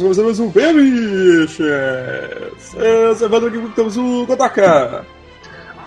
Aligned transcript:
Estamos 0.00 0.16
começando 0.16 0.24
mais 0.24 0.40
um 0.40 0.48
Biches! 1.44 1.60
Essa 3.10 3.28
banda 3.28 3.48
aqui 3.48 3.58
temos 3.76 3.98
o 3.98 4.26
Kotaka, 4.26 5.04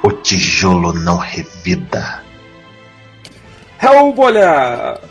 O 0.04 0.12
tijolo 0.12 0.94
não 0.94 1.18
revida. 1.18 2.22
Hellbolha, 3.82 5.02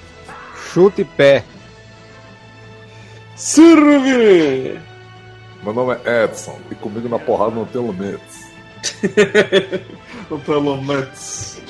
Chute 0.54 1.04
pé. 1.04 1.42
Sirve, 3.34 4.78
Meu 5.64 5.72
nome 5.74 5.96
é 6.04 6.24
Edson 6.24 6.60
e 6.70 6.76
comigo 6.76 7.08
na 7.08 7.18
porrada 7.18 7.56
não 7.56 7.64
tem 7.64 7.84
limites. 7.84 8.52
o 10.30 10.38
Pelomantes. 10.38 11.60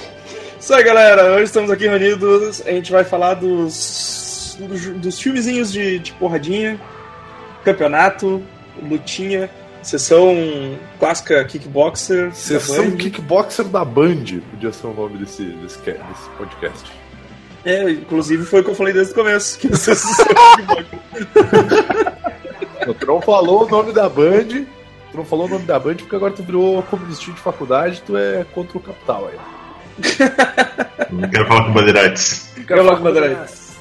Isso 0.61 0.75
aí 0.75 0.85
galera, 0.85 1.33
hoje 1.33 1.45
estamos 1.45 1.71
aqui 1.71 1.89
reunidos, 1.89 2.61
a 2.67 2.71
gente 2.73 2.93
vai 2.93 3.05
falar 3.05 3.35
dos, 3.35 4.59
dos, 4.61 4.87
dos 4.99 5.19
filmezinhos 5.19 5.73
de, 5.73 5.99
de 5.99 6.13
porradinha, 6.13 6.79
campeonato, 7.65 8.43
lutinha, 8.83 9.51
sessão 9.83 10.35
clássica 10.99 11.45
kickboxer. 11.45 12.29
da 12.29 12.35
Sessão 12.35 12.91
Band. 12.91 12.97
Kickboxer 12.97 13.65
da 13.67 13.85
Band 13.85 14.41
podia 14.51 14.73
ser 14.73 14.87
o 14.87 14.95
nome 14.95 15.19
desse, 15.19 15.45
desse, 15.45 15.79
desse 15.79 16.31
podcast. 16.37 16.93
É, 17.65 17.91
inclusive 17.91 18.45
foi 18.45 18.61
o 18.61 18.65
que 18.65 18.71
eu 18.71 18.75
falei 18.75 18.93
desde 18.93 19.13
o 19.13 19.17
começo. 19.17 19.59
Que 19.59 19.69
você 19.69 19.93
Tu 22.99 23.07
não 23.07 23.21
falou 23.21 23.65
o 23.65 23.69
nome 23.69 23.93
da 23.93 24.09
Band, 24.09 24.49
tu 24.49 25.17
não 25.17 25.25
falou 25.25 25.47
o 25.47 25.49
nome 25.49 25.65
da 25.65 25.79
Band 25.79 25.95
porque 25.97 26.17
agora 26.17 26.33
tu 26.33 26.43
virou 26.43 26.83
comunistinho 26.85 27.37
de 27.37 27.43
faculdade, 27.43 28.03
tu 28.05 28.17
é 28.17 28.45
contra 28.53 28.77
o 28.77 28.81
capital 28.81 29.29
aí. 29.29 29.39
Não 31.11 31.29
quero 31.29 31.47
falar 31.47 31.67
com 31.67 31.73
bandeirantes. 31.73 32.53
Eu 32.69 32.83
logo 32.85 33.03
Bandeirantes. 33.03 33.77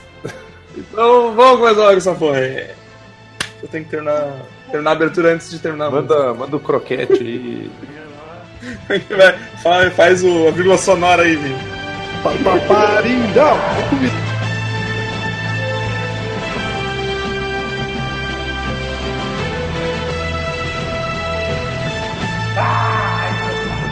Então 0.76 1.34
vamos 1.34 1.60
começar 1.60 1.82
logo 1.82 1.98
essa 1.98 2.14
porra 2.14 2.38
aí. 2.38 2.81
Eu 3.62 3.70
tenho 3.70 3.84
que 3.84 3.92
terminar, 3.92 4.42
terminar 4.70 4.92
a 4.92 4.94
abertura 4.94 5.34
antes 5.34 5.50
de 5.50 5.60
terminar 5.60 5.88
a 5.88 5.92
música. 5.92 6.14
Manda, 6.16 6.34
manda 6.34 6.56
o 6.56 6.60
croquete 6.60 7.14
aí. 7.14 7.72
Vai, 9.10 9.38
faz, 9.64 9.94
faz 9.94 10.24
o, 10.24 10.48
a 10.48 10.52
vírgula 10.52 10.78
sonora 10.78 11.24
aí, 11.24 11.36
Vini. 11.36 11.56
Paparinhão! 12.22 13.58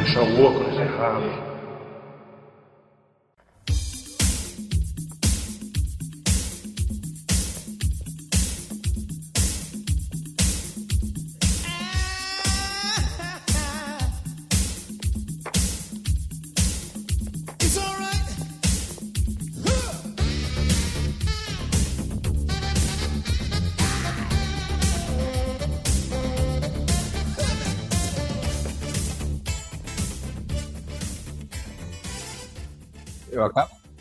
Deixa 0.04 0.22
o 0.22 0.46
óculos 0.46 0.78
errado. 0.78 1.49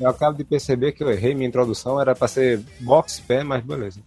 Eu 0.01 0.09
acabo 0.09 0.37
de 0.37 0.45
perceber 0.45 0.93
que 0.93 1.03
eu 1.03 1.11
errei. 1.11 1.35
Minha 1.35 1.49
introdução 1.49 2.01
era 2.01 2.15
pra 2.15 2.29
ser 2.29 2.61
box 2.81 3.21
pé, 3.27 3.43
mas 3.43 3.63
beleza. 3.65 4.01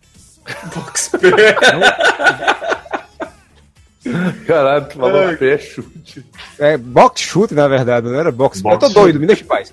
Caralho, 4.47 4.87
tu 4.89 4.97
falou 4.97 5.21
Ai. 5.27 5.35
pé 5.37 5.57
chute. 5.59 6.25
É 6.57 6.75
box 6.77 7.21
chute, 7.21 7.53
na 7.53 7.67
verdade, 7.67 8.07
não 8.07 8.19
era 8.19 8.31
box, 8.31 8.61
pé. 8.61 8.69
Eu 8.73 8.79
tô 8.79 8.87
Box 8.87 8.93
doido, 8.95 9.19
me 9.19 9.27
deixa 9.27 9.43
em 9.43 9.47
paz. 9.47 9.71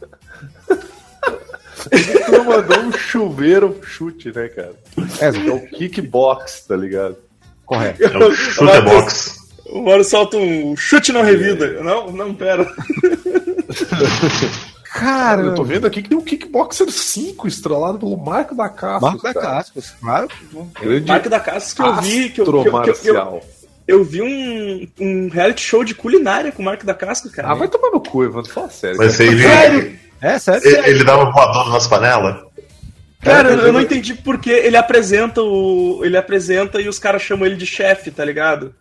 Tu 1.90 2.44
mandou 2.44 2.78
um 2.80 2.92
chuveiro 2.92 3.80
chute, 3.82 4.30
né, 4.34 4.48
cara? 4.48 4.74
É, 5.20 5.26
É 5.28 5.50
o 5.52 5.66
kickbox, 5.68 6.64
tá 6.66 6.76
ligado? 6.76 7.16
correto. 7.64 8.02
É 8.02 8.18
o 8.18 8.34
chute 8.34 8.80
box. 8.82 9.38
O 9.66 9.82
Mauro 9.82 10.02
solta 10.04 10.36
um 10.38 10.74
chute 10.76 11.12
não 11.12 11.22
revida. 11.22 11.82
Não, 11.82 12.10
não, 12.10 12.34
pera. 12.34 12.66
Cara, 14.92 15.42
Eu 15.42 15.54
tô 15.54 15.64
vendo 15.64 15.86
aqui 15.86 16.02
que 16.02 16.08
tem 16.08 16.16
um 16.16 16.22
Kickboxer 16.22 16.90
5 16.90 17.46
estrelado 17.46 17.98
pelo 17.98 18.16
Marco 18.16 18.54
da 18.54 18.68
Casca. 18.68 19.00
Marco 19.00 19.22
da 19.22 19.34
Cascos, 19.34 19.90
claro. 20.00 20.28
Grande 20.80 21.06
Marca 21.06 21.28
da 21.28 21.40
Casas 21.40 21.74
que 21.74 21.82
eu 21.82 21.96
vi. 21.96 22.30
Que 22.30 22.40
eu, 22.40 22.44
que 22.44 22.50
eu, 22.50 22.94
que 22.94 23.10
eu, 23.10 23.42
eu, 23.86 24.04
vi 24.04 24.22
um, 24.22 24.88
um 24.98 25.28
reality 25.28 25.60
show 25.60 25.84
de 25.84 25.94
culinária 25.94 26.50
com 26.50 26.62
o 26.62 26.64
Marco 26.64 26.86
da 26.86 26.94
Casca, 26.94 27.28
cara. 27.28 27.50
Ah, 27.50 27.54
vai 27.54 27.68
tomar 27.68 27.90
no 27.90 28.00
cu, 28.00 28.24
Evandro. 28.24 28.50
Fala 28.50 28.70
sério. 28.70 28.96
Mas 28.96 29.20
ele, 29.20 29.42
Sério? 29.42 29.98
É, 30.20 30.38
sério. 30.38 30.66
ele, 30.66 30.90
ele 30.90 31.04
dava 31.04 31.30
voador 31.30 31.70
nas 31.70 31.86
panelas? 31.86 32.48
Cara, 33.20 33.50
eu 33.50 33.72
não 33.72 33.80
entendi 33.80 34.14
porque 34.14 34.50
ele 34.50 34.76
apresenta 34.76 35.42
o. 35.42 36.00
Ele 36.04 36.16
apresenta 36.16 36.80
e 36.80 36.88
os 36.88 36.98
caras 36.98 37.20
chamam 37.20 37.46
ele 37.46 37.56
de 37.56 37.66
chefe, 37.66 38.10
tá 38.10 38.24
ligado? 38.24 38.74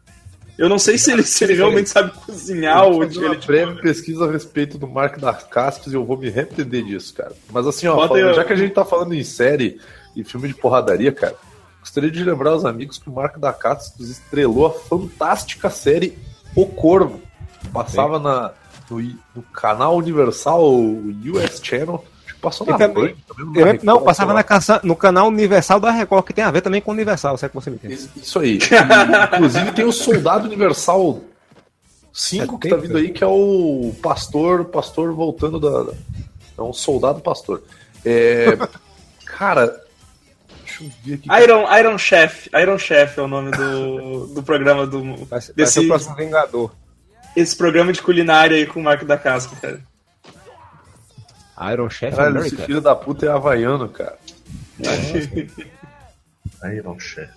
Eu 0.58 0.68
não 0.68 0.80
sei 0.80 0.98
se 0.98 1.12
ele, 1.12 1.24
se 1.24 1.44
ele 1.44 1.54
realmente 1.54 1.90
sabe 1.90 2.12
cozinhar 2.26 2.84
Eu 2.86 2.92
ou 2.94 3.00
fazer 3.02 3.12
de 3.12 3.20
uma 3.20 3.28
ele, 3.28 3.36
tipo, 3.36 3.48
breve 3.48 3.82
pesquisa 3.82 4.26
a 4.26 4.32
respeito 4.32 4.78
do 4.78 4.88
Marco 4.88 5.20
das 5.20 5.44
Cascas 5.44 5.94
e 5.94 5.96
eu 5.96 6.04
vou 6.04 6.18
me 6.18 6.28
arrepender 6.30 6.84
disso, 6.84 7.14
cara. 7.14 7.34
Mas 7.52 7.68
assim, 7.68 7.88
ó, 7.88 8.08
falando- 8.08 8.30
ó. 8.30 8.34
já 8.34 8.44
que 8.44 8.54
a 8.54 8.56
gente 8.56 8.74
tá 8.74 8.84
falando 8.84 9.14
em 9.14 9.24
série 9.24 9.80
e 10.16 10.24
filme 10.24 10.48
de 10.48 10.56
porradaria, 10.56 11.12
cara, 11.12 11.36
gostaria 11.80 12.10
de 12.10 12.24
lembrar 12.24 12.52
aos 12.52 12.66
amigos 12.66 12.98
que 12.98 13.08
o 13.08 13.14
Marco 13.14 13.40
da 13.40 13.54
Cascos 13.54 14.10
estrelou 14.10 14.66
a 14.66 14.72
fantástica 14.72 15.70
série 15.70 16.18
O 16.56 16.66
Corvo. 16.66 17.22
Passava 17.72 18.18
na, 18.20 18.52
no, 18.90 19.00
no 19.36 19.44
canal 19.54 19.96
Universal, 19.98 20.64
o 20.74 21.14
US 21.36 21.60
Channel. 21.62 22.04
Passou 22.50 22.68
na 22.68 22.78
também- 22.78 23.14
Band, 23.14 23.16
também 23.36 23.64
Record, 23.64 23.84
não, 23.84 24.02
passava 24.04 24.34
na 24.34 24.44
caça- 24.44 24.82
no 24.84 24.96
canal 24.96 25.28
Universal 25.28 25.80
da 25.80 25.92
Record, 25.92 26.26
que 26.26 26.34
tem 26.34 26.44
a 26.44 26.52
ver 26.52 26.62
também 26.62 26.82
com 26.82 26.92
Universal, 26.92 27.38
se 27.38 27.46
é 27.46 27.50
que 27.50 27.56
você 27.56 27.70
me 27.70 27.76
entende. 27.78 28.10
Isso- 28.16 28.40
aí. 28.40 28.60
Inclusive 29.36 29.72
tem 29.72 29.86
o 29.86 29.92
Soldado 29.92 30.46
Universal 30.46 31.22
5 32.14 32.58
que 32.58 32.70
tá 32.70 32.76
vindo 32.78 32.98
aí, 32.98 33.10
que 33.12 33.24
é 33.24 33.28
o 33.28 33.94
pastor, 34.02 34.66
pastor 34.66 35.14
voltando 35.14 35.60
da. 35.60 35.84
da- 35.84 35.98
É 36.58 36.62
um 36.62 36.74
soldado 36.74 37.20
pastor. 37.22 37.62
É, 38.04 38.46
cara, 39.26 39.80
deixa 40.64 40.84
eu 40.84 40.90
ver 41.04 41.14
aqui. 41.16 41.44
Iron, 41.44 41.78
Iron 41.78 41.98
Chef. 42.00 42.50
Iron 42.60 42.78
Chef 42.80 43.20
é 43.20 43.22
o 43.22 43.28
nome 43.28 43.52
do, 43.52 44.28
do 44.28 44.42
programa 44.44 44.88
do. 44.88 45.26
Vai 45.26 45.40
ser, 45.42 45.54
vai 45.54 45.66
Desse, 45.66 45.74
ser 45.74 45.80
o 45.82 45.88
próximo 45.88 46.16
Vingador. 46.16 46.72
esse 47.36 47.56
programa 47.56 47.94
de 47.94 48.02
culinária 48.02 48.58
aí 48.58 48.66
com 48.66 48.80
o 48.80 48.84
Marco 48.84 49.06
da 49.06 49.18
Casca, 49.18 49.56
cara. 49.62 49.82
Iron 51.74 51.90
Chef 51.90 52.16
Caralho, 52.16 52.38
esse 52.40 52.48
America. 52.50 52.66
filho 52.66 52.82
da 52.82 52.96
puta 52.96 53.26
é 53.26 53.30
havaiano, 53.30 53.90
cara. 53.90 54.18
Iron 56.74 57.00
Chef. 57.00 57.30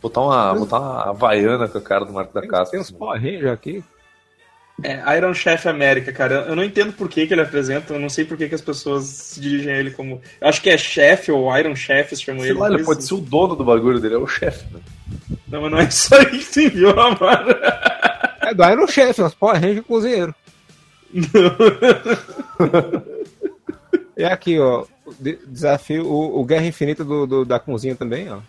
Botar 0.00 0.20
uma, 0.20 0.54
botar 0.54 0.80
uma 0.80 1.10
havaiana 1.10 1.68
com 1.68 1.78
a 1.78 1.80
cara 1.80 2.04
do 2.04 2.12
Marco 2.12 2.34
da 2.34 2.40
Tem, 2.40 2.50
Casca. 2.50 2.72
tem 2.72 2.80
uns 2.80 2.90
Power 2.90 3.20
Ranger 3.20 3.52
aqui. 3.52 3.84
É, 4.82 5.16
Iron 5.16 5.32
Chef 5.32 5.68
América, 5.68 6.12
cara. 6.12 6.46
Eu 6.48 6.56
não 6.56 6.64
entendo 6.64 6.92
por 6.92 7.08
que, 7.08 7.24
que 7.26 7.34
ele 7.34 7.42
apresenta, 7.42 7.94
eu 7.94 8.00
não 8.00 8.08
sei 8.08 8.24
por 8.24 8.36
que, 8.36 8.48
que 8.48 8.54
as 8.54 8.60
pessoas 8.60 9.04
se 9.04 9.40
dirigem 9.40 9.72
a 9.72 9.78
ele 9.78 9.92
como. 9.92 10.20
Eu 10.40 10.48
acho 10.48 10.60
que 10.60 10.70
é 10.70 10.76
chefe 10.76 11.30
ou 11.30 11.56
Iron 11.56 11.76
Chef, 11.76 12.16
se 12.16 12.22
chamam 12.22 12.40
Sei 12.42 12.50
ele. 12.50 12.58
lá, 12.58 12.68
ele 12.68 12.82
pode 12.82 12.98
assim. 12.98 13.08
ser 13.08 13.14
o 13.14 13.20
dono 13.20 13.54
do 13.54 13.64
bagulho 13.64 14.00
dele, 14.00 14.14
é 14.14 14.18
o 14.18 14.26
chefe, 14.26 14.64
né? 14.74 14.80
Não, 15.46 15.62
mas 15.62 15.70
não 15.70 15.78
é 15.78 15.84
isso 15.84 16.12
aí 16.16 16.26
que 16.26 16.42
se 16.42 16.66
enviou, 16.66 16.94
mano. 16.96 17.54
É 18.40 18.52
do 18.54 18.64
Iron 18.64 18.86
Chef, 18.88 19.22
uns 19.22 19.34
Power 19.34 19.60
Ranger 19.60 19.82
cozinheiro. 19.84 20.34
E 24.16 24.24
aqui, 24.24 24.58
ó. 24.58 24.84
Desafio, 25.46 26.06
o, 26.06 26.40
o 26.40 26.44
Guerra 26.44 26.66
Infinita 26.66 27.04
do, 27.04 27.26
do- 27.26 27.44
da 27.44 27.58
cozinha 27.58 27.94
também, 27.96 28.30
ó. 28.30 28.40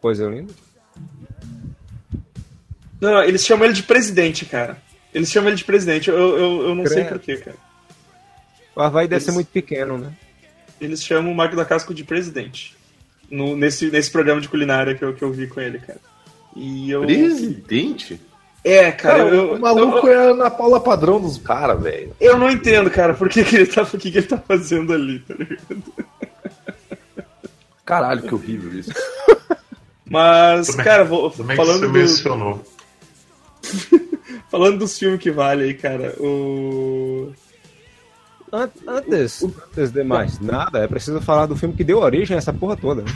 Coisa 0.00 0.26
linda. 0.28 0.52
Não, 3.00 3.12
não, 3.14 3.22
eles 3.22 3.44
chamam 3.44 3.64
ele 3.64 3.74
de 3.74 3.82
presidente, 3.82 4.44
cara. 4.44 4.80
Eles 5.12 5.30
chamam 5.30 5.48
ele 5.48 5.56
de 5.56 5.64
presidente. 5.64 6.08
Eu, 6.10 6.16
eu, 6.16 6.62
eu 6.68 6.74
não 6.74 6.86
sei 6.86 7.04
Credo. 7.04 7.08
porquê, 7.18 7.36
cara. 7.38 7.56
O 8.76 8.80
Havaí 8.80 9.06
deve 9.08 9.16
Eles- 9.16 9.24
ser 9.24 9.32
muito 9.32 9.48
pequeno, 9.48 9.98
né? 9.98 10.12
Eles 10.80 11.02
chamam 11.04 11.32
o 11.32 11.34
Marco 11.34 11.56
da 11.56 11.64
Casco 11.64 11.92
de 11.92 12.04
presidente. 12.04 12.74
No, 13.30 13.54
nesse, 13.56 13.90
nesse 13.90 14.10
programa 14.10 14.40
de 14.40 14.48
culinária 14.48 14.94
que 14.94 15.04
eu, 15.04 15.14
que 15.14 15.22
eu 15.22 15.32
vi 15.32 15.46
com 15.46 15.60
ele, 15.60 15.78
cara. 15.78 16.00
E 16.56 16.90
eu. 16.90 17.02
Presidente? 17.02 18.20
É, 18.62 18.92
cara, 18.92 19.18
Cara, 19.24 19.28
eu, 19.34 19.54
o 19.54 19.60
maluco 19.60 20.06
eu, 20.06 20.12
é 20.12 20.16
a 20.16 20.30
Ana 20.32 20.50
Paula 20.50 20.80
padrão 20.80 21.18
dos 21.20 21.38
caras, 21.38 21.80
velho. 21.82 22.14
eu 22.20 22.36
não 22.38 22.50
entendo, 22.50 22.90
cara, 22.90 23.14
por 23.14 23.28
que, 23.28 23.42
que 23.42 23.56
ele 23.56 23.66
tá, 23.66 23.84
por 23.86 23.98
que, 23.98 24.10
que 24.10 24.18
ele 24.18 24.26
tá 24.26 24.36
fazendo 24.36 24.92
ali, 24.92 25.18
tá 25.20 25.34
ligado? 25.34 25.82
Caralho, 27.84 28.22
que 28.22 28.34
horrível 28.34 28.78
isso. 28.78 28.92
Mas, 30.04 30.68
Também- 30.68 30.84
cara, 30.84 31.04
vou, 31.04 31.30
falando, 31.30 31.56
você 31.56 31.86
do, 31.86 31.92
mencionou. 31.92 32.62
falando 34.50 34.78
dos 34.78 34.98
filmes 34.98 35.20
que 35.20 35.30
vale 35.30 35.64
aí, 35.64 35.74
cara, 35.74 36.14
o. 36.20 37.32
an- 38.52 38.68
antes, 38.86 39.42
antes 39.42 39.90
de 39.90 40.04
mais 40.04 40.38
nada, 40.40 40.80
é 40.80 40.88
preciso 40.88 41.20
falar 41.20 41.46
do 41.46 41.56
filme 41.56 41.74
que 41.74 41.84
deu 41.84 41.98
origem 41.98 42.34
a 42.34 42.38
essa 42.38 42.52
porra 42.52 42.76
toda. 42.76 43.02
né? 43.02 43.12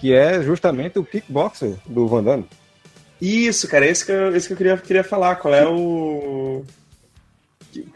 Que 0.00 0.12
é 0.12 0.42
justamente 0.42 0.98
o 0.98 1.04
Kickboxer 1.04 1.76
do 1.86 2.06
Van 2.06 2.22
Damme. 2.22 2.46
Isso, 3.20 3.66
cara, 3.68 3.86
esse 3.86 4.04
que 4.04 4.12
eu, 4.12 4.34
esse 4.36 4.46
que 4.46 4.52
eu 4.52 4.56
queria, 4.56 4.76
queria 4.76 5.04
falar. 5.04 5.36
Qual 5.36 5.54
é 5.54 5.66
o. 5.66 6.64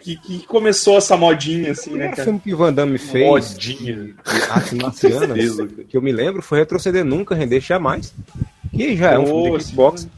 Que, 0.03 0.17
que- 0.17 0.47
começou 0.47 0.99
essa 0.99 1.17
modinha, 1.17 1.69
O 1.71 1.73
assim, 1.73 1.95
né, 1.95 2.09
cara? 2.09 2.25
filme 2.25 2.39
que 2.41 2.53
o 2.53 2.57
Van 2.57 2.71
Damme 2.73 2.99
fez 2.99 3.27
Modinha. 3.27 4.15
que 5.89 5.97
eu 5.97 6.03
me 6.03 6.13
lembro, 6.13 6.43
foi 6.43 6.59
Retroceder 6.59 7.03
Nunca, 7.05 7.35
Render 7.35 7.61
Jamais. 7.61 8.13
Que 8.71 8.95
já 8.97 9.13
é 9.13 9.19
um 9.19 9.27
filme 9.27 9.59
de 9.59 9.65
kickboxing, 9.65 10.11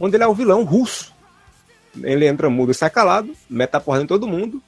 onde 0.00 0.16
ele 0.16 0.24
é 0.24 0.26
o 0.26 0.34
vilão 0.34 0.64
russo. 0.64 1.12
Ele 2.02 2.26
entra 2.26 2.48
mudo 2.50 2.72
e 2.72 2.74
sai 2.74 2.88
calado, 2.90 3.34
mete 3.48 3.74
a 3.74 3.80
porra 3.80 4.00
em 4.02 4.06
todo 4.06 4.26
mundo. 4.26 4.62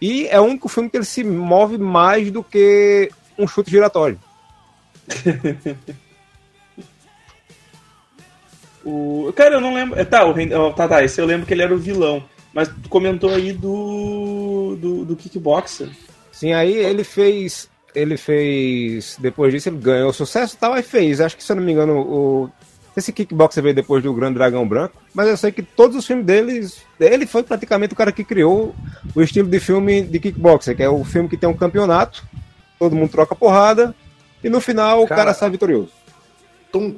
E 0.00 0.26
é 0.28 0.40
o 0.40 0.44
único 0.44 0.68
filme 0.68 0.90
que 0.90 0.96
ele 0.96 1.04
se 1.04 1.22
move 1.22 1.78
mais 1.78 2.30
do 2.30 2.42
que 2.42 3.10
um 3.38 3.46
chute 3.46 3.70
giratório. 3.70 4.18
O... 8.84 9.32
Cara, 9.36 9.56
eu 9.56 9.60
não 9.60 9.74
lembro. 9.74 9.98
é, 9.98 10.04
Tá, 10.04 10.24
o... 10.26 10.72
Tá, 10.72 10.88
tá, 10.88 11.04
esse 11.04 11.20
eu 11.20 11.26
lembro 11.26 11.46
que 11.46 11.54
ele 11.54 11.62
era 11.62 11.74
o 11.74 11.78
vilão. 11.78 12.22
Mas 12.52 12.68
tu 12.68 12.88
comentou 12.88 13.30
aí 13.30 13.52
do. 13.52 14.76
do, 14.80 15.04
do 15.04 15.16
Kickboxer. 15.16 15.88
Sim, 16.32 16.52
aí 16.52 16.72
ele 16.74 17.04
fez. 17.04 17.68
Ele 17.94 18.16
fez. 18.16 19.16
Depois 19.20 19.52
disso, 19.52 19.68
ele 19.68 19.78
ganhou 19.78 20.12
sucesso 20.12 20.54
e 20.56 20.58
tal, 20.58 20.72
aí 20.72 20.82
fez. 20.82 21.20
Acho 21.20 21.36
que, 21.36 21.44
se 21.44 21.52
eu 21.52 21.56
não 21.56 21.62
me 21.62 21.72
engano, 21.72 22.00
o. 22.00 22.50
Esse 22.96 23.12
kickboxer 23.12 23.62
veio 23.62 23.74
depois 23.74 24.02
do 24.02 24.12
Grande 24.12 24.34
Dragão 24.34 24.66
Branco, 24.66 24.96
mas 25.14 25.28
eu 25.28 25.36
sei 25.36 25.52
que 25.52 25.62
todos 25.62 25.96
os 25.96 26.04
filmes 26.04 26.26
deles. 26.26 26.82
Ele 26.98 27.24
foi 27.24 27.42
praticamente 27.44 27.94
o 27.94 27.96
cara 27.96 28.10
que 28.10 28.24
criou 28.24 28.74
o 29.14 29.22
estilo 29.22 29.48
de 29.48 29.60
filme 29.60 30.02
de 30.02 30.18
kickboxer, 30.18 30.74
que 30.74 30.82
é 30.82 30.88
o 30.88 31.04
filme 31.04 31.28
que 31.28 31.36
tem 31.36 31.48
um 31.48 31.56
campeonato, 31.56 32.24
todo 32.78 32.96
mundo 32.96 33.10
troca 33.10 33.34
porrada, 33.34 33.94
e 34.42 34.48
no 34.48 34.60
final 34.60 35.04
o 35.04 35.06
Cara, 35.06 35.20
cara 35.20 35.34
sai 35.34 35.50
vitorioso. 35.50 35.90
Então, 36.68 36.96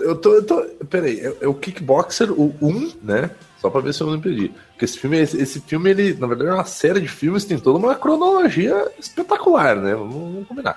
eu 0.00 0.14
tô, 0.16 0.34
eu 0.34 0.44
tô. 0.44 0.62
Peraí, 0.90 1.20
é, 1.20 1.36
é 1.42 1.48
o 1.48 1.54
Kickboxer, 1.54 2.30
o 2.32 2.54
1, 2.60 2.92
né? 3.02 3.30
Só 3.60 3.70
pra 3.70 3.80
ver 3.80 3.92
se 3.94 4.02
eu 4.02 4.06
não 4.08 4.20
perdi. 4.20 4.52
Porque 4.72 4.84
esse 4.84 4.98
filme, 4.98 5.18
esse, 5.18 5.40
esse 5.40 5.60
filme, 5.60 5.90
ele, 5.90 6.14
na 6.14 6.26
verdade, 6.26 6.50
é 6.50 6.54
uma 6.54 6.64
série 6.64 7.00
de 7.00 7.08
filmes, 7.08 7.44
tem 7.44 7.58
toda 7.58 7.78
uma 7.78 7.94
cronologia 7.94 8.86
espetacular, 8.98 9.76
né? 9.76 9.94
Vamos, 9.94 10.12
vamos 10.14 10.48
combinar. 10.48 10.76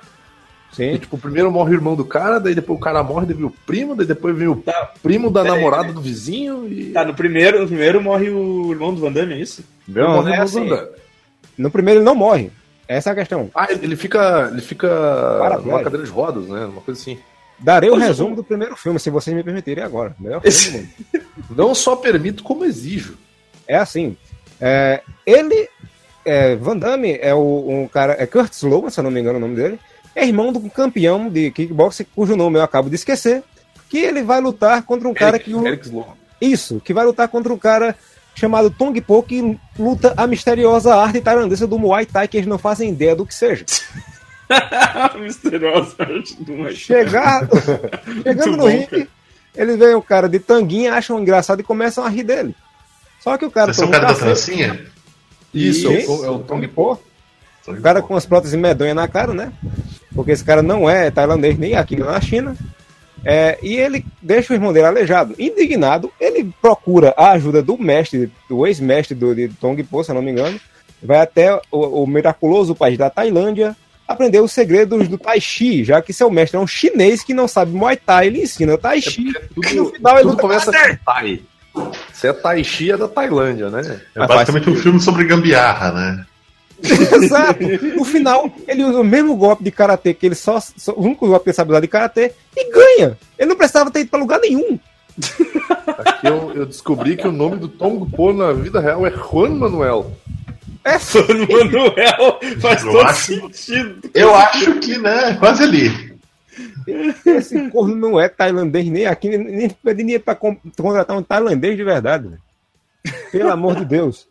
E, 0.72 0.76
Sim. 0.76 0.98
tipo, 0.98 1.18
primeiro 1.18 1.52
morre 1.52 1.72
o 1.72 1.76
irmão 1.78 1.96
do 1.96 2.06
cara, 2.06 2.40
daí 2.40 2.56
depois 2.56 2.78
o 2.80 2.82
cara 2.82 3.04
morre, 3.04 3.26
daí 3.26 3.36
vem 3.36 3.46
o 3.46 3.54
primo, 3.66 3.96
daí 3.96 4.06
depois 4.06 4.36
vem 4.38 4.48
o 4.48 4.56
Tá. 4.56 4.94
primo 5.04 5.30
da 5.30 5.42
Peraí, 5.44 5.58
namorada 5.58 5.82
peraí. 5.84 5.96
do 5.96 6.02
vizinho 6.02 6.68
e. 6.72 6.92
Tá, 6.92 7.04
no 7.04 7.14
primeiro, 7.14 7.60
no 7.62 7.68
primeiro 7.68 8.02
morre 8.02 8.30
o 8.30 8.72
irmão 8.72 8.94
do 8.94 9.02
Van 9.02 9.12
Damme, 9.12 9.34
é 9.34 9.40
isso? 9.40 9.64
Não, 9.88 10.14
morre 10.16 10.30
o 10.30 10.30
é 10.30 10.32
irmão 10.34 10.46
assim. 10.46 10.64
do 10.64 10.70
Van 10.70 10.76
Damme. 10.84 10.90
No 11.58 11.72
primeiro 11.72 12.00
ele 12.00 12.06
não 12.06 12.16
morre. 12.16 12.52
Essa 12.88 13.10
é 13.10 13.14
a 13.14 13.16
questão. 13.16 13.52
Ah, 13.54 13.68
ele 13.70 13.96
fica. 13.96 14.50
Ele 14.52 14.62
fica 14.62 14.88
Paraplégico. 14.88 15.68
numa 15.70 15.84
cadeira 15.84 16.06
de 16.06 16.12
rodas, 16.12 16.48
né? 16.48 16.66
Uma 16.66 16.82
coisa 16.82 17.00
assim. 17.00 17.20
Darei 17.60 17.90
o 17.90 17.94
eu- 17.94 18.00
resumo 18.00 18.36
do 18.36 18.44
primeiro 18.44 18.76
filme, 18.76 19.00
se 19.00 19.10
vocês 19.10 19.36
me 19.36 19.44
permitirem 19.44 19.84
agora. 19.84 20.16
Melhor 20.20 20.42
filme 20.42 20.88
do 21.14 21.20
mundo. 21.20 21.26
Não 21.56 21.76
só 21.76 21.96
permito, 21.96 22.44
como 22.44 22.64
exijo. 22.66 23.18
É 23.68 23.76
assim. 23.78 24.16
é, 24.60 25.02
ele. 25.26 25.68
É, 26.26 26.56
Van 26.58 26.78
Damme 26.78 27.18
é 27.22 27.34
o, 27.34 27.66
um 27.70 27.88
cara. 27.88 28.16
É 28.20 28.26
Curtis 28.26 28.62
Logan, 28.64 28.90
se 28.90 29.00
eu 29.00 29.04
não 29.04 29.10
me 29.12 29.20
engano 29.20 29.38
o 29.38 29.42
nome 29.42 29.56
dele. 29.56 29.80
É 30.16 30.26
irmão 30.26 30.52
do 30.52 30.60
campeão 30.70 31.30
de 31.30 31.50
kickboxing, 31.52 32.06
cujo 32.16 32.36
nome 32.36 32.60
eu 32.60 32.64
acabo 32.64 32.90
de 32.90 32.96
esquecer. 32.96 33.42
Que 33.90 33.98
ele 34.00 34.22
vai 34.22 34.40
lutar 34.42 34.84
contra 34.84 35.08
um 35.08 35.14
cara 35.14 35.38
Eric, 35.38 35.46
que. 35.50 35.56
o- 35.56 35.66
Eric 35.68 35.86
Sloan. 35.88 36.14
Isso, 36.42 36.80
que 36.84 36.94
vai 36.94 37.06
lutar 37.06 37.28
contra 37.30 37.52
um 37.54 37.58
cara 37.58 37.96
chamado 38.36 38.70
Tong 38.70 39.00
Po, 39.02 39.24
que 39.24 39.58
luta 39.78 40.14
a 40.16 40.28
misteriosa 40.28 40.96
arte 40.96 41.20
tailandesa 41.20 41.66
do 41.68 41.80
Muay 41.80 42.06
Thai, 42.06 42.28
que 42.28 42.38
eles 42.38 42.48
não 42.48 42.58
fazem 42.58 42.90
ideia 42.92 43.16
do 43.16 43.26
que 43.26 43.34
seja. 43.36 43.66
Misteriosa 45.20 45.96
arte 46.00 46.36
do. 46.44 46.72
Chegar, 46.74 47.48
chegando 48.24 48.58
no 48.58 48.66
ringue, 48.66 49.08
ele 49.56 49.78
vê 49.78 49.94
o 49.94 50.02
cara 50.02 50.28
de 50.28 50.40
tanguinha, 50.40 50.94
acham 50.94 51.20
engraçado 51.20 51.60
e 51.60 51.64
começam 51.64 52.04
a 52.04 52.10
rir 52.10 52.24
dele. 52.24 52.56
Só 53.20 53.38
que 53.38 53.46
o 53.46 53.52
cara 53.52 53.74
Você 53.74 53.82
é 53.82 53.86
o 53.86 53.88
um 53.88 53.92
cara 53.92 54.08
da 54.08 54.16
trancinha? 54.16 54.86
Isso, 55.54 55.88
é 55.88 55.90
o, 55.90 55.94
Isso, 55.94 56.26
é 56.26 56.30
o 56.30 56.40
Tong 56.40 56.68
Po. 56.68 57.00
O 57.68 57.82
cara 57.82 58.02
com 58.02 58.16
as 58.16 58.26
próteses 58.26 58.60
medonhas 58.60 58.96
na 58.96 59.08
cara, 59.08 59.34
né? 59.34 59.52
Porque 60.16 60.32
esse 60.32 60.44
cara 60.44 60.64
não 60.64 60.90
é 60.90 61.12
tailandês 61.12 61.58
nem 61.58 61.76
aqui 61.76 61.96
nem 61.96 62.06
na 62.06 62.20
China. 62.20 62.56
É, 63.24 63.60
e 63.62 63.76
ele 63.76 64.06
deixa 64.22 64.54
o 64.54 64.56
irmão 64.56 64.74
dele 64.74 64.88
aleijado. 64.88 65.36
Indignado, 65.38 66.12
ele 66.20 66.52
procura 66.62 67.14
a 67.18 67.32
ajuda 67.32 67.62
do 67.62 67.78
mestre, 67.78 68.32
do 68.48 68.66
ex-mestre 68.66 69.14
do, 69.14 69.36
de 69.36 69.50
Tong 69.50 69.82
Po, 69.84 70.04
se 70.04 70.12
eu 70.12 70.16
não 70.16 70.22
me 70.22 70.32
engano. 70.32 70.60
Vai 71.04 71.20
até 71.20 71.54
o, 71.72 72.04
o 72.04 72.08
miraculoso 72.08 72.74
país 72.74 72.98
da 72.98 73.10
Tailândia 73.10 73.76
aprender 74.10 74.42
os 74.42 74.52
segredos 74.52 75.08
do 75.08 75.18
Tai 75.18 75.40
Chi, 75.40 75.84
já 75.84 76.02
que 76.02 76.12
seu 76.12 76.32
mestre 76.32 76.58
é 76.58 76.60
um 76.60 76.66
chinês 76.66 77.24
que 77.24 77.34
não 77.34 77.48
sabe 77.48 77.72
Muay 77.72 77.96
Thai, 77.96 78.28
ele 78.28 78.42
ensina 78.42 78.78
Tai 78.78 79.00
Chi. 79.00 79.22
e 79.22 79.34
no 79.56 79.62
Tudo, 79.62 79.92
final 79.92 80.14
ele 80.16 80.22
tudo 80.24 80.32
luta 80.32 80.42
começa 80.42 80.72
com 80.72 80.96
Tai. 81.06 81.42
Se 82.12 82.28
é 82.28 82.34
Tai 82.34 82.64
Chi, 82.64 82.92
é 82.92 82.98
da 82.98 83.08
Tailândia, 83.08 83.70
né? 83.70 84.02
É 84.16 84.26
basicamente 84.26 84.70
um 84.70 84.76
filme 84.76 85.00
sobre 85.00 85.26
gambiarra, 85.26 85.92
né? 85.92 86.26
Exato. 86.82 87.60
No 87.96 88.04
final, 88.04 88.52
ele 88.68 88.84
usa 88.84 89.00
o 89.00 89.04
mesmo 89.04 89.36
golpe 89.36 89.64
de 89.64 89.72
karatê 89.72 90.14
que 90.14 90.26
ele 90.26 90.36
só, 90.36 90.60
só 90.60 90.94
o 90.94 91.04
único 91.04 91.28
golpe 91.28 91.44
que 91.44 91.50
ele 91.50 91.56
sabe 91.56 91.72
usar 91.72 91.82
de 91.82 91.88
karatê 91.88 92.32
e 92.56 92.72
ganha. 92.72 93.18
Ele 93.38 93.50
não 93.50 93.56
precisava 93.56 93.92
ter 93.92 94.02
ido 94.02 94.10
pra 94.10 94.20
lugar 94.20 94.40
nenhum. 94.40 94.80
Aqui 95.98 96.28
eu, 96.28 96.54
eu 96.56 96.66
descobri 96.66 97.16
que 97.18 97.28
o 97.28 97.32
nome 97.32 97.58
do 97.58 97.68
Tong 97.68 98.10
Po 98.10 98.32
na 98.32 98.54
vida 98.54 98.80
real 98.80 99.06
é 99.06 99.12
Juan 99.12 99.50
Manuel. 99.50 100.12
É 100.84 100.98
Juan 101.00 101.46
Manuel 101.50 102.40
faz 102.62 102.84
Eu 102.84 102.92
todo 102.92 103.02
acho- 103.06 103.26
sentido. 103.52 104.10
Eu 104.14 104.34
acho 104.36 104.80
que, 104.80 104.98
né? 104.98 105.36
Quase 105.38 105.64
ali. 105.64 106.10
esse 107.26 107.70
corno 107.70 107.96
não 107.96 108.20
é 108.20 108.28
tailandês 108.30 108.88
nem 108.88 109.06
aqui, 109.06 109.30
nem, 109.38 109.70
dinheiro 109.96 110.24
pra 110.24 110.36
contratar 110.36 111.18
um 111.18 111.24
tailandês 111.24 111.76
de 111.78 111.84
verdade. 111.84 112.28
velho. 112.30 112.42
Pelo 113.32 113.52
amor 113.52 113.76
de 113.76 113.86
Deus. 113.86 114.28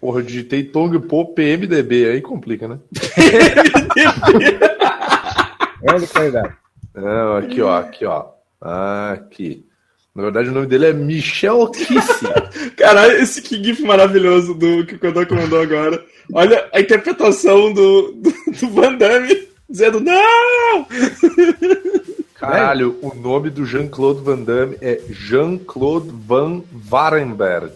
Porra, 0.00 0.20
eu 0.20 0.24
digitei 0.24 0.64
Tong 0.64 0.98
Po 1.00 1.26
PMDB, 1.34 2.08
aí 2.10 2.20
complica, 2.22 2.66
né? 2.66 2.78
Olha 5.88 6.00
que 6.06 6.12
qualidade. 6.12 6.54
Não, 6.94 7.36
aqui 7.36 7.60
ó, 7.62 7.78
aqui 7.78 8.04
ó. 8.04 8.26
Aqui. 8.60 9.64
Na 10.14 10.24
verdade 10.24 10.48
o 10.48 10.52
nome 10.52 10.66
dele 10.66 10.86
é 10.86 10.92
Michel 10.92 11.68
Kissi. 11.68 12.26
Caralho, 12.76 13.12
esse 13.12 13.40
que 13.40 13.62
gif 13.62 13.82
maravilhoso 13.82 14.54
do 14.54 14.84
que 14.84 14.96
o 14.96 14.98
Kodoka 14.98 15.34
mandou 15.34 15.60
agora. 15.60 16.04
Olha 16.32 16.68
a 16.72 16.80
interpretação 16.80 17.72
do, 17.72 18.12
do, 18.12 18.30
do 18.60 18.70
Van 18.70 18.94
Damme 18.94 19.48
dizendo 19.68 20.00
não! 20.00 20.86
Caralho, 22.34 22.98
o 23.02 23.14
nome 23.14 23.50
do 23.50 23.64
Jean-Claude 23.64 24.22
Van 24.22 24.38
Damme 24.38 24.76
é 24.80 25.00
Jean-Claude 25.10 26.10
Van 26.26 26.62
Varenberg. 26.72 27.72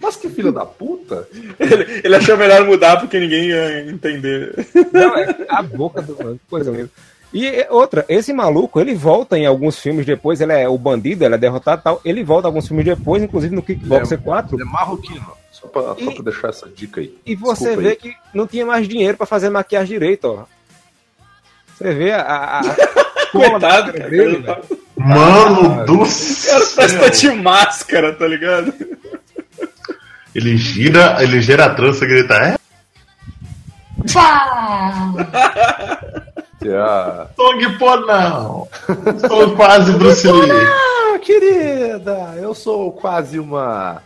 Mas 0.00 0.16
que 0.16 0.28
filho 0.28 0.50
da 0.50 0.66
puta! 0.66 1.28
Ele, 1.60 2.00
ele 2.02 2.16
achou 2.16 2.36
melhor 2.36 2.64
mudar 2.64 2.98
porque 2.98 3.20
ninguém 3.20 3.50
ia 3.50 3.88
entender. 3.88 4.66
Não, 4.92 5.16
é 5.16 5.46
a 5.48 5.62
boca 5.62 6.02
do 6.02 6.40
coisa 6.48 6.72
mesmo. 6.72 6.90
E 7.32 7.46
é, 7.46 7.68
outra, 7.70 8.04
esse 8.08 8.32
maluco, 8.32 8.80
ele 8.80 8.94
volta 8.94 9.38
em 9.38 9.46
alguns 9.46 9.78
filmes 9.78 10.04
depois, 10.04 10.40
ele 10.40 10.52
é 10.52 10.68
o 10.68 10.76
bandido, 10.76 11.24
ele 11.24 11.36
é 11.36 11.38
derrotado 11.38 11.80
e 11.80 11.84
tal. 11.84 12.00
Ele 12.04 12.24
volta 12.24 12.46
em 12.46 12.50
alguns 12.50 12.66
filmes 12.66 12.84
depois, 12.84 13.22
inclusive 13.22 13.54
no 13.54 13.62
Kickboxer 13.62 14.18
4. 14.20 14.56
Ele 14.56 14.62
é 14.62 14.66
marroquino. 14.66 15.26
Só 15.52 15.68
pra, 15.68 15.82
só 15.82 15.96
E- 15.98 16.14
pra 16.14 16.24
deixar 16.24 16.48
essa 16.48 16.68
dica 16.68 17.00
aí. 17.00 17.16
E 17.24 17.36
você 17.36 17.64
Desculpa 17.76 17.82
vê 17.82 17.88
aí. 17.90 17.96
que 17.96 18.14
não 18.34 18.46
tinha 18.46 18.66
mais 18.66 18.88
dinheiro 18.88 19.16
pra 19.16 19.26
fazer 19.26 19.48
maquiagem 19.50 19.98
direito, 19.98 20.24
ó. 20.26 20.44
Você 21.76 21.94
vê 21.94 22.12
a. 22.12 22.22
a, 22.22 22.60
a 22.60 22.64
Coitado, 23.30 23.92
cara. 23.92 24.10
dele, 24.10 24.22
Ele 24.36 24.42
tá- 24.42 24.58
Mano 24.96 25.86
do 25.86 25.94
O 25.94 25.98
cara 26.00 26.66
tá 26.76 26.88
céu. 26.88 27.10
de 27.10 27.30
máscara, 27.30 28.12
tá 28.14 28.26
ligado? 28.26 28.74
Ele 30.34 30.56
gira, 30.56 31.22
ele 31.22 31.40
gira 31.40 31.66
a 31.66 31.74
trança 31.74 32.04
e 32.04 32.08
grita, 32.08 32.34
é? 32.34 32.56
Que 34.02 34.12
é 36.68 36.76
a... 36.76 37.28
Tong 37.36 37.78
Po 37.78 37.96
não! 37.96 38.68
Sou 39.28 39.56
quase 39.56 39.92
Bruce 39.92 40.30
Lee. 40.30 40.50
Ah, 40.50 41.18
querida, 41.18 42.34
eu 42.36 42.54
sou 42.54 42.92
quase 42.92 43.38
uma 43.38 44.02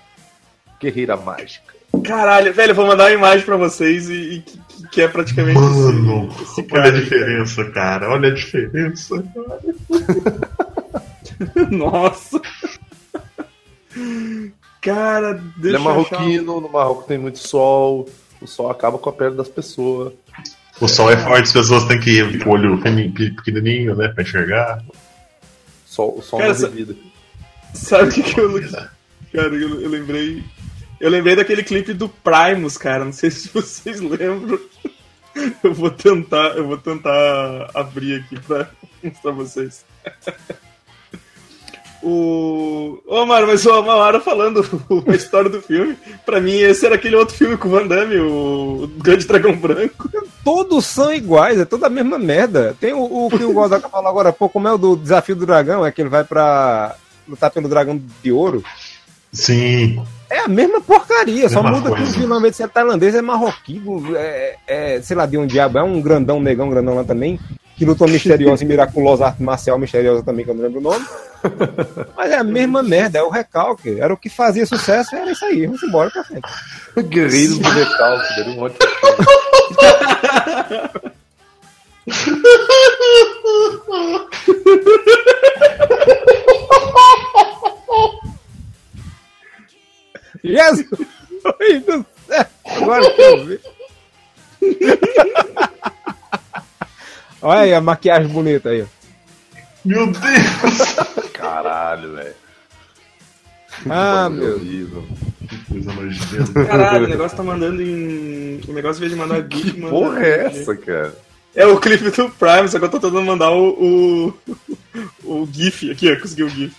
guerreira 0.81 1.17
mágica. 1.17 1.75
Caralho, 2.03 2.53
velho, 2.53 2.71
eu 2.73 2.75
vou 2.75 2.87
mandar 2.87 3.05
uma 3.05 3.13
imagem 3.13 3.45
pra 3.47 3.57
vocês 3.57 4.09
e, 4.09 4.15
e 4.15 4.41
que, 4.41 4.89
que 4.89 5.03
é 5.03 5.09
praticamente 5.09 5.59
Mano, 5.59 6.29
esse, 6.43 6.61
esse 6.61 6.73
olha 6.73 6.81
a 6.81 6.85
cara. 6.85 7.01
diferença, 7.01 7.71
cara. 7.71 8.11
Olha 8.11 8.29
a 8.29 8.35
diferença. 8.35 9.25
Nossa. 11.71 12.41
Cara, 14.81 15.31
Ele 15.31 15.41
deixa 15.57 15.77
é 15.77 15.81
eu 15.81 15.85
marroquino, 15.85 16.61
no 16.61 16.69
Marrocos 16.69 17.07
tem 17.07 17.17
muito 17.17 17.39
sol, 17.39 18.09
o 18.41 18.47
sol 18.47 18.71
acaba 18.71 18.99
com 18.99 19.09
a 19.09 19.13
pele 19.13 19.35
das 19.35 19.49
pessoas. 19.49 20.13
O 20.81 20.89
sol 20.89 21.11
é 21.11 21.17
forte, 21.17 21.45
as 21.45 21.53
pessoas 21.53 21.85
têm 21.85 22.01
que 22.01 22.11
ir 22.11 22.43
com 22.43 22.51
o 22.51 22.53
olho 22.55 22.81
pequenininho, 22.81 23.95
né? 23.95 24.09
Pra 24.09 24.23
enxergar. 24.23 24.83
Sol, 25.87 26.19
o 26.19 26.23
sol 26.23 26.41
Cara, 26.41 26.59
não 26.59 26.67
é 26.67 26.71
vida. 26.71 26.97
Sabe 27.73 28.09
o 28.09 28.13
que, 28.13 28.23
que 28.23 28.41
eu. 28.41 28.61
Cara, 29.33 29.55
eu, 29.55 29.81
eu 29.81 29.89
lembrei. 29.89 30.43
Eu 31.01 31.11
lembrei 31.11 31.37
daquele 31.37 31.63
clipe 31.63 31.93
do 31.93 32.09
Primus, 32.09 32.77
cara. 32.77 33.05
Não 33.05 33.13
sei 33.13 33.31
se 33.31 33.49
vocês 33.49 34.01
lembram. 34.01 34.59
Eu 35.63 35.75
vou 35.75 35.91
tentar, 35.91 36.57
eu 36.57 36.67
vou 36.67 36.79
tentar 36.79 37.71
abrir 37.75 38.21
aqui 38.21 38.39
pra 38.41 38.69
mostrar 39.03 39.33
vocês. 39.33 39.85
O. 42.05 42.99
Ô, 43.07 43.25
mas 43.25 43.65
o 43.65 43.73
Amara 43.73 44.21
falando 44.21 44.63
a 45.09 45.15
história 45.15 45.49
do 45.49 45.63
filme, 45.63 45.97
pra 46.27 46.39
mim 46.39 46.59
esse 46.59 46.85
era 46.85 46.97
aquele 46.97 47.17
outro 47.17 47.35
filme 47.35 47.57
com 47.57 47.69
o 47.69 47.71
Van 47.71 47.87
Damme, 47.87 48.19
o 48.19 48.91
Grande 48.99 49.27
Dragão 49.27 49.57
Branco. 49.57 50.11
Todos 50.45 50.85
são 50.85 51.15
iguais, 51.15 51.59
é 51.59 51.65
toda 51.65 51.87
a 51.87 51.91
mesma 51.91 52.19
merda. 52.19 52.77
Tem 52.79 52.93
o, 52.93 53.27
o 53.27 53.31
que 53.31 53.43
o 53.43 53.55
Godaka 53.55 53.89
falou 53.89 54.09
agora, 54.09 54.35
pô, 54.35 54.51
como 54.51 54.69
é 54.69 54.73
o 54.73 54.77
do 54.77 54.97
Desafio 54.97 55.35
do 55.35 55.47
Dragão, 55.47 55.85
é 55.85 55.91
que 55.91 56.03
ele 56.03 56.11
vai 56.11 56.25
pra 56.25 56.95
lutar 57.27 57.51
pelo 57.51 57.69
Dragão 57.71 57.99
de 58.23 58.31
Ouro. 58.31 58.63
Sim. 59.33 60.05
É 60.29 60.41
a 60.41 60.49
mesma 60.49 60.81
porcaria, 60.81 61.49
só 61.49 61.63
Mesma 61.63 61.79
muda 61.79 61.91
que 61.95 62.03
o 62.03 62.05
coisa. 62.05 62.33
ao 62.33 62.39
invés 62.39 62.53
de 62.53 62.57
ser 62.59 62.69
tailandês, 62.69 63.15
é 63.15 63.23
marroquino, 63.23 64.17
é, 64.17 64.57
é, 64.67 65.01
sei 65.01 65.17
lá, 65.17 65.25
de 65.27 65.39
um 65.39 65.47
diabo, 65.47 65.79
é 65.79 65.83
um 65.83 66.01
grandão, 66.01 66.41
negão, 66.41 66.69
grandão 66.69 66.95
lá 66.95 67.05
também, 67.05 67.39
que 67.77 67.85
lutou 67.85 68.09
misteriosa 68.09 68.63
e 68.63 68.67
miraculosa 68.67 69.27
arte 69.27 69.43
marcial 69.43 69.79
misteriosa 69.79 70.23
também, 70.23 70.45
que 70.45 70.51
eu 70.51 70.55
não 70.55 70.63
lembro 70.63 70.81
o 70.81 70.83
nome. 70.83 71.05
Mas 72.17 72.31
é 72.31 72.37
a 72.37 72.45
mesma 72.45 72.83
merda, 72.83 73.19
é 73.19 73.23
o 73.23 73.29
recalque. 73.29 74.01
Era 74.01 74.15
o 74.15 74.17
que 74.17 74.31
fazia 74.31 74.65
sucesso, 74.65 75.15
era 75.15 75.31
isso 75.31 75.45
aí. 75.45 75.67
Vamos 75.67 75.83
embora 75.83 76.11
pra 76.11 76.25
frente. 76.25 76.49
Guerreiros 76.97 77.59
do 77.59 77.69
Recalque, 77.69 78.37
daria 78.37 78.53
um 78.53 78.57
monte 78.57 78.79
de. 78.79 78.85
Jesus! 90.45 90.87
Do 90.91 92.07
céu! 92.27 92.47
Agora 92.77 93.11
que 93.11 93.23
eu 93.23 93.47
vi. 93.47 93.61
Olha 97.45 97.61
aí 97.61 97.75
a 97.75 97.81
maquiagem 97.81 98.29
bonita 98.29 98.71
aí. 98.71 98.83
ó. 98.83 98.87
Meu 99.85 100.07
Deus! 100.07 101.31
Caralho, 101.33 102.15
velho. 102.15 102.35
Ah, 103.91 104.29
meu 104.31 104.55
horrível. 104.55 105.05
Que 105.49 105.59
coisa 105.67 105.93
nojenta. 105.93 106.65
Caralho, 106.65 107.05
o 107.05 107.09
negócio 107.09 107.37
tá 107.37 107.43
mandando 107.43 107.83
em. 107.83 108.61
O 108.67 108.73
negócio 108.73 109.01
veio 109.01 109.11
de 109.13 109.17
mandar 109.19 109.41
GIF, 109.51 109.73
Que 109.73 109.79
manda- 109.81 109.91
porra 109.91 110.25
é 110.25 110.47
essa, 110.47 110.75
cara? 110.77 111.15
É 111.55 111.67
o 111.67 111.79
clipe 111.79 112.05
do 112.11 112.31
Prime, 112.31 112.69
só 112.69 112.79
que 112.79 112.85
eu 112.85 112.89
tô 112.89 112.99
tentando 112.99 113.23
mandar 113.23 113.51
o. 113.51 113.69
o, 113.69 114.35
o 115.43 115.49
GIF 115.53 115.91
aqui, 115.91 116.11
ó, 116.13 116.19
consegui 116.19 116.45
o 116.45 116.49
GIF. 116.49 116.75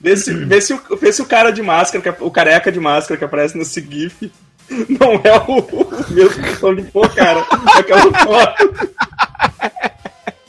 Vê 0.00 0.16
se, 0.16 0.32
vê, 0.34 0.60
se 0.60 0.72
o, 0.72 0.96
vê 0.96 1.12
se 1.12 1.20
o 1.22 1.26
cara 1.26 1.50
de 1.50 1.62
máscara, 1.62 2.08
é- 2.08 2.16
o 2.24 2.30
careca 2.30 2.72
de 2.72 2.80
máscara 2.80 3.16
que 3.18 3.24
aparece 3.24 3.56
nesse 3.56 3.80
GIF, 3.80 4.32
não 4.88 5.12
é 5.24 5.38
o, 5.48 5.58
o 5.60 6.12
mesmo 6.12 6.42
que 6.42 6.50
estão 6.50 6.74
de 6.74 6.82
pô, 6.82 7.08
cara. 7.08 7.44
É 7.76 7.80
aquela 7.80 8.02
foto. 8.24 8.70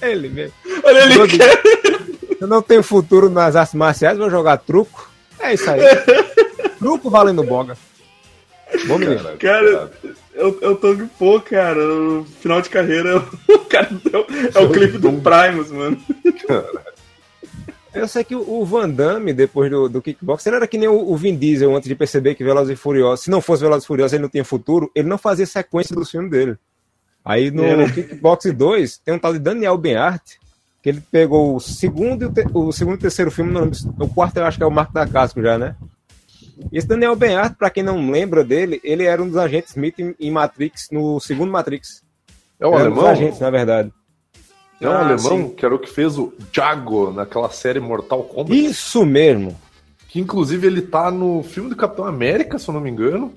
Ele 0.01 0.29
mesmo. 0.29 0.53
Olha 0.83 0.99
ele 1.05 1.15
Todo- 1.15 1.37
quer. 1.37 1.61
Eu 2.41 2.47
não 2.47 2.61
tenho 2.61 2.83
futuro 2.83 3.29
nas 3.29 3.55
artes 3.55 3.73
marciais, 3.73 4.17
vou 4.17 4.29
jogar 4.29 4.57
truco. 4.57 5.09
É 5.39 5.53
isso 5.53 5.69
aí. 5.69 5.79
truco 6.79 7.09
valendo 7.09 7.43
boga. 7.43 7.77
Bom 8.87 8.97
menino. 8.97 9.19
Caralho, 9.37 9.37
Cara, 9.37 9.91
eu, 10.33 10.57
eu 10.61 10.75
tô 10.75 10.93
de 10.95 11.05
pô, 11.05 11.39
cara. 11.39 11.79
O 11.79 12.25
final 12.41 12.61
de 12.61 12.69
carreira 12.69 13.17
o 13.47 13.59
cara 13.59 13.89
deu, 14.11 14.25
é 14.53 14.59
o 14.59 14.69
clipe 14.71 14.97
do 14.97 15.11
Primus, 15.13 15.71
mano. 15.71 15.97
Eu 17.93 18.07
sei 18.07 18.23
que 18.23 18.35
o 18.35 18.65
Van 18.65 18.89
Damme, 18.89 19.33
depois 19.33 19.69
do, 19.69 19.87
do 19.87 20.01
kickbox, 20.01 20.45
ele 20.47 20.55
era 20.55 20.67
que 20.67 20.77
nem 20.77 20.87
o, 20.87 21.11
o 21.11 21.15
Vin 21.15 21.35
Diesel 21.37 21.75
antes 21.75 21.87
de 21.87 21.95
perceber 21.95 22.33
que 22.35 22.43
Velozes 22.43 22.73
e 22.73 22.75
Furiosos, 22.75 23.25
se 23.25 23.29
não 23.29 23.39
fosse 23.39 23.61
Velozes 23.61 23.83
e 23.83 23.87
Furiosos, 23.87 24.13
ele 24.13 24.23
não 24.23 24.29
tinha 24.29 24.43
futuro, 24.43 24.89
ele 24.95 25.07
não 25.07 25.17
fazia 25.17 25.45
sequência 25.45 25.95
dos 25.95 26.09
filmes 26.09 26.31
dele. 26.31 26.57
Aí 27.23 27.51
no 27.51 27.63
Era. 27.63 27.89
Kickbox 27.91 28.45
2, 28.53 28.97
tem 28.97 29.13
um 29.13 29.19
tal 29.19 29.31
de 29.33 29.39
Daniel 29.39 29.77
Benhart, 29.77 30.23
que 30.81 30.89
ele 30.89 31.01
pegou 31.11 31.55
o 31.55 31.59
segundo 31.59 32.23
e 32.23 32.25
o, 32.25 32.31
te- 32.33 32.45
o 32.53 32.71
segundo 32.71 32.95
e 32.95 33.01
terceiro 33.01 33.29
filme, 33.31 33.51
não 33.51 33.71
se- 33.73 33.87
o 33.87 34.07
quarto 34.09 34.37
eu 34.37 34.45
acho 34.45 34.57
que 34.57 34.63
é 34.63 34.67
o 34.67 34.71
Marco 34.71 34.91
da 34.93 35.07
Casco 35.07 35.41
já, 35.41 35.57
né? 35.57 35.75
Esse 36.71 36.87
Daniel 36.87 37.15
Benhart, 37.15 37.55
pra 37.57 37.69
quem 37.69 37.83
não 37.83 38.09
lembra 38.11 38.43
dele, 38.43 38.81
ele 38.83 39.03
era 39.05 39.21
um 39.21 39.27
dos 39.27 39.37
agentes 39.37 39.71
Smith 39.71 39.97
em, 39.99 40.15
em 40.19 40.31
Matrix, 40.31 40.89
no 40.91 41.19
segundo 41.19 41.51
Matrix. 41.51 42.01
É 42.59 42.65
um 42.67 42.69
um 42.69 42.71
dos 42.73 42.81
alemão? 42.81 43.05
agentes, 43.07 43.39
na 43.39 43.49
verdade. 43.49 43.91
É 44.85 44.89
um 44.89 44.91
Ah, 44.91 44.99
alemão 44.99 45.37
sim. 45.37 45.49
que 45.49 45.65
era 45.65 45.73
o 45.73 45.79
que 45.79 45.89
fez 45.89 46.17
o 46.17 46.33
Jago 46.51 47.11
naquela 47.11 47.49
série 47.49 47.79
Mortal 47.79 48.23
Kombat. 48.23 48.53
Isso 48.65 49.05
mesmo. 49.05 49.55
Que 50.09 50.19
inclusive 50.19 50.67
ele 50.67 50.81
tá 50.81 51.09
no 51.09 51.41
filme 51.41 51.69
do 51.69 51.75
Capitão 51.75 52.05
América, 52.05 52.59
se 52.59 52.69
eu 52.69 52.73
não 52.73 52.81
me 52.81 52.89
engano. 52.89 53.33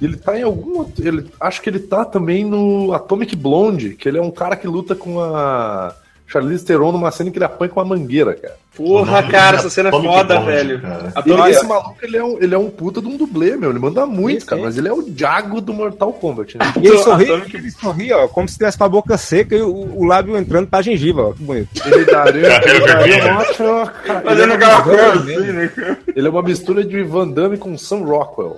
Ele 0.00 0.16
tá 0.16 0.38
em 0.38 0.42
algum 0.42 0.78
outro. 0.78 1.06
Ele, 1.06 1.26
acho 1.40 1.60
que 1.60 1.68
ele 1.68 1.80
tá 1.80 2.04
também 2.04 2.44
no 2.44 2.92
Atomic 2.92 3.34
Blonde, 3.34 3.94
que 3.94 4.08
ele 4.08 4.18
é 4.18 4.22
um 4.22 4.30
cara 4.30 4.54
que 4.54 4.68
luta 4.68 4.94
com 4.94 5.20
a 5.20 5.92
Charlize 6.32 6.64
Theron 6.64 6.92
numa 6.92 7.10
cena 7.10 7.30
que 7.30 7.36
ele 7.38 7.44
apanha 7.44 7.68
com 7.68 7.78
uma 7.80 7.86
mangueira, 7.96 8.32
cara. 8.34 8.56
Porra, 8.74 9.22
cara, 9.24 9.58
essa 9.58 9.68
cena 9.68 9.90
é 9.90 9.92
foda, 9.92 10.40
velho. 10.40 10.80
cara. 10.80 11.12
E 11.26 11.50
esse 11.50 11.66
maluco, 11.66 11.94
ele 12.00 12.16
é, 12.16 12.24
um, 12.24 12.38
ele 12.42 12.54
é 12.54 12.58
um 12.58 12.70
puta 12.70 13.02
de 13.02 13.06
um 13.08 13.18
dublê, 13.18 13.54
meu. 13.54 13.68
Ele 13.68 13.78
manda 13.78 14.06
muito, 14.06 14.40
Sim, 14.40 14.46
cara. 14.46 14.60
sim. 14.60 14.66
Mas 14.66 14.78
ele 14.78 14.88
é 14.88 14.92
o 14.94 15.06
Jago 15.14 15.60
do 15.60 15.74
Mortal 15.74 16.10
Kombat, 16.14 16.56
né? 16.56 16.72
E 16.80 16.86
ele 16.86 16.98
sorri, 16.98 17.24
Atomic- 17.30 17.54
ele 17.56 17.70
sorri, 17.70 18.12
ó, 18.12 18.26
como 18.28 18.48
se 18.48 18.54
tivesse 18.56 18.78
com 18.78 18.84
a 18.84 18.88
boca 18.88 19.18
seca 19.18 19.54
e 19.54 19.60
o, 19.60 19.98
o 19.98 20.04
lábio 20.04 20.38
entrando 20.38 20.68
pra 20.68 20.80
gengiva, 20.80 21.22
ó, 21.28 21.32
que 21.34 21.42
bonito. 21.42 21.68
Ele 21.86 22.04
daria, 22.06 22.46
ele 22.64 22.80
daria 22.80 22.96
Vermelho. 22.96 23.30
uma 23.30 23.40
ótima- 23.42 23.86
cara, 23.86 24.20
Fazendo 24.22 24.52
é 24.52 24.56
aquela 24.56 24.74
uma, 24.76 24.82
coisa 24.84 25.12
assim, 25.12 25.52
né, 25.52 25.68
cara? 25.68 25.98
ele 26.16 26.26
é 26.26 26.30
uma 26.30 26.42
mistura 26.42 26.82
de 26.82 27.02
Van 27.02 27.28
Damme 27.28 27.58
com 27.58 27.76
Sam 27.76 28.04
Rockwell. 28.04 28.56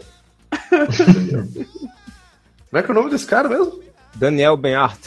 Como 2.71 2.78
é 2.78 2.83
que 2.83 2.88
é 2.90 2.93
o 2.93 2.95
nome 2.95 3.11
desse 3.11 3.26
cara 3.26 3.49
mesmo? 3.49 3.81
Daniel 4.14 4.57
Benhart. 4.57 4.99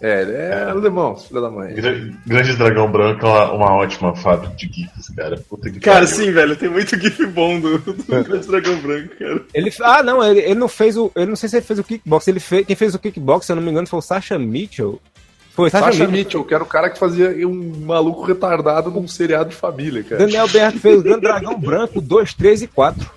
É, 0.00 0.20
ele 0.22 0.32
é, 0.32 0.64
alemão, 0.64 1.16
filho 1.16 1.40
da 1.40 1.50
mãe. 1.50 1.74
Gra- 1.74 2.10
Grande 2.26 2.54
Dragão 2.56 2.92
Branco 2.92 3.24
é 3.26 3.44
uma, 3.50 3.72
ótima 3.76 4.14
fábrica 4.14 4.54
de 4.54 4.66
GIFs, 4.70 5.08
cara. 5.16 5.38
Puta 5.48 5.70
que 5.70 5.80
Cara, 5.80 6.00
pariu. 6.06 6.14
sim, 6.14 6.30
velho, 6.32 6.54
tem 6.54 6.68
muito 6.68 7.00
GIF 7.00 7.24
bom 7.26 7.58
do, 7.58 7.78
do 7.78 7.94
Grande 8.04 8.46
Dragão 8.46 8.76
Branco, 8.80 9.16
cara. 9.18 9.42
Ele, 9.54 9.72
ah, 9.82 10.02
não, 10.02 10.22
ele, 10.22 10.40
ele 10.40 10.54
não 10.54 10.68
fez 10.68 10.98
o. 10.98 11.10
Ele 11.16 11.26
não 11.26 11.36
sei 11.36 11.48
se 11.48 11.56
ele 11.56 11.64
fez 11.64 11.78
o 11.78 11.84
kickbox. 11.84 12.28
Ele 12.28 12.40
fez, 12.40 12.66
quem 12.66 12.76
fez 12.76 12.94
o 12.94 12.98
kickbox, 12.98 13.46
se 13.46 13.52
eu 13.52 13.56
não 13.56 13.62
me 13.62 13.70
engano, 13.70 13.86
foi 13.86 13.98
o 13.98 14.02
Sasha 14.02 14.38
Mitchell. 14.38 15.00
Foi 15.54 15.70
Sasha, 15.70 15.86
Sasha 15.86 15.98
Mitchell. 16.04 16.18
Mitchell, 16.18 16.44
que 16.44 16.54
era 16.54 16.62
o 16.62 16.66
cara 16.66 16.90
que 16.90 16.98
fazia 16.98 17.30
um 17.48 17.72
maluco 17.86 18.22
retardado 18.24 18.90
num 18.90 19.08
seriado 19.08 19.48
de 19.48 19.56
família, 19.56 20.02
cara. 20.02 20.18
Daniel 20.18 20.46
Benhart 20.48 20.76
fez 20.76 20.98
o 20.98 21.02
Grande 21.02 21.22
Dragão 21.22 21.58
Branco 21.58 22.02
2, 22.02 22.34
3 22.34 22.62
e 22.62 22.66
4. 22.66 23.10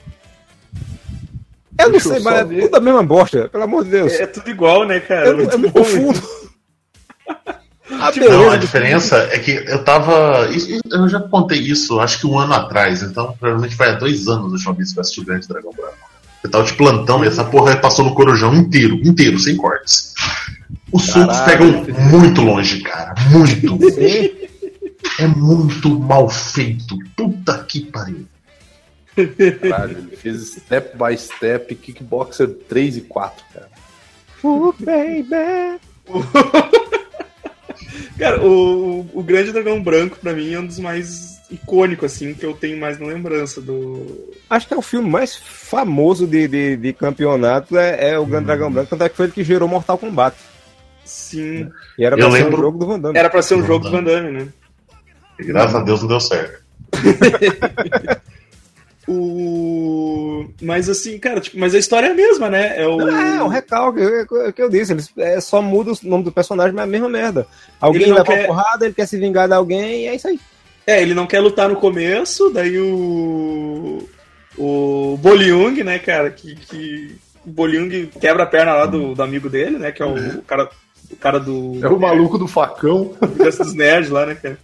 Eu 1.77 1.85
não 1.85 1.91
Deixa 1.91 2.07
eu 2.09 2.13
sei, 2.13 2.23
mas 2.23 2.51
é 2.51 2.61
tudo 2.61 2.75
a 2.75 2.79
mesma 2.79 3.03
bosta, 3.03 3.49
pelo 3.49 3.63
amor 3.63 3.83
de 3.83 3.91
Deus. 3.91 4.13
É, 4.13 4.25
tudo 4.25 4.49
igual, 4.49 4.85
né, 4.85 4.99
cara? 5.01 5.27
eu, 5.27 5.31
eu 5.31 5.37
Muito 5.37 5.59
me 5.59 5.67
bom. 5.67 5.79
confundo. 5.81 6.21
A 7.91 8.11
Não, 8.15 8.51
a 8.51 8.55
diferença 8.55 9.17
é 9.31 9.39
que 9.39 9.51
eu 9.51 9.83
tava. 9.83 10.47
Eu 10.91 11.09
já 11.09 11.19
contei 11.19 11.59
isso, 11.59 11.99
acho 11.99 12.19
que 12.19 12.27
um 12.27 12.37
ano 12.37 12.53
atrás, 12.53 13.01
então 13.01 13.35
provavelmente 13.39 13.75
vai 13.75 13.89
há 13.89 13.95
dois 13.95 14.27
anos 14.27 14.51
a 14.51 14.55
última 14.55 14.73
vez 14.73 14.93
que 14.93 14.99
eu 14.99 15.01
assisti 15.01 15.21
o 15.21 15.25
Grande 15.25 15.47
Dragão 15.47 15.71
Branco. 15.71 15.97
Eu 16.43 16.49
tava 16.49 16.63
de 16.63 16.73
plantão 16.73 17.23
e 17.23 17.27
essa 17.27 17.43
porra 17.43 17.75
passou 17.75 18.05
no 18.05 18.13
Corujão 18.13 18.55
inteiro, 18.55 18.95
inteiro, 18.95 19.37
sem 19.39 19.57
cortes. 19.57 20.13
Os 20.91 21.11
Caralho. 21.11 21.45
pegam 21.45 22.09
muito 22.09 22.41
longe, 22.41 22.81
cara. 22.81 23.15
Muito. 23.29 23.77
É 25.17 25.27
muito 25.27 25.97
mal 25.99 26.29
feito. 26.29 26.97
Puta 27.15 27.57
que 27.63 27.85
pariu. 27.85 28.25
Caralho, 29.61 29.97
ele 29.97 30.15
fez 30.15 30.53
Step 30.53 30.97
by 30.97 31.17
Step, 31.17 31.73
Kickboxer 31.75 32.49
3 32.67 32.97
e 32.97 33.01
4, 33.01 33.45
cara. 33.53 33.69
Oh, 34.43 34.73
baby. 34.79 35.79
Cara, 38.17 38.41
o, 38.45 39.07
o 39.13 39.23
Grande 39.23 39.51
Dragão 39.51 39.81
Branco, 39.81 40.17
pra 40.17 40.33
mim, 40.33 40.53
é 40.53 40.59
um 40.59 40.65
dos 40.65 40.79
mais 40.79 41.39
icônicos, 41.51 42.11
assim, 42.13 42.33
que 42.33 42.45
eu 42.45 42.53
tenho 42.53 42.79
mais 42.79 42.99
na 42.99 43.07
lembrança 43.07 43.59
do. 43.61 44.33
Acho 44.49 44.67
que 44.67 44.73
é 44.73 44.77
o 44.77 44.81
filme 44.81 45.09
mais 45.09 45.35
famoso 45.35 46.27
de, 46.27 46.47
de, 46.47 46.77
de 46.77 46.93
campeonato 46.93 47.77
é, 47.77 48.11
é 48.11 48.19
o 48.19 48.25
Grande 48.25 48.45
Dragão 48.45 48.71
Branco, 48.71 48.89
tanto 48.89 49.03
é 49.03 49.09
que 49.09 49.15
foi 49.15 49.25
ele 49.25 49.33
que 49.33 49.43
gerou 49.43 49.67
Mortal 49.67 49.97
Kombat. 49.97 50.35
Sim. 51.05 51.69
E 51.97 52.05
era 52.05 52.15
Eu 52.15 52.19
pra 52.19 52.31
ser 52.31 52.37
um 52.41 52.43
lembro- 52.45 52.61
jogo 52.61 52.77
do 52.77 52.85
Van 52.85 52.99
Damme. 52.99 53.17
Era 53.17 53.29
pra 53.29 53.41
ser 53.41 53.55
um 53.55 53.65
jogo 53.65 53.85
do 53.85 53.91
Van 53.91 54.03
Damme. 54.03 54.27
Damme, 54.27 54.39
né? 54.45 54.47
E 55.39 55.43
graças 55.43 55.75
a 55.75 55.81
Deus 55.81 56.01
não 56.01 56.07
deu 56.09 56.19
certo. 56.19 56.61
O... 59.11 60.45
Mas 60.61 60.87
assim, 60.87 61.17
cara, 61.17 61.39
tipo, 61.39 61.57
mas 61.59 61.73
a 61.73 61.79
história 61.79 62.07
é 62.07 62.11
a 62.11 62.13
mesma, 62.13 62.47
né? 62.47 62.79
É 62.79 62.87
o. 62.87 62.97
Não, 62.97 63.09
é, 63.09 63.43
o 63.43 63.47
recalque, 63.47 63.99
é 64.01 64.49
o 64.49 64.53
que 64.53 64.61
eu 64.61 64.69
disse. 64.69 64.93
Eles 64.93 65.11
é, 65.17 65.41
só 65.41 65.63
muda 65.63 65.91
o 65.91 65.97
nome 66.03 66.23
do 66.23 66.31
personagem, 66.31 66.73
mas 66.73 66.83
é 66.83 66.87
a 66.87 66.91
mesma 66.91 67.09
merda. 67.09 67.47
Alguém 67.81 68.11
leva 68.11 68.23
quer- 68.23 68.41
uma 68.41 68.47
porrada, 68.47 68.85
ele 68.85 68.93
quer 68.93 69.07
se 69.07 69.17
vingar 69.17 69.47
de 69.47 69.55
alguém, 69.55 70.03
e 70.03 70.07
é 70.07 70.15
isso 70.15 70.27
aí. 70.27 70.39
É, 70.85 71.01
ele 71.01 71.15
não 71.15 71.25
quer 71.25 71.39
lutar 71.39 71.67
no 71.67 71.75
começo, 71.75 72.51
daí 72.51 72.79
o. 72.79 74.07
O 74.57 75.17
Boliung, 75.17 75.83
né, 75.83 75.97
cara, 75.97 76.29
que. 76.29 76.55
que... 76.55 77.15
O 77.45 77.49
Boliung 77.49 78.07
quebra 78.19 78.43
a 78.43 78.45
perna 78.47 78.73
lá 78.73 78.85
do, 78.85 79.15
do 79.15 79.23
amigo 79.23 79.49
dele, 79.49 79.79
né? 79.79 79.91
Que 79.91 80.03
é 80.03 80.05
o, 80.05 80.37
o 80.37 80.41
cara. 80.43 80.69
O 81.11 81.15
cara 81.15 81.39
do. 81.39 81.79
É 81.83 81.87
o 81.87 81.99
maluco 81.99 82.37
do 82.37 82.47
facão. 82.47 83.15
Vingança 83.21 83.63
dos 83.63 83.73
nerds 83.73 84.11
lá, 84.11 84.27
né, 84.27 84.35
cara? 84.35 84.59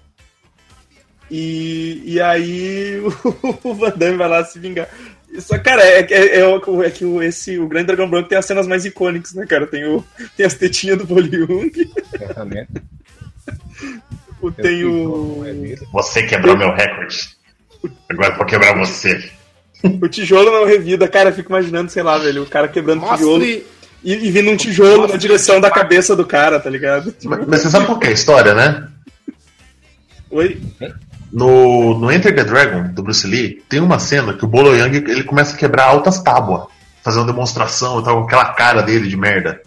E, 1.32 2.02
e 2.06 2.22
aí 2.22 3.00
o, 3.00 3.60
o 3.70 3.74
Van 3.74 3.94
Damme 3.96 4.18
vai 4.18 4.30
lá 4.30 4.44
se 4.46 4.60
vingar. 4.60 4.88
Só, 5.40 5.58
cara, 5.60 5.84
é, 5.84 6.04
que- 6.04 6.14
é, 6.14 6.40
é, 6.40 6.46
o- 6.48 6.84
é 6.84 6.90
que 6.90 7.04
o, 7.04 7.22
esse, 7.22 7.58
o 7.60 7.68
Grande 7.68 7.88
Dragão 7.88 8.10
Branco 8.10 8.30
tem 8.30 8.38
as 8.38 8.46
cenas 8.46 8.68
mais 8.68 8.86
icônicas, 8.86 9.34
né, 9.34 9.46
cara? 9.46 9.68
Tem, 9.68 9.84
o, 9.86 10.04
tem 10.38 10.46
as 10.46 10.54
tetinhas 10.54 10.98
do 10.98 11.06
Boliung, 11.06 11.72
Exatamente. 12.14 12.70
o- 14.42 14.52
tem 14.52 14.86
o, 14.86 15.44
Você 15.92 16.24
quebrou 16.24 16.56
meu 16.58 16.72
recorde. 16.74 17.36
Agora 18.10 18.34
eu 18.34 18.38
vou 18.38 18.46
quebrar 18.46 18.78
você. 18.78 19.30
o 19.84 20.08
tijolo 20.08 20.52
não 20.52 20.66
revida. 20.66 21.08
Cara, 21.08 21.30
eu 21.30 21.34
fico 21.34 21.52
imaginando, 21.52 21.92
sei 21.92 22.02
lá, 22.04 22.18
velho, 22.18 22.44
o 22.44 22.48
cara 22.48 22.68
quebrando 22.68 23.02
tijolo 23.02 23.40
Mostre. 23.40 23.66
e, 24.04 24.14
e 24.14 24.32
vindo 24.32 24.52
um 24.52 24.56
tijolo 24.58 25.08
na 25.08 25.18
direção 25.18 25.60
da 25.60 25.70
cabeça 25.70 26.16
do 26.16 26.26
cara, 26.26 26.60
tá 26.60 26.70
ligado? 26.70 27.14
Mas, 27.26 27.48
mas 27.48 27.62
você 27.62 27.70
sabe 27.70 27.88
por 27.88 28.00
que 28.00 28.08
a 28.08 28.12
história, 28.12 28.54
né? 28.54 28.88
Oi? 30.32 30.62
No, 31.32 31.98
no 32.00 32.12
Enter 32.12 32.34
the 32.34 32.44
Dragon, 32.44 32.94
do 32.94 33.04
Bruce 33.04 33.28
Lee, 33.28 33.62
tem 33.68 33.80
uma 33.82 34.00
cena 34.00 34.34
que 34.34 34.46
o 34.46 34.48
Bolo 34.48 34.74
Yang 34.76 35.10
ele 35.12 35.24
começa 35.24 35.54
a 35.56 35.58
quebrar 35.58 35.86
altas 35.88 36.22
tábuas, 36.22 36.68
fazendo 37.04 37.26
demonstração 37.26 38.00
e 38.00 38.04
tal, 38.04 38.20
com 38.20 38.26
aquela 38.26 38.46
cara 38.54 38.82
dele 38.82 39.08
de 39.10 39.18
merda. 39.18 39.60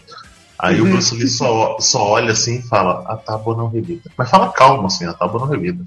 Aí 0.59 0.81
o 0.81 0.85
Bruce 0.87 1.15
Lee 1.15 1.29
só, 1.29 1.77
só 1.79 2.03
olha 2.05 2.33
assim 2.33 2.59
e 2.59 2.63
fala, 2.63 3.05
a 3.07 3.17
tábua 3.17 3.57
não 3.57 3.69
revida. 3.69 4.11
Mas 4.17 4.29
fala 4.31 4.51
calmo 4.51 4.87
assim, 4.87 5.05
a 5.05 5.13
tábua 5.13 5.41
não 5.41 5.47
revida. 5.49 5.85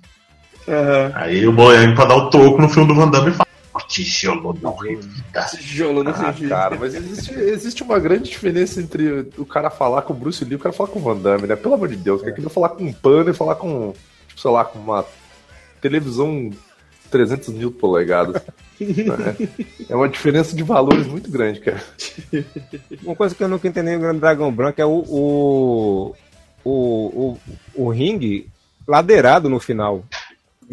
Aham. 0.68 1.12
Aí 1.16 1.48
o 1.48 1.52
Bolo 1.52 1.74
Yang, 1.74 1.96
pra 1.96 2.06
dar 2.06 2.16
o 2.16 2.30
toco 2.30 2.62
no 2.62 2.70
filme 2.70 2.88
do 2.88 2.96
Van 2.96 3.10
Damme, 3.10 3.32
fala, 3.32 3.48
o 3.74 3.80
tijolo 3.88 4.58
não 4.62 4.76
revida. 4.76 5.46
Tijolo 5.50 6.04
não 6.04 6.12
Ah, 6.14 6.28
revida. 6.28 6.50
cara, 6.56 6.78
mas 6.80 6.94
existe, 6.94 7.34
existe 7.34 7.84
uma 7.84 7.98
grande 8.00 8.30
diferença 8.30 8.80
entre 8.80 9.28
o 9.38 9.46
cara 9.46 9.70
falar 9.70 10.04
com 10.04 10.14
o 10.14 10.16
Bruce 10.16 10.44
Lee 10.44 10.54
e 10.54 10.56
o 10.56 10.60
cara 10.60 10.74
falar 10.74 10.90
com 10.90 11.00
o 11.00 11.02
Van 11.02 11.18
Damme, 11.18 11.48
né? 11.48 11.56
Pelo 11.56 11.74
amor 11.74 11.88
de 11.88 11.96
Deus, 11.96 12.22
que 12.22 12.30
é 12.30 12.32
que 12.32 12.42
falar 12.50 12.70
com 12.70 12.84
um 12.84 12.94
pano 12.94 13.30
e 13.30 13.34
falar 13.34 13.56
com, 13.56 13.94
tipo, 14.28 14.40
sei 14.40 14.52
lá, 14.52 14.64
com 14.64 14.78
uma 14.80 15.04
televisão 15.82 16.52
300 17.10 17.50
mil 17.50 17.72
polegadas. 17.72 18.42
né? 18.80 19.36
É 19.90 19.96
uma 19.96 20.08
diferença 20.08 20.56
de 20.56 20.64
valores 20.64 21.06
muito 21.08 21.30
grande, 21.30 21.60
cara. 21.60 21.84
Uma 23.04 23.16
coisa 23.16 23.36
que 23.36 23.44
eu 23.44 23.48
nunca 23.48 23.68
entendi 23.68 23.92
no 23.92 24.00
Grande 24.00 24.20
Dragão 24.20 24.52
Branco 24.52 24.82
é 24.82 24.86
o, 24.86 25.04
o, 25.08 26.16
o, 26.64 26.72
o, 26.74 27.40
o 27.76 27.90
ringue 27.90 28.48
ladeirado 28.88 29.50
no 29.50 29.60
final. 29.60 30.04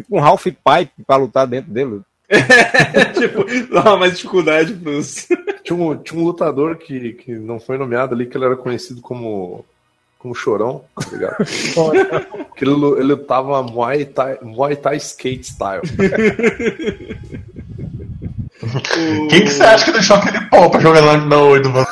Com 0.09 0.17
um 0.19 0.23
half 0.23 0.45
pipe 0.45 1.03
pra 1.05 1.17
lutar 1.17 1.45
dentro 1.45 1.71
dele. 1.71 2.01
tipo, 3.17 3.43
dá 3.73 3.97
mais 3.97 4.15
dificuldade 4.15 4.73
pros. 4.73 5.27
Tinha 5.63 5.77
um, 5.77 5.97
tinha 5.97 6.19
um 6.19 6.23
lutador 6.23 6.77
que, 6.77 7.13
que 7.13 7.33
não 7.33 7.59
foi 7.59 7.77
nomeado 7.77 8.13
ali, 8.13 8.25
que 8.25 8.37
ele 8.37 8.45
era 8.45 8.55
conhecido 8.55 9.01
como, 9.01 9.65
como 10.19 10.35
Chorão, 10.35 10.83
tá 10.95 11.07
ligado? 11.11 11.37
que 12.55 12.63
ele, 12.65 12.73
ele 12.73 13.03
lutava 13.03 13.63
Muay 13.63 14.03
Thai, 14.05 14.37
Muay 14.41 14.75
Thai 14.75 14.97
Skate 14.97 15.43
Style. 15.47 15.81
Quem 19.29 19.43
que 19.45 19.49
você 19.49 19.63
acha 19.63 19.85
que 19.85 19.91
deixou 19.93 20.17
aquele 20.17 20.41
pau 20.49 20.69
pra 20.69 20.81
jogar 20.81 20.99
lá 21.03 21.17
na 21.17 21.37
oi 21.39 21.61
do 21.61 21.71
Van 21.71 21.85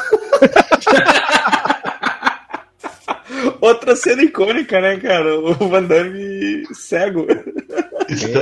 Outra 3.62 3.96
cena 3.96 4.22
icônica, 4.24 4.80
né, 4.80 4.98
cara? 4.98 5.40
O 5.40 5.54
Van 5.70 5.84
Damme 5.84 6.64
cego. 6.74 7.26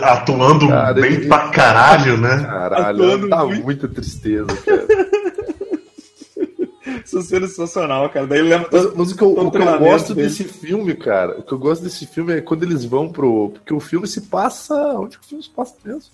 Atuando 0.04 0.68
Cara, 0.68 0.94
bem 0.94 1.13
ele- 1.13 1.27
pra 1.27 1.50
caralho, 1.50 2.18
né? 2.18 2.44
Caralho, 2.44 3.04
Atuando 3.04 3.30
tá 3.30 3.46
muito. 3.46 3.63
muita 3.63 3.88
tristeza, 3.88 4.48
cara. 4.65 4.86
Cena 7.06 7.45
é 7.45 7.48
sensacional, 7.50 8.10
cara. 8.10 8.28
Daí 8.28 8.39
ele 8.39 8.50
lembra. 8.50 8.69
Mas, 8.71 8.93
mas 8.95 9.12
o 9.12 9.15
que 9.17 9.24
eu, 9.24 9.32
o 9.34 9.52
que 9.52 9.58
eu 9.58 9.80
gosto 9.80 10.13
dele. 10.13 10.28
desse 10.28 10.43
filme, 10.43 10.93
cara, 10.95 11.39
o 11.39 11.43
que 11.43 11.52
eu 11.52 11.58
gosto 11.60 11.84
desse 11.84 12.06
filme 12.06 12.34
é 12.34 12.41
quando 12.41 12.63
eles 12.63 12.86
vão 12.86 13.10
pro. 13.10 13.50
Porque 13.52 13.74
o 13.74 13.80
filme 13.80 14.08
se 14.08 14.21
passa. 14.21 14.76
Onde 15.00 15.17
que 15.17 15.26
o 15.26 15.28
filme 15.28 15.43
se 15.43 15.50
passa 15.50 15.76
mesmo? 15.84 16.12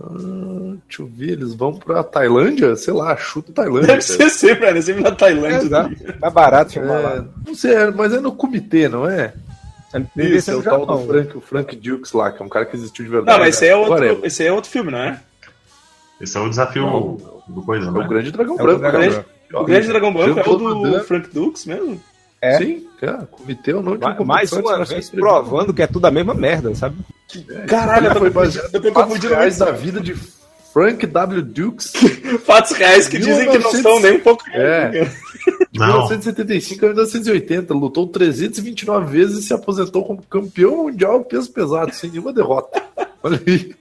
Ah, 0.00 0.76
deixa 0.86 1.02
eu 1.02 1.06
ver, 1.06 1.30
eles 1.32 1.52
vão 1.54 1.74
pra 1.74 2.02
Tailândia? 2.02 2.76
Sei 2.76 2.92
lá, 2.94 3.16
chuta 3.16 3.52
Tailândia. 3.52 3.88
Deve 3.88 4.00
cara. 4.00 4.00
ser 4.02 4.30
sempre, 4.30 4.60
cara. 4.66 4.82
Sempre 4.82 5.02
na 5.02 5.10
Tailândia. 5.14 5.90
É 6.22 6.30
barato 6.30 6.72
filmar 6.72 7.00
É, 7.00 7.02
lá. 7.02 7.24
não 7.46 7.54
sei, 7.54 7.74
é- 7.74 7.90
mas 7.90 8.12
é 8.12 8.20
no 8.20 8.32
comitê, 8.32 8.88
não 8.88 9.08
é? 9.08 9.34
Devia 10.14 10.36
Isso, 10.36 10.44
ser 10.46 10.52
é 10.52 10.56
o 10.56 10.62
tal 10.62 10.86
do. 10.86 11.06
Frank, 11.08 11.36
o 11.36 11.40
Frank 11.40 11.76
Dukes 11.76 12.12
lá, 12.12 12.30
que 12.30 12.40
é 12.40 12.46
um 12.46 12.48
cara 12.48 12.64
que 12.64 12.76
existiu 12.76 13.04
de 13.04 13.10
verdade. 13.10 13.36
Não, 13.36 13.44
mas 13.44 13.56
esse 13.56 13.64
aí 13.64 13.70
é 13.70 13.76
outro, 13.76 14.20
esse 14.24 14.42
aí 14.42 14.48
é 14.48 14.52
outro 14.52 14.70
filme, 14.70 14.90
não 14.92 14.98
é? 15.00 15.20
Esse 16.20 16.36
é 16.36 16.40
o 16.40 16.48
desafio 16.48 16.82
Não. 16.86 17.16
do 17.48 17.62
coisa, 17.62 17.86
É 17.86 17.90
o 17.90 17.92
né? 17.94 18.06
grande 18.08 18.30
dragão 18.30 18.56
É 18.58 18.60
o 18.60 18.62
branco. 18.64 18.78
Dragão 18.80 19.00
cara. 19.00 19.12
Branco. 19.12 19.30
O 19.52 19.64
Grande 19.64 19.88
Dragão 19.88 20.12
Branco 20.12 20.38
é 20.38 20.48
o 20.48 20.56
do. 20.56 21.00
Frank 21.04 21.28
Dukes 21.34 21.66
mesmo? 21.66 22.00
É. 22.40 22.56
Sim, 22.56 22.86
cara, 23.00 23.26
comitê 23.30 23.74
ou 23.74 23.82
não 23.82 23.96
de 23.96 24.04
Ma- 24.04 24.14
Mais 24.24 24.52
uma 24.52 24.78
mas 24.78 24.88
vez 24.88 25.12
é 25.12 25.16
provando 25.16 25.74
que 25.74 25.82
é 25.82 25.86
tudo 25.88 26.06
a 26.06 26.10
mesma 26.10 26.32
merda, 26.34 26.72
sabe? 26.74 26.96
Caralho, 27.66 28.06
eu 28.06 28.10
Ele 28.12 28.18
foi 28.20 28.30
baseado 28.30 28.70
eu 28.72 28.80
tô 28.80 28.92
confundindo 28.92 29.34
reais 29.34 29.58
da 29.58 29.72
vida 29.72 30.00
de 30.00 30.14
Frank 30.72 31.04
W. 31.04 31.42
Dukes, 31.42 31.92
fatos 32.46 32.70
reais 32.72 33.08
que 33.08 33.18
dizem 33.18 33.50
que 33.50 33.58
não 33.58 33.72
1900. 33.72 33.82
são 33.82 34.00
nem 34.00 34.16
um 34.16 34.20
pouco. 34.20 34.44
É. 34.52 34.90
né, 35.02 35.10
de 35.72 35.78
Não. 35.80 35.86
1975 35.88 36.84
a 36.84 36.88
1980. 36.90 37.74
Lutou 37.74 38.06
329 38.06 39.10
vezes 39.18 39.38
e 39.40 39.42
se 39.48 39.52
aposentou 39.52 40.04
como 40.04 40.22
campeão 40.22 40.84
mundial 40.84 41.24
peso 41.24 41.50
pesado, 41.52 41.92
sem 41.92 42.08
nenhuma 42.10 42.32
derrota. 42.32 42.80
Olha 43.22 43.40
aí. 43.46 43.74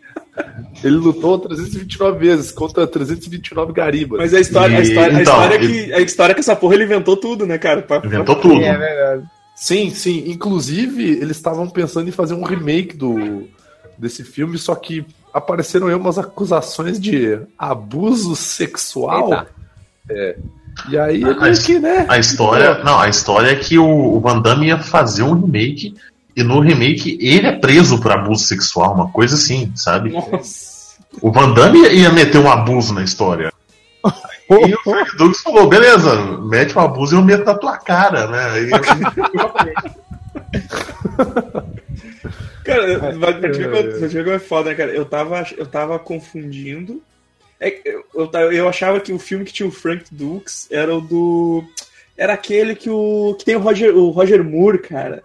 Ele 0.83 0.95
lutou 0.95 1.37
329 1.39 2.19
vezes 2.19 2.51
contra 2.51 2.85
329 2.87 3.73
garibas. 3.73 4.19
Mas 4.19 4.33
a 4.33 4.39
história, 4.39 4.77
a 4.77 4.79
E- 4.79 4.83
história, 4.83 5.17
a 5.17 5.21
então, 5.21 5.33
história 5.35 5.55
é 5.55 5.63
ele- 5.63 5.83
que, 5.85 5.93
a 5.93 5.99
história 5.99 6.31
é 6.31 6.35
que 6.35 6.39
essa 6.39 6.55
porra 6.55 6.75
ele 6.75 6.85
inventou 6.85 7.17
tudo, 7.17 7.45
né, 7.45 7.57
cara? 7.57 7.81
Pra- 7.81 8.01
Inventou 8.03 8.35
tudo. 8.35 8.61
É 8.61 8.77
verdade. 8.77 9.23
Sim, 9.55 9.89
sim. 9.89 10.23
Inclusive, 10.27 11.03
eles 11.03 11.35
estavam 11.37 11.67
pensando 11.69 12.07
em 12.07 12.11
fazer 12.13 12.33
um 12.33 12.43
remake 12.43 12.95
do, 12.95 13.43
desse 13.97 14.23
filme, 14.23 14.57
só 14.57 14.73
que 14.73 15.05
apareceram 15.33 15.87
aí 15.87 15.93
umas 15.95 16.17
acusações 16.17 16.99
de 16.99 17.37
abuso 17.57 18.35
sexual. 18.35 19.25
Eita. 19.33 19.47
É. 20.09 20.37
E 20.89 20.97
aí, 20.97 21.23
Ah, 21.25 21.41
meio 21.41 21.61
que, 21.61 21.77
né? 21.77 22.05
A 22.07 22.17
história, 22.17 22.81
não, 22.85 22.99
a 22.99 23.09
história 23.09 23.49
é 23.51 23.55
que 23.55 23.77
o, 23.77 23.85
o 24.15 24.19
Van 24.21 24.41
Damme 24.41 24.67
ia 24.67 24.79
fazer 24.79 25.23
um 25.23 25.33
remake 25.33 25.93
e 26.35 26.43
no 26.43 26.59
remake 26.59 27.17
ele 27.21 27.47
é 27.47 27.51
preso 27.57 27.99
por 27.99 28.11
abuso 28.11 28.43
sexual, 28.45 28.93
uma 28.93 29.09
coisa 29.11 29.35
assim, 29.35 29.71
sabe? 29.75 30.11
Nossa. 30.11 30.79
O 31.21 31.31
Van 31.31 31.51
Damme 31.53 31.87
ia 31.89 32.11
meter 32.11 32.37
um 32.39 32.49
abuso 32.49 32.93
na 32.93 33.03
história. 33.03 33.51
E 34.49 34.73
o 34.73 34.79
Frank 34.83 35.17
Dukes 35.17 35.41
falou, 35.41 35.67
beleza, 35.67 36.15
mete 36.41 36.77
um 36.77 36.81
abuso 36.81 37.15
e 37.15 37.17
eu 37.17 37.23
meto 37.23 37.45
na 37.45 37.55
tua 37.55 37.77
cara, 37.77 38.27
né? 38.27 38.49
Aí, 38.51 38.69
Cara, 42.63 43.13
mas 43.17 43.35
ver 43.39 44.23
como- 44.23 44.31
é 44.35 44.39
foda, 44.39 44.69
né, 44.69 44.75
cara? 44.75 44.91
Eu 44.91 45.05
tava, 45.05 45.45
eu 45.57 45.65
tava 45.65 45.97
confundindo. 45.99 47.01
É, 47.59 47.81
eu, 47.83 48.05
eu, 48.15 48.51
eu 48.51 48.69
achava 48.69 48.99
que 48.99 49.11
o 49.11 49.19
filme 49.19 49.43
que 49.43 49.51
tinha 49.51 49.67
o 49.67 49.71
Frank 49.71 50.05
Dukes 50.11 50.67
era 50.71 50.95
o 50.95 51.01
do. 51.01 51.63
Era 52.17 52.33
aquele 52.33 52.75
que 52.75 52.89
o. 52.89 53.35
que 53.37 53.45
tem 53.45 53.55
o 53.55 53.59
Roger, 53.59 53.95
o 53.95 54.09
Roger 54.09 54.43
Moore, 54.43 54.79
cara. 54.79 55.23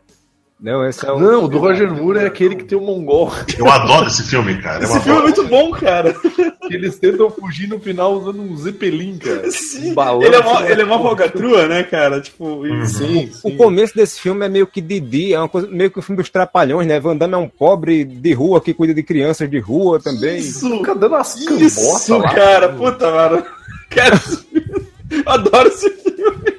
Não, 0.60 0.86
esse 0.88 1.04
é 1.04 1.12
o. 1.12 1.18
Não, 1.18 1.44
o 1.44 1.48
do 1.48 1.58
Roger 1.58 1.90
Moore 1.92 2.20
é 2.20 2.26
aquele 2.26 2.54
que 2.54 2.64
tem 2.64 2.78
o 2.78 2.80
Mongol. 2.80 3.30
eu 3.58 3.70
adoro 3.70 4.06
esse 4.06 4.22
filme, 4.22 4.56
cara. 4.62 4.82
Esse 4.84 4.98
filme 5.00 5.18
é 5.18 5.22
muito 5.22 5.46
bom, 5.48 5.70
cara. 5.72 6.14
Eles 6.70 6.96
tentam 6.98 7.28
fugir 7.28 7.68
no 7.68 7.78
final 7.78 8.14
usando 8.14 8.40
um 8.40 8.56
Zeppelin, 8.56 9.18
cara. 9.18 9.50
Sim. 9.50 9.90
Um 9.90 9.94
balão, 9.94 10.22
Ele 10.22 10.36
é 10.36 10.42
mó, 10.42 10.54
sei 10.56 10.64
lá. 10.64 10.70
ele 10.70 10.82
é 10.82 10.84
mó 10.86 11.02
falcatrua, 11.02 11.66
né, 11.68 11.82
cara? 11.82 12.20
Tipo, 12.20 12.44
Uhum. 12.64 12.86
Sim, 12.86 13.30
O 13.42 13.50
sim. 13.50 13.56
começo 13.56 13.94
desse 13.94 14.18
filme 14.20 14.46
é 14.46 14.48
meio 14.48 14.66
que 14.66 14.80
Didi, 14.80 15.34
é 15.34 15.38
uma 15.38 15.48
coisa 15.48 15.68
meio 15.68 15.90
que 15.90 15.98
o 15.98 16.02
filme 16.02 16.22
dos 16.22 16.30
trapalhões, 16.30 16.86
né? 16.86 16.98
Van 16.98 17.16
Damme 17.16 17.34
é 17.34 17.38
um 17.38 17.48
pobre 17.48 18.02
de 18.04 18.32
rua 18.32 18.60
que 18.60 18.72
cuida 18.72 18.94
de 18.94 19.02
crianças 19.02 19.50
de 19.50 19.58
rua 19.58 20.00
também. 20.00 20.38
Isso, 20.38 20.70
Fica 20.78 20.94
dando 20.94 21.14
umas 21.16 21.36
isso, 21.36 21.80
cambotas 21.82 22.08
lá. 22.08 22.34
cara. 22.34 22.68
Puta, 22.70 23.10
mano. 23.12 23.44
Cara, 23.90 24.14
esse 24.14 24.36
filme- 24.44 24.86
eu 25.10 25.22
adoro 25.32 25.68
esse 25.68 25.90
filme. 25.90 26.53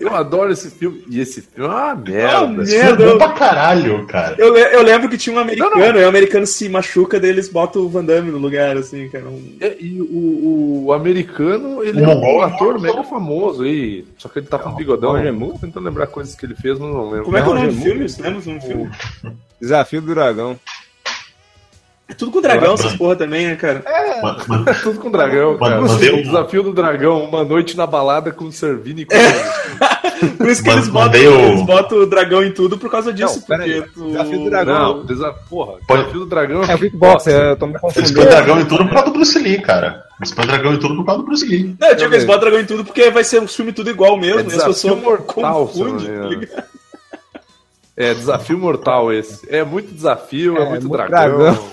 Eu 0.00 0.14
adoro 0.14 0.52
esse 0.52 0.70
filme. 0.70 1.04
E 1.10 1.20
esse 1.20 1.40
filme 1.42 1.68
é 1.68 1.72
uma 1.72 1.90
Ah, 1.90 1.94
merda. 1.96 2.62
É 2.62 2.84
merda. 2.84 3.06
bom 3.12 3.18
pra 3.18 3.32
caralho, 3.32 4.06
cara. 4.06 4.34
Eu, 4.38 4.56
eu 4.56 4.82
lembro 4.82 5.08
que 5.08 5.18
tinha 5.18 5.34
um 5.34 5.38
americano, 5.38 5.70
Não, 5.76 5.92
não. 5.92 6.00
e 6.00 6.04
o 6.04 6.08
americano 6.08 6.46
se 6.46 6.68
machuca, 6.68 7.18
daí 7.20 7.30
eles 7.30 7.48
botam 7.48 7.82
o 7.82 7.88
Van 7.88 8.04
Damme 8.04 8.30
no 8.30 8.38
lugar, 8.38 8.76
assim, 8.76 9.08
cara. 9.08 9.26
Um... 9.26 9.56
É, 9.60 9.76
E 9.80 10.00
o, 10.00 10.84
o 10.86 10.92
americano, 10.92 11.82
ele 11.82 12.00
O 12.00 12.04
é 12.10 12.14
um 12.14 12.42
é 12.42 12.44
ator 12.44 12.80
mega 12.80 13.02
famoso 13.04 13.64
aí. 13.64 14.04
Só 14.18 14.28
que 14.28 14.38
ele 14.38 14.46
tá 14.46 14.58
com 14.58 14.70
um 14.70 14.74
bigodão. 14.74 15.12
Moore? 15.32 15.58
tentando 15.58 15.84
lembrar 15.84 16.06
coisas 16.06 16.34
que 16.34 16.46
ele 16.46 16.54
fez, 16.54 16.78
mas 16.78 16.88
não 16.92 17.10
lembro. 17.10 17.24
Como 17.24 17.36
é 17.36 17.42
que 17.42 17.48
é 17.48 17.50
o 17.50 17.54
nome 17.54 17.68
do 17.68 17.80
filme? 17.80 18.08
Você 18.08 18.22
lembra 18.22 18.40
nome 18.44 18.58
do 18.60 18.66
filme? 18.66 18.90
Desafio 19.60 20.00
do 20.02 20.14
Dragão. 20.14 20.58
É 22.06 22.12
tudo 22.12 22.30
com 22.32 22.40
dragão, 22.42 22.74
essas 22.74 22.84
lembro. 22.84 22.98
porra 22.98 23.16
também, 23.16 23.46
né, 23.46 23.56
cara? 23.56 23.82
Ma- 24.22 24.36
É 24.66 24.74
tudo 24.74 25.00
com 25.00 25.10
dragão, 25.10 25.56
cara. 25.56 25.80
Mas- 25.80 25.92
mas 25.92 26.02
eu- 26.02 26.16
O 26.18 26.22
desafio 26.22 26.62
do 26.62 26.72
dragão, 26.74 27.24
uma 27.24 27.42
noite 27.44 27.76
na 27.78 27.86
balada 27.86 28.30
com 28.30 28.44
o 28.44 28.52
Servini 28.52 29.02
e 29.02 29.04
com 29.06 29.14
Por 30.36 30.48
isso 30.48 30.62
que 30.62 30.68
Mas 30.68 30.76
eles 30.78 30.88
botam, 30.88 31.20
o- 31.20 31.40
eles 31.40 31.62
botam 31.66 31.98
o 31.98 32.06
dragão 32.06 32.44
em 32.44 32.52
tudo 32.52 32.76
por 32.78 32.90
causa 32.90 33.12
disso, 33.12 33.36
Não, 33.40 33.56
porque 33.56 33.70
aí. 33.72 33.82
tu... 33.82 34.04
Desafio 34.08 34.38
do 34.38 34.44
dragão. 34.50 34.74
Não, 34.96 35.04
desa... 35.04 35.32
porra, 35.48 35.78
Pode- 35.88 36.00
desafio 36.02 36.20
do 36.20 36.26
dragão. 36.26 36.62
É 36.64 36.74
o 36.74 36.78
kickboxer, 36.78 37.34
eu 37.34 37.56
tô 37.56 37.66
me 37.66 37.72
Eles 37.72 37.80
confundindo. 37.80 38.14
põem 38.20 38.28
dragão 38.28 38.60
em 38.60 38.64
tudo 38.66 38.84
por 38.84 38.90
causa 38.92 39.04
do 39.06 39.12
Bruce 39.12 39.38
Lee, 39.38 39.60
cara. 39.62 40.04
Eles 40.20 40.32
põem 40.34 40.46
dragão 40.46 40.74
em 40.74 40.78
tudo 40.78 40.96
por 40.96 41.06
causa 41.06 41.20
do 41.22 41.26
Bruce 41.26 41.46
Lee. 41.46 41.76
Não, 41.80 41.88
eu 41.88 41.94
digo 41.96 42.08
que 42.10 42.16
eles 42.16 42.26
botam 42.26 42.40
dragão 42.42 42.60
em 42.60 42.66
tudo 42.66 42.84
porque 42.84 43.10
vai 43.10 43.24
ser 43.24 43.40
um 43.40 43.48
filme 43.48 43.72
tudo 43.72 43.88
igual 43.90 44.16
mesmo, 44.18 44.40
É 44.40 44.42
e 44.42 44.46
as 44.46 44.52
pessoas 44.64 44.76
desafio 44.76 44.96
mortal, 45.02 45.70
não 45.74 45.96
tá 45.96 46.28
ligado? 46.28 46.64
É, 47.96 48.12
desafio 48.14 48.58
mortal 48.58 49.12
esse. 49.12 49.46
É 49.48 49.62
muito 49.64 49.92
desafio, 49.94 50.56
é, 50.58 50.62
É, 50.62 50.68
muito 50.68 50.88
muito 50.88 50.92
dragão. 50.92 51.38
dragão. 51.38 51.64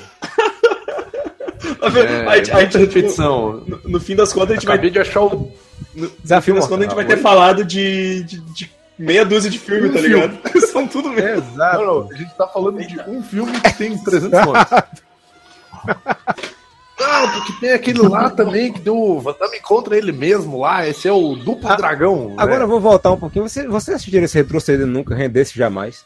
É, 1.82 2.28
a, 2.28 2.38
gente- 2.38 2.52
a 2.52 2.60
gente, 2.62 2.78
repetição. 2.78 3.63
no, 3.65 3.80
no 3.86 4.00
fim 4.00 4.15
das 4.15 4.32
contas, 4.32 4.52
a 4.52 4.54
gente 4.56 4.65
vai, 4.65 4.76
Acabei 4.76 4.91
de 4.91 5.00
achar 5.00 5.22
o. 5.22 5.52
no, 5.96 6.12
Desafio 6.24 6.54
no 6.54 6.62
fim 6.62 6.62
das 6.62 6.70
contas, 6.70 6.80
a 6.80 6.89
gente 6.89 6.96
vai 6.96 7.06
ter 7.06 7.17
falado 7.17 7.65
de, 7.65 8.24
de, 8.24 8.39
de 8.54 8.72
meia 9.00 9.26
dúzia 9.26 9.50
de 9.50 9.58
filme, 9.58 9.89
Um 9.89 9.94
tá 9.94 10.00
ligado? 10.00 10.38
São 10.72 10.88
tudo 10.88 11.10
mesmo. 11.10 11.28
É, 11.28 11.38
exato. 11.38 11.78
Não, 11.78 11.86
não, 12.04 12.10
a 12.12 12.15
gente 12.15 12.34
tá 12.36 12.48
falando 12.48 12.78
de 12.86 13.00
um 13.10 13.24
filme 13.24 13.60
que 13.60 13.74
tem 13.78 13.98
300 13.98 14.46
nomes. 14.46 14.65
Não, 17.00 17.32
porque 17.32 17.54
tem 17.60 17.72
aquele 17.72 18.00
lá 18.08 18.30
também 18.30 18.72
que 18.72 18.80
deu 18.80 18.96
o 18.96 19.20
Van 19.20 19.36
Damme 19.39 19.60
contra 19.60 19.98
ele 19.98 20.12
mesmo 20.12 20.60
lá. 20.60 20.88
Esse 20.88 21.08
é 21.08 21.12
o 21.12 21.36
Duplo 21.36 21.67
Ah, 21.67 21.76
Dragão. 21.76 22.36
Agora 22.38 22.60
né? 22.60 22.63
eu 22.63 22.67
vou 22.67 22.80
voltar 22.80 23.12
um 23.12 23.17
pouquinho. 23.17 23.48
Você, 23.50 23.67
você 23.67 23.94
assistiram 23.94 24.24
esse 24.24 24.38
retroceder 24.38 24.86
nunca 24.86 25.15
rendesse 25.15 25.58
jamais? 25.58 26.06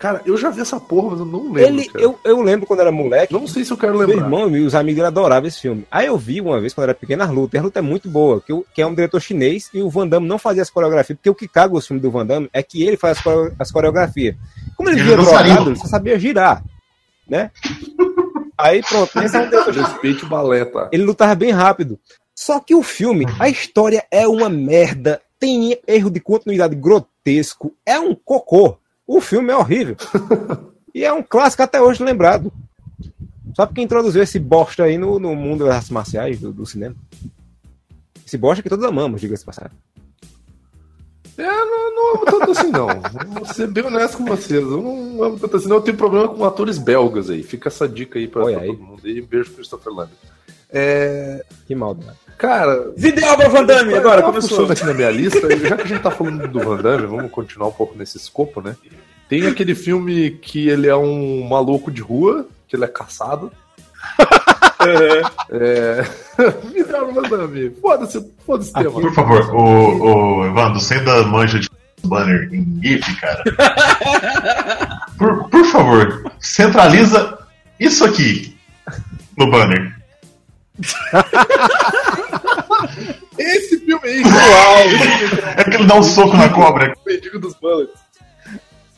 Cara, 0.00 0.22
eu 0.24 0.34
já 0.36 0.48
vi 0.48 0.62
essa 0.62 0.80
porra, 0.80 1.10
mas 1.10 1.20
eu 1.20 1.26
não 1.26 1.52
lembro. 1.52 1.60
Ele, 1.62 1.90
eu, 1.94 2.18
eu 2.24 2.40
lembro 2.40 2.66
quando 2.66 2.80
era 2.80 2.90
moleque. 2.90 3.32
Não 3.34 3.46
sei 3.46 3.64
se 3.66 3.70
eu 3.70 3.76
quero 3.76 3.92
Meu 3.98 4.06
lembrar. 4.08 4.24
irmão 4.24 4.56
e 4.56 4.60
os 4.64 4.74
amigos 4.74 4.96
dele 4.96 5.06
adoravam 5.08 5.46
esse 5.46 5.60
filme. 5.60 5.86
Aí 5.90 6.06
eu 6.06 6.16
vi 6.16 6.40
uma 6.40 6.58
vez 6.58 6.72
quando 6.72 6.84
era 6.84 6.94
pequeno 6.94 7.22
as 7.22 7.28
lutas. 7.30 7.54
E 7.54 7.58
a 7.58 7.62
luta 7.62 7.78
é 7.80 7.82
muito 7.82 8.08
boa, 8.08 8.40
que, 8.40 8.50
o- 8.52 8.64
que 8.74 8.80
é 8.80 8.86
um 8.86 8.94
diretor 8.94 9.20
chinês 9.20 9.68
e 9.74 9.82
o 9.82 9.90
Van 9.90 10.08
Damme 10.08 10.26
não 10.26 10.38
fazia 10.38 10.62
as 10.62 10.70
coreografias. 10.70 11.18
Porque 11.18 11.28
o 11.28 11.34
que 11.34 11.46
caga 11.46 11.74
os 11.76 11.86
filmes 11.86 12.02
do 12.02 12.10
Van 12.10 12.24
Damme 12.24 12.48
é 12.52 12.62
que 12.62 12.82
ele 12.82 12.96
faz 12.96 13.18
as, 13.18 13.22
coreo- 13.22 13.54
as 13.58 13.70
coreografias. 13.70 14.34
Como 14.74 14.88
ele 14.88 15.02
via 15.02 15.16
drogado, 15.18 15.70
ele 15.70 15.76
só 15.78 15.86
sabia 15.86 16.18
girar. 16.18 16.64
Né? 17.28 17.50
Aí 18.56 18.82
pronto, 18.82 19.18
esse 19.22 19.36
é 19.36 19.40
um 19.40 19.48
diretor 19.50 19.72
Respeite 19.74 20.24
o 20.24 20.28
balé, 20.28 20.64
tá? 20.64 20.88
ele 20.92 21.02
lutava 21.04 21.34
bem 21.34 21.50
rápido. 21.50 21.98
Só 22.34 22.58
que 22.58 22.74
o 22.74 22.82
filme, 22.82 23.26
a 23.38 23.48
história 23.48 24.04
é 24.10 24.26
uma 24.26 24.48
merda, 24.48 25.20
tem 25.38 25.78
erro 25.86 26.10
de 26.10 26.20
continuidade 26.20 26.74
grotesco, 26.74 27.74
é 27.84 27.98
um 28.00 28.14
cocô. 28.14 28.78
O 29.12 29.20
filme 29.20 29.52
é 29.52 29.56
horrível. 29.56 29.96
e 30.94 31.04
é 31.04 31.12
um 31.12 31.20
clássico 31.20 31.64
até 31.64 31.82
hoje 31.82 32.00
lembrado. 32.00 32.52
Só 33.56 33.66
porque 33.66 33.80
introduziu 33.80 34.22
esse 34.22 34.38
bosta 34.38 34.84
aí 34.84 34.96
no, 34.96 35.18
no 35.18 35.34
mundo 35.34 35.64
das 35.64 35.74
artes 35.74 35.90
marciais 35.90 36.38
do, 36.38 36.52
do 36.52 36.64
cinema. 36.64 36.94
Esse 38.24 38.38
bosta 38.38 38.62
que 38.62 38.68
todos 38.68 38.84
amamos, 38.84 39.20
diga-se 39.20 39.42
de 39.42 39.46
passagem. 39.46 39.76
É, 41.36 41.42
não, 41.42 41.92
não 41.92 42.14
amo 42.14 42.24
tanto 42.24 42.50
assim, 42.52 42.70
não. 42.70 42.86
Vou 43.34 43.46
ser 43.46 43.66
bem 43.66 43.84
honesto 43.84 44.16
com 44.16 44.26
vocês. 44.26 44.62
Eu 44.62 44.80
não 44.80 45.24
amo 45.24 45.40
tanto 45.40 45.56
assim, 45.56 45.66
não. 45.68 45.78
Eu 45.78 45.82
tenho 45.82 45.96
problema 45.96 46.28
com 46.28 46.44
atores 46.44 46.78
belgas 46.78 47.30
aí. 47.30 47.42
Fica 47.42 47.68
essa 47.68 47.88
dica 47.88 48.16
aí 48.16 48.28
pra, 48.28 48.44
Olha 48.44 48.58
pra 48.58 48.62
aí. 48.62 48.70
todo 48.76 48.80
mundo. 48.80 49.08
E 49.08 49.20
beijo 49.20 49.46
pro 49.46 49.56
Christopher 49.56 49.92
Lambert. 49.92 50.18
É, 50.72 51.44
Que 51.66 51.74
maldade. 51.74 52.16
cara, 52.38 52.92
Videoba 52.96 53.48
Van 53.48 53.64
Damme, 53.64 53.94
agora 53.94 54.22
Tá 54.22 54.28
começou. 54.28 54.70
aqui 54.70 54.84
na 54.84 54.94
minha 54.94 55.10
lista, 55.10 55.48
já 55.56 55.76
que 55.76 55.82
a 55.82 55.86
gente 55.86 56.02
tá 56.02 56.10
falando 56.10 56.46
do 56.48 56.60
Van 56.60 56.76
Damme, 56.76 57.06
vamos 57.06 57.30
continuar 57.30 57.68
um 57.68 57.72
pouco 57.72 57.96
nesse 57.98 58.16
escopo, 58.16 58.60
né? 58.60 58.76
Tem 59.28 59.46
aquele 59.46 59.74
filme 59.74 60.30
que 60.32 60.68
ele 60.68 60.88
é 60.88 60.96
um 60.96 61.46
maluco 61.48 61.90
de 61.90 62.00
rua, 62.02 62.46
que 62.68 62.76
ele 62.76 62.84
é 62.84 62.88
caçado. 62.88 63.50
É. 65.50 66.04
O 67.02 67.12
Van 67.12 67.28
Damme. 67.28 67.70
Foda-se, 67.82 68.32
foda-se 68.46 68.70
o 68.70 68.72
tema. 68.72 68.90
Por 68.92 69.12
favor, 69.14 69.54
o, 69.54 70.38
o 70.40 70.46
Evandro, 70.46 70.80
você 70.80 70.94
ainda 70.94 71.22
manja 71.24 71.58
de 71.60 71.68
banner 72.02 72.48
em 72.50 72.80
GIF, 72.82 73.20
cara? 73.20 73.42
Por, 75.18 75.50
por 75.50 75.64
favor, 75.66 76.32
centraliza 76.38 77.38
isso 77.78 78.04
aqui 78.06 78.56
no 79.36 79.50
banner. 79.50 79.94
Esse 83.38 83.80
filme 83.80 84.08
aí, 84.08 84.22
uau! 84.22 84.78
É 85.56 85.64
que 85.64 85.76
ele 85.76 85.86
dá 85.86 85.94
um 85.94 86.02
soco 86.02 86.36
na 86.36 86.48
cobra. 86.48 86.92
O 87.04 87.08
mendigo 87.08 87.38
dos 87.38 87.54
bullets. 87.54 88.00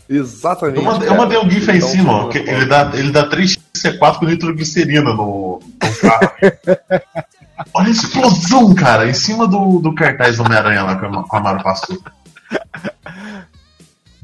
Exatamente. 0.09 0.79
Eu 0.79 0.85
mandei, 0.85 1.09
eu 1.09 1.15
mandei 1.15 1.39
um 1.39 1.49
GIF 1.51 1.71
aí 1.71 1.79
em 1.79 1.83
um 1.83 1.87
cima, 1.87 2.13
ó, 2.13 2.29
que 2.29 2.39
ele 2.39 2.67
dá, 2.67 2.91
ele 2.93 3.11
dá 3.11 3.29
3C4 3.29 4.19
com 4.19 4.27
nitroglicerina 4.27 5.15
no, 5.15 5.61
no 5.61 5.97
carro. 6.01 6.33
Olha 7.75 7.89
a 7.89 7.91
explosão, 7.91 8.75
cara, 8.75 9.09
em 9.09 9.15
cima 9.15 9.47
do, 9.47 9.79
do 9.79 9.95
cartaz 9.95 10.37
do 10.37 10.45
Homem-Aranha 10.45 10.83
lá 10.83 10.97
que 10.97 11.07
o 11.07 11.27
Amaro 11.31 11.63
passou. 11.63 11.99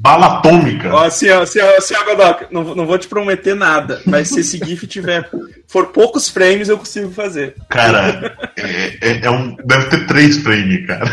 Bala 0.01 0.37
atômica. 0.37 0.93
Ó, 0.93 1.03
assim, 1.03 1.29
ó, 1.29 1.41
assim, 1.41 1.59
ó, 1.59 1.77
assim, 1.77 1.93
ó, 1.93 2.05
Godoka, 2.05 2.47
não, 2.49 2.63
não 2.73 2.85
vou 2.87 2.97
te 2.97 3.05
prometer 3.07 3.53
nada, 3.53 4.01
mas 4.05 4.29
se 4.29 4.39
esse 4.39 4.57
GIF 4.57 4.87
tiver 4.87 5.29
for 5.67 5.87
poucos 5.87 6.29
frames, 6.29 6.69
eu 6.69 6.77
consigo 6.77 7.11
fazer. 7.11 7.55
Cara, 7.69 8.33
é, 8.55 8.97
é- 9.01 9.25
é 9.25 9.29
um, 9.29 9.55
deve 9.57 9.89
ter 9.89 10.07
três 10.07 10.37
frames, 10.37 10.87
cara. 10.87 11.11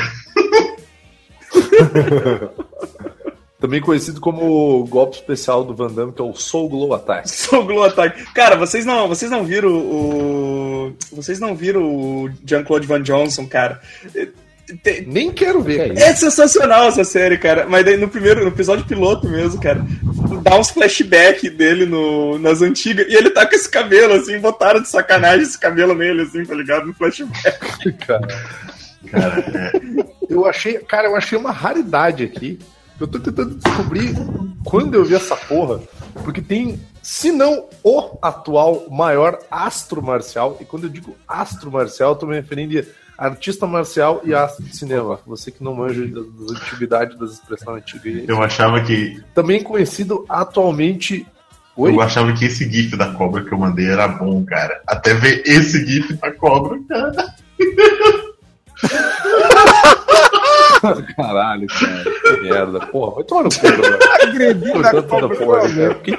Também 3.58 3.80
conhecido 3.80 4.20
como 4.20 4.80
o 4.80 4.86
golpe 4.86 5.16
especial 5.16 5.64
do 5.64 5.74
Van 5.74 5.90
Damme, 5.90 6.12
que 6.12 6.20
é 6.20 6.24
o 6.24 6.34
Soul 6.34 6.68
Glow 6.68 6.94
Attack. 6.94 7.28
Sou 7.30 7.64
Glow 7.64 7.84
Attack. 7.84 8.22
Cara, 8.34 8.54
vocês 8.54 8.84
não, 8.84 9.08
vocês 9.08 9.30
não 9.30 9.44
viram 9.44 9.70
o. 9.70 10.94
Vocês 11.10 11.40
não 11.40 11.56
viram 11.56 11.82
o 11.82 12.30
Jean-Claude 12.46 12.86
Van 12.86 13.02
Johnson, 13.02 13.46
cara. 13.46 13.80
Tem- 14.82 15.06
Nem 15.06 15.30
quero 15.30 15.60
ver. 15.62 15.78
É 15.80 15.88
cara. 15.94 16.00
É 16.10 16.14
sensacional 16.16 16.88
essa 16.88 17.04
série, 17.04 17.38
cara. 17.38 17.66
Mas 17.68 17.84
daí 17.84 17.96
no 17.96 18.08
primeiro, 18.08 18.42
no 18.42 18.48
episódio 18.48 18.84
piloto 18.84 19.28
mesmo, 19.28 19.60
cara, 19.60 19.84
dá 20.42 20.58
uns 20.58 20.70
flashback 20.70 21.48
dele 21.50 21.86
no, 21.86 22.38
nas 22.38 22.62
antigas. 22.62 23.06
E 23.08 23.14
ele 23.14 23.30
tá 23.30 23.46
com 23.46 23.54
esse 23.54 23.68
cabelo, 23.68 24.14
assim, 24.14 24.38
botaram 24.38 24.80
de 24.80 24.88
sacanagem 24.88 25.42
esse 25.42 25.58
cabelo 25.58 25.94
nele, 25.94 26.22
assim, 26.22 26.44
tá 26.44 26.54
ligado? 26.54 26.86
No 26.86 26.94
flashback. 26.94 27.92
cara. 28.06 28.26
Cara, 29.10 29.38
é, 29.38 30.06
Eu 30.28 30.46
achei, 30.46 30.78
cara, 30.80 31.06
eu 31.08 31.14
achei 31.16 31.38
uma 31.38 31.52
raridade 31.52 32.24
aqui. 32.24 32.58
Eu 33.00 33.06
tô 33.06 33.20
tentando 33.20 33.54
descobrir 33.54 34.14
quando 34.64 34.94
eu 34.94 35.04
vi 35.04 35.14
essa 35.14 35.36
porra, 35.36 35.80
porque 36.24 36.40
tem, 36.40 36.80
se 37.02 37.30
não 37.30 37.68
o 37.84 38.18
atual 38.22 38.86
maior 38.90 39.38
astro 39.50 40.02
marcial, 40.02 40.56
e 40.60 40.64
quando 40.64 40.84
eu 40.84 40.90
digo 40.90 41.14
astro 41.28 41.70
marcial, 41.70 42.12
eu 42.12 42.16
tô 42.16 42.26
me 42.26 42.34
referindo 42.34 42.76
a 42.78 42.82
artista 43.16 43.66
marcial 43.66 44.20
e 44.24 44.34
astro 44.34 44.62
de 44.64 44.76
cinema. 44.76 45.18
Você 45.26 45.50
que 45.50 45.64
não 45.64 45.74
manja 45.74 46.06
das, 46.06 46.26
das 46.32 46.50
antiguidades, 46.50 47.18
das 47.18 47.32
expressões 47.32 47.82
antigas. 47.82 48.28
eu 48.28 48.42
achava 48.42 48.82
que. 48.82 49.22
Também 49.34 49.62
conhecido 49.62 50.24
atualmente. 50.28 51.26
Oi? 51.76 51.92
Eu 51.92 52.00
achava 52.00 52.32
que 52.32 52.44
esse 52.46 52.68
GIF 52.70 52.96
da 52.96 53.12
cobra 53.12 53.44
que 53.44 53.52
eu 53.52 53.58
mandei 53.58 53.86
era 53.86 54.08
bom, 54.08 54.44
cara. 54.44 54.80
Até 54.86 55.14
ver 55.14 55.42
esse 55.44 55.86
GIF 55.86 56.14
da 56.14 56.32
cobra, 56.32 56.78
cara. 56.88 57.34
Caralho, 61.16 61.66
cara. 61.66 62.04
Que 62.04 62.40
merda. 62.42 62.80
Porra, 62.86 63.16
vai 63.16 63.24
tomar 63.24 63.42
no 63.44 63.50
cu, 63.50 63.66
mano. 63.66 63.98
Agredido 64.22 64.82
da 64.82 65.02
porra, 65.02 65.28
cara. 65.28 65.80
Eu 65.80 65.94
fiquei, 65.96 66.18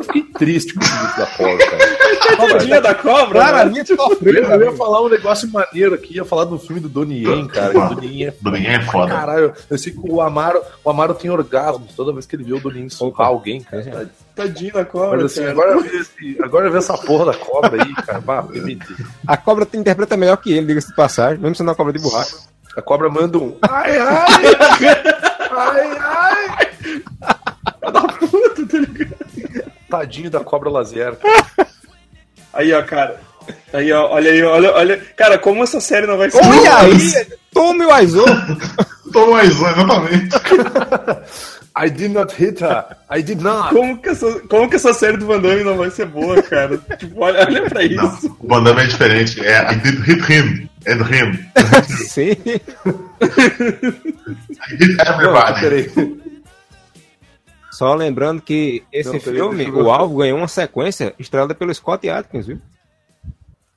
eu 0.00 0.04
fiquei 0.04 0.22
triste 0.22 0.74
com 0.74 0.80
o 0.80 0.88
vídeo 0.88 1.16
da 1.16 1.26
cobra, 1.26 1.66
cara. 1.70 2.02
Cobradinha 2.36 2.80
da 2.80 2.94
cobra? 2.94 3.24
né? 3.40 3.48
Claramente 3.50 3.90
Eu, 3.90 3.96
sofreu. 3.96 4.44
eu 4.44 4.62
ia 4.62 4.72
falar 4.72 5.02
um 5.02 5.08
negócio 5.08 5.48
maneiro 5.50 5.94
aqui, 5.94 6.14
ia 6.16 6.24
falar 6.24 6.44
do 6.44 6.58
filme 6.58 6.80
do 6.80 6.88
Donnie 6.88 7.26
Yen, 7.26 7.46
cara. 7.46 7.78
O 7.78 7.94
Donnie 7.94 8.20
Yen 8.22 8.28
é 8.28 8.34
Donnie 8.40 8.62
Yen 8.64 8.74
é 8.76 8.80
foda. 8.82 9.12
Caralho, 9.12 9.52
eu 9.70 9.78
sei 9.78 9.92
que 9.92 9.98
o 10.02 10.20
Amaro, 10.20 10.60
o 10.84 10.90
Amaro 10.90 11.14
tem 11.14 11.30
orgasmos 11.30 11.92
toda 11.94 12.12
vez 12.12 12.24
que 12.26 12.34
ele 12.36 12.44
vê 12.44 12.54
o 12.54 12.60
Donnie 12.60 12.82
Yen 12.82 13.12
alguém, 13.18 13.60
cara. 13.62 14.10
Tadinho 14.34 14.72
da 14.72 14.84
cobra. 14.84 15.18
Mas 15.22 15.26
assim, 15.26 15.40
cara. 15.42 15.52
agora 15.52 15.70
eu 15.72 15.80
vi 15.82 15.96
esse- 15.96 16.38
agora 16.42 16.70
vi 16.70 16.76
essa 16.78 16.96
porra 16.98 17.26
da 17.26 17.34
cobra 17.34 17.82
aí, 17.82 17.94
cara. 17.94 18.20
Bah. 18.20 18.44
A 19.26 19.36
cobra 19.36 19.66
te 19.66 19.76
interpreta 19.76 20.16
melhor 20.16 20.36
que 20.38 20.52
ele, 20.52 20.66
diga-se 20.66 20.88
de 20.88 20.94
passagem, 20.94 21.38
mesmo 21.38 21.54
sendo 21.54 21.68
uma 21.68 21.74
cobra 21.74 21.92
de 21.92 21.98
borracha. 21.98 22.36
A 22.74 22.80
cobra 22.80 23.10
manda 23.10 23.36
um. 23.36 23.56
Ai, 23.60 23.98
ai! 23.98 24.26
Ai, 25.50 25.98
ai! 26.00 26.66
Puta, 28.30 28.66
tá 28.66 28.78
ligado? 28.78 29.72
Tadinho 29.92 30.30
da 30.30 30.40
cobra 30.40 30.70
lazer. 30.70 31.14
Aí, 32.54 32.72
ó, 32.72 32.82
cara. 32.82 33.20
Aí, 33.72 33.92
ó, 33.92 34.08
olha 34.10 34.30
aí, 34.30 34.42
olha, 34.42 34.72
olha. 34.72 35.00
Cara, 35.16 35.36
como 35.38 35.62
essa 35.64 35.80
série 35.80 36.06
não 36.06 36.16
vai 36.16 36.30
ser. 36.30 36.38
Olha 36.44 36.76
aí! 36.78 37.26
Tome 37.52 37.84
o 37.84 37.90
Aizou! 37.92 38.24
Tô 39.12 39.30
mais 39.32 39.50
um, 39.58 39.66
exatamente. 39.68 40.36
I 41.76 41.90
did 41.90 42.12
not 42.12 42.32
hit 42.34 42.62
her. 42.62 42.84
I 43.10 43.20
did 43.22 43.40
not. 43.40 43.70
Como 43.74 43.98
que, 44.00 44.10
essa, 44.10 44.40
como 44.48 44.68
que 44.68 44.76
essa 44.76 44.92
série 44.94 45.16
do 45.16 45.26
Van 45.26 45.40
Damme 45.40 45.64
não 45.64 45.76
vai 45.76 45.90
ser 45.90 46.06
boa, 46.06 46.40
cara? 46.42 46.78
tipo, 46.98 47.20
olha, 47.22 47.40
olha 47.46 47.62
pra 47.68 47.82
Não, 47.88 48.14
isso. 48.14 48.36
o 48.38 48.46
Van 48.48 48.62
Damme 48.62 48.82
é 48.82 48.86
diferente. 48.86 49.44
É 49.44 49.72
I 49.72 49.74
did 49.76 50.00
hit 50.02 50.32
him. 50.32 50.68
And 50.86 51.02
him. 51.10 51.38
Sim. 52.06 52.30
I 52.30 52.60
hit 54.76 54.96
Não, 54.96 55.14
everybody. 55.14 55.60
peraí. 55.60 55.90
Só 57.72 57.94
lembrando 57.94 58.42
que 58.42 58.84
esse 58.92 59.10
Não, 59.10 59.18
filme, 59.18 59.70
o 59.70 59.90
Alvo, 59.90 60.18
ganhou 60.18 60.36
uma 60.36 60.46
sequência 60.46 61.14
estrelada 61.18 61.54
pelo 61.54 61.74
Scott 61.74 62.06
Atkins, 62.06 62.46
viu? 62.46 62.60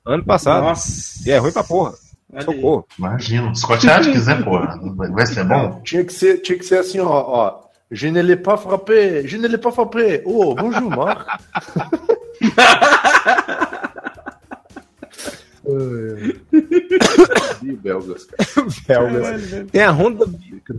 Ano 0.04 0.22
passado. 0.22 0.64
Nossa. 0.64 1.26
E 1.26 1.32
é 1.32 1.38
ruim 1.38 1.50
pra 1.50 1.64
porra. 1.64 1.94
Olha 2.30 2.40
aí. 2.40 2.44
Socorro. 2.44 2.86
Imagina. 2.98 3.54
Scott 3.54 3.88
Atkins, 3.88 4.26
né, 4.26 4.34
porra? 4.44 4.78
Vai 4.96 5.10
vai 5.10 5.26
ser 5.26 5.44
bom? 5.44 5.80
Tinha 5.82 6.04
que 6.04 6.12
ser, 6.12 6.42
tinha 6.42 6.58
que 6.58 6.64
ser 6.66 6.80
assim, 6.80 7.00
ó, 7.00 7.08
ó. 7.08 7.66
Je 7.90 8.10
ne 8.10 8.20
l'ai 8.20 8.36
pas 8.36 8.58
frappé, 8.58 9.22
je 9.26 9.38
ne 9.38 9.46
l'ai 9.46 9.58
pas 9.58 9.70
frappé. 9.72 10.20
Oh, 10.26 10.54
bonjour, 10.56 10.90
Marc. 10.90 11.40
Ih, 17.62 17.72
belgas, 17.76 18.24
cara. 18.24 18.68
Caralho, 18.86 19.22
velho. 19.22 19.66
Tem 19.66 19.82
a 19.82 19.90
Honda. 19.90 20.26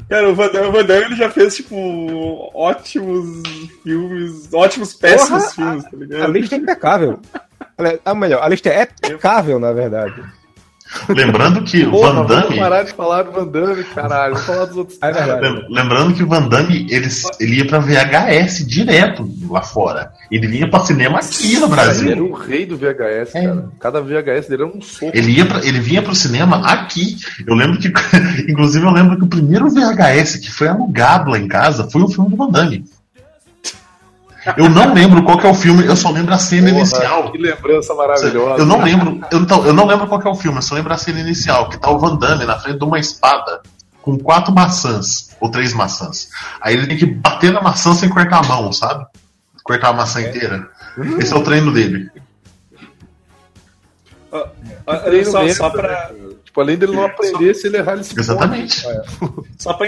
Cara, 0.10 0.30
o 0.30 0.36
Van 0.36 0.50
Damme, 0.52 0.68
o 0.68 0.72
Van 0.72 0.84
Damme 0.86 1.06
ele 1.06 1.16
já 1.16 1.30
fez, 1.30 1.56
tipo, 1.56 2.52
ótimos 2.54 3.44
filmes, 3.84 4.54
ótimos, 4.54 4.94
péssimos 4.94 5.54
Porra, 5.54 5.80
filmes, 5.82 5.84
tá 5.84 5.90
A 5.94 6.00
ligado? 6.00 6.32
lista 6.32 6.56
é 6.56 6.58
impecável. 6.60 7.20
Ou 8.06 8.16
melhor, 8.16 8.42
a 8.44 8.50
lista 8.50 8.70
é 8.70 8.84
impecável, 8.84 9.60
na 9.60 9.72
verdade. 9.72 10.24
Lembrando 11.10 11.64
que 11.64 11.84
o 11.86 11.92
Porra, 11.92 12.14
Van 12.14 12.24
vamos 12.24 12.44
Damme. 12.44 12.58
parar 12.60 12.84
de 12.84 12.94
falar 12.94 13.24
do 13.24 13.32
Van 13.32 13.48
Damme, 13.48 13.84
caralho. 13.84 14.34
Vamos 14.34 14.48
falar 14.48 14.66
dos 14.66 14.78
outros. 14.78 14.98
É 15.02 15.12
Lembrando 15.70 16.14
que 16.14 16.24
o 16.24 16.28
Van 16.28 16.48
Damme 16.48 16.88
ele, 16.90 17.08
ele 17.40 17.56
ia 17.58 17.66
pra 17.68 17.80
VHS 17.80 18.66
direto 18.66 19.30
lá 19.50 19.62
fora. 19.62 20.12
Ele 20.32 20.48
vinha 20.48 20.70
pra 20.70 20.80
cinema 20.82 21.20
aqui 21.20 21.44
no 21.44 21.50
Ele 21.50 21.64
era 21.64 21.68
Brasil. 21.68 22.26
o 22.26 22.34
rei 22.34 22.66
do 22.66 22.78
VHS, 22.78 23.36
É. 23.36 23.42
cara. 23.44 23.70
Cada 23.80 24.02
VHS 24.02 24.48
dele 24.48 24.64
era 24.64 24.66
um 24.78 24.82
soco. 24.82 25.12
Ele, 25.14 25.32
ia 25.32 25.46
pra, 25.46 25.66
ele 25.66 25.80
vinha 25.80 26.02
pro 26.02 26.16
cinema 26.16 26.66
aqui. 26.66 27.18
Eu 27.46 27.56
lembro 27.56 27.80
que. 27.80 27.88
Inclusive, 28.50 28.86
eu 28.86 28.92
lembro 28.92 29.18
que 29.18 29.24
o 29.24 29.28
primeiro 29.28 29.70
VHS 29.70 30.38
que 30.38 30.52
foi 30.52 30.68
alugado 30.68 31.32
lá 31.32 31.38
em 31.40 31.48
casa 31.48 31.90
foi 31.90 32.02
o 32.02 32.08
filme 32.08 32.30
do 32.30 32.36
Van 32.36 32.50
Damme. 32.50 32.84
Eu 34.56 34.70
não 34.70 34.94
lembro 34.94 35.24
qual 35.24 35.38
que 35.38 35.46
é 35.46 35.50
o 35.50 35.54
filme, 35.54 35.86
eu 35.86 35.96
só 35.96 36.10
lembro 36.12 36.34
a 36.34 36.38
cena 36.38 36.70
Porra, 36.70 36.80
inicial. 36.80 37.32
Que 37.32 37.38
lembrança 37.38 37.94
maravilhosa. 37.94 38.62
Eu 38.62 38.66
não 38.66 38.82
lembro, 38.82 39.20
eu, 39.32 39.40
então, 39.40 39.66
eu 39.66 39.74
não 39.74 39.86
lembro 39.86 40.08
qual 40.08 40.22
que 40.22 40.28
é 40.28 40.32
o 40.32 40.36
filme, 40.36 40.58
eu 40.58 40.62
só 40.62 40.76
lembro 40.76 40.94
a 40.94 40.98
cena 40.98 41.20
inicial, 41.20 41.70
que 41.70 41.78
tá 41.78 41.90
o 41.90 42.00
Van 42.00 42.16
Damme 42.16 42.46
na 42.46 42.58
frente 42.60 42.80
de 42.80 42.86
uma 42.86 43.00
espada 43.00 43.62
com 44.02 44.18
quatro 44.18 44.54
maçãs, 44.54 45.36
ou 45.42 45.52
três 45.52 45.74
maçãs. 45.74 46.30
Aí 46.62 46.76
ele 46.76 46.88
tem 46.88 46.98
que 46.98 47.06
bater 47.06 47.52
na 47.52 47.62
maçã 47.62 47.94
sem 47.94 48.08
cortar 48.08 48.40
a 48.40 48.48
mão, 48.48 48.72
sabe? 48.72 49.06
Cortar 49.64 49.90
a 49.90 49.94
maçã 49.94 50.22
inteira. 50.22 50.70
Esse 51.20 51.34
é 51.34 51.36
o 51.36 51.44
treino 51.44 51.74
dele. 51.74 52.10
Ó, 54.32 54.96
Treino 55.04 55.32
só, 55.32 55.44
mesmo, 55.44 55.58
só 55.58 55.68
né, 55.68 55.74
pra? 55.74 56.12
Tipo, 56.44 56.62
além 56.62 56.78
dele 56.78 56.96
não 56.96 57.06
aprender, 57.06 57.54
se 57.54 57.68
ele 57.68 57.78
errar, 57.78 57.94
ele 57.94 58.04
se 58.04 58.18
Exatamente. 58.18 58.82
fode. 58.82 59.50
Só 59.58 59.74
pra, 59.74 59.88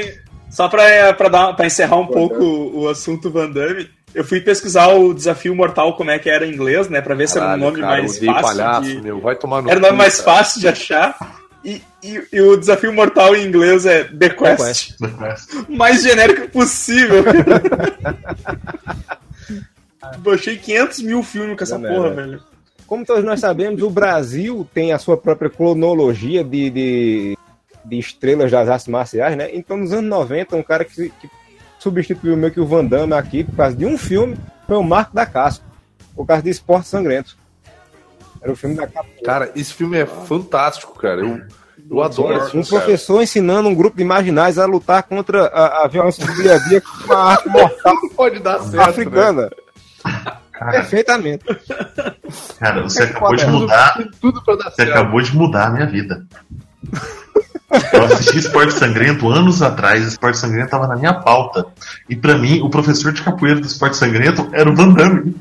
só 0.50 0.68
pra, 0.68 1.14
pra, 1.14 1.30
dar, 1.30 1.54
pra 1.54 1.66
encerrar 1.66 1.98
um 1.98 2.08
pouco 2.08 2.44
o, 2.44 2.82
o 2.82 2.90
assunto 2.90 3.32
Van 3.32 3.50
Damme, 3.50 3.90
eu 4.14 4.24
fui 4.24 4.42
pesquisar 4.42 4.88
o 4.90 5.14
desafio 5.14 5.56
mortal, 5.56 5.96
como 5.96 6.12
é 6.12 6.20
que 6.20 6.30
era 6.30 6.46
em 6.46 6.52
inglês, 6.54 6.90
né? 6.90 7.02
Pra 7.02 7.16
ver 7.16 7.28
se 7.30 7.38
era 7.38 7.46
um 7.46 7.50
Caralho, 7.50 7.64
nome 7.66 7.80
cara, 7.82 7.98
mais 8.02 8.18
fácil. 8.20 8.42
palhaço, 8.42 8.82
de- 8.90 9.02
meu. 9.02 9.20
Vai 9.22 9.36
tomar 9.36 9.62
no 9.62 9.70
Era 9.70 9.78
o 9.80 9.82
nome 9.82 9.94
cu, 9.94 9.98
mais 9.98 10.20
cara. 10.22 10.38
fácil 10.38 10.62
de 10.62 10.68
achar. 10.68 11.40
E, 11.64 11.82
e, 12.02 12.24
e 12.32 12.42
o 12.42 12.56
desafio 12.56 12.94
mortal 12.94 13.36
em 13.36 13.46
inglês 13.46 13.86
é 13.86 14.06
The 14.06 14.30
Quest. 14.30 14.96
Mais 15.68 16.02
genérico 16.02 16.48
possível. 16.50 17.22
Baixei 20.20 20.58
500 20.58 21.00
mil 21.02 21.22
filmes 21.24 21.58
com 21.58 21.64
essa 21.64 21.78
Não, 21.78 21.90
porra, 21.94 22.10
velho. 22.12 22.42
Como 22.88 23.06
todos 23.06 23.24
nós 23.24 23.40
sabemos, 23.40 23.82
o 23.84 23.90
Brasil 23.90 24.68
tem 24.74 24.92
a 24.94 24.98
sua 24.98 25.16
própria 25.18 25.50
cronologia 25.50 26.44
de, 26.44 26.70
de, 26.70 27.38
de 27.86 28.00
estrelas 28.00 28.50
das 28.50 28.68
artes 28.68 28.88
marciais, 28.88 29.38
né? 29.38 29.50
Então, 29.54 29.78
nos 29.78 29.94
anos 29.94 30.10
90, 30.10 30.56
um 30.56 30.64
cara 30.64 30.84
que, 30.86 31.10
que 31.10 31.30
substituiu 31.80 32.38
meio 32.38 32.52
que 32.54 32.60
o 32.60 32.66
Van 32.68 32.86
Damme 32.86 33.14
aqui 33.14 33.44
por 33.44 33.56
causa 33.56 33.76
de 33.76 33.86
um 33.86 33.98
filme 33.98 34.38
foi 34.68 34.78
o 34.78 34.84
Marco 34.84 35.16
da 35.16 35.26
Casco, 35.26 35.66
por 36.16 36.26
causa 36.28 36.44
de 36.44 36.50
Esporte 36.50 36.88
Sangrento. 36.88 37.36
Era 38.42 38.52
o 38.52 38.56
filme 38.56 38.76
da 38.76 38.86
capoeira. 38.88 39.24
Cara, 39.26 39.52
esse 39.56 39.74
filme 39.74 39.98
é 39.98 40.06
fantástico, 40.06 40.98
cara. 41.00 41.22
Eu, 41.22 41.42
eu 41.90 42.02
adoro 42.04 42.38
esse 42.38 42.48
Um 42.48 42.50
filme, 42.52 42.66
cara. 42.70 42.82
professor 42.82 43.22
ensinando 43.22 43.68
um 43.68 43.76
grupo 43.76 43.98
de 43.98 44.04
marginais 44.04 44.58
a 44.60 44.66
lutar 44.66 45.04
contra 45.04 45.48
a, 45.48 45.84
a 45.84 45.88
violência 45.88 46.26
do 46.26 46.34
dia 46.36 46.54
a 46.56 46.58
dia 46.58 46.80
com 46.82 47.06
uma 47.06 47.16
arte 47.32 47.48
mortal 47.50 47.96
Não 48.02 48.10
pode 48.10 48.40
dar 48.40 48.60
certo, 48.60 48.76
né? 48.76 48.84
africana. 48.84 49.50
Cara, 50.54 50.72
Perfeitamente. 50.72 51.44
cara, 52.60 52.84
você 52.84 53.04
É 53.04 53.06
acabou 53.06 53.36
de 53.36 53.46
mudar. 53.48 53.98
Tudo 54.22 54.42
Você 54.46 54.72
certo. 54.76 54.90
acabou 54.92 55.22
de 55.22 55.36
mudar 55.36 55.68
a 55.68 55.70
minha 55.72 55.86
vida. 55.86 56.26
Eu 57.94 58.04
assisti 58.06 58.38
Esporte 58.38 58.74
Sangrento 58.74 59.30
anos 59.30 59.62
atrás, 59.62 60.06
Esporte 60.08 60.38
Sangrento 60.38 60.72
tava 60.72 60.88
na 60.88 60.96
minha 60.96 61.14
pauta. 61.14 61.66
E 62.10 62.16
pra 62.16 62.38
mim, 62.38 62.62
o 62.62 62.70
professor 62.70 63.14
de 63.14 63.22
capoeira 63.22 63.60
do 63.60 63.68
Esporte 63.68 63.98
Sangrento 63.98 64.50
era 64.52 64.70
o 64.70 64.76
Van 64.76 64.90
Damme. 64.90 65.36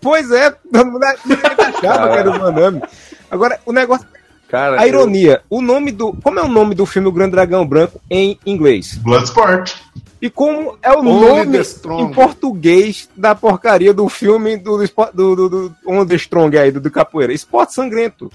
Pois 0.00 0.30
é, 0.30 0.50
todo 0.72 0.86
mundo 0.86 1.04
achava 1.04 2.12
que 2.12 2.18
era 2.18 2.30
o 2.30 2.38
Van 2.38 2.52
Damme. 2.52 2.82
Agora, 3.30 3.58
o 3.66 3.72
negócio. 3.72 4.06
Cara, 4.48 4.80
A 4.80 4.86
ironia, 4.86 5.42
o 5.50 5.60
nome 5.60 5.90
do. 5.90 6.12
Como 6.22 6.38
é 6.38 6.42
o 6.42 6.48
nome 6.48 6.74
do 6.74 6.86
filme 6.86 7.08
O 7.08 7.12
Grande 7.12 7.32
Dragão 7.32 7.66
Branco 7.66 8.00
em 8.08 8.38
inglês? 8.46 8.94
Bloodsport. 8.94 9.74
E 10.22 10.30
como 10.30 10.78
é 10.82 10.92
o 10.92 11.00
Only 11.00 11.20
nome 11.20 11.58
em 12.00 12.12
português 12.12 13.08
da 13.14 13.34
porcaria 13.34 13.92
do 13.92 14.08
filme 14.08 14.56
do, 14.56 14.78
do, 14.78 14.86
do, 15.12 15.36
do, 15.36 15.48
do 15.48 15.76
On 15.86 16.06
the 16.06 16.14
Strong 16.14 16.56
aí, 16.56 16.70
do, 16.70 16.80
do 16.80 16.90
Capoeira? 16.90 17.32
Esporte 17.32 17.74
Sangrento. 17.74 18.30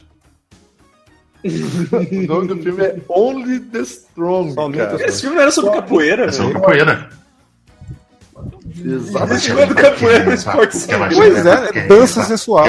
O 1.43 2.27
nome 2.27 2.47
do 2.49 2.57
filme 2.61 2.83
é 2.83 2.95
Only 3.09 3.59
the 3.59 3.79
Strong, 3.79 4.55
cara. 4.77 5.05
Esse 5.05 5.21
filme 5.21 5.35
não 5.35 5.41
era 5.43 5.51
sobre 5.51 5.71
capoeira, 5.71 6.25
Essa 6.25 6.41
é 6.41 6.45
o 6.45 6.47
velho. 6.49 6.59
capoeira. 6.61 7.09
Exatamente. 8.83 9.35
Esse 9.35 9.45
filme 9.47 9.61
é 9.61 9.65
do 9.65 9.75
capoeira, 9.75 10.33
esporte. 10.33 10.77
Pois 11.15 11.45
é, 11.45 11.87
dança 11.87 12.23
sensual. 12.23 12.65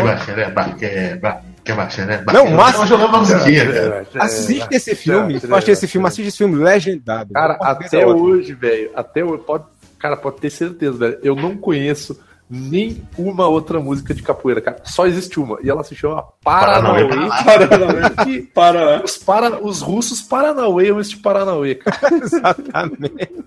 Não, 2.32 2.50
mas- 2.50 2.74
Eu 2.74 2.86
jogando 2.86 3.08
uma 3.10 3.18
musiquinha, 3.20 3.72
cara. 3.72 4.06
Assiste 4.16 4.68
esse 4.72 4.94
filme. 4.94 5.38
Se 5.40 5.46
assiste 5.52 5.70
esse 5.70 5.86
filme, 5.86 6.06
assiste 6.08 6.28
esse 6.28 6.38
filme 6.38 6.56
legendado. 6.56 7.32
Cara, 7.32 7.54
até 7.60 8.02
é 8.02 8.06
hoje, 8.06 8.52
velho, 8.54 8.90
até 8.94 9.24
hoje, 9.24 9.42
pode, 9.46 9.64
cara, 9.98 10.16
pode 10.16 10.36
ter 10.40 10.50
certeza, 10.50 10.98
velho, 10.98 11.18
eu 11.22 11.36
não 11.36 11.56
conheço 11.56 12.18
nem 12.54 13.02
uma 13.16 13.48
outra 13.48 13.80
música 13.80 14.12
de 14.12 14.22
capoeira, 14.22 14.60
cara. 14.60 14.82
Só 14.84 15.06
existe 15.06 15.40
uma, 15.40 15.58
e 15.62 15.70
ela 15.70 15.82
se 15.82 15.94
chama 15.94 16.22
Paranauê. 16.44 17.08
Paranauê. 17.08 18.02
Que 18.24 18.42
Para. 18.42 19.02
os, 19.02 19.16
para, 19.16 19.64
os 19.64 19.80
russos 19.80 20.20
Paranauê, 20.20 20.90
este 21.00 21.16
Paranauê, 21.16 21.76
cara. 21.76 22.14
Exatamente. 22.22 23.42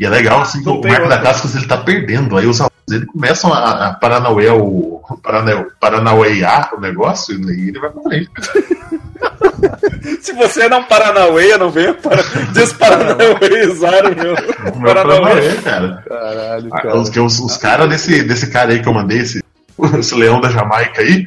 E 0.00 0.06
é 0.06 0.08
legal 0.08 0.40
assim 0.40 0.60
que 0.60 0.64
Não 0.64 0.80
o 0.80 0.88
Marco 0.88 1.10
da. 1.10 1.18
Cascos 1.18 1.54
ele 1.54 1.66
tá 1.66 1.76
perdendo. 1.76 2.34
Aí 2.38 2.46
os 2.46 2.58
alunos 2.58 2.72
dele 2.88 3.04
começam 3.04 3.52
a, 3.52 3.88
a 3.88 3.92
Paranauê 3.92 4.48
o 4.48 4.98
Paranau, 5.22 5.66
Paranauear 5.78 6.74
o 6.74 6.80
negócio 6.80 7.34
e 7.38 7.68
ele 7.68 7.78
vai 7.78 7.90
pra 7.90 8.02
frente. 8.04 8.30
Se 10.22 10.32
você 10.32 10.66
não 10.70 10.82
Paranauê, 10.84 11.58
não 11.58 11.70
venha 11.70 11.92
para 11.92 12.22
desparanauêizar 12.54 14.06
o 14.06 14.16
meu 14.16 14.34
Não 14.80 14.88
é 14.88 14.94
Paranauê. 14.94 15.20
Paranauê, 15.20 15.56
cara. 15.56 16.04
Caralho, 16.08 16.68
Ah, 16.72 16.80
cara. 16.80 16.96
Os, 16.96 17.10
os, 17.10 17.38
os 17.40 17.56
caras 17.58 17.88
desse, 17.90 18.22
desse 18.22 18.50
cara 18.50 18.72
aí 18.72 18.80
que 18.80 18.88
eu 18.88 18.94
mandei, 18.94 19.18
esse, 19.18 19.44
esse 19.98 20.14
leão 20.14 20.40
da 20.40 20.48
Jamaica 20.48 21.02
aí, 21.02 21.26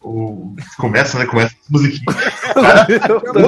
o, 0.00 0.56
começa, 0.78 1.18
né? 1.18 1.26
Começa 1.26 1.54
a 1.54 1.58
musiquinha. 1.70 2.16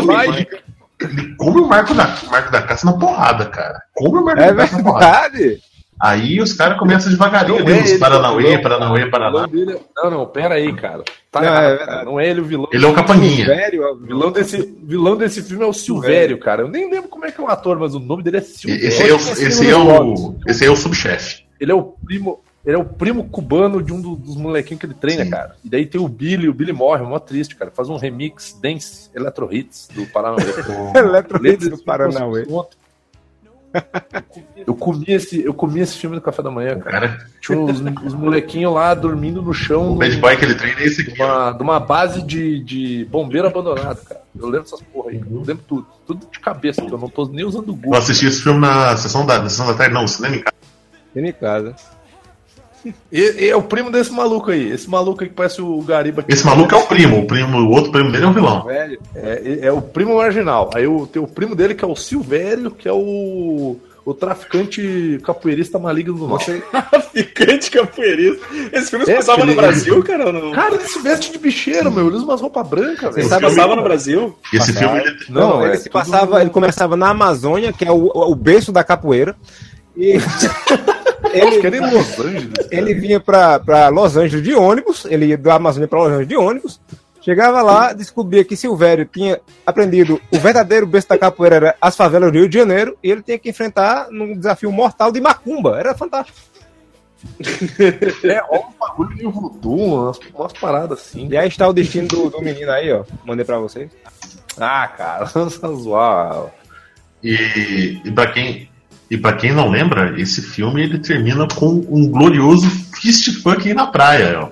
Mágica. 0.05 0.59
Ele 1.01 1.35
come 1.37 1.61
o 1.61 1.67
Marco 1.69 1.93
da, 1.95 2.05
o 2.27 2.31
Marco 2.31 2.51
da 2.53 2.63
Caça 2.63 2.87
na 2.87 2.95
porrada, 2.95 3.47
cara. 3.47 3.83
Come 3.95 4.19
o 4.19 4.25
Marco 4.25 4.41
É 4.41 4.53
da 4.53 4.63
Caça 4.63 4.79
na 4.79 4.83
porrada. 4.85 5.31
verdade. 5.39 5.61
Aí 5.99 6.41
os 6.43 6.53
caras 6.53 6.79
começam 6.79 7.11
devagarinho 7.11 7.57
ali, 7.59 7.73
é 7.79 7.83
os 7.83 7.93
Paranauê, 7.95 8.55
não. 8.57 8.63
Paranauê, 8.63 9.07
Paraná. 9.11 9.47
dele 9.47 9.73
é- 9.73 9.81
Não, 10.05 10.11
não, 10.11 10.27
pera 10.27 10.57
aí, 10.57 10.71
cara. 10.75 11.03
Tá 11.33 11.41
Não, 11.41 11.49
errado, 11.49 11.65
é 11.73 11.77
cara. 11.87 12.05
Não 12.05 12.21
é 12.21 12.29
ele 12.29 12.41
o 12.43 12.45
vilão. 12.45 12.69
Ele 12.71 12.85
é 12.85 12.89
o 12.89 12.93
capanguinha. 12.93 13.47
Velho, 13.47 13.83
O 13.93 13.97
vilão 13.97 14.31
desse, 14.31 14.77
vilão 14.85 15.17
desse 15.17 15.43
filme 15.43 15.65
é 15.65 15.67
o 15.67 15.73
Silvério, 15.73 16.37
cara. 16.39 16.61
Eu 16.63 16.69
nem 16.69 16.91
lembro 16.91 17.09
como 17.09 17.25
é 17.25 17.31
que 17.33 17.41
é 17.41 17.45
o 17.45 17.49
ator, 17.49 17.79
mas 17.79 17.95
o 17.95 17.99
nome 17.99 18.23
dele 18.23 18.37
é 18.37 18.41
Silvério. 18.43 18.87
Esse 18.87 19.03
aí 19.05 19.09
é 19.09 19.13
o, 19.15 19.17
esse 19.17 19.71
é 19.71 19.77
o, 19.77 20.35
esse 20.47 20.65
aí 20.65 20.69
é 20.69 20.73
o 20.73 20.77
subchefe. 20.77 21.45
Ele 21.59 21.73
é 21.73 21.75
o 21.75 21.83
primo. 21.83 22.41
Ele 22.67 22.75
é 22.75 22.79
o 22.79 22.85
primo 22.85 23.25
cubano 23.29 23.81
de 23.81 23.93
um 23.93 24.01
do- 24.01 24.17
dos 24.17 24.37
molequinhos 24.37 24.81
que 24.81 24.87
ele 24.87 24.95
treina, 24.95 25.25
Sim. 25.25 25.31
cara. 25.31 25.55
E 25.65 25.69
daí 25.71 25.87
tem 25.87 26.01
o 26.01 26.09
Billy, 26.09 26.49
o 26.49 26.53
Billy 26.55 26.73
morre, 26.73 27.03
mó 27.05 27.19
triste, 27.21 27.55
cara. 27.55 27.71
Faz 27.71 27.89
um 27.89 27.97
remix 27.97 28.59
Dance 28.61 29.09
Electro 29.15 29.49
Hits 29.55 29.89
do 29.95 30.05
Paranauê. 30.07 30.43
Eletrohits 30.99 31.69
do 31.69 31.79
Paranauê. 31.79 32.45
Eu 34.67 34.75
comi 34.75 35.05
esse, 35.09 35.45
eu 35.45 35.53
comi 35.53 35.81
esse 35.81 35.97
filme 35.99 36.17
no 36.17 36.23
café 36.23 36.43
da 36.43 36.51
manhã, 36.51 36.79
cara. 36.79 37.09
cara, 37.09 37.27
Tinha 37.43 37.61
os, 37.61 37.79
os 38.05 38.15
molequinhos 38.15 38.73
lá 38.73 38.95
dormindo 38.95 39.43
no 39.43 39.53
chão. 39.53 39.93
o 39.93 39.97
bad 39.97 40.17
boy 40.17 40.37
que 40.37 40.45
ele 40.47 40.55
treina 40.55 40.81
é 40.81 40.87
esse 40.87 41.03
aqui. 41.03 41.13
de 41.13 41.23
uma, 41.23 41.53
de 41.53 41.63
uma 41.63 41.79
base 41.79 42.23
de, 42.23 42.61
de 42.65 43.05
bombeiro 43.05 43.47
abandonado, 43.47 44.03
cara. 44.05 44.23
Eu 44.35 44.47
lembro 44.47 44.63
essas 44.67 44.81
porra 44.81 45.11
aí, 45.11 45.19
cara. 45.19 45.31
eu 45.31 45.43
lembro 45.45 45.65
tudo. 45.69 45.87
Tudo 46.07 46.27
de 46.33 46.41
cabeça, 46.41 46.81
que 46.83 46.91
eu 46.93 46.99
não 46.99 47.09
tô 47.09 47.27
nem 47.27 47.45
usando 47.45 47.69
o 47.69 47.73
Eu 47.73 47.77
Google. 47.77 47.97
assisti 47.99 48.27
esse 48.27 48.43
filme 48.43 48.61
na 48.61 48.97
sessão 48.97 49.27
da, 49.27 49.43
na 49.43 49.49
sessão 49.49 49.67
da 49.67 49.75
tarde, 49.75 49.93
não, 49.95 50.07
cinema 50.09 50.37
em 50.37 50.41
casa. 50.41 50.57
Tem 51.13 51.29
em 51.29 51.33
casa. 51.33 51.75
E, 52.85 52.95
e 53.47 53.49
é 53.49 53.57
o 53.57 53.63
primo 53.63 53.91
desse 53.91 54.13
maluco 54.13 54.51
aí. 54.51 54.71
Esse 54.71 54.89
maluco 54.89 55.23
aí 55.23 55.29
que 55.29 55.35
parece 55.35 55.61
o 55.61 55.81
Gariba. 55.83 56.21
aqui. 56.21 56.33
Esse 56.33 56.45
maluco 56.47 56.75
é 56.75 56.79
o 56.79 56.87
primo, 56.87 57.21
o 57.21 57.27
primo, 57.27 57.59
o 57.59 57.71
outro 57.71 57.91
primo 57.91 58.11
dele 58.13 58.25
é 58.25 58.29
o 58.29 58.33
vilão. 58.33 58.63
Velho. 58.65 59.01
É, 59.15 59.59
é 59.63 59.73
o 59.73 59.81
primo 59.83 60.17
marginal. 60.17 60.71
Aí 60.75 60.87
o, 60.87 61.07
tem 61.07 61.21
o 61.21 61.27
primo 61.27 61.55
dele 61.55 61.75
que 61.75 61.85
é 61.85 61.89
o 61.89 61.97
Silvério, 61.97 62.71
que 62.71 62.89
é 62.89 62.93
o, 62.93 63.77
o 64.05 64.15
traficante 64.15 65.19
capoeirista 65.25 65.79
maligno 65.81 66.15
do 66.15 66.29
mal. 66.29 66.39
Traficante 66.91 67.71
capoeirista. 67.73 68.47
Esse 68.73 68.91
filme 68.91 69.05
se 69.05 69.11
É, 69.13 69.17
passava 69.17 69.41
ele- 69.41 69.51
no 69.51 69.57
Brasil, 69.57 70.03
cara? 70.05 70.33
Não, 70.33 70.53
Cara, 70.53 70.75
ele 70.77 70.85
se 70.87 71.01
veste 71.01 71.33
de 71.33 71.39
bicheiro, 71.39 71.91
meu. 71.91 72.07
Ele 72.07 72.17
usa 72.17 72.25
umas 72.25 72.41
roupas 72.41 72.69
brancas, 72.69 73.15
velho. 73.15 73.29
Sabe- 73.29 73.43
passava 73.47 73.75
no 73.75 73.83
Brasil? 73.83 74.37
Esse 74.53 74.73
filme 74.73 74.99
ele, 75.01 75.17
Não, 75.29 75.63
ele 75.65 75.73
é 75.73 75.77
se 75.77 75.85
tudo- 75.85 75.93
passava, 75.93 76.41
ele 76.41 76.51
começava 76.51 76.97
na 76.97 77.11
Amazônia, 77.11 77.73
que 77.73 77.85
é 77.85 77.91
o, 77.91 78.11
o 78.15 78.35
berço 78.35 78.71
da 78.71 78.85
capoeira. 78.85 79.35
E 79.97 80.19
Acho 81.43 81.61
que 81.61 81.67
era 81.67 81.77
em 81.77 81.81
Los 81.81 82.19
Angeles. 82.19 82.53
cara. 82.55 82.69
ele 82.71 82.95
vinha 82.95 83.21
pra, 83.21 83.59
pra 83.59 83.89
Los 83.89 84.17
Angeles 84.17 84.45
de 84.45 84.55
ônibus, 84.55 85.05
ele 85.07 85.27
ia 85.27 85.39
da 85.39 85.55
Amazônia 85.55 85.89
pra 85.89 85.99
Los 85.99 86.09
Angeles 86.09 86.29
de 86.29 86.37
ônibus. 86.37 86.81
Chegava 87.21 87.61
lá, 87.61 87.93
descobria 87.93 88.45
que 88.45 88.57
Silvério 88.57 89.05
tinha 89.05 89.41
aprendido 89.67 90.21
o 90.31 90.39
verdadeiro 90.39 90.87
berço 90.87 91.09
da 91.09 91.19
capoeira 91.19 91.57
era 91.57 91.77
as 91.81 91.97
favelas 91.97 92.31
do 92.31 92.39
Rio 92.39 92.49
de 92.49 92.57
Janeiro, 92.57 92.97
e 93.03 93.11
ele 93.11 93.21
tinha 93.21 93.37
que 93.37 93.51
enfrentar 93.51 94.07
num 94.13 94.37
desafio 94.37 94.71
mortal 94.71 95.11
de 95.11 95.21
macumba. 95.21 95.77
Era 95.79 95.95
fantástico. 95.95 96.39
É, 98.23 98.39
rola 98.41 98.67
um 98.69 98.79
bagulho 98.79 99.17
meio 99.17 99.31
voodoo, 99.33 99.95
umas, 100.05 100.21
umas 100.33 100.53
paradas 100.53 101.01
assim. 101.01 101.27
E 101.29 101.37
aí 101.37 101.49
está 101.49 101.67
o 101.67 101.73
destino 101.73 102.07
do, 102.07 102.31
do 102.31 102.41
menino 102.41 102.71
aí, 102.71 102.93
ó. 102.93 103.05
Mandei 103.25 103.45
pra 103.45 103.59
vocês. 103.59 103.91
Ah, 104.59 104.87
cara, 104.87 105.25
zoar. 105.75 106.53
E, 107.25 108.01
e 108.05 108.13
para 108.13 108.31
quem 108.33 108.69
e 109.11 109.17
para 109.17 109.37
quem 109.37 109.53
não 109.53 109.69
lembra, 109.71 110.21
esse 110.21 110.43
filme 110.43 110.83
ele 110.83 110.99
termina 110.99 111.47
com 111.47 111.85
um 111.89 112.09
glorioso 112.09 112.69
fist 113.01 113.43
fucking 113.43 113.75
na 113.75 113.87
praia. 113.87 114.41
Ó. 114.41 114.51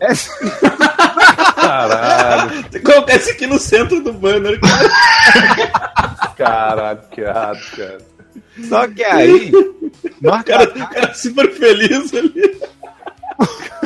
Caralho, 1.54 2.64
Acontece 2.74 3.32
aqui 3.32 3.46
no 3.46 3.58
centro 3.58 4.00
do 4.02 4.12
banner, 4.12 4.60
cara. 4.60 6.30
caralho, 6.36 7.00
que 7.10 7.20
errado, 7.20 7.58
cara. 7.76 7.98
Só 8.68 8.86
que 8.86 9.02
aí. 9.02 9.50
O 10.22 10.44
cara, 10.44 10.72
o 10.74 10.88
cara 10.88 11.14
super 11.14 11.50
feliz 11.52 12.14
ali. 12.14 12.60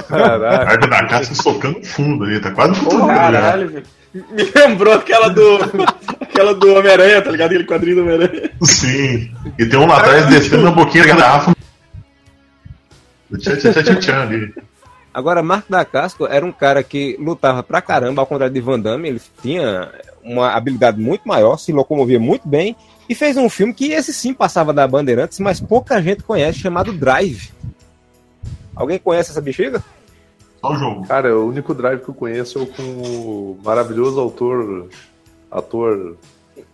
Caralho. 0.09 0.67
Marca 0.67 0.87
da 0.87 1.07
casca 1.07 1.35
socando 1.35 1.85
fundo 1.85 2.25
ali, 2.25 2.41
tá 2.41 2.51
quase 2.51 2.83
no 2.83 3.07
Caralho, 3.07 3.69
velho. 3.69 3.87
Me 4.15 4.51
lembrou 4.55 4.95
aquela 4.95 5.29
do. 5.29 5.59
aquela 6.21 6.55
do 6.55 6.75
Homem-Aranha, 6.75 7.23
tá 7.23 7.31
ligado? 7.31 7.51
Aquele 7.51 7.65
quadrinho 7.65 7.97
do 7.97 8.03
Homem-Aranha. 8.03 8.51
Sim. 8.63 9.31
E 9.59 9.67
tem 9.67 9.79
um 9.79 9.87
lá 9.87 9.99
atrás 9.99 10.27
descendo 10.27 10.65
na 10.65 10.71
boquinha 10.71 11.07
da 11.07 11.15
garrafa. 11.15 11.55
Tchan, 13.39 13.57
tchan, 13.57 13.73
tchan, 13.73 13.83
tchan, 13.83 13.95
tchan 13.97 14.23
ali. 14.23 14.55
Agora, 15.13 15.43
Mark 15.43 15.67
da 15.69 15.85
Casco 15.85 16.27
era 16.27 16.45
um 16.45 16.53
cara 16.53 16.83
que 16.83 17.17
lutava 17.19 17.63
pra 17.63 17.83
caramba, 17.83 18.23
ao 18.23 18.27
contrário 18.27 18.55
de 18.55 18.61
Van 18.61 18.79
Damme, 18.79 19.09
ele 19.09 19.21
tinha 19.43 19.91
uma 20.23 20.53
habilidade 20.53 21.01
muito 21.01 21.27
maior, 21.27 21.59
se 21.59 21.73
locomovia 21.73 22.21
muito 22.21 22.47
bem, 22.47 22.77
e 23.09 23.15
fez 23.15 23.37
um 23.37 23.49
filme 23.49 23.75
que 23.75 23.93
esse 23.93 24.13
sim 24.13 24.33
passava 24.33 24.73
da 24.73 24.87
Bandeirantes, 24.87 25.39
mas 25.41 25.61
pouca 25.61 26.01
gente 26.03 26.23
conhece, 26.23 26.61
chamado 26.61 26.93
Drive. 26.93 27.51
Alguém 28.79 28.99
conhece 28.99 29.31
essa 29.31 29.41
bexiga? 29.41 29.83
Só 30.61 30.73
o 30.73 30.77
jogo. 30.77 31.07
Cara, 31.07 31.37
o 31.37 31.49
único 31.49 31.75
drive 31.75 32.01
que 32.01 32.09
eu 32.09 32.15
conheço 32.15 32.59
é 32.59 32.63
o 32.63 32.67
com 32.67 32.83
o 32.83 33.59
maravilhoso 33.65 34.21
autor, 34.21 34.89
ator 35.51 36.17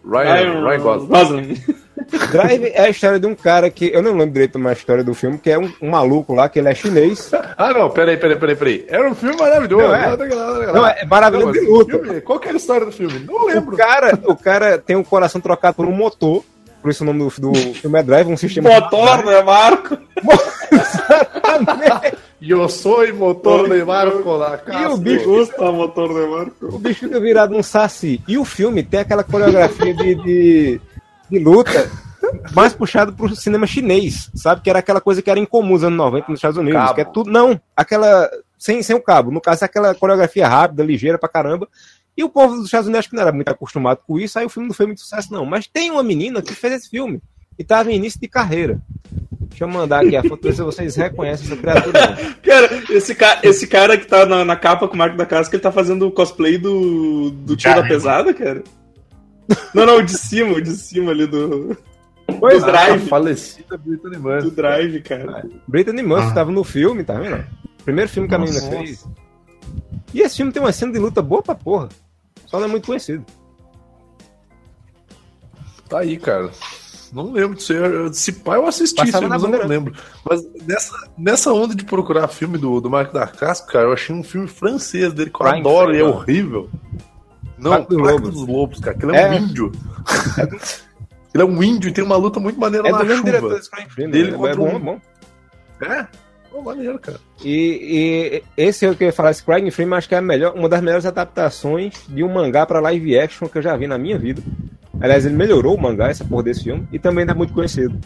Ryan, 0.05 0.67
Ryan 0.69 0.81
Gosling. 0.81 1.07
Gosling. 1.09 1.63
Drive 2.31 2.65
é 2.75 2.83
a 2.83 2.89
história 2.91 3.19
de 3.19 3.27
um 3.27 3.35
cara 3.35 3.71
que, 3.71 3.87
eu 3.87 4.03
não 4.03 4.13
lembro 4.13 4.33
direito 4.33 4.57
uma 4.57 4.73
história 4.73 5.03
do 5.03 5.15
filme, 5.15 5.39
que 5.39 5.51
é 5.51 5.59
um, 5.59 5.73
um 5.81 5.91
maluco 5.91 6.35
lá, 6.35 6.49
que 6.49 6.59
ele 6.59 6.69
é 6.69 6.75
chinês. 6.75 7.31
Ah, 7.57 7.73
não, 7.73 7.89
peraí, 7.89 8.17
peraí, 8.17 8.37
peraí, 8.37 8.57
peraí. 8.57 8.85
Era 8.89 9.09
um 9.09 9.15
filme 9.15 9.37
maravilhoso. 9.37 9.87
Não, 9.87 9.95
é. 9.95 10.11
Não, 10.11 10.17
não, 10.17 10.27
não, 10.27 10.67
não, 10.67 10.73
Não, 10.75 10.87
é 10.89 11.05
maravilhoso 11.07 11.53
mas 11.53 11.61
de 11.61 11.67
luta. 11.67 11.99
filme- 12.01 12.21
qual 12.21 12.41
que 12.41 12.49
era 12.49 12.57
a 12.57 12.59
história 12.59 12.85
do 12.85 12.91
filme? 12.93 13.21
Não 13.21 13.47
lembro. 13.47 13.75
O 13.75 13.79
cara, 13.79 14.19
o 14.25 14.37
cara 14.37 14.77
tem 14.77 14.97
o 14.97 15.05
coração 15.05 15.41
trocado 15.41 15.77
por 15.77 15.87
um 15.87 15.93
motor, 15.93 16.43
por 16.85 16.91
isso 16.91 17.03
o 17.03 17.07
nome 17.07 17.19
do, 17.21 17.51
do 17.51 17.55
filme 17.73 17.99
é 17.99 18.03
Drive, 18.03 18.29
um 18.29 18.37
sistema... 18.37 18.69
Motor, 18.69 19.25
né, 19.25 19.43
Marco? 19.43 19.97
Eu 22.43 22.69
sou 22.69 23.11
motor 23.15 23.71
de 23.71 23.83
Marco 23.83 24.39
da 24.39 24.61
E 24.83 24.87
o 24.89 24.99
bicho- 24.99 25.25
Gusta 25.25 25.73
motor, 25.73 26.13
né, 26.13 26.27
Marco? 26.27 26.67
O 26.77 26.79
bicho 26.79 27.01
fica 27.07 27.19
virado 27.19 27.57
um 27.57 27.63
saci. 27.63 28.21
E 28.29 28.37
o 28.37 28.45
filme 28.45 28.83
tem 28.83 29.01
aquela 29.01 29.25
coreografia 29.25 29.95
de, 29.95 30.15
de, 30.15 30.81
de 31.31 31.39
luta 31.39 31.91
mais 32.55 32.75
puxado 32.75 33.15
pro 33.15 33.35
cinema 33.35 33.67
chinês, 33.67 34.31
sabe? 34.35 34.61
Que 34.61 34.69
era 34.69 34.81
aquela 34.81 35.01
coisa 35.01 35.23
que 35.23 35.31
era 35.31 35.41
incomum 35.41 35.71
nos 35.73 35.85
anos 35.85 35.97
90 35.97 36.27
nos 36.29 36.39
Estados 36.39 36.59
Unidos. 36.59 36.79
Cabo. 36.83 36.95
Que 36.97 37.01
é 37.01 37.05
tudo. 37.07 37.31
Não, 37.31 37.59
aquela. 37.75 38.29
Sem, 38.59 38.83
sem 38.83 38.95
o 38.95 39.01
cabo. 39.03 39.31
No 39.31 39.41
caso, 39.41 39.65
é 39.65 39.67
aquela 39.67 39.95
coreografia 39.95 40.47
rápida, 40.47 40.83
ligeira 40.85 41.17
pra 41.19 41.29
caramba. 41.31 41.67
E 42.17 42.23
o 42.23 42.29
povo 42.29 42.55
dos 42.57 42.67
Estados 42.67 42.87
Unidos 42.87 43.01
acho 43.01 43.11
que 43.11 43.17
não 43.17 43.23
era 43.23 43.33
muito 43.33 43.49
acostumado 43.49 44.01
com 44.07 44.19
isso, 44.19 44.39
aí 44.39 44.47
o 44.47 44.49
filme 44.49 44.69
não 44.69 44.75
foi 44.75 44.87
muito 44.87 45.01
sucesso, 45.01 45.33
não. 45.33 45.45
Mas 45.45 45.67
tem 45.67 45.91
uma 45.91 46.03
menina 46.03 46.41
que 46.41 46.55
fez 46.55 46.75
esse 46.75 46.91
filme 46.91 47.21
e 47.59 47.65
tava 47.65 47.91
em 47.91 47.97
início 47.97 48.21
de 48.21 48.29
carreira. 48.29 48.81
Deixa 49.49 49.65
eu 49.65 49.69
mandar 49.69 50.05
aqui 50.05 50.17
a 50.17 50.23
foto 50.23 50.39
pra 50.41 50.51
ver 50.51 50.57
se 50.57 50.63
vocês 50.63 50.97
reconhecem 50.97 51.47
essa 51.47 51.57
criatura. 51.57 52.17
Cara, 52.43 52.69
esse, 52.91 53.15
ca 53.15 53.39
esse 53.43 53.67
cara 53.67 53.97
que 53.97 54.07
tá 54.07 54.27
na, 54.27 54.45
na 54.45 54.57
capa 54.57 54.89
com 54.89 54.95
o 54.95 54.99
Marco 54.99 55.17
da 55.17 55.25
Casca, 55.27 55.55
ele 55.55 55.63
tá 55.63 55.71
fazendo 55.73 56.07
o 56.07 56.11
cosplay 56.11 56.59
do, 56.59 57.31
do 57.31 57.57
tio 57.57 57.75
da 57.75 57.83
pesada, 57.83 58.33
cara? 58.35 58.63
Não, 59.75 59.85
não, 59.87 59.97
o 59.99 60.03
de 60.03 60.17
cima, 60.17 60.55
o 60.57 60.61
de 60.61 60.71
cima 60.71 61.13
ali 61.13 61.27
do, 61.27 61.77
Pois 62.41 62.63
do 62.63 62.69
é, 62.69 62.73
drive. 62.73 63.09
falecida 63.09 63.77
Brittany 63.77 64.17
Do 64.17 64.23
Murphy. 64.23 64.51
drive, 64.51 65.03
cara. 65.03 65.47
Brittany 65.69 66.03
Murphy 66.03 66.29
Ah. 66.31 66.35
tava 66.35 66.51
no 66.51 66.65
filme, 66.65 67.05
tá 67.05 67.15
vendo? 67.15 67.45
Primeiro 67.85 68.11
filme 68.11 68.29
que 68.29 68.35
a 68.35 68.39
menina 68.39 68.61
fez. 68.61 69.07
E 70.13 70.21
esse 70.21 70.37
filme 70.37 70.51
tem 70.53 70.63
uma 70.63 70.73
cena 70.73 70.93
de 70.93 70.99
luta 70.99 71.21
boa 71.23 71.43
pra 71.43 71.55
porra. 71.55 71.89
Só 72.47 72.59
não 72.59 72.67
é 72.67 72.69
muito 72.69 72.87
conhecido. 72.87 73.25
Tá 75.89 76.01
aí, 76.01 76.17
cara. 76.17 76.51
Não 77.13 77.31
lembro 77.33 77.57
disso 77.57 77.73
aí. 77.73 77.79
Eu- 77.79 78.13
Se 78.13 78.33
pá, 78.33 78.57
eu 78.57 78.67
assisti 78.67 78.97
Passava 78.97 79.25
isso, 79.25 79.29
mas 79.29 79.43
eu 79.43 79.49
não 79.49 79.59
Bandeirante. 79.59 79.69
lembro. 79.69 80.03
Mas 80.29 80.43
nessa, 80.67 81.11
nessa 81.17 81.53
onda 81.53 81.75
de 81.75 81.85
procurar 81.85 82.27
filme 82.29 82.59
do, 82.59 82.81
do 82.81 82.91
Marco 82.91 83.13
da 83.15 83.27
Casca, 83.27 83.71
cara, 83.73 83.87
eu 83.87 83.93
achei 83.93 84.15
um 84.15 84.23
filme 84.25 84.49
francês 84.49 85.13
dele 85.13 85.31
que 85.31 85.37
eu 85.37 85.47
Crying 85.47 85.61
adoro 85.61 85.95
e 85.95 86.01
é 86.01 86.05
horrível. 86.05 86.69
Não, 87.57 87.71
Pacto 87.71 87.97
dos 87.97 87.99
Lobos. 88.11 88.31
dos 88.31 88.47
Lobos, 88.49 88.81
cara. 88.81 88.97
Aquele 88.97 89.17
é, 89.17 89.29
um 89.29 89.33
É. 89.33 89.39
índio. 89.39 89.73
Ele 91.33 91.43
é 91.43 91.47
um 91.47 91.63
índio 91.63 91.89
e 91.89 91.93
tem 91.93 92.03
uma 92.05 92.17
luta 92.17 92.41
muito 92.41 92.59
maneira 92.59 92.89
É 92.89 92.93
na 92.93 93.03
diretor 93.03 93.61
chuva. 93.63 93.87
Freedom. 93.91 94.11
Dele 94.11 94.31
né? 94.31 94.35
é 94.35 94.39
contra 94.39 94.57
bom, 94.57 94.65
um- 94.65 94.77
é 94.77 94.79
bom. 94.79 95.01
É? 95.83 96.07
Pô, 96.55 96.63
maneiro, 96.63 97.01
cara. 97.01 97.19
E, 97.45 98.41
e 98.57 98.63
esse 98.63 98.87
é 98.87 98.91
o 98.91 98.95
que 98.95 99.03
eu 99.03 99.07
ia 99.09 99.13
falar, 99.13 99.33
esse 99.33 99.43
Crying 99.43 99.73
Freedom, 99.73 99.97
acho 99.97 100.09
que 100.09 100.15
é 100.15 100.19
a 100.19 100.23
melhor, 100.23 100.55
uma 100.55 100.69
das 100.69 100.81
melhores 100.81 101.05
adaptações 101.05 101.95
de 102.09 102.23
um 102.23 102.33
mangá 102.33 102.65
pra 102.65 102.79
live 102.79 103.19
action 103.19 103.49
que 103.49 103.59
eu 103.59 103.63
já 103.63 103.77
vi 103.77 103.89
na 103.89 103.99
minha 103.99 104.17
vida. 104.17 104.41
Aliás, 105.01 105.27
ele 105.27 105.35
melhorou 105.35 105.75
o 105.75 105.81
mangá, 105.83 106.11
essa 106.11 106.25
porra 106.25 106.45
desse 106.45 106.63
filme, 106.63 106.87
e 106.93 106.99
também 107.01 107.27
é 107.29 107.35
muito 107.35 107.53
conhecido. 107.53 107.99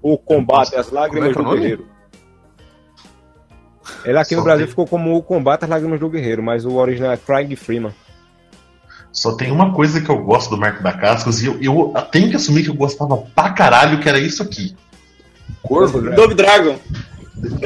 O 0.00 0.16
Combate 0.16 0.76
às 0.76 0.92
Lágrimas 0.92 1.32
Como 1.34 1.48
é 1.48 1.50
que 1.50 1.56
é 1.56 1.56
do? 1.56 1.60
Guerreiro. 1.62 1.86
Ele 4.04 4.18
aqui 4.18 4.36
no 4.36 4.42
Só 4.42 4.44
Brasil 4.44 4.66
tem- 4.66 4.70
ficou 4.70 4.86
como 4.86 5.16
o 5.16 5.22
Combate 5.22 5.64
às 5.64 5.70
Lágrimas 5.70 5.98
do 5.98 6.08
Guerreiro, 6.08 6.44
mas 6.44 6.64
o 6.64 6.76
original 6.76 7.10
é 7.10 7.16
Crying 7.16 7.56
Freeman. 7.56 7.92
Só 9.10 9.34
tem 9.34 9.50
uma 9.50 9.74
coisa 9.74 10.00
que 10.00 10.08
eu 10.08 10.22
gosto 10.22 10.50
do 10.50 10.56
Marco 10.56 10.80
da 10.80 10.92
Cascos 10.92 11.42
e 11.42 11.46
eu, 11.46 11.58
eu 11.60 11.92
tenho 12.12 12.30
que 12.30 12.36
assumir 12.36 12.62
que 12.62 12.70
eu 12.70 12.74
gostava 12.74 13.16
pra 13.16 13.50
caralho 13.50 13.98
que 13.98 14.08
era 14.08 14.20
isso 14.20 14.44
aqui. 14.44 14.76
Corvo, 15.60 16.00
Dog 16.12 16.34
Dragon. 16.34 16.78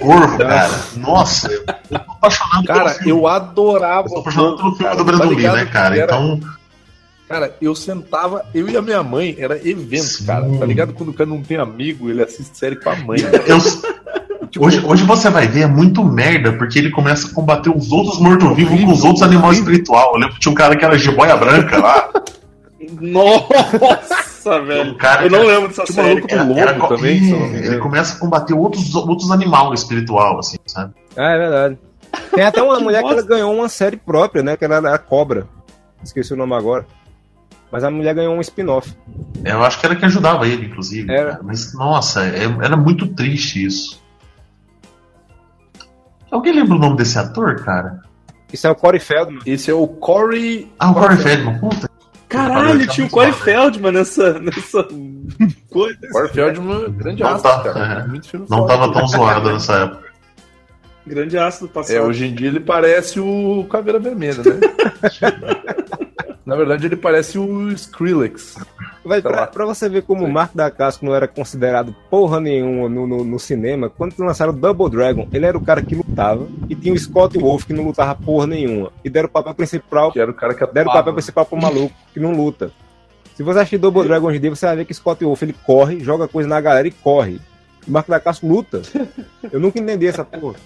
Corvo, 0.00 0.38
cara. 0.38 0.70
Nossa, 0.96 1.50
eu 1.52 1.64
tô 1.64 1.72
apaixonado 2.12 2.66
Cara, 2.66 2.80
pelo 2.84 2.94
filme. 2.94 3.10
eu 3.10 3.26
adorava. 3.26 4.08
Eu 4.08 4.12
tô 4.14 4.18
apaixonado 4.20 4.56
pelo 4.56 4.70
filme 4.70 4.84
cara, 4.84 4.96
do 4.96 5.04
Brandon 5.04 5.28
tá 5.28 5.34
Lee, 5.34 5.42
né, 5.48 5.64
cara? 5.66 5.96
era- 5.96 6.04
Então, 6.04 6.40
Cara, 7.26 7.56
eu 7.60 7.74
sentava, 7.74 8.44
eu 8.54 8.68
e 8.68 8.76
a 8.76 8.82
minha 8.82 9.02
mãe, 9.02 9.34
era 9.38 9.56
evento, 9.66 10.02
Sim. 10.04 10.26
cara. 10.26 10.46
Tá 10.58 10.66
ligado? 10.66 10.92
Quando 10.92 11.08
o 11.08 11.14
cara 11.14 11.28
não 11.28 11.40
tem 11.42 11.56
amigo, 11.56 12.10
ele 12.10 12.22
assiste 12.22 12.56
série 12.56 12.76
com 12.76 12.90
a 12.90 12.96
mãe. 12.96 13.18
eu, 13.46 13.56
hoje, 14.62 14.84
hoje 14.84 15.04
você 15.04 15.30
vai 15.30 15.48
ver, 15.48 15.62
é 15.62 15.66
muito 15.66 16.04
merda, 16.04 16.52
porque 16.52 16.78
ele 16.78 16.90
começa 16.90 17.26
a 17.26 17.30
combater 17.32 17.70
os 17.74 17.90
outros 17.90 18.20
mortos-vivos 18.20 18.78
com 18.78 18.92
os 18.92 19.04
outros 19.04 19.22
animais 19.22 19.56
espirituais. 19.56 20.06
Eu 20.12 20.18
lembro 20.18 20.34
que 20.34 20.40
tinha 20.40 20.52
um 20.52 20.54
cara 20.54 20.76
que 20.76 20.84
era 20.84 20.98
jiboia 20.98 21.34
branca 21.36 21.78
lá. 21.78 22.10
Nossa, 23.00 24.60
velho. 24.62 24.94
Cara 24.96 25.24
Eu 25.24 25.30
não 25.30 25.44
lembro 25.44 25.68
dessa 25.68 25.86
série. 25.86 26.08
maluco 26.08 26.26
do 26.28 26.34
Era- 26.34 26.42
lobo 26.44 26.58
era- 26.60 26.88
também, 26.88 27.20
me 27.20 27.58
ele 27.58 27.78
começa 27.78 28.16
a 28.16 28.20
combater 28.20 28.54
outros, 28.54 28.94
outros 28.94 29.30
animais 29.30 29.80
espiritual, 29.80 30.38
assim, 30.38 30.56
sabe? 30.66 30.94
Ah, 31.16 31.30
é 31.32 31.38
verdade. 31.38 31.78
Tem 32.34 32.44
até 32.44 32.62
uma 32.62 32.76
Que 32.78 32.82
mulher 32.84 33.02
que 33.02 33.10
ela 33.10 33.22
ganhou 33.22 33.54
uma 33.54 33.68
série 33.68 33.96
própria, 33.96 34.42
né? 34.42 34.56
Que 34.56 34.64
ela 34.64 34.76
era 34.76 34.94
a 34.94 34.98
Cobra. 34.98 35.46
Esqueci 36.02 36.32
o 36.32 36.36
nome 36.36 36.54
agora. 36.54 36.86
Mas 37.72 37.82
a 37.82 37.90
mulher 37.90 38.14
ganhou 38.14 38.34
um 38.36 38.40
spin-off. 38.40 38.94
Eu 39.44 39.64
acho 39.64 39.80
que 39.80 39.86
era 39.86 39.96
que 39.96 40.04
ajudava 40.04 40.46
ele, 40.46 40.66
inclusive. 40.66 41.10
Era. 41.12 41.40
Mas, 41.42 41.74
nossa, 41.74 42.24
é- 42.24 42.44
era 42.62 42.76
muito 42.76 43.06
triste 43.08 43.64
isso. 43.64 44.00
Alguém 46.30 46.52
lembra 46.52 46.76
o 46.76 46.78
nome 46.78 46.96
desse 46.96 47.18
ator, 47.18 47.56
cara? 47.64 48.00
Isso 48.52 48.66
é 48.66 48.70
o 48.70 48.74
Corey 48.74 49.00
Feldman. 49.00 49.40
Esse 49.46 49.70
é 49.70 49.74
o 49.74 49.86
Corey. 49.88 50.70
Ah, 50.78 50.90
o 50.90 50.94
Corey 50.94 51.16
Feldman. 51.16 51.58
Puta. 51.58 51.90
Caralho, 52.34 52.86
tinha 52.88 53.06
o 53.06 53.10
Corey 53.10 53.32
Feldman 53.32 53.92
nessa, 53.92 54.38
nessa 54.38 54.82
coisa. 55.70 55.98
Corey 56.12 56.28
Feldman, 56.32 56.90
grande 56.92 57.22
Não 57.22 57.30
astro, 57.30 57.50
tá, 57.50 57.62
cara. 57.72 58.06
é. 58.12 58.38
Não 58.48 58.66
tava 58.66 58.92
tão 58.92 59.06
zoado 59.06 59.52
nessa 59.52 59.74
época. 59.74 60.04
Grande 61.06 61.36
ácido 61.36 61.68
passado. 61.68 61.96
É, 61.96 62.00
hoje 62.00 62.26
em 62.26 62.34
dia 62.34 62.48
ele 62.48 62.60
parece 62.60 63.20
o 63.20 63.66
Caveira 63.70 63.98
Vermelha, 63.98 64.42
né? 64.42 64.60
Na 66.44 66.56
verdade, 66.56 66.86
ele 66.86 66.96
parece 66.96 67.38
o 67.38 67.70
Skrillex. 67.70 68.56
Vai, 69.02 69.22
Sei 69.22 69.30
pra, 69.30 69.46
pra 69.46 69.64
você 69.64 69.88
ver 69.88 70.02
como 70.02 70.24
o 70.24 70.30
Marco 70.30 70.56
da 70.56 70.70
Casco 70.70 71.04
não 71.04 71.14
era 71.14 71.26
considerado 71.26 71.94
porra 72.10 72.38
nenhuma 72.38 72.88
no, 72.88 73.06
no, 73.06 73.24
no 73.24 73.38
cinema, 73.38 73.88
quando 73.88 74.14
lançaram 74.18 74.52
o 74.52 74.56
Double 74.56 74.90
Dragon, 74.90 75.26
ele 75.32 75.46
era 75.46 75.56
o 75.56 75.64
cara 75.64 75.82
que 75.82 75.94
lutava, 75.94 76.46
e 76.68 76.74
tinha 76.74 76.92
o 76.92 76.98
Scott 76.98 77.38
Wolf 77.38 77.64
que 77.64 77.72
não 77.72 77.84
lutava 77.84 78.14
porra 78.14 78.46
nenhuma. 78.46 78.92
E 79.02 79.08
deram 79.08 79.28
o 79.28 79.32
papel 79.32 79.54
principal, 79.54 80.12
Que 80.12 80.20
era 80.20 80.30
o 80.30 80.34
cara 80.34 80.54
que 80.54 80.66
deram 80.66 80.90
o 80.90 80.94
papel 80.94 81.14
principal 81.14 81.46
pro 81.46 81.56
maluco 81.56 81.94
que 82.12 82.20
não 82.20 82.32
luta. 82.32 82.70
Se 83.34 83.42
você 83.42 83.60
assistir 83.60 83.78
Double 83.78 84.04
Dragon 84.04 84.28
hoje 84.28 84.38
em 84.38 84.40
dia, 84.40 84.50
você 84.50 84.66
vai 84.66 84.76
ver 84.76 84.84
que 84.84 84.94
Scott 84.94 85.24
Wolf 85.24 85.42
ele 85.42 85.56
corre, 85.64 86.00
joga 86.00 86.28
coisa 86.28 86.48
na 86.48 86.60
galera 86.60 86.86
e 86.86 86.92
corre. 86.92 87.40
O 87.86 87.90
Marco 87.90 88.10
da 88.10 88.20
Casco 88.20 88.46
luta. 88.46 88.82
Eu 89.50 89.58
nunca 89.58 89.78
entendi 89.78 90.06
essa 90.06 90.24
porra. 90.24 90.56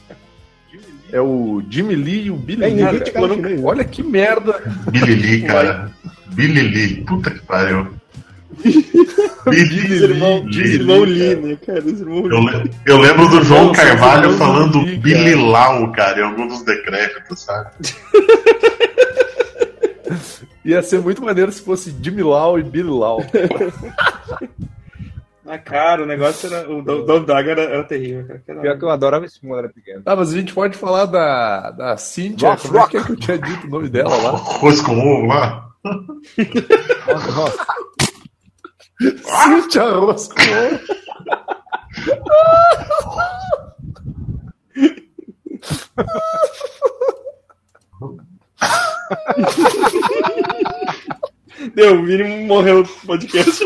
É 1.12 1.20
o 1.20 1.62
Jimmy 1.70 1.94
Lee 1.96 2.24
e 2.26 2.30
o 2.30 2.36
Billy 2.36 2.64
É, 2.64 2.68
Lee. 2.68 3.60
Olha 3.64 3.84
que 3.84 4.02
merda. 4.02 4.60
Billy 4.90 5.14
Lee, 5.14 5.42
cara. 5.46 5.90
Billy 6.28 6.60
Lee. 6.62 7.04
Puta 7.04 7.30
que 7.30 7.40
pariu. 7.40 7.88
Billy 9.48 10.02
irmão, 10.02 10.44
Lee, 10.44 10.74
irmão 10.74 11.00
Lee, 11.04 11.34
Lee, 11.34 11.36
né, 11.36 11.58
cara? 11.64 11.80
Os 11.84 12.00
irmãos 12.00 12.30
Eu, 12.30 12.40
le- 12.40 12.70
eu 12.86 12.98
lembro 12.98 13.28
do 13.28 13.42
João 13.44 13.66
Nossa, 13.66 13.82
Carvalho 13.82 14.30
esse 14.30 14.38
falando 14.38 14.82
Lee, 14.82 14.96
Billy 14.96 15.32
cara. 15.34 15.46
Lau, 15.46 15.92
cara, 15.92 16.20
em 16.20 16.24
algum 16.24 16.46
dos 16.48 16.62
decrépitos, 16.64 17.40
sabe? 17.40 17.70
Ia 20.64 20.82
ser 20.82 21.00
muito 21.00 21.22
maneiro 21.24 21.50
se 21.52 21.62
fosse 21.62 21.94
Jimmy 22.02 22.22
Lau 22.22 22.58
e 22.58 22.62
Billy 22.62 22.90
Lau. 22.90 23.24
Ah, 25.48 25.58
cara, 25.58 26.02
o 26.02 26.06
negócio 26.06 26.52
era. 26.52 26.70
O 26.70 26.82
Do- 26.82 27.04
Dove 27.06 27.26
Dog 27.26 27.48
era, 27.48 27.62
era 27.62 27.84
terrível, 27.84 28.26
cara. 28.46 28.60
Pior 28.60 28.78
que 28.78 28.84
eu 28.84 28.90
adorava 28.90 29.24
esse 29.24 29.40
filme 29.40 29.54
quando 29.54 29.64
era 29.64 29.72
pequeno. 29.72 30.02
Ah, 30.04 30.14
mas 30.16 30.32
a 30.32 30.36
gente 30.36 30.52
pode 30.52 30.76
falar 30.76 31.06
da, 31.06 31.70
da 31.70 31.96
Cynthia. 31.96 32.50
Rock, 32.50 32.66
Como 32.68 32.78
é 32.78 32.86
que 32.88 32.96
é 32.98 33.02
que 33.02 33.12
eu 33.12 33.16
tinha 33.16 33.38
dito 33.38 33.66
o 33.66 33.70
nome 33.70 33.88
dela 33.88 34.14
lá? 34.16 34.28
Arroz 34.30 34.80
com 34.82 34.98
ovo 34.98 35.26
lá. 35.26 35.68
Nossa, 37.06 37.32
nossa. 37.32 37.66
Cynthia 39.46 39.82
Rosco. 39.92 40.34
Deu, 51.74 51.94
o 51.98 52.02
mínimo 52.02 52.46
morreu 52.46 52.78
no 52.82 52.88
podcast. 53.06 53.64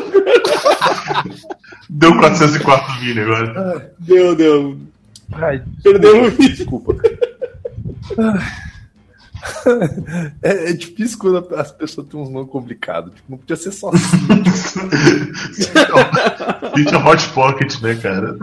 Deu 1.89 2.17
404 2.19 3.01
milha 3.03 3.23
agora. 3.25 3.95
Deu, 3.99 4.35
deu. 4.35 4.79
Ai, 5.33 5.63
Perdeu 5.83 6.25
o 6.25 6.31
vídeo. 6.31 6.57
desculpa. 6.57 6.97
É, 10.43 10.71
é 10.71 10.73
difícil 10.73 11.19
quando 11.19 11.55
as 11.57 11.73
pessoas 11.73 12.07
têm 12.07 12.21
uns 12.21 12.31
nomes 12.31 12.51
complicados. 12.51 13.13
Tipo, 13.15 13.33
não 13.33 13.39
podia 13.39 13.57
ser 13.57 13.73
só 13.73 13.91
Gente, 16.77 16.95
é 16.95 16.99
Hot 16.99 17.29
Pocket, 17.31 17.81
né, 17.81 17.95
cara? 17.97 18.37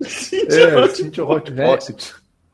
É, 0.00 0.88
Cynthia 0.88 1.24
Hot 1.24 1.50
Né? 1.52 1.66
Pocket. 1.66 2.10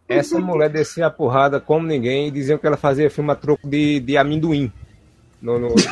Essa 0.09 0.39
mulher 0.39 0.71
descia 0.71 1.07
a 1.07 1.11
porrada 1.11 1.59
como 1.61 1.87
ninguém 1.87 2.29
e 2.29 2.31
diziam 2.31 2.59
que 2.59 2.67
ela 2.67 2.77
fazia 2.77 3.11
filme 3.11 3.31
a 3.33 3.35
troco 3.35 3.67
de, 3.69 4.01
de 4.01 4.17
amendoim. 4.17 4.71
No, 5.41 5.59
no... 5.59 5.75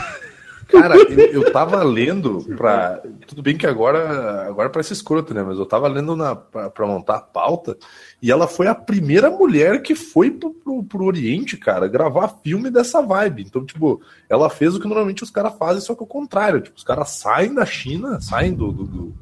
Cara, 0.72 0.96
eu, 0.96 1.52
tava 1.52 1.82
lendo 1.82 2.42
pra. 2.56 3.02
Tudo 3.26 3.42
bem 3.42 3.56
que 3.56 3.66
agora, 3.66 4.48
agora 4.48 4.70
parece 4.70 4.94
escroto, 4.94 5.34
né? 5.34 5.42
Mas 5.42 5.58
eu 5.58 5.66
tava 5.66 5.86
lendo 5.86 6.16
na, 6.16 6.34
pra, 6.34 6.70
pra 6.70 6.86
montar 6.86 7.16
a 7.16 7.20
pauta 7.20 7.76
e 8.22 8.30
ela 8.30 8.48
foi 8.48 8.66
a 8.66 8.74
primeira 8.74 9.30
mulher 9.30 9.82
que 9.82 9.94
foi 9.94 10.30
pro, 10.30 10.50
pro, 10.54 10.82
pro 10.82 11.04
Oriente, 11.04 11.58
cara, 11.58 11.86
gravar 11.86 12.40
filme 12.42 12.70
dessa 12.70 13.02
vibe. 13.02 13.42
Então, 13.42 13.64
tipo, 13.66 14.00
ela 14.30 14.48
fez 14.48 14.74
o 14.74 14.80
que 14.80 14.88
normalmente 14.88 15.22
os 15.22 15.30
caras 15.30 15.54
fazem, 15.58 15.82
só 15.82 15.94
que 15.94 16.02
o 16.02 16.06
contrário. 16.06 16.62
Tipo, 16.62 16.76
os 16.76 16.84
caras 16.84 17.10
saem 17.10 17.54
da 17.54 17.66
China, 17.66 18.18
saem 18.20 18.54
do, 18.54 18.72
do, 18.72 18.84
do, 18.84 19.14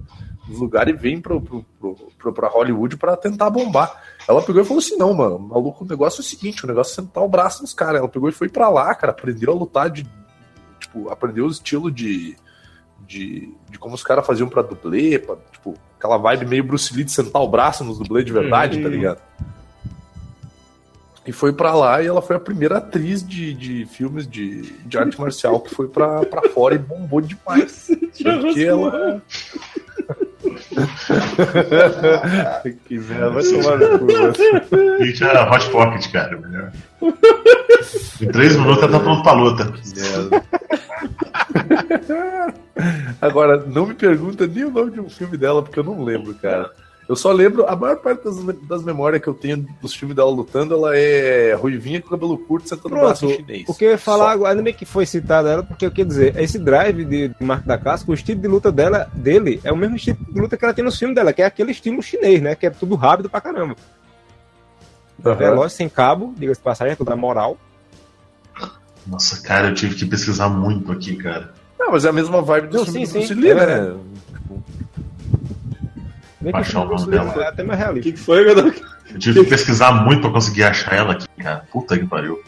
dos 0.46 0.60
lugares 0.60 0.94
e 0.94 0.96
vêm 0.96 1.20
pro, 1.20 1.40
pro, 1.40 1.64
pro, 2.16 2.32
pra 2.32 2.48
Hollywood 2.48 2.96
pra 2.96 3.16
tentar 3.16 3.50
bombar. 3.50 4.00
Ela 4.28 4.42
pegou 4.42 4.62
e 4.62 4.64
falou 4.64 4.78
assim: 4.78 4.96
não, 4.96 5.12
mano, 5.12 5.38
maluco, 5.38 5.84
o 5.84 5.88
negócio 5.88 6.20
é 6.20 6.22
o 6.22 6.26
seguinte: 6.26 6.64
o 6.64 6.68
negócio 6.68 6.92
é 6.92 7.02
sentar 7.02 7.24
o 7.24 7.28
braço 7.28 7.62
nos 7.62 7.74
caras. 7.74 7.98
Ela 7.98 8.08
pegou 8.08 8.28
e 8.28 8.32
foi 8.32 8.48
pra 8.48 8.68
lá, 8.68 8.94
cara, 8.94 9.12
aprendeu 9.12 9.50
a 9.52 9.56
lutar 9.56 9.90
de 9.90 10.06
tipo, 10.90 11.08
aprendeu 11.10 11.46
o 11.46 11.50
estilo 11.50 11.90
de, 11.90 12.36
de, 13.06 13.52
de 13.70 13.78
como 13.78 13.94
os 13.94 14.02
caras 14.02 14.26
faziam 14.26 14.48
pra 14.48 14.62
dublê, 14.62 15.18
pra, 15.18 15.36
tipo, 15.52 15.74
aquela 15.98 16.16
vibe 16.18 16.46
meio 16.46 16.64
Bruce 16.64 16.94
Lee 16.94 17.04
de 17.04 17.12
sentar 17.12 17.40
o 17.42 17.48
braço 17.48 17.84
nos 17.84 17.98
dublês 17.98 18.24
de 18.26 18.32
verdade, 18.32 18.76
Uhum. 18.78 18.82
tá 18.82 18.88
ligado? 18.88 19.20
E 21.26 21.32
foi 21.32 21.52
pra 21.52 21.74
lá 21.74 22.02
e 22.02 22.06
ela 22.06 22.22
foi 22.22 22.34
a 22.34 22.40
primeira 22.40 22.78
atriz 22.78 23.22
de, 23.26 23.52
de 23.52 23.86
filmes 23.86 24.26
de, 24.26 24.62
de 24.86 24.98
arte 24.98 25.20
marcial 25.20 25.60
que 25.60 25.72
foi 25.72 25.86
pra, 25.86 26.24
pra 26.24 26.48
fora 26.48 26.74
e 26.74 26.78
bombou 26.78 27.20
demais. 27.20 27.88
Porque 28.22 28.64
ela. 28.64 29.22
que 32.86 32.98
merda, 32.98 33.30
vai 33.30 33.42
tomar 33.42 33.78
no 33.78 33.98
cu. 33.98 34.06
Gente, 35.04 35.24
é 35.24 35.42
Hot 35.42 35.70
Pocket, 35.70 36.12
cara. 36.12 36.38
melhor. 36.38 36.70
Em 38.20 38.28
três 38.28 38.54
minutos 38.56 38.82
ela 38.82 38.92
tá 38.92 39.00
pronto 39.00 39.22
pra 39.22 39.32
luta. 39.32 39.72
Agora, 43.20 43.64
não 43.66 43.86
me 43.86 43.94
pergunta 43.94 44.46
nem 44.46 44.64
o 44.64 44.70
nome 44.70 44.92
de 44.92 45.00
um 45.00 45.10
filme 45.10 45.36
dela, 45.36 45.62
porque 45.62 45.78
eu 45.78 45.84
não 45.84 46.02
lembro, 46.02 46.34
cara. 46.34 46.70
Eu 47.10 47.16
só 47.16 47.32
lembro, 47.32 47.66
a 47.66 47.74
maior 47.74 47.96
parte 47.96 48.22
das, 48.22 48.36
das 48.68 48.84
memórias 48.84 49.20
que 49.20 49.26
eu 49.26 49.34
tenho 49.34 49.66
dos 49.82 49.92
filmes 49.92 50.14
dela 50.14 50.30
lutando, 50.30 50.74
ela 50.74 50.96
é 50.96 51.54
ruivinha 51.54 52.00
com 52.00 52.08
cabelo 52.08 52.38
curto, 52.38 52.68
sentando 52.68 52.94
no 52.94 53.00
braço 53.00 53.26
Pronto, 53.26 53.36
chinês. 53.36 53.64
porque 53.66 53.84
eu 53.84 53.90
ia 53.90 53.98
falar 53.98 54.26
Só. 54.26 54.30
agora, 54.30 54.50
ainda 54.52 54.62
bem 54.62 54.72
que 54.72 54.84
foi 54.84 55.04
citada 55.04 55.50
ela, 55.50 55.62
porque 55.64 55.84
eu 55.84 55.90
quero 55.90 56.06
dizer, 56.06 56.38
esse 56.40 56.56
drive 56.56 57.04
de, 57.04 57.26
de 57.30 57.44
Marco 57.44 57.66
da 57.66 57.76
Casca, 57.76 58.08
o 58.08 58.14
estilo 58.14 58.40
de 58.40 58.46
luta 58.46 58.70
dela, 58.70 59.10
dele 59.12 59.60
é 59.64 59.72
o 59.72 59.76
mesmo 59.76 59.96
estilo 59.96 60.18
de 60.24 60.40
luta 60.40 60.56
que 60.56 60.64
ela 60.64 60.72
tem 60.72 60.84
nos 60.84 60.96
filmes 60.96 61.16
dela, 61.16 61.32
que 61.32 61.42
é 61.42 61.46
aquele 61.46 61.72
estilo 61.72 62.00
chinês, 62.00 62.40
né? 62.40 62.54
Que 62.54 62.66
é 62.66 62.70
tudo 62.70 62.94
rápido 62.94 63.28
pra 63.28 63.40
caramba. 63.40 63.74
Aham. 65.26 65.34
Veloz, 65.34 65.72
sem 65.72 65.88
cabo, 65.88 66.32
diga-se 66.38 66.60
passagem, 66.60 66.92
é 66.92 66.96
tudo 66.96 67.10
na 67.10 67.16
moral. 67.16 67.58
Nossa, 69.04 69.42
cara, 69.42 69.70
eu 69.70 69.74
tive 69.74 69.96
que 69.96 70.06
pesquisar 70.06 70.48
muito 70.48 70.92
aqui, 70.92 71.16
cara. 71.16 71.52
Não, 71.76 71.90
mas 71.90 72.04
é 72.04 72.08
a 72.08 72.12
mesma 72.12 72.40
vibe 72.40 72.68
do 72.68 72.78
Não, 72.78 72.84
filme 72.84 73.04
sim, 73.04 73.12
do 73.12 73.18
Bruce 73.18 73.34
sim, 73.34 73.40
Lee, 73.40 73.50
é 73.50 73.54
né? 73.66 73.96
Que 76.40 76.60
o 76.60 76.64
filme 76.64 76.86
o 76.86 76.96
nome 76.96 77.10
dela. 77.10 77.44
é 77.44 77.48
até 77.48 77.62
mais 77.62 77.78
O 77.78 77.82
realista. 77.82 78.02
que, 78.10 78.12
que 78.16 78.20
foi, 78.24 78.44
Godão? 78.44 78.72
Eu 79.12 79.18
tive 79.18 79.42
que 79.44 79.50
pesquisar 79.50 79.92
muito 80.04 80.20
pra 80.22 80.30
conseguir 80.30 80.64
achar 80.64 80.94
ela 80.94 81.12
aqui, 81.12 81.26
cara. 81.38 81.64
Puta 81.72 81.98
que 81.98 82.06
pariu. 82.06 82.40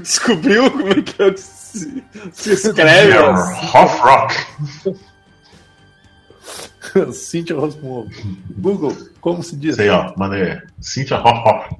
Descobriu 0.00 0.70
como 0.70 0.88
é 0.88 1.02
que 1.02 1.22
é 1.22 1.30
que 1.32 1.40
se, 1.40 2.04
se 2.32 2.52
escreve? 2.52 3.12
É 3.12 3.20
ó. 3.20 3.32
Hot 3.34 4.00
Rock. 4.00 4.34
Cynthia 7.12 7.56
Rosmo. 7.56 8.08
Google, 8.56 8.96
como 9.20 9.42
se 9.42 9.56
diz? 9.56 9.78
Aí, 9.78 9.88
ó. 9.88 10.12
Mandei. 10.16 10.58
Cynthia 10.80 11.18
Hot 11.20 11.74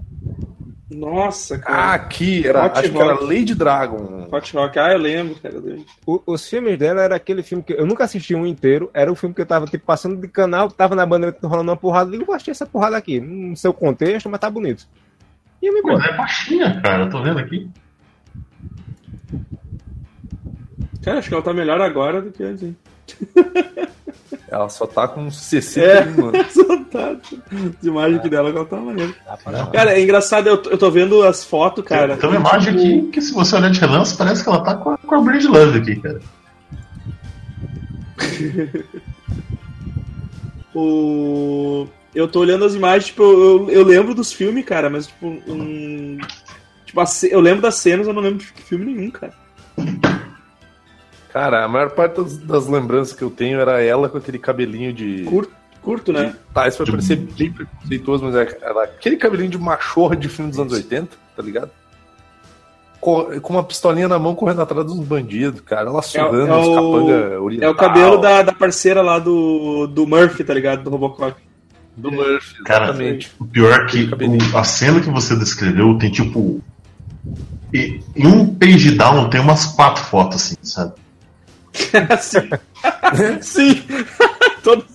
Rock. 1.00 1.14
Nossa, 1.14 1.54
Ah, 1.56 1.58
cara. 1.58 1.92
aqui, 1.94 2.46
era, 2.46 2.66
Hot 2.66 2.78
acho 2.78 2.90
que 2.92 2.98
era 2.98 3.12
Rock. 3.14 3.24
Lady 3.24 3.54
Dragon. 3.54 4.28
Hot 4.30 4.56
Rock. 4.56 4.78
Ah, 4.78 4.92
eu 4.92 4.98
lembro, 4.98 5.34
cara. 5.36 5.54
eu 5.54 5.60
lembro. 5.60 5.84
O- 6.06 6.22
os 6.26 6.48
filmes 6.48 6.78
dela 6.78 7.02
era 7.02 7.16
aquele 7.16 7.42
filme 7.42 7.62
que 7.64 7.72
eu 7.72 7.86
nunca 7.86 8.04
assisti 8.04 8.34
um 8.34 8.46
inteiro. 8.46 8.90
Era 8.94 9.10
o 9.10 9.14
filme 9.14 9.34
que 9.34 9.40
eu 9.40 9.46
tava 9.46 9.66
tipo, 9.66 9.84
passando 9.84 10.16
de 10.20 10.28
canal, 10.28 10.70
tava 10.70 10.94
na 10.94 11.04
bandeira 11.06 11.36
rolando 11.42 11.70
uma 11.70 11.76
porrada. 11.76 12.10
Eu 12.14 12.18
digo, 12.18 12.30
eu 12.32 12.34
achei 12.36 12.50
essa 12.52 12.66
porrada 12.66 12.96
aqui. 12.96 13.20
Não 13.20 13.54
sei 13.56 13.70
o 13.70 13.74
contexto, 13.74 14.28
mas 14.28 14.40
tá 14.40 14.48
bonito. 14.50 14.86
E 15.62 15.66
eu 15.66 15.72
me 15.74 15.80
Mas 15.82 16.04
é 16.04 16.12
baixinha, 16.16 16.80
cara. 16.82 17.04
Eu 17.04 17.10
tô 17.10 17.22
vendo 17.22 17.38
aqui. 17.38 17.70
Cara, 21.02 21.18
acho 21.18 21.28
que 21.28 21.34
ela 21.34 21.42
tá 21.42 21.52
melhor 21.52 21.80
agora 21.80 22.20
do 22.22 22.30
que 22.30 22.42
antes. 22.42 22.72
Ela 24.54 24.68
só 24.68 24.86
tá 24.86 25.08
com 25.08 25.28
61 25.30 25.82
É. 25.84 25.98
anos. 26.38 26.52
Só 26.54 26.76
tá. 26.84 27.16
As 27.80 27.84
imagens 27.84 28.20
aqui 28.20 28.28
dela 28.28 28.50
ela 28.50 28.64
tá 28.64 28.76
maneira. 28.76 29.12
Cara, 29.72 29.92
é 29.98 30.00
engraçado, 30.02 30.46
eu, 30.48 30.58
tô- 30.58 30.70
eu 30.70 30.78
tô 30.78 30.90
vendo 30.92 31.22
as 31.24 31.44
fotos, 31.44 31.84
cara. 31.84 32.16
Tem 32.16 32.30
uma 32.30 32.38
imagem 32.38 32.76
tipo, 32.76 32.86
aqui 32.98 33.08
que, 33.10 33.20
se 33.20 33.32
você 33.34 33.56
olhar 33.56 33.70
de 33.70 33.80
relance, 33.80 34.16
parece 34.16 34.44
que 34.44 34.48
ela 34.48 34.60
tá 34.62 34.76
com 34.76 34.90
a, 34.90 34.98
com 34.98 35.14
a 35.16 35.20
Bridge 35.20 35.48
Love 35.48 35.78
aqui, 35.78 35.96
cara. 35.96 36.20
O... 40.74 41.86
Eu 42.14 42.26
tô 42.28 42.40
olhando 42.40 42.64
as 42.64 42.74
imagens, 42.74 43.06
tipo, 43.06 43.22
eu, 43.22 43.70
eu 43.70 43.84
lembro 43.84 44.14
dos 44.14 44.32
filmes, 44.32 44.64
cara, 44.64 44.88
mas, 44.90 45.06
tipo, 45.08 45.26
um... 45.46 46.18
tipo 46.84 47.00
eu 47.30 47.40
lembro 47.40 47.62
das 47.62 47.76
cenas, 47.76 48.06
eu 48.06 48.12
não 48.12 48.22
lembro 48.22 48.38
de 48.38 48.46
filme 48.46 48.84
nenhum, 48.84 49.10
cara. 49.10 49.32
Cara, 51.34 51.64
a 51.64 51.68
maior 51.68 51.90
parte 51.90 52.16
das, 52.22 52.38
das 52.38 52.66
lembranças 52.68 53.12
que 53.14 53.22
eu 53.22 53.28
tenho 53.30 53.58
era 53.60 53.82
ela 53.82 54.08
com 54.08 54.16
aquele 54.16 54.38
cabelinho 54.38 54.92
de. 54.92 55.24
Curto, 55.24 55.50
curto 55.82 56.12
né? 56.12 56.26
de- 56.26 56.36
Tá, 56.54 56.66
isso 56.68 56.78
vai 56.78 56.86
De- 56.86 56.92
parecer 56.92 57.16
bem 57.16 57.50
preconceituoso, 57.52 58.24
mas 58.24 58.36
é 58.36 58.56
era 58.62 58.84
aquele 58.84 59.16
cabelinho 59.16 59.50
de 59.50 59.58
machorra 59.58 60.14
de 60.16 60.28
filme 60.28 60.50
dos 60.50 60.60
anos 60.60 60.72
80, 60.72 61.08
tá 61.36 61.42
ligado? 61.42 61.70
Co- 63.00 63.38
Com 63.42 63.52
uma 63.52 63.64
pistolinha 63.64 64.06
na 64.08 64.18
mão 64.18 64.34
correndo 64.34 64.62
atrás 64.62 64.86
dos 64.86 64.98
bandidos, 65.00 65.60
cara. 65.60 65.90
Ela 65.90 66.00
surrando 66.02 66.52
é 66.52 66.56
os 66.56 66.66
o- 66.68 66.74
capanga 66.74 67.12
É 67.34 67.38
oriental. 67.38 67.70
o 67.72 67.74
cabelo 67.74 68.16
da, 68.18 68.42
da 68.42 68.52
parceira 68.52 69.02
lá 69.02 69.18
do, 69.18 69.86
do 69.88 70.06
Murphy, 70.06 70.44
tá 70.44 70.54
ligado? 70.54 70.84
Do 70.84 70.90
Robocop. 70.90 71.34
do 71.96 72.10
Murphy, 72.12 72.62
Cara, 72.64 72.84
exatamente. 72.86 73.32
O 73.40 73.44
pior 73.44 73.72
é 73.72 73.84
que 73.86 74.04
o- 74.04 74.56
a 74.56 74.64
cena 74.64 75.00
que 75.00 75.10
você 75.10 75.36
descreveu 75.36 75.98
tem 75.98 76.10
tipo. 76.10 76.60
e- 77.72 78.00
Em 78.16 78.26
um 78.26 78.46
page 78.54 78.92
down 78.92 79.28
tem 79.28 79.40
umas 79.40 79.66
quatro 79.66 80.02
fotos 80.04 80.36
assim, 80.42 80.54
sabe? 80.62 80.92
Sim. 82.20 82.48
Sim. 83.42 83.84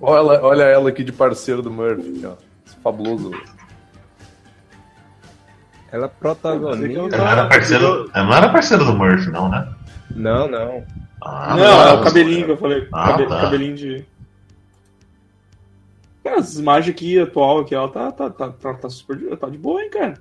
Olha, 0.00 0.42
olha 0.42 0.62
ela 0.64 0.90
aqui 0.90 1.02
de 1.02 1.12
parceiro 1.12 1.62
do 1.62 1.70
Murphy, 1.70 2.26
ó. 2.26 2.34
Esse 2.66 2.76
fabuloso. 2.82 3.30
Ela 5.90 6.08
protagoniza. 6.08 7.00
Ela 7.16 7.16
não 7.24 7.28
era 7.28 7.48
parceira, 7.48 7.84
ela 7.84 8.24
não 8.24 8.34
era 8.34 8.48
parceira 8.50 8.84
do 8.84 8.92
Murphy, 8.94 9.30
não, 9.30 9.48
né? 9.48 9.72
Não, 10.10 10.46
não. 10.48 10.84
Ah, 11.22 11.54
não, 11.56 11.64
é 11.88 11.92
o 11.94 12.02
cabelinho 12.02 12.44
que 12.44 12.50
eu 12.52 12.56
falei. 12.58 12.86
Ah, 12.92 13.12
Cabe- 13.12 13.26
tá. 13.28 13.40
Cabelinho 13.42 13.76
de. 13.76 14.04
Cara, 16.22 16.40
as 16.40 16.54
imagens 16.56 16.94
aqui 16.94 17.18
atual 17.18 17.60
aqui, 17.60 17.74
ela 17.74 17.88
tá, 17.88 18.10
tá, 18.12 18.28
tá, 18.30 18.48
tá, 18.50 18.74
tá 18.74 18.90
super 18.90 19.16
de, 19.16 19.34
tá 19.36 19.48
de 19.48 19.56
boa, 19.56 19.80
hein, 19.82 19.90
cara. 19.90 20.14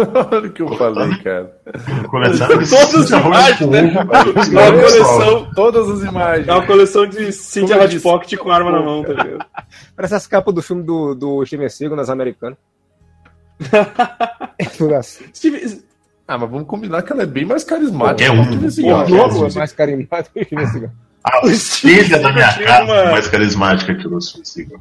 Olha 0.32 0.46
o 0.48 0.52
que 0.52 0.62
eu 0.62 0.68
falei, 0.76 1.16
cara. 1.22 1.52
Todas 2.68 3.12
as 3.12 3.24
imagens, 3.24 3.70
né? 3.70 3.92
com 3.92 4.00
ovo, 4.00 4.58
É 4.58 4.70
uma 4.70 4.82
coleção, 4.82 5.50
Todas 5.54 5.90
as 5.90 6.02
imagens. 6.08 6.48
é 6.48 6.52
uma 6.52 6.66
coleção 6.66 7.06
de 7.06 7.32
eu 7.32 7.80
Hot. 7.80 8.00
Pocket 8.00 8.38
com 8.38 8.50
arma 8.50 8.70
na 8.72 8.80
mão, 8.82 9.02
tá 9.02 9.12
ligado? 9.12 9.44
Parece 9.96 10.14
as 10.14 10.26
capas 10.26 10.54
do 10.54 10.62
filme 10.62 10.82
do, 10.82 11.14
do 11.14 11.44
Steven 11.46 11.68
Seagal 11.68 11.96
nas 11.96 12.08
americanas. 12.10 12.56
é 14.58 14.64
tudo 14.64 14.94
assim. 14.94 15.24
Steve- 15.34 15.82
Ah, 16.26 16.38
mas 16.38 16.50
vamos 16.50 16.66
combinar 16.66 17.02
que 17.02 17.12
ela 17.12 17.22
é 17.22 17.26
bem 17.26 17.44
mais 17.44 17.64
carismática. 17.64 18.30
Qualquer 18.30 18.30
um. 18.30 18.66
o 18.66 19.46
é 19.46 19.52
mais 19.58 19.72
carismático 19.72 20.34
que 20.34 20.40
o 20.40 20.44
Steven 20.46 20.66
Seagal. 20.66 20.90
A 21.22 21.46
Steve 21.54 22.04
filha 22.04 22.18
da 22.18 22.32
minha 22.32 22.58
casa 22.58 22.84
uma- 22.84 22.94
é 22.96 23.10
mais 23.12 23.28
carismática 23.28 23.94
que 23.94 24.08
o 24.08 24.20
Steven 24.20 24.44
Seagal. 24.44 24.80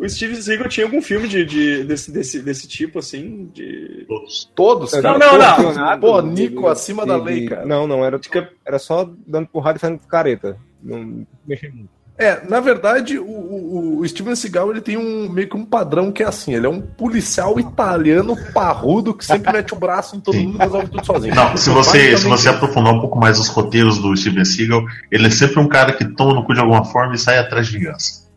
O 0.00 0.08
Steve 0.08 0.36
Seagal 0.42 0.68
tinha 0.68 0.86
algum 0.86 1.02
filme 1.02 1.28
de, 1.28 1.44
de- 1.44 1.84
desse, 1.84 2.10
desse, 2.10 2.40
desse 2.40 2.66
tipo, 2.66 2.98
assim? 2.98 3.50
De... 3.52 4.04
Todos. 4.08 4.50
Todos, 4.54 4.92
Não, 4.94 5.02
cara. 5.02 5.18
não, 5.18 5.38
não. 5.38 5.56
Funcionado 5.56 6.00
Pô, 6.00 6.22
de- 6.22 6.28
Nico 6.28 6.62
de- 6.62 6.68
acima 6.68 7.04
da 7.06 7.16
lei, 7.16 7.46
cara. 7.46 7.66
Não, 7.66 7.86
não, 7.86 8.04
era, 8.04 8.18
era 8.66 8.78
só 8.78 9.08
dando 9.26 9.46
porrada 9.48 9.76
e 9.76 9.80
fazendo 9.80 9.98
careta. 10.00 10.56
Não 10.82 11.26
mexia 11.46 11.70
muito. 11.70 11.90
É, 12.18 12.46
na 12.46 12.60
verdade, 12.60 13.18
o, 13.18 13.24
o, 13.24 14.00
o 14.00 14.06
Steven 14.08 14.36
Seagal 14.36 14.70
ele 14.70 14.82
tem 14.82 14.98
um 14.98 15.26
meio 15.30 15.48
que 15.48 15.56
um 15.56 15.64
padrão 15.64 16.12
que 16.12 16.22
é 16.22 16.26
assim: 16.26 16.52
ele 16.54 16.66
é 16.66 16.68
um 16.68 16.78
policial 16.82 17.58
italiano 17.58 18.36
parrudo 18.52 19.14
que 19.14 19.24
sempre 19.24 19.50
mete 19.50 19.72
o 19.72 19.76
braço 19.78 20.16
em 20.16 20.20
todo 20.20 20.34
Sim. 20.36 20.48
mundo 20.48 20.56
e 20.56 20.58
resolve 20.58 20.88
tudo 20.90 21.06
sozinho. 21.06 21.34
Não, 21.34 21.56
se 21.56 21.70
você, 21.70 22.14
se 22.18 22.26
você 22.26 22.50
aprofundar 22.50 22.92
um 22.92 23.00
pouco 23.00 23.18
mais 23.18 23.38
os 23.38 23.48
roteiros 23.48 23.98
do 23.98 24.14
Steven 24.14 24.44
Seagal, 24.44 24.82
ele 25.10 25.28
é 25.28 25.30
sempre 25.30 25.58
um 25.60 25.66
cara 25.68 25.92
que 25.94 26.04
toma 26.14 26.34
no 26.34 26.44
cu 26.44 26.52
de 26.52 26.60
alguma 26.60 26.84
forma 26.84 27.14
e 27.14 27.18
sai 27.18 27.38
atrás 27.38 27.68
de 27.68 27.78
vingança. 27.78 28.28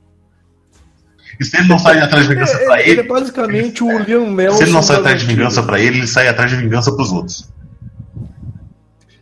E 1.39 1.45
se 1.45 1.57
ele 1.57 1.67
não 1.67 1.79
sai 1.79 1.99
atrás 1.99 2.27
de 2.27 2.33
vingança 2.33 2.57
pra 2.59 2.79
ele, 2.81 2.89
ele 2.91 2.99
é 2.99 2.99
ele, 3.01 3.09
basicamente 3.09 3.83
o 3.83 3.99
Liam 3.99 4.31
Nelson. 4.31 4.57
se 4.57 4.63
ele 4.63 4.71
não 4.71 4.83
sai 4.83 4.97
atrás 4.97 5.19
de 5.21 5.25
vingança 5.27 5.63
pra 5.63 5.79
ele, 5.79 5.97
ele 5.99 6.07
sai 6.07 6.27
atrás 6.27 6.51
de 6.51 6.57
vingança 6.57 6.95
pros 6.95 7.11
outros. 7.11 7.51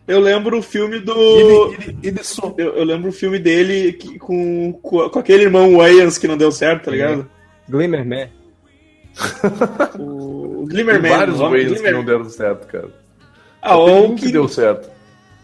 Eu 0.08 0.20
lembro 0.20 0.58
o 0.60 0.62
filme 0.62 1.00
do. 1.00 1.14
Ele, 1.14 1.76
ele, 1.84 1.98
ele 2.04 2.24
só- 2.24 2.54
Eu, 2.58 2.76
eu 2.76 2.84
lembro 2.84 3.10
o 3.10 3.14
filme 3.14 3.40
dele 3.40 3.94
que- 3.94 4.20
com, 4.20 4.74
com, 4.82 5.10
com 5.10 5.20
aquele 5.20 5.44
irmão 5.44 5.78
Wayans 5.78 6.18
que 6.18 6.28
não 6.28 6.38
deu 6.38 6.52
certo, 6.52 6.86
tá 6.86 6.92
ligado? 6.92 7.30
Glimmer 7.70 8.06
Man. 8.06 8.28
O, 9.98 10.64
o 10.64 10.68
Tem 10.68 10.78
Glimmerman. 10.78 11.12
vários 11.12 11.36
o 11.40 11.44
nome 11.44 11.58
ways 11.58 11.68
que 11.70 11.74
Glimmer- 11.76 11.94
não 11.94 12.04
deram 12.06 12.30
certo, 12.30 12.68
cara. 12.68 12.90
Ah, 13.62 13.78
o 13.78 14.06
um 14.08 14.16
que 14.16 14.26
que, 14.28 14.32
deu 14.32 14.48
certo. 14.48 14.90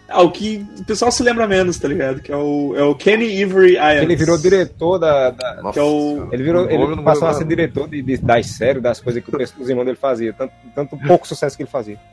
Ah, 0.10 0.22
o 0.22 0.32
que 0.32 0.66
o 0.80 0.84
pessoal 0.86 1.12
se 1.12 1.22
lembra 1.24 1.48
menos, 1.48 1.78
tá 1.78 1.88
ligado? 1.88 2.22
Que 2.22 2.32
é 2.32 2.36
o, 2.38 2.74
é 2.76 2.84
o 2.84 2.96
Kenny 2.96 3.44
Avery 3.44 3.74
Irons. 3.74 4.02
Ele 4.04 4.16
virou 4.16 4.38
diretor 4.38 4.98
da. 5.00 5.32
da- 5.32 5.62
Nossa, 5.62 5.74
Que 5.74 5.80
é 5.80 5.84
o- 5.84 6.30
ele 6.32 6.44
virou, 6.44 6.66
o 6.66 6.70
ele 6.70 7.02
passou 7.04 7.28
a 7.28 7.34
ser 7.34 7.46
diretor 7.46 7.88
de, 7.90 8.02
de- 8.02 8.18
das 8.18 8.46
séries, 8.48 8.82
das 8.82 9.00
coisas 9.02 9.24
que 9.24 9.36
os 9.36 9.54
os 9.60 9.70
irmãos 9.70 9.86
dele 9.86 9.98
faziam. 9.98 10.34
Tanto, 10.34 10.54
tanto 10.74 10.98
pouco 10.98 11.28
sucesso 11.28 11.56
que 11.58 11.64
ele 11.64 11.70
fazia. 11.70 12.00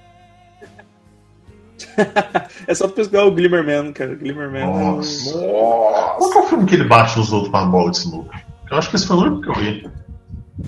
É 2.66 2.74
só 2.74 2.86
tu 2.88 2.94
pesquisar 2.94 3.24
o 3.24 3.32
Glimmerman, 3.32 3.92
cara. 3.92 4.14
Glimmerman 4.14 4.62
é 4.62 4.66
o- 4.66 4.96
Nossa. 4.96 5.32
Qual 5.38 6.30
que 6.30 6.38
é 6.38 6.40
o 6.40 6.46
filme 6.46 6.66
que 6.66 6.74
ele 6.76 6.84
bate 6.84 7.18
nos 7.18 7.32
outros 7.32 7.50
uma 7.50 7.66
bola 7.66 7.90
de 7.90 7.98
sinuca? 7.98 8.40
Eu 8.70 8.78
acho 8.78 8.90
que 8.90 8.96
esse 8.96 9.06
foi 9.06 9.16
o 9.16 9.20
único 9.20 9.40
que 9.42 9.48
eu 9.50 9.54
vi. 9.54 9.88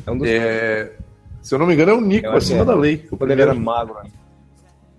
É 0.06 0.10
um 0.10 0.18
dos 0.18 0.28
É, 0.28 0.92
se 1.40 1.54
eu 1.54 1.58
não 1.58 1.66
me 1.66 1.74
engano, 1.74 1.92
é 1.92 1.94
o 1.94 2.00
Nico, 2.00 2.28
acima 2.28 2.62
é. 2.62 2.64
da 2.64 2.74
lei. 2.74 3.06
O 3.10 3.24
ele 3.24 3.40
era 3.42 3.54
magro. 3.54 3.94
né? 4.02 4.10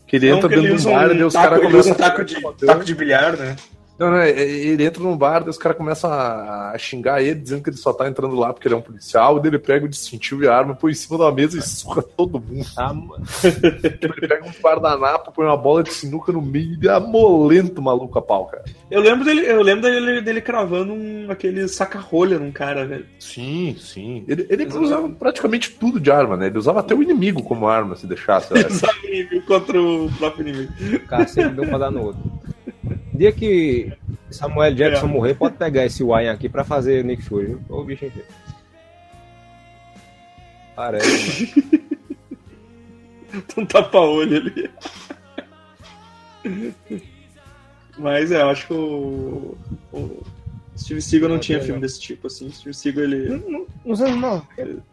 Que 0.08 0.16
ele 0.16 0.30
Não, 0.30 0.38
entra 0.38 0.50
dentro 0.50 0.78
de 0.78 0.88
um 0.88 0.92
bar 0.92 1.12
um 1.12 1.16
e 1.16 1.24
os 1.24 1.34
caras 1.34 1.60
ele 1.60 1.68
usa 1.78 1.94
começam 1.94 1.94
um 1.94 1.96
taco 1.96 2.24
de, 2.24 2.66
taco 2.66 2.84
de 2.86 2.96
bilhar, 2.96 3.36
né? 3.36 3.56
Não, 3.98 4.12
não, 4.12 4.18
é- 4.18 4.30
é- 4.32 4.50
ele 4.50 4.84
entra 4.86 5.02
num 5.02 5.18
bar, 5.18 5.40
daí 5.42 5.50
os 5.50 5.58
caras 5.58 5.78
começam 5.78 6.12
a 6.12 6.76
xingar 6.78 7.22
ele, 7.22 7.40
dizendo 7.40 7.64
que 7.64 7.70
ele 7.70 7.78
só 7.78 7.92
tá 7.92 8.08
entrando 8.08 8.36
lá 8.36 8.54
porque 8.54 8.68
ele 8.68 8.76
é 8.76 8.78
um 8.78 8.82
policial, 8.82 9.40
daí 9.40 9.50
ele 9.50 9.60
pega 9.60 9.86
o 9.86 9.90
distintivo 9.90 10.44
e 10.44 10.48
a 10.48 10.56
arma, 10.56 10.76
põe 10.76 10.92
em 10.92 10.96
cima 10.96 11.18
da 11.18 11.32
mesa 11.32 11.58
e 11.58 11.62
surra 11.62 12.02
todo 12.04 12.40
mundo. 12.40 12.66
Ah, 12.78 12.94
mano. 12.94 13.24
Ele 13.44 14.28
pega 14.28 14.46
um 14.46 14.52
guardanapo, 14.62 15.32
põe 15.32 15.46
uma 15.46 15.58
bola 15.58 15.84
de 15.84 15.94
sinuca 15.94 16.32
no 16.32 16.42
meio 16.42 16.78
e 16.82 16.88
amolenta 16.90 17.80
o 17.80 17.84
maluco 17.84 18.18
a 18.20 18.22
pau, 18.22 18.46
cara. 18.46 18.64
Eu 18.90 19.02
lembro 19.02 19.26
dele, 19.26 19.42
eu 19.46 19.62
lembro 19.62 19.82
dele, 19.82 20.22
dele 20.22 20.42
cravando 20.42 20.94
um, 20.94 21.28
aquele 21.30 21.68
saca-rolha 21.68 22.38
num 22.40 22.52
cara, 22.52 22.86
velho. 22.86 23.06
Sim, 23.20 23.76
sim. 23.80 24.24
Ele, 24.28 24.46
ele 24.50 24.66
usava 24.66 25.10
praticamente 25.10 25.72
tudo 25.72 26.00
de 26.00 26.12
arma, 26.12 26.38
né? 26.38 26.48
Ele 26.48 26.58
usava 26.58 26.80
até 26.82 26.94
o 26.94 27.02
inimigo 27.02 27.42
como 27.44 27.68
arma, 27.68 27.96
se 27.96 28.06
deixasse. 28.08 28.54
Usava 28.54 28.94
o 29.04 29.08
inimigo 29.08 29.46
contra 29.46 29.82
o 29.82 30.10
próprio 30.18 30.48
inimigo. 30.48 30.72
Cacete 31.08 31.54
deu 31.54 31.66
pra 31.68 31.78
dar 31.78 31.92
no 31.92 32.04
outro. 32.04 32.37
Dia 33.18 33.32
que 33.32 33.92
Samuel 34.30 34.76
Jackson 34.76 35.08
É. 35.08 35.10
morrer, 35.10 35.34
pode 35.34 35.58
pegar 35.58 35.86
esse 35.86 36.04
Wine 36.04 36.30
aqui 36.30 36.48
pra 36.48 36.64
fazer 36.64 37.04
Nick 37.04 37.24
Fury. 37.24 37.48
viu? 37.48 37.62
Ô, 37.70 37.84
bicho. 37.84 38.06
Parece. 40.76 41.54
mano. 41.56 43.46
um 43.58 43.66
tapa-olho 43.66 44.38
ali. 44.38 44.70
Mas 47.98 48.32
é, 48.32 48.42
eu 48.42 48.50
acho 48.50 48.68
que 48.68 48.74
o, 48.74 49.58
o 49.92 50.24
Steve 50.78 51.02
Seagal 51.02 51.30
não 51.30 51.40
tinha 51.40 51.60
filme 51.60 51.82
desse 51.82 52.00
tipo, 52.00 52.28
assim. 52.28 52.52
Steve 52.52 52.76
Seagal, 52.76 53.04
ele... 53.06 53.66
Nos 53.84 54.02
anos 54.02 54.20
90. 54.56 54.84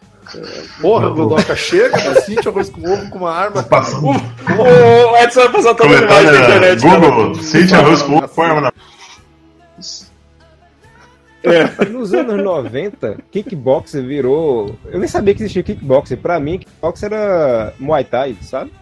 Porra, 0.81 1.09
o 1.09 1.14
Godoka 1.14 1.55
chega, 1.55 1.97
da 1.97 2.20
Cintia, 2.22 2.51
arroz 2.51 2.70
com 2.70 2.81
ovo 2.91 3.11
com 3.11 3.18
uma 3.18 3.31
arma. 3.31 3.62
Tô 3.62 3.68
passando. 3.68 4.07
O 4.09 5.16
Edson 5.16 5.41
vai 5.41 5.53
passar 5.53 5.70
as 5.72 5.77
Comentário 5.77 6.29
imagens 6.29 6.31
da 6.31 6.39
internet. 6.39 6.83
Google, 6.83 7.33
cara. 7.33 7.43
Cintia 7.43 7.79
Arroz 7.79 8.03
com 8.03 8.16
ovo, 8.16 8.29
forma 8.29 8.61
na. 8.61 8.72
É. 11.45 11.85
Nos 11.85 12.14
anos 12.14 12.43
90, 12.43 13.18
kickboxer 13.31 14.03
virou. 14.03 14.77
Eu 14.87 14.99
nem 14.99 15.07
sabia 15.07 15.35
que 15.35 15.43
existia 15.43 15.62
kickboxer. 15.62 16.16
Pra 16.16 16.41
mim, 16.41 16.59
kickboxer 16.59 17.12
era 17.12 17.75
Muay 17.79 18.05
Thai, 18.05 18.37
sabe? 18.41 18.72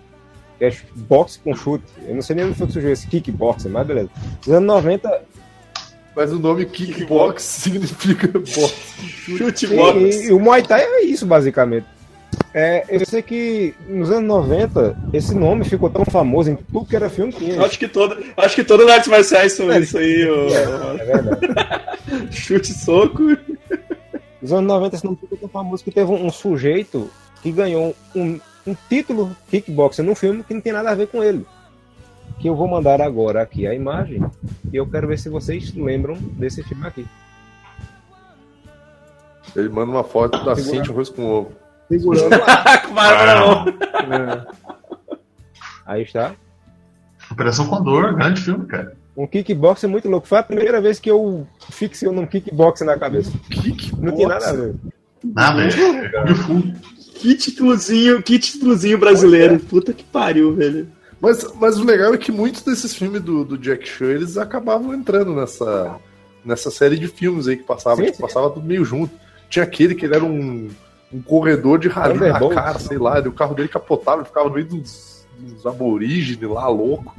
É 0.61 0.73
boxe 0.95 1.41
com 1.41 1.57
chute. 1.57 1.85
Eu 2.07 2.15
não 2.15 2.23
sei 2.23 2.37
nem 2.37 2.45
onde 2.45 2.55
foi 2.55 2.69
que 2.69 2.73
surgiu 2.73 2.93
esse 2.93 3.09
kickboxer, 3.09 3.69
mas 3.69 3.85
beleza. 3.85 4.11
Nos 4.47 4.57
anos 4.57 4.67
90, 4.67 5.23
Mas 6.15 6.33
o 6.33 6.39
nome 6.39 6.67
kickbox 6.67 7.43
significa 7.43 8.29
boxe. 8.39 8.75
Chute 9.09 9.65
e, 9.67 9.77
box. 9.77 9.99
e- 9.99 10.27
e 10.27 10.33
o 10.33 10.39
Muay 10.41 10.63
Thai 10.63 10.83
é 10.83 11.03
isso, 11.05 11.25
basicamente. 11.27 11.87
É, 12.55 12.85
eu 12.89 13.05
sei 13.07 13.23
que 13.23 13.75
nos 13.89 14.11
anos 14.11 14.27
90, 14.29 14.97
esse 15.13 15.35
nome 15.35 15.65
ficou 15.65 15.89
tão 15.91 16.05
famoso 16.05 16.51
em 16.51 16.57
tudo 16.57 16.85
que 16.87 16.97
era 16.97 17.09
filme 17.09 17.33
que 17.33 17.45
tinha. 17.45 17.63
Acho 17.63 17.79
que 17.79 17.89
todo, 17.89 18.17
acho 18.37 18.55
que 18.55 18.65
todo 18.65 18.89
artes 18.91 19.09
marciais 19.09 19.53
são 19.55 19.71
isso 19.73 19.97
aí, 19.99 20.25
o, 20.29 20.49
É 20.49 21.05
verdade. 21.05 21.47
chute 22.33 22.73
soco. 22.75 23.23
Nos 24.41 24.53
anos 24.53 24.67
90 24.67 24.97
esse 24.97 25.05
nome 25.05 25.17
ficou 25.19 25.39
tão 25.39 25.49
famoso 25.49 25.83
que 25.85 25.91
teve 25.91 26.11
um, 26.11 26.27
um 26.27 26.31
sujeito 26.31 27.11
que 27.43 27.51
ganhou 27.53 27.95
um, 28.15 28.39
um 28.67 28.77
título 28.89 29.35
kickboxer 29.51 30.05
num 30.05 30.15
filme 30.15 30.43
que 30.43 30.53
não 30.55 30.61
tem 30.61 30.73
nada 30.73 30.91
a 30.91 30.95
ver 30.95 31.07
com 31.09 31.23
ele. 31.23 31.47
Que 32.39 32.49
eu 32.49 32.57
vou 32.57 32.67
mandar 32.67 33.01
agora 33.01 33.43
aqui 33.43 33.67
a 33.67 33.75
imagem 33.75 34.25
e 34.73 34.77
eu 34.77 34.89
quero 34.89 35.07
ver 35.09 35.19
se 35.19 35.29
vocês 35.29 35.75
lembram 35.75 36.15
desse 36.15 36.63
filme 36.63 36.87
aqui. 36.87 37.07
Ele 39.55 39.69
manda 39.69 39.91
uma 39.91 40.05
foto 40.05 40.45
da. 40.45 40.57
Cintia, 40.57 40.93
arroz 40.93 41.09
com 41.09 41.25
ovo. 41.25 41.53
Segurando 41.89 42.31
lá. 42.31 42.79
Com 42.87 42.95
na 42.95 43.41
mão. 43.41 44.47
Aí 45.85 46.03
está. 46.03 46.35
Operação 47.31 47.67
Condor, 47.67 48.15
grande 48.15 48.41
filme, 48.41 48.67
cara. 48.67 48.97
Um 49.17 49.27
kickboxer 49.27 49.89
muito 49.89 50.09
louco. 50.09 50.27
Foi 50.27 50.39
a 50.39 50.43
primeira 50.43 50.81
vez 50.81 50.99
que 50.99 51.11
eu 51.11 51.47
fixei 51.71 52.11
nome 52.11 52.27
kickboxer 52.27 52.87
na 52.87 52.99
cabeça. 52.99 53.31
Não 53.99 54.15
tinha 54.15 54.29
nada 54.29 54.49
a 54.49 54.53
ver. 54.53 54.75
Nada, 55.25 55.65
é. 55.65 55.69
Que 57.17 57.35
títulozinho, 57.37 58.23
que 58.23 58.39
títulozinho 58.39 58.99
brasileiro. 58.99 59.61
Puta 59.61 59.93
que 59.93 60.03
pariu, 60.03 60.55
velho. 60.55 60.89
Mas, 61.23 61.55
mas 61.55 61.79
o 61.79 61.85
legal 61.85 62.13
é 62.13 62.19
que 62.19 62.33
muitos 62.33 62.63
desses 62.63 62.93
filmes 62.97 63.23
do, 63.23 63.45
do 63.45 63.57
Jack 63.57 63.89
Chan, 63.89 64.07
eles 64.07 64.37
acabavam 64.37 64.93
entrando 64.93 65.33
nessa, 65.33 66.01
nessa 66.45 66.69
série 66.69 66.99
de 66.99 67.07
filmes 67.07 67.47
aí 67.47 67.57
que 67.57 67.63
passava, 67.63 67.97
Sim, 67.99 68.07
tipo, 68.07 68.17
sim. 68.17 68.23
passava 68.23 68.51
tudo 68.51 68.67
meio 68.67 68.85
junto. 68.85 69.15
Tinha 69.49 69.63
aquele 69.65 69.95
que 69.95 70.05
ele 70.05 70.17
era 70.17 70.25
um, 70.25 70.69
um 71.13 71.23
corredor 71.23 71.79
de 71.79 71.87
rally 71.87 72.15
na 72.15 72.27
Thunderbolt. 72.27 72.55
cara, 72.55 72.79
sei 72.81 72.99
lá, 72.99 73.21
e 73.21 73.29
o 73.29 73.33
carro 73.33 73.55
dele 73.55 73.69
capotava, 73.69 74.19
ele 74.23 74.27
ficava 74.27 74.49
no 74.49 74.55
meio 74.55 74.67
dos, 74.67 75.25
dos 75.39 75.65
aborígenes 75.65 76.51
lá, 76.51 76.67
louco. 76.67 77.15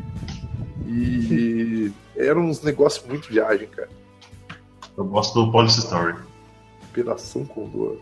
E 0.86 1.90
eram 2.18 2.42
uns 2.42 2.62
negócios 2.62 3.08
muito 3.08 3.30
viagem, 3.30 3.68
cara. 3.68 3.90
Eu 4.98 5.06
gosto 5.06 5.34
do 5.46 5.50
Police 5.50 5.80
Story. 5.80 6.16
Operação 6.92 7.46
Condor. 7.46 7.98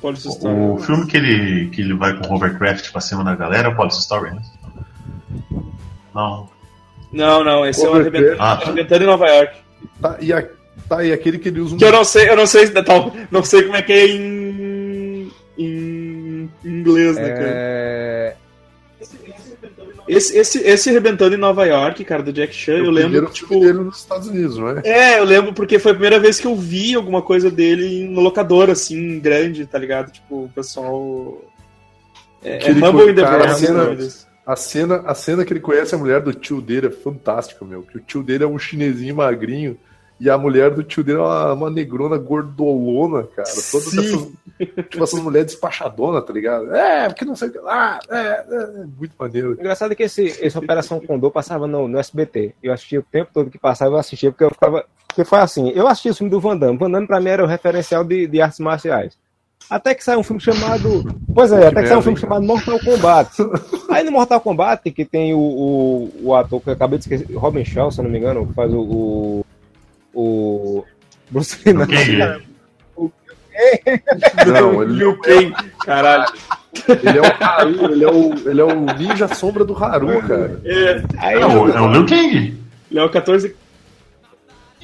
Police 0.00 0.28
O 0.28 0.30
Story. 0.30 0.82
filme 0.82 1.06
que 1.06 1.16
ele, 1.16 1.70
que 1.70 1.80
ele 1.80 1.94
vai 1.94 2.16
com 2.16 2.28
o 2.32 2.36
hovercraft 2.36 2.92
pra 2.92 3.00
cima 3.00 3.24
da 3.24 3.34
galera 3.34 3.68
é 3.68 3.72
o 3.72 3.76
Police 3.76 3.98
Story, 4.00 4.30
né? 4.34 4.42
Não. 6.14 6.48
Não, 7.12 7.42
não, 7.44 7.66
esse 7.66 7.84
é 7.84 7.88
o. 7.88 7.94
Arrebentando, 7.94 8.36
Ah, 8.38 8.56
tá. 8.56 8.62
Arrebentando 8.64 9.04
em 9.04 9.06
Nova 9.06 9.26
York. 9.26 9.56
Tá, 10.00 10.16
e, 10.20 10.32
a, 10.32 10.46
tá, 10.88 11.04
e 11.04 11.12
aquele 11.12 11.38
que 11.38 11.48
ele 11.48 11.60
usa 11.60 11.74
um. 11.74 11.78
Que 11.78 11.84
eu 11.84 11.92
não 11.92 12.04
sei, 12.04 12.28
eu 12.28 12.36
não 12.36 12.46
sei, 12.46 12.68
tal, 12.70 13.12
não 13.30 13.42
sei 13.42 13.62
como 13.62 13.76
é 13.76 13.82
que 13.82 13.92
é 13.92 14.06
em, 14.08 15.32
em 15.56 16.50
inglês, 16.64 17.16
né, 17.16 17.28
cara? 17.30 17.44
É... 17.46 18.34
Esse, 20.08 20.38
esse, 20.38 20.58
esse 20.60 20.88
Arrebentando 20.88 21.34
em 21.34 21.38
Nova 21.38 21.66
York, 21.66 22.02
cara, 22.02 22.22
do 22.22 22.32
Jack 22.32 22.54
Chan, 22.54 22.72
é 22.78 22.80
o 22.80 22.86
eu 22.86 22.90
lembro, 22.90 23.10
primeiro 23.10 23.30
tipo... 23.30 23.60
dele 23.60 23.72
nos 23.84 23.98
Estados 23.98 24.28
Unidos, 24.28 24.56
não 24.56 24.70
é? 24.70 24.80
É, 24.84 25.18
eu 25.18 25.24
lembro 25.24 25.52
porque 25.52 25.78
foi 25.78 25.92
a 25.92 25.94
primeira 25.94 26.18
vez 26.18 26.40
que 26.40 26.46
eu 26.46 26.56
vi 26.56 26.94
alguma 26.94 27.20
coisa 27.20 27.50
dele 27.50 28.08
no 28.08 28.22
locador, 28.22 28.70
assim, 28.70 29.20
grande, 29.20 29.66
tá 29.66 29.78
ligado? 29.78 30.10
Tipo, 30.10 30.44
o 30.44 30.48
pessoal 30.54 31.38
É, 32.42 32.56
é 32.56 32.74
foi- 32.74 33.10
in 33.10 33.14
the 33.14 33.22
cara, 33.22 33.54
Bronx, 33.54 34.26
a 34.48 34.56
cena-. 34.56 35.02
A 35.04 35.14
cena, 35.14 35.44
que 35.44 35.52
ele 35.52 35.60
conhece 35.60 35.94
a 35.94 35.98
mulher 35.98 36.22
do 36.22 36.32
tio 36.32 36.62
dele 36.62 36.86
é 36.86 36.90
fantástica, 36.90 37.64
meu. 37.64 37.82
Que 37.82 37.98
o 37.98 38.00
tio 38.00 38.22
dele 38.22 38.44
é 38.44 38.46
um 38.46 38.58
chinesinho 38.58 39.14
magrinho 39.14 39.78
e 40.18 40.28
a 40.28 40.38
mulher 40.38 40.70
do 40.70 40.82
tio 40.82 41.04
dele 41.04 41.18
é 41.18 41.20
uma, 41.20 41.52
uma 41.52 41.70
negrona 41.70 42.16
gordolona, 42.16 43.24
cara. 43.24 43.48
Todas 43.70 43.90
Sim. 43.90 43.98
essas, 44.00 44.88
tipo, 44.88 45.04
essas 45.04 45.20
mulheres 45.20 45.52
despachadonas, 45.52 46.24
tá 46.24 46.32
ligado? 46.32 46.74
É, 46.74 47.08
porque 47.08 47.26
não 47.26 47.36
sei 47.36 47.48
o 47.48 47.52
que 47.52 47.58
lá. 47.58 48.00
É, 48.10 48.16
é, 48.16 48.46
é 48.50 48.84
muito 48.98 49.14
maneiro. 49.18 49.50
O 49.50 49.52
engraçado 49.52 49.92
é 49.92 49.94
que 49.94 50.04
esse, 50.04 50.44
essa 50.44 50.58
Operação 50.58 50.98
Condor 50.98 51.30
passava 51.30 51.66
no, 51.66 51.86
no 51.86 51.98
SBT. 51.98 52.54
Eu 52.62 52.72
assistia 52.72 53.00
o 53.00 53.04
tempo 53.04 53.30
todo 53.32 53.50
que 53.50 53.58
passava, 53.58 53.96
eu 53.96 53.98
assistia, 53.98 54.30
porque 54.32 54.44
eu 54.44 54.50
ficava. 54.50 54.84
Porque 55.06 55.24
foi 55.24 55.38
assim, 55.38 55.70
eu 55.70 55.86
assistia 55.86 56.12
o 56.12 56.14
filme 56.14 56.30
do 56.30 56.40
Van 56.40 56.56
Damme. 56.56 56.78
Van 56.78 56.90
Damme 56.90 57.06
pra 57.06 57.20
mim 57.20 57.28
era 57.28 57.44
o 57.44 57.46
referencial 57.46 58.02
de, 58.02 58.26
de 58.26 58.40
artes 58.40 58.60
marciais. 58.60 59.16
Até 59.70 59.94
que 59.94 60.02
saiu 60.02 60.20
um 60.20 60.22
filme 60.22 60.40
chamado. 60.40 61.04
Pois 61.34 61.52
é, 61.52 61.66
até 61.66 61.82
que 61.82 61.88
saiu 61.88 61.98
um 61.98 62.02
filme 62.02 62.18
chamado 62.18 62.42
Mortal 62.42 62.78
Kombat. 62.80 63.30
Aí 63.90 64.02
no 64.04 64.12
Mortal 64.12 64.40
Kombat, 64.40 64.90
que 64.90 65.04
tem 65.04 65.34
o, 65.34 65.38
o, 65.38 66.10
o 66.22 66.34
ator 66.34 66.60
que 66.62 66.70
eu 66.70 66.72
acabei 66.74 66.98
de 66.98 67.04
esquecer, 67.04 67.34
Robin 67.36 67.64
Shaw, 67.64 67.90
se 67.90 68.00
eu 68.00 68.04
não 68.04 68.10
me 68.10 68.18
engano, 68.18 68.46
que 68.46 68.54
faz 68.54 68.72
o. 68.72 68.80
O, 68.80 69.44
o 70.14 70.84
Bruce 71.30 71.58
Lee. 71.64 71.74
não. 71.74 71.86
Quem? 71.86 72.18
Não, 74.46 74.82
ele, 74.84 74.92
Liu 74.92 75.18
Kang, 75.18 75.52
caralho. 75.84 76.32
ele 76.88 77.18
é 77.18 77.20
o 77.20 77.44
Haru, 77.44 77.92
ele 77.92 78.04
é 78.04 78.08
o, 78.10 78.48
ele 78.50 78.60
é 78.60 78.64
o 78.64 78.80
ninja 78.96 79.26
sombra 79.26 79.64
do 79.64 79.76
Haru, 79.76 80.22
cara. 80.22 80.60
É, 80.64 81.02
Aí 81.18 81.34
É 81.38 81.42
eu- 81.42 81.48
o, 81.62 81.68
é 81.68 81.80
o 81.80 81.90
Liu 81.92 82.06
Kang. 82.06 82.56
ele 82.90 83.00
é 83.00 83.02
o 83.02 83.10
14. 83.10 83.56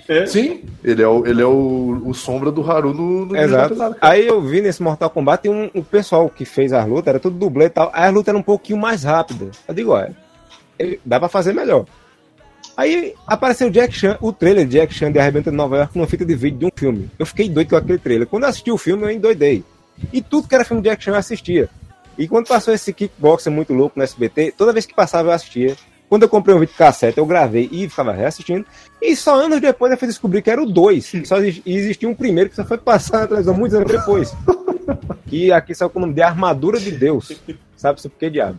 É. 0.08 0.26
Sim, 0.26 0.62
ele 0.82 1.02
é 1.02 1.08
o, 1.08 1.26
ele 1.26 1.40
é 1.40 1.46
o, 1.46 2.02
o 2.04 2.12
sombra 2.12 2.50
do 2.50 2.68
Haru 2.70 2.92
no, 2.92 3.26
no 3.26 3.36
Exato. 3.36 3.70
Pesado. 3.70 3.96
Aí 4.00 4.26
eu 4.26 4.40
vi 4.40 4.60
nesse 4.60 4.82
Mortal 4.82 5.08
Kombat 5.08 5.48
um, 5.48 5.70
o 5.74 5.82
pessoal 5.82 6.28
que 6.28 6.44
fez 6.44 6.72
as 6.72 6.86
lutas 6.86 7.08
era 7.08 7.20
tudo 7.20 7.38
dublê 7.38 7.66
e 7.66 7.70
tal. 7.70 7.90
Aí 7.92 8.08
as 8.08 8.12
lutas 8.12 8.28
eram 8.28 8.40
um 8.40 8.42
pouquinho 8.42 8.78
mais 8.78 9.02
rápidas. 9.02 9.58
Eu 9.66 9.74
digo, 9.74 9.92
olha, 9.92 10.14
dá 11.04 11.18
pra 11.18 11.28
fazer 11.28 11.54
melhor. 11.54 11.86
Aí 12.76 13.14
apareceu 13.26 13.68
o 13.68 13.70
Jack 13.70 13.94
Chan, 13.94 14.18
o 14.20 14.32
trailer 14.32 14.66
de 14.66 14.72
Jack 14.72 14.92
Chan 14.92 15.12
de 15.12 15.18
Arrebenta 15.18 15.50
de 15.50 15.56
Nova 15.56 15.76
York 15.76 15.96
numa 15.96 16.06
fita 16.06 16.24
de 16.24 16.34
vídeo 16.34 16.58
de 16.58 16.66
um 16.66 16.70
filme. 16.74 17.10
Eu 17.18 17.24
fiquei 17.24 17.48
doido 17.48 17.70
com 17.70 17.76
aquele 17.76 17.98
trailer. 17.98 18.26
Quando 18.26 18.42
eu 18.42 18.48
assisti 18.48 18.70
o 18.70 18.78
filme, 18.78 19.04
eu 19.04 19.10
endoidei. 19.10 19.64
E 20.12 20.20
tudo 20.20 20.48
que 20.48 20.54
era 20.54 20.64
filme 20.64 20.82
de 20.82 20.90
Jack 20.90 21.02
Chan 21.02 21.12
eu 21.12 21.16
assistia. 21.16 21.70
E 22.18 22.28
quando 22.28 22.46
passou 22.46 22.74
esse 22.74 22.92
kickboxer 22.92 23.52
muito 23.52 23.72
louco 23.72 23.98
no 23.98 24.04
SBT, 24.04 24.54
toda 24.56 24.72
vez 24.72 24.86
que 24.86 24.94
passava 24.94 25.28
eu 25.28 25.32
assistia. 25.32 25.76
Quando 26.08 26.22
eu 26.22 26.28
comprei 26.28 26.54
um 26.54 26.60
vídeo 26.60 26.74
cassete, 26.76 27.18
eu 27.18 27.26
gravei 27.26 27.68
e 27.72 27.88
ficava 27.88 28.12
reassistindo. 28.12 28.64
E 29.00 29.16
só 29.16 29.34
anos 29.42 29.60
depois 29.60 29.90
eu 29.90 29.98
fui 29.98 30.06
descobrir 30.08 30.42
que 30.42 30.50
era 30.50 30.62
o 30.62 30.66
2. 30.66 31.10
Que 31.10 31.24
só 31.26 31.38
exi- 31.38 31.62
existia 31.66 32.08
um 32.08 32.14
primeiro 32.14 32.50
que 32.50 32.56
só 32.56 32.64
foi 32.64 32.78
passar 32.78 33.20
na 33.20 33.26
televisão 33.26 33.54
muitos 33.54 33.76
anos 33.76 33.90
depois. 33.90 34.32
que 35.26 35.50
aqui 35.50 35.74
saiu 35.74 35.90
com 35.90 35.98
o 35.98 36.02
nome 36.02 36.14
de 36.14 36.22
Armadura 36.22 36.78
de 36.78 36.92
Deus. 36.92 37.32
Sabe-se 37.76 38.08
por 38.08 38.18
que 38.18 38.30
diabo? 38.30 38.58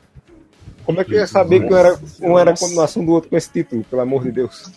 Como 0.85 0.99
é 1.01 1.03
que 1.03 1.13
eu 1.13 1.19
ia 1.19 1.27
saber 1.27 1.61
que 1.65 1.73
um 1.73 1.77
era, 1.77 1.99
um 2.21 2.37
era 2.37 2.51
a 2.51 2.57
continuação 2.57 3.03
do 3.05 3.11
outro 3.11 3.29
com 3.29 3.37
esse 3.37 3.49
título, 3.49 3.83
pelo 3.85 4.01
amor 4.01 4.23
de 4.23 4.31
Deus? 4.31 4.71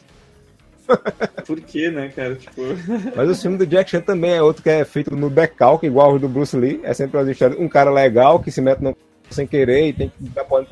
Por 1.47 1.61
quê, 1.61 1.91
né, 1.91 2.11
cara? 2.14 2.35
Tipo. 2.35 2.62
Mas 3.14 3.29
o 3.31 3.35
filme 3.35 3.59
do 3.59 3.66
Jack 3.66 3.91
Chan 3.91 4.01
também 4.01 4.33
é 4.33 4.43
outro 4.43 4.62
que 4.62 4.71
é 4.71 4.85
feito 4.85 5.14
no 5.14 5.29
decalque, 5.29 5.87
igual 5.87 6.14
o 6.14 6.19
do 6.19 6.29
Bruce 6.29 6.57
Lee. 6.57 6.81
É 6.83 6.95
sempre 6.95 7.19
as 7.21 7.29
histórias. 7.29 7.59
Um 7.61 7.69
cara 7.69 7.91
legal 7.91 8.41
que 8.41 8.51
se 8.51 8.61
mete 8.61 8.81
no 8.81 8.97
sem 9.31 9.47
querer 9.47 9.89
e 9.89 9.93
tem 9.93 10.09
que 10.09 10.25
dar 10.31 10.45
todo 10.45 10.66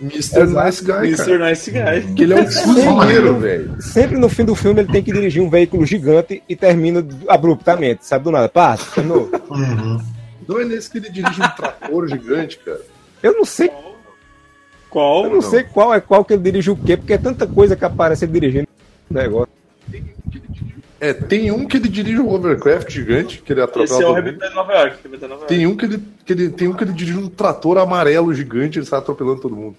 Mr. 0.00 0.42
Exato. 0.42 0.64
Nice 0.64 0.84
Guy, 0.84 0.92
cara. 0.92 1.06
Mr. 1.06 1.38
Nice 1.38 1.70
Guy. 1.70 2.14
Que 2.14 2.22
ele 2.22 2.34
é 2.34 2.40
um 2.40 2.44
cozinheiro, 2.44 3.38
velho. 3.38 3.76
Sempre 3.80 4.18
no 4.18 4.28
fim 4.28 4.44
do 4.44 4.54
filme 4.54 4.80
ele 4.80 4.92
tem 4.92 5.02
que 5.02 5.12
dirigir 5.12 5.42
um 5.42 5.48
veículo 5.48 5.86
gigante 5.86 6.42
e 6.48 6.54
termina 6.54 7.06
abruptamente, 7.28 8.04
sabe? 8.04 8.24
Do 8.24 8.30
nada. 8.30 8.48
Pá, 8.48 8.76
terminou. 8.76 9.30
Uhum. 9.48 10.00
Não 10.46 10.60
é 10.60 10.64
nesse 10.64 10.90
que 10.90 10.98
ele 10.98 11.10
dirige 11.10 11.40
um 11.40 11.48
trator 11.48 12.08
gigante, 12.08 12.58
cara. 12.58 12.80
Eu 13.22 13.32
não 13.32 13.44
sei, 13.44 13.70
Qual? 14.90 15.24
eu 15.24 15.30
não 15.30 15.42
sei 15.42 15.64
qual 15.64 15.92
é 15.92 16.00
qual 16.00 16.24
que 16.24 16.34
ele 16.34 16.42
dirige 16.42 16.70
o 16.70 16.76
quê, 16.76 16.96
porque 16.96 17.14
é 17.14 17.18
tanta 17.18 17.46
coisa 17.46 17.74
que 17.74 17.84
aparece 17.84 18.24
ele 18.24 18.32
dirigindo 18.32 18.68
o 19.10 19.14
negócio. 19.14 19.48
É, 21.00 21.12
tem 21.12 21.50
um 21.50 21.66
que 21.66 21.76
ele 21.76 21.88
dirige 21.88 22.18
um 22.20 22.28
hovercraft 22.32 22.90
gigante, 22.90 23.42
que 23.42 23.52
ele 23.52 23.60
atropela 23.60 23.84
Esse 23.84 24.02
é 24.02 24.06
o. 24.06 24.12
Rebentando 24.12 24.54
Nova 24.54 24.72
York. 24.72 24.96
Tem 25.46 25.66
um 25.66 25.76
que 25.76 25.84
ele, 25.84 26.02
que 26.24 26.32
ele 26.32 26.48
tem 26.50 26.68
um 26.68 26.72
que 26.72 26.84
ele 26.84 26.92
dirige 26.92 27.18
um 27.18 27.28
trator 27.28 27.76
amarelo 27.78 28.32
gigante, 28.32 28.78
ele 28.78 28.86
sai 28.86 28.98
atropelando 29.00 29.40
todo 29.40 29.56
mundo. 29.56 29.76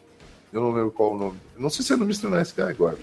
Eu 0.52 0.62
não 0.62 0.72
lembro 0.72 0.92
qual 0.92 1.14
o 1.14 1.18
nome. 1.18 1.38
Não 1.58 1.70
sei 1.70 1.84
se 1.86 1.94
é 1.94 1.96
no 1.96 2.06
Mr. 2.06 2.28
Nice 2.30 2.54
Guy 2.56 2.64
agora. 2.70 2.98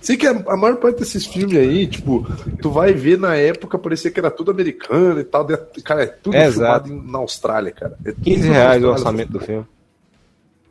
Sei 0.00 0.16
que 0.16 0.26
a, 0.26 0.30
a 0.30 0.56
maior 0.56 0.76
parte 0.76 0.98
desses 1.00 1.26
filmes 1.26 1.56
aí, 1.56 1.86
tipo, 1.86 2.24
tu 2.62 2.70
vai 2.70 2.92
ver 2.92 3.18
na 3.18 3.34
época, 3.34 3.76
parecia 3.78 4.10
que 4.10 4.20
era 4.20 4.30
tudo 4.30 4.50
americano 4.50 5.18
e 5.20 5.24
tal. 5.24 5.44
de- 5.44 5.56
Cara, 5.82 6.04
é 6.04 6.06
tudo 6.06 6.36
É, 6.36 6.50
filmado 6.50 6.92
em- 6.92 7.10
na 7.10 7.18
Austrália, 7.18 7.72
cara. 7.72 7.96
É 8.04 8.12
tudo 8.12 8.22
15 8.24 8.48
na 8.48 8.54
reais 8.54 8.84
o 8.84 8.88
orçamento 8.88 9.32
do 9.32 9.40
filme. 9.40 9.66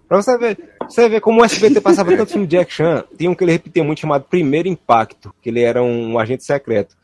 Pra 0.08 0.22
você 0.22 0.38
ver, 0.38 0.58
você 0.88 1.10
ver 1.10 1.20
como 1.20 1.42
o 1.42 1.46
SBT 1.46 1.82
passava 1.82 2.16
tanto 2.16 2.32
filme 2.32 2.46
de 2.48 2.56
Jack 2.58 2.72
Chan, 2.72 3.04
tinha 3.18 3.30
um 3.30 3.36
que 3.36 3.44
ele 3.44 3.52
repetia 3.54 3.84
muito 3.84 4.00
chamado 4.00 4.24
Primeiro 4.30 4.68
Impacto, 4.68 5.34
que 5.42 5.50
ele 5.50 5.62
era 5.62 5.82
um 5.84 6.18
agente 6.20 6.44
secreto. 6.46 6.96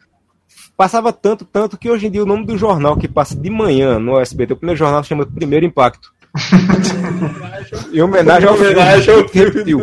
Passava 0.77 1.11
tanto, 1.11 1.43
tanto 1.43 1.77
que 1.77 1.89
hoje 1.89 2.07
em 2.07 2.11
dia 2.11 2.21
o 2.23 2.27
nome 2.27 2.45
do 2.45 2.57
jornal 2.57 2.95
que 2.95 3.07
passa 3.07 3.35
de 3.35 3.49
manhã 3.49 3.99
no 3.99 4.19
SBT, 4.19 4.53
o 4.53 4.57
primeiro 4.57 4.77
jornal 4.77 5.03
se 5.03 5.09
chama 5.09 5.25
Primeiro 5.25 5.65
Impacto. 5.65 6.13
Em 7.91 8.01
homenagem 8.01 8.47
ao 8.47 8.55
Em 8.55 8.59
homenagem 8.59 9.13
ao 9.13 9.27
filme 9.27 9.49
repetiu. 9.49 9.79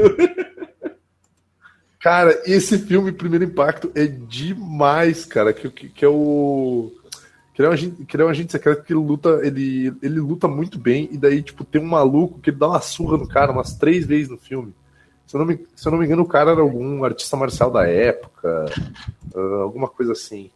Cara, 2.01 2.41
esse 2.47 2.79
filme, 2.79 3.13
Primeiro 3.13 3.45
Impacto, 3.45 3.91
é 3.95 4.07
demais, 4.07 5.25
cara. 5.25 5.53
Que, 5.53 5.69
que, 5.69 5.89
que 5.89 6.05
é 6.05 6.09
o. 6.09 6.93
Que 7.53 7.61
ele 7.61 7.67
é 7.67 7.71
um 7.71 7.75
agente, 7.75 8.05
que 8.05 8.17
ele 8.17 8.23
é 8.23 8.27
um 8.27 8.31
agente 8.31 8.53
secreto 8.53 8.85
que 8.85 8.93
ele 8.93 9.01
luta, 9.01 9.41
ele, 9.43 9.93
ele 10.01 10.21
luta 10.21 10.47
muito 10.47 10.79
bem, 10.79 11.09
e 11.11 11.19
daí, 11.19 11.43
tipo, 11.43 11.65
tem 11.65 11.83
um 11.83 11.87
maluco 11.87 12.39
que 12.39 12.51
ele 12.51 12.57
dá 12.57 12.69
uma 12.69 12.81
surra 12.81 13.19
no 13.19 13.27
cara 13.27 13.51
umas 13.51 13.75
três 13.75 14.07
vezes 14.07 14.29
no 14.29 14.39
filme. 14.39 14.73
Se 15.27 15.35
eu 15.35 15.41
não 15.41 15.47
me, 15.47 15.67
se 15.75 15.87
eu 15.87 15.91
não 15.91 15.99
me 15.99 16.07
engano, 16.07 16.23
o 16.23 16.29
cara 16.29 16.53
era 16.53 16.61
algum 16.61 17.03
artista 17.05 17.37
marcial 17.37 17.71
da 17.71 17.85
época, 17.87 18.67
ah, 19.35 19.63
alguma 19.63 19.89
coisa 19.89 20.13
assim. 20.13 20.51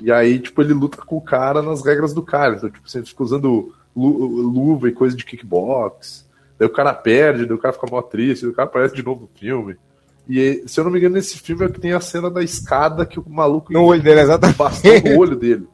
E 0.00 0.10
aí, 0.10 0.38
tipo, 0.38 0.62
ele 0.62 0.72
luta 0.72 0.96
com 0.96 1.18
o 1.18 1.20
cara 1.20 1.60
nas 1.60 1.84
regras 1.84 2.14
do 2.14 2.22
cara. 2.22 2.56
Então, 2.56 2.70
tipo, 2.70 2.88
você 2.88 3.04
fica 3.04 3.22
usando 3.22 3.74
luva 3.96 4.88
e 4.88 4.92
coisa 4.92 5.16
de 5.16 5.24
kickbox. 5.24 6.26
Daí 6.58 6.66
o 6.68 6.72
cara 6.72 6.92
perde, 6.94 7.46
daí 7.46 7.54
o 7.56 7.60
cara 7.60 7.72
fica 7.74 7.86
mó 7.90 8.02
triste, 8.02 8.42
daí 8.42 8.50
o 8.50 8.54
cara 8.54 8.68
aparece 8.68 8.94
de 8.94 9.02
novo 9.04 9.22
no 9.22 9.38
filme. 9.38 9.76
E 10.28 10.62
se 10.66 10.78
eu 10.78 10.84
não 10.84 10.90
me 10.90 10.98
engano, 10.98 11.14
nesse 11.14 11.38
filme 11.38 11.64
é 11.64 11.68
que 11.70 11.80
tem 11.80 11.92
a 11.92 12.00
cena 12.00 12.30
da 12.30 12.42
escada 12.42 13.06
que 13.06 13.18
o 13.18 13.24
maluco 13.28 13.72
No 13.72 13.84
olho 13.84 14.02
dele, 14.02 14.20
exatamente. 14.20 14.58
no 15.14 15.18
olho 15.18 15.36
dele. 15.36 15.66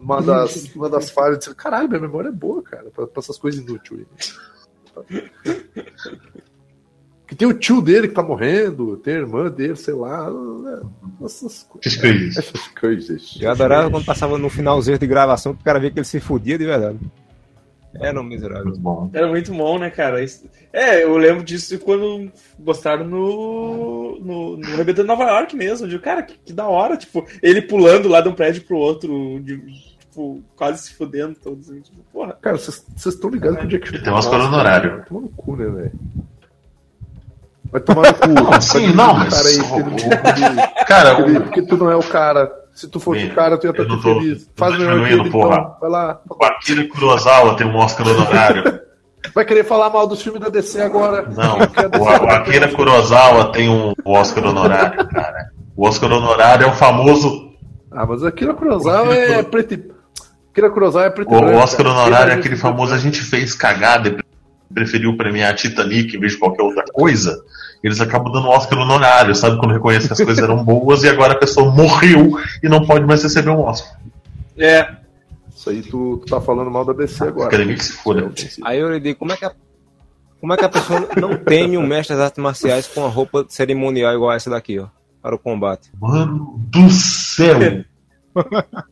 Uma 0.00 0.20
das, 0.22 0.74
uma 0.74 0.88
das 0.88 1.10
falhas. 1.10 1.38
Disse, 1.38 1.54
Caralho, 1.54 1.88
minha 1.88 2.00
memória 2.00 2.28
é 2.28 2.32
boa, 2.32 2.62
cara, 2.62 2.90
pra, 2.90 3.06
pra 3.06 3.20
essas 3.20 3.38
coisas 3.38 3.60
inúteis. 3.60 4.04
aí." 5.10 5.30
Que 7.26 7.36
tem 7.36 7.46
o 7.46 7.52
tio 7.52 7.82
dele 7.82 8.08
que 8.08 8.14
tá 8.14 8.22
morrendo, 8.22 8.96
tem 8.96 9.16
a 9.16 9.18
irmã 9.18 9.50
dele, 9.50 9.76
sei 9.76 9.92
lá. 9.92 10.30
né, 10.30 10.80
Essas 11.22 11.44
Essas 11.44 11.62
coisas. 11.64 12.00
coisas. 12.00 12.36
Essas 12.38 12.68
coisas. 12.68 13.38
Eu 13.38 13.50
adorava 13.50 13.90
quando 13.90 14.06
passava 14.06 14.38
no 14.38 14.48
finalzinho 14.48 14.98
de 14.98 15.06
gravação 15.06 15.54
que 15.54 15.60
o 15.60 15.64
cara 15.64 15.78
via 15.78 15.90
que 15.90 15.98
ele 15.98 16.06
se 16.06 16.20
fudia 16.20 16.56
de 16.56 16.64
verdade. 16.64 16.98
Era 17.94 18.20
um 18.20 18.24
miserável. 18.24 18.64
Muito 18.66 18.80
bom. 18.80 19.10
Era 19.12 19.26
muito 19.28 19.52
bom, 19.52 19.78
né, 19.78 19.90
cara? 19.90 20.24
É, 20.72 21.02
eu 21.02 21.16
lembro 21.16 21.42
disso 21.42 21.78
quando 21.78 22.30
mostraram 22.58 23.04
no, 23.06 24.18
no, 24.20 24.56
no 24.56 24.76
Rebentando 24.76 25.08
Nova 25.08 25.24
York 25.24 25.56
mesmo. 25.56 25.88
De, 25.88 25.98
cara, 25.98 26.22
que, 26.22 26.36
que 26.38 26.52
da 26.52 26.66
hora, 26.68 26.96
tipo, 26.96 27.26
ele 27.42 27.62
pulando 27.62 28.08
lá 28.08 28.20
de 28.20 28.28
um 28.28 28.34
prédio 28.34 28.62
pro 28.62 28.76
outro, 28.76 29.40
de- 29.40 29.58
tipo, 30.00 30.42
quase 30.54 30.82
se 30.82 30.94
fudendo 30.94 31.34
todos. 31.42 31.68
assim, 31.70 31.80
Tipo, 31.80 32.00
porra. 32.12 32.36
Cara, 32.40 32.58
vocês 32.58 32.84
estão 33.06 33.30
ligados 33.30 33.58
que 33.60 33.64
o 33.64 33.68
Jack 33.68 33.88
Chan 33.88 33.94
Ele 33.96 34.04
tem 34.04 34.12
um 34.12 34.16
Oscar 34.16 34.40
honorário. 34.40 34.90
Vai 34.98 35.04
tomar 35.06 35.20
no 35.22 35.28
cu, 35.30 35.56
né, 35.56 35.66
velho? 35.66 35.92
Vai 37.70 37.80
tomar 37.80 38.02
no 38.02 38.14
cu. 38.14 38.28
Não, 38.52 38.60
sim, 38.60 38.86
não, 38.94 39.14
mas- 39.14 39.34
Cara 39.34 39.48
aí, 39.48 40.84
Cara, 40.86 41.20
o, 41.26 41.42
porque 41.42 41.62
tu 41.62 41.76
não 41.76 41.90
é 41.90 41.96
o 41.96 42.02
cara. 42.02 42.50
Se 42.78 42.86
tu 42.86 43.00
fosse 43.00 43.24
o 43.24 43.34
cara, 43.34 43.58
tu 43.58 43.66
ia 43.66 43.72
estar 43.72 43.84
tô- 43.86 44.00
feliz. 44.00 44.48
Faz 44.54 44.78
melhor 44.78 45.04
que 45.04 45.12
ele, 45.12 45.30
porra. 45.30 45.56
então. 45.56 45.76
Vai 45.80 45.90
lá. 45.90 46.20
o 46.30 46.44
Akira 46.44 46.86
Kurosawa 46.86 47.56
tem 47.56 47.66
um 47.66 47.74
Oscar 47.74 48.06
honorário. 48.06 48.80
Vai 49.34 49.44
querer 49.44 49.64
falar 49.64 49.90
mal 49.90 50.06
dos 50.06 50.22
filmes 50.22 50.40
da 50.40 50.48
DC 50.48 50.80
agora. 50.80 51.22
Não, 51.22 51.58
DC 51.90 51.98
o, 51.98 52.24
o 52.24 52.30
Akira 52.30 52.68
Kurosawa 52.68 53.50
tem 53.50 53.68
um 53.68 53.92
Oscar 54.04 54.46
honorário, 54.46 55.08
cara. 55.08 55.50
O 55.76 55.88
Oscar 55.88 56.12
honorário 56.12 56.66
é 56.66 56.70
o 56.70 56.72
famoso. 56.72 57.52
Ah, 57.90 58.06
mas 58.06 58.22
Akira 58.22 58.54
Kurosawa 58.54 59.12
é 59.12 59.42
preto 59.42 59.74
e... 59.74 59.90
Akira 60.52 60.70
Kurosawa 60.70 61.06
é 61.06 61.10
preto 61.10 61.32
e 61.32 61.34
O 61.34 61.56
Oscar 61.56 61.84
honorário 61.84 62.30
é 62.30 62.34
Ele 62.34 62.40
aquele 62.40 62.56
famoso 62.56 62.94
a 62.94 62.98
gente 62.98 63.20
fez 63.20 63.56
cagada 63.56 64.08
e 64.08 64.18
preferiu 64.72 65.16
premiar 65.16 65.56
Titanic 65.56 66.16
em 66.16 66.20
vez 66.20 66.34
de 66.34 66.38
qualquer 66.38 66.62
outra 66.62 66.84
coisa. 66.92 67.42
Eles 67.82 68.00
acabam 68.00 68.32
dando 68.32 68.48
Oscar 68.48 68.78
honorário, 68.78 69.34
sabe? 69.34 69.58
Quando 69.58 69.72
reconhece 69.72 70.06
que 70.06 70.12
as 70.12 70.20
coisas 70.20 70.42
eram 70.42 70.64
boas 70.64 71.02
e 71.02 71.08
agora 71.08 71.34
a 71.34 71.38
pessoa 71.38 71.70
morreu 71.70 72.38
e 72.62 72.68
não 72.68 72.84
pode 72.84 73.04
mais 73.06 73.22
receber 73.22 73.50
um 73.50 73.60
Oscar. 73.60 73.98
É, 74.56 74.96
Isso 75.54 75.70
aí 75.70 75.82
tu, 75.82 76.18
tu 76.18 76.26
tá 76.26 76.40
falando 76.40 76.70
mal 76.70 76.84
da 76.84 76.92
DC 76.92 77.22
agora. 77.24 77.48
Academia 77.48 77.76
que 77.76 77.84
se 77.84 77.92
foda. 77.92 78.30
Aí 78.64 78.78
eu 78.78 78.92
lhe 78.92 79.00
digo, 79.00 79.18
como 79.18 79.32
é 79.32 79.36
que 79.36 79.44
a, 79.44 79.52
como 80.40 80.52
é 80.52 80.56
que 80.56 80.64
a 80.64 80.68
pessoa 80.68 81.08
não 81.20 81.36
teme 81.36 81.78
um 81.78 81.86
mestre 81.86 82.16
das 82.16 82.26
artes 82.26 82.42
marciais 82.42 82.86
com 82.86 83.04
a 83.04 83.08
roupa 83.08 83.44
cerimonial 83.48 84.14
igual 84.14 84.32
essa 84.32 84.50
daqui, 84.50 84.78
ó, 84.78 84.86
para 85.22 85.34
o 85.34 85.38
combate? 85.38 85.90
Mano 86.00 86.56
do 86.58 86.90
céu! 86.90 87.84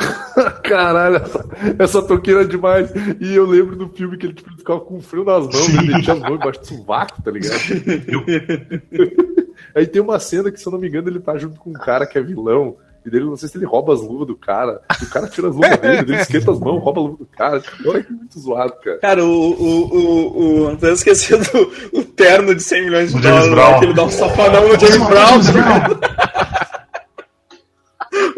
Caralho, 0.64 1.16
essa, 1.16 1.44
essa 1.78 2.02
toqueira 2.02 2.42
é 2.42 2.44
demais. 2.44 2.90
E 3.20 3.34
eu 3.34 3.46
lembro 3.46 3.76
do 3.76 3.88
filme 3.88 4.16
que 4.16 4.26
ele, 4.26 4.34
tipo, 4.34 4.50
ficava 4.56 4.80
com 4.80 5.00
frio 5.00 5.24
nas 5.24 5.44
mãos, 5.44 5.56
Sim. 5.56 5.78
ele 5.78 6.02
tinha 6.02 6.14
as 6.14 6.20
mãos 6.20 6.34
embaixo 6.36 6.60
do 6.60 6.66
sovaco, 6.66 7.22
tá 7.22 7.30
ligado? 7.30 7.60
Aí 9.74 9.86
tem 9.86 10.02
uma 10.02 10.18
cena 10.18 10.50
que, 10.50 10.58
se 10.58 10.66
eu 10.66 10.72
não 10.72 10.78
me 10.78 10.88
engano, 10.88 11.08
ele 11.08 11.20
tá 11.20 11.36
junto 11.36 11.58
com 11.60 11.70
um 11.70 11.74
cara 11.74 12.06
que 12.06 12.18
é 12.18 12.22
vilão. 12.22 12.76
E 13.04 13.08
dele, 13.08 13.24
não 13.24 13.36
sei 13.36 13.48
se 13.48 13.56
ele 13.56 13.64
rouba 13.64 13.94
as 13.94 14.02
luvas 14.02 14.26
do 14.26 14.36
cara. 14.36 14.82
E 15.00 15.04
o 15.04 15.08
cara 15.08 15.26
tira 15.26 15.48
as 15.48 15.54
luvas 15.54 15.78
dele, 15.78 15.98
ele 16.00 16.16
esquenta 16.16 16.50
as 16.50 16.60
mãos, 16.60 16.82
rouba 16.82 17.00
a 17.00 17.04
luva 17.04 17.16
do 17.16 17.26
cara. 17.26 17.62
Olha 17.86 18.02
que 18.02 18.12
muito 18.12 18.38
zoado, 18.38 18.74
cara. 18.84 18.98
Cara, 18.98 19.24
o. 19.24 19.28
o, 19.28 19.96
o, 19.96 20.64
o 20.64 20.68
até 20.68 20.92
esqueci 20.92 21.34
do 21.34 21.72
o 21.92 22.04
terno 22.04 22.54
de 22.54 22.62
100 22.62 22.84
milhões 22.84 23.14
de 23.14 23.20
dólares 23.20 23.78
que 23.78 23.84
ele 23.86 23.94
dá 23.94 24.04
um 24.04 24.10
safanão 24.10 24.68
no 24.68 24.78
James 24.78 25.08
Brown. 25.08 26.40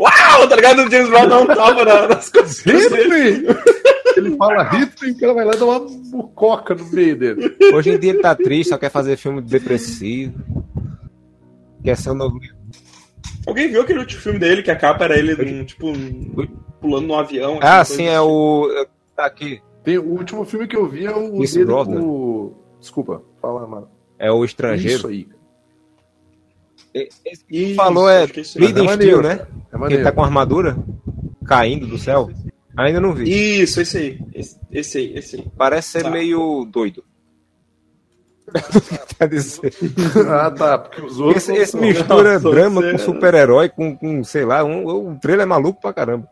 Uau, 0.02 0.48
tá 0.48 0.56
ligado? 0.56 0.80
O 0.86 0.90
James 0.90 1.08
Brown 1.10 1.26
não 1.28 1.46
tava 1.46 1.84
na- 1.84 2.08
nas 2.08 2.28
coisas! 2.28 2.64
Ele 4.16 4.36
fala 4.36 4.62
Hitler 4.64 5.10
e 5.10 5.12
o 5.12 5.18
cara 5.18 5.34
vai 5.34 5.44
lá 5.44 5.52
e 5.54 5.58
dá 5.58 5.64
uma 5.64 5.78
mucoca 5.80 6.74
no 6.74 6.84
meio 6.90 7.16
dele. 7.16 7.56
Hoje 7.72 7.90
em 7.90 7.98
dia 7.98 8.10
ele 8.10 8.20
tá 8.20 8.34
triste, 8.34 8.70
só 8.70 8.78
quer 8.78 8.90
fazer 8.90 9.16
filme 9.16 9.40
depressivo. 9.40 10.34
Quer 11.82 11.96
ser 11.96 12.10
um 12.10 12.14
novo. 12.14 12.38
Alguém 13.46 13.68
viu 13.70 13.80
aquele 13.82 13.98
último 14.00 14.20
filme 14.20 14.38
dele 14.38 14.62
que 14.62 14.70
a 14.70 14.76
capa 14.76 15.04
era 15.04 15.18
ele, 15.18 15.34
num, 15.34 15.64
tipo, 15.64 15.88
um- 15.88 16.46
pulando 16.80 17.06
num 17.06 17.14
avião? 17.18 17.58
Ah, 17.62 17.84
sim, 17.84 18.04
é 18.06 18.16
assim. 18.16 18.26
o. 18.26 18.86
Tá 19.16 19.26
aqui. 19.26 19.60
Tem, 19.82 19.98
o 19.98 20.04
último 20.10 20.44
filme 20.44 20.66
que 20.68 20.76
eu 20.76 20.86
vi 20.88 21.06
é 21.06 21.10
o 21.10 21.32
Pierce 21.38 21.58
dele 21.58 21.72
o- 21.72 22.52
Desculpa, 22.78 23.22
fala, 23.40 23.66
mano. 23.66 23.88
É 24.18 24.30
o 24.30 24.36
Isso 24.44 24.52
estrangeiro. 24.52 25.08
aí. 25.08 25.26
Esse 26.94 27.44
que 27.44 27.56
Isso, 27.56 27.74
falou 27.76 28.08
é 28.08 28.24
acho 28.24 28.32
que 28.32 28.40
é 28.40 28.42
isso 28.42 28.58
aí. 28.58 28.64
Bleeding 28.72 28.88
É 28.88 28.94
Steel, 28.94 29.16
maneiro. 29.16 29.22
né? 29.22 29.32
É 29.32 29.36
Que 29.36 29.52
ele 29.74 29.78
maneiro. 29.78 30.04
tá 30.04 30.12
com 30.12 30.22
armadura 30.22 30.76
caindo 31.46 31.86
do 31.86 31.96
céu. 31.98 32.30
Ainda 32.76 33.00
não 33.00 33.12
vi. 33.14 33.60
Isso, 33.62 33.80
esse 33.80 33.96
aí. 33.98 34.20
Esse, 34.34 34.58
esse 34.70 34.98
aí, 34.98 35.12
esse 35.16 35.36
aí. 35.36 35.46
Parece 35.56 35.88
ser 35.90 36.02
Tá. 36.04 36.10
meio 36.10 36.64
doido. 36.70 37.04
Quer 39.18 39.28
dizer, 39.28 39.72
ah, 40.28 40.50
tá. 40.50 40.78
Porque 40.78 41.00
os 41.00 41.18
outros. 41.20 41.48
esse, 41.48 41.56
esse 41.62 41.76
mistura 41.76 42.34
Nossa, 42.40 42.50
drama 42.50 42.82
com 42.82 42.98
super-herói, 42.98 43.68
com, 43.70 43.96
com, 43.96 44.22
sei 44.24 44.44
lá, 44.44 44.62
um, 44.64 44.84
o 44.86 45.18
trailer 45.18 45.44
é 45.44 45.46
maluco 45.46 45.80
pra 45.80 45.92
caramba. 45.92 46.28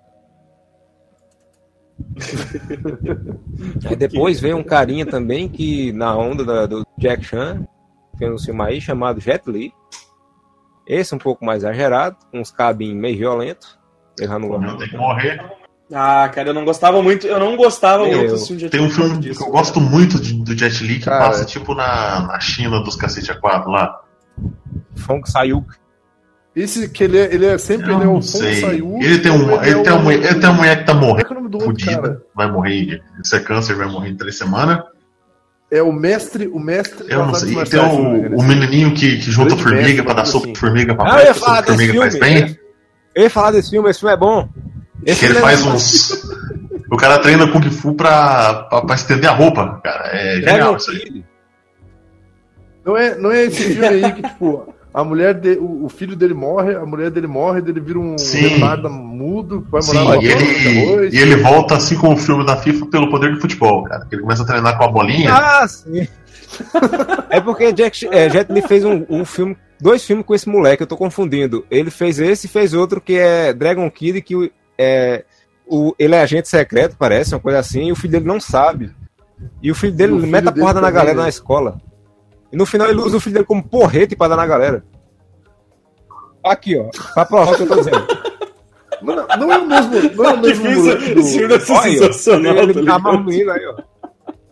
Aí 3.87 3.97
depois 3.97 4.41
vem 4.41 4.55
um 4.55 4.63
carinha 4.63 5.07
também 5.07 5.49
que, 5.49 5.93
na 5.93 6.17
onda 6.17 6.45
da- 6.45 6.67
do 6.67 6.85
Jack 6.99 7.25
Chan, 7.25 7.67
tem 8.19 8.31
um 8.33 8.39
filme 8.39 8.63
aí 8.63 8.81
chamado 8.81 9.21
Jet 9.21 9.43
Li. 9.51 9.73
Esse 10.93 11.15
um 11.15 11.19
pouco 11.19 11.45
mais 11.45 11.63
exagerado, 11.63 12.17
com 12.31 12.41
uns 12.41 12.51
cabinhos 12.51 12.97
meio 13.01 13.17
violentos. 13.17 13.79
Ele 14.19 14.29
já 14.29 14.39
não 14.39 14.77
tem 14.79 14.89
que 14.89 14.97
morrer. 14.97 15.41
Ah, 15.93 16.29
cara, 16.33 16.49
eu 16.51 16.55
não 16.55 16.65
gostava 16.65 17.03
muito. 17.03 17.27
Eu 17.27 17.39
não 17.41 17.57
gostava 17.57 18.05
muito 18.05 18.17
eu. 18.17 18.33
desse 18.33 18.47
filme 18.49 18.63
de 18.63 18.71
Tem 18.71 18.81
um 18.81 18.91
filme 18.91 19.09
causa 19.11 19.23
que 19.23 19.29
disso, 19.29 19.43
eu 19.45 19.51
gosto 19.51 19.81
muito 19.81 20.21
de- 20.21 20.35
do 20.43 20.57
Jet 20.57 20.85
Li 20.85 20.99
que 20.99 21.05
Cara. 21.07 21.25
passa 21.27 21.45
tipo 21.45 21.75
na, 21.75 22.21
na 22.27 22.41
China 22.41 22.81
dos 22.83 22.95
cacete 22.97 23.33
A4 23.33 23.67
lá. 23.67 24.01
Fong 24.97 25.29
Sayuk. 25.31 25.69
Esse 26.55 26.89
que 26.89 27.05
ele 27.05 27.19
é, 27.19 27.33
ele 27.33 27.47
é 27.47 27.57
sempre 27.59 27.91
Eu 27.91 27.97
ele 27.97 28.05
é 28.05 28.07
o 28.09 28.13
não 28.15 28.23
Fon 28.23 28.29
sei. 28.29 28.55
Sayuk, 28.61 29.05
Ele 29.05 29.19
tem, 29.19 29.31
um, 29.33 29.63
ele, 29.63 29.81
é 29.81 29.83
tem 29.83 29.99
mulher- 30.01 30.25
ele 30.25 30.41
tem 30.41 30.49
uma 30.51 30.57
mulher 30.59 30.79
que 30.79 30.85
tá 30.85 30.93
Como 30.95 31.05
é 31.05 31.09
morrendo, 31.09 31.27
que 31.27 31.33
é 31.33 31.37
o 31.37 31.41
nome 31.41 31.51
do 31.51 31.59
outro 31.59 31.85
cara? 31.87 31.97
fudida. 32.03 32.23
Vai 32.35 32.51
morrer. 32.53 33.03
Isso 33.25 33.37
é 33.37 33.41
câncer, 33.41 33.75
vai 33.77 33.87
morrer 33.89 34.11
em 34.11 34.17
três 34.17 34.37
semanas. 34.37 34.83
É 35.73 35.81
o 35.83 35.93
mestre, 35.93 36.49
o 36.49 36.59
mestre 36.59 37.07
Eu 37.09 37.27
não 37.27 37.35
sei. 37.35 37.53
E 37.57 37.65
tem 37.65 37.79
o, 37.81 38.39
o 38.39 38.43
menininho 38.43 38.93
que, 38.93 39.19
que 39.19 39.31
junta 39.31 39.55
Grande 39.55 39.63
formiga 39.63 39.87
mestre, 39.87 40.03
pra 40.03 40.15
dar 40.15 40.31
coisa 40.31 40.47
de 40.53 40.59
formiga 40.59 40.95
pra 40.97 41.05
Ah, 41.15 41.17
desse 41.23 41.41
formiga 41.41 41.95
faz 42.01 42.15
filme. 42.17 42.29
bem. 42.41 42.59
Eu 43.15 43.23
ia 43.23 43.31
falar 43.31 43.51
desse 43.53 43.71
filme, 43.71 43.91
esse 43.91 44.01
filme 44.01 44.15
é 44.15 44.19
bom. 44.19 44.49
Esse 45.07 45.21
Que 45.21 45.27
ele 45.27 45.35
filme 45.35 45.39
é 45.39 45.41
faz 45.57 45.63
bom. 45.63 45.73
uns. 45.73 46.31
O 46.91 46.97
cara 46.97 47.19
treina 47.19 47.47
Kung 47.47 47.63
Fu 47.71 47.95
pra, 47.95 48.65
pra, 48.65 48.81
pra 48.83 48.95
estender 48.97 49.31
a 49.31 49.33
roupa, 49.33 49.81
cara. 49.85 50.09
É 50.13 50.35
genial 50.37 50.57
Dragon 50.57 50.77
isso 50.77 50.91
aí. 50.91 51.25
Não 52.85 52.97
é, 52.97 53.15
não 53.17 53.31
é 53.31 53.45
esse 53.45 53.63
filme 53.63 53.87
aí 53.87 54.13
que, 54.13 54.23
tipo, 54.23 54.75
a 54.93 55.05
mulher 55.05 55.35
de, 55.35 55.53
o, 55.53 55.85
o 55.85 55.89
filho 55.89 56.17
dele 56.17 56.35
morre, 56.35 56.75
a 56.75 56.85
mulher 56.85 57.11
dele 57.11 57.27
morre, 57.27 57.61
ele 57.61 57.81
vira 57.81 57.99
um 57.99 58.19
Sim. 58.19 58.41
retardo 58.41 58.91
mudo, 58.91 59.65
vai 59.71 59.81
morar 59.87 60.01
Sim, 60.01 60.09
lá 60.09 60.17
e 60.17 60.27
ele, 60.27 60.85
depois. 60.85 61.15
e 61.15 61.19
ele 61.19 61.37
volta 61.37 61.77
assim 61.77 61.97
como 61.97 62.15
o 62.15 62.19
filme 62.19 62.45
da 62.45 62.57
FIFA 62.57 62.87
pelo 62.87 63.09
poder 63.11 63.33
do 63.33 63.41
futebol, 63.41 63.85
cara. 63.85 64.07
Ele 64.11 64.23
começa 64.23 64.43
a 64.43 64.47
treinar 64.47 64.77
com 64.77 64.85
a 64.85 64.89
bolinha. 64.89 65.33
Ah, 65.33 65.67
sim. 65.69 66.09
é 67.31 67.41
porque 67.41 67.73
Jack, 67.73 68.09
é, 68.11 68.29
Jet 68.29 68.53
Li 68.53 68.63
fez 68.63 68.85
um, 68.85 69.05
um 69.09 69.25
filme, 69.25 69.57
dois 69.81 70.05
filmes 70.05 70.27
com 70.27 70.35
esse 70.35 70.49
moleque, 70.49 70.83
eu 70.83 70.87
tô 70.87 70.97
confundindo. 70.97 71.65
Ele 71.71 71.91
fez 71.91 72.19
esse 72.19 72.47
e 72.47 72.51
fez 72.51 72.75
outro 72.75 73.01
que 73.01 73.17
é 73.17 73.53
Dragon 73.53 73.89
Kid, 73.89 74.21
que 74.23 74.53
é, 74.77 75.25
o, 75.67 75.95
ele 75.99 76.17
é 76.17 76.21
agente 76.21 76.49
secreto, 76.49 76.97
parece, 76.99 77.35
uma 77.35 77.41
coisa 77.41 77.61
assim, 77.61 77.85
e 77.85 77.93
o 77.93 77.97
filho 77.97 78.13
dele 78.13 78.27
não 78.27 78.41
sabe. 78.41 78.91
E 79.63 79.71
o 79.71 79.75
filho 79.75 79.93
dele 79.93 80.13
o 80.13 80.19
filho 80.19 80.31
mete 80.31 80.49
a 80.49 80.53
porrada 80.53 80.81
na 80.81 80.91
galera 80.91 81.17
né? 81.17 81.23
na 81.23 81.29
escola. 81.29 81.81
E 82.53 82.57
no 82.57 82.67
final 82.67 82.89
ele 82.89 83.01
usa 83.01 83.17
o 83.17 83.21
filho 83.21 83.35
dele 83.35 83.47
como 83.47 83.63
porrete 83.63 84.17
pra 84.17 84.29
dar 84.29 84.37
na 84.37 84.47
galera. 84.47 84.85
Aqui, 86.45 86.77
ó. 86.79 86.89
Pra 87.15 87.25
provar 87.27 87.53
o 87.53 87.57
que 87.57 87.63
eu 87.63 87.67
tô 87.69 87.77
dizendo. 87.77 88.07
Não, 89.03 89.15
não 89.39 89.53
é 89.53 89.59
o 89.59 89.67
mesmo, 89.67 90.17
não 90.17 90.25
é 90.25 90.35
o 90.35 90.41
Que 90.41 90.47
mesmo 90.49 90.71
moleque 90.83 91.15
do- 91.15 91.21
esse 91.21 91.73
Olha, 91.73 91.99
sensacional, 91.99 92.55
tá 92.55 92.63
ele 92.63 93.23
menino 93.25 93.51
aí, 93.53 93.67
ó. 93.67 93.77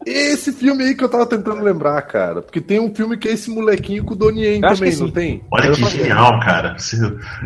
Esse 0.06 0.52
filme 0.52 0.84
aí 0.84 0.94
que 0.94 1.04
eu 1.04 1.08
tava 1.08 1.26
tentando 1.26 1.62
lembrar, 1.62 2.00
cara. 2.02 2.40
Porque 2.40 2.62
tem 2.62 2.80
um 2.80 2.94
filme 2.94 3.18
que 3.18 3.28
é 3.28 3.32
esse 3.32 3.50
molequinho 3.50 4.02
com 4.04 4.14
o 4.14 4.16
Donnie 4.16 4.58
também, 4.60 4.90
que 4.90 5.00
não 5.00 5.10
tem? 5.10 5.42
Olha 5.50 5.66
Eu 5.66 5.74
que 5.74 5.84
genial, 5.84 6.40
cara. 6.40 6.76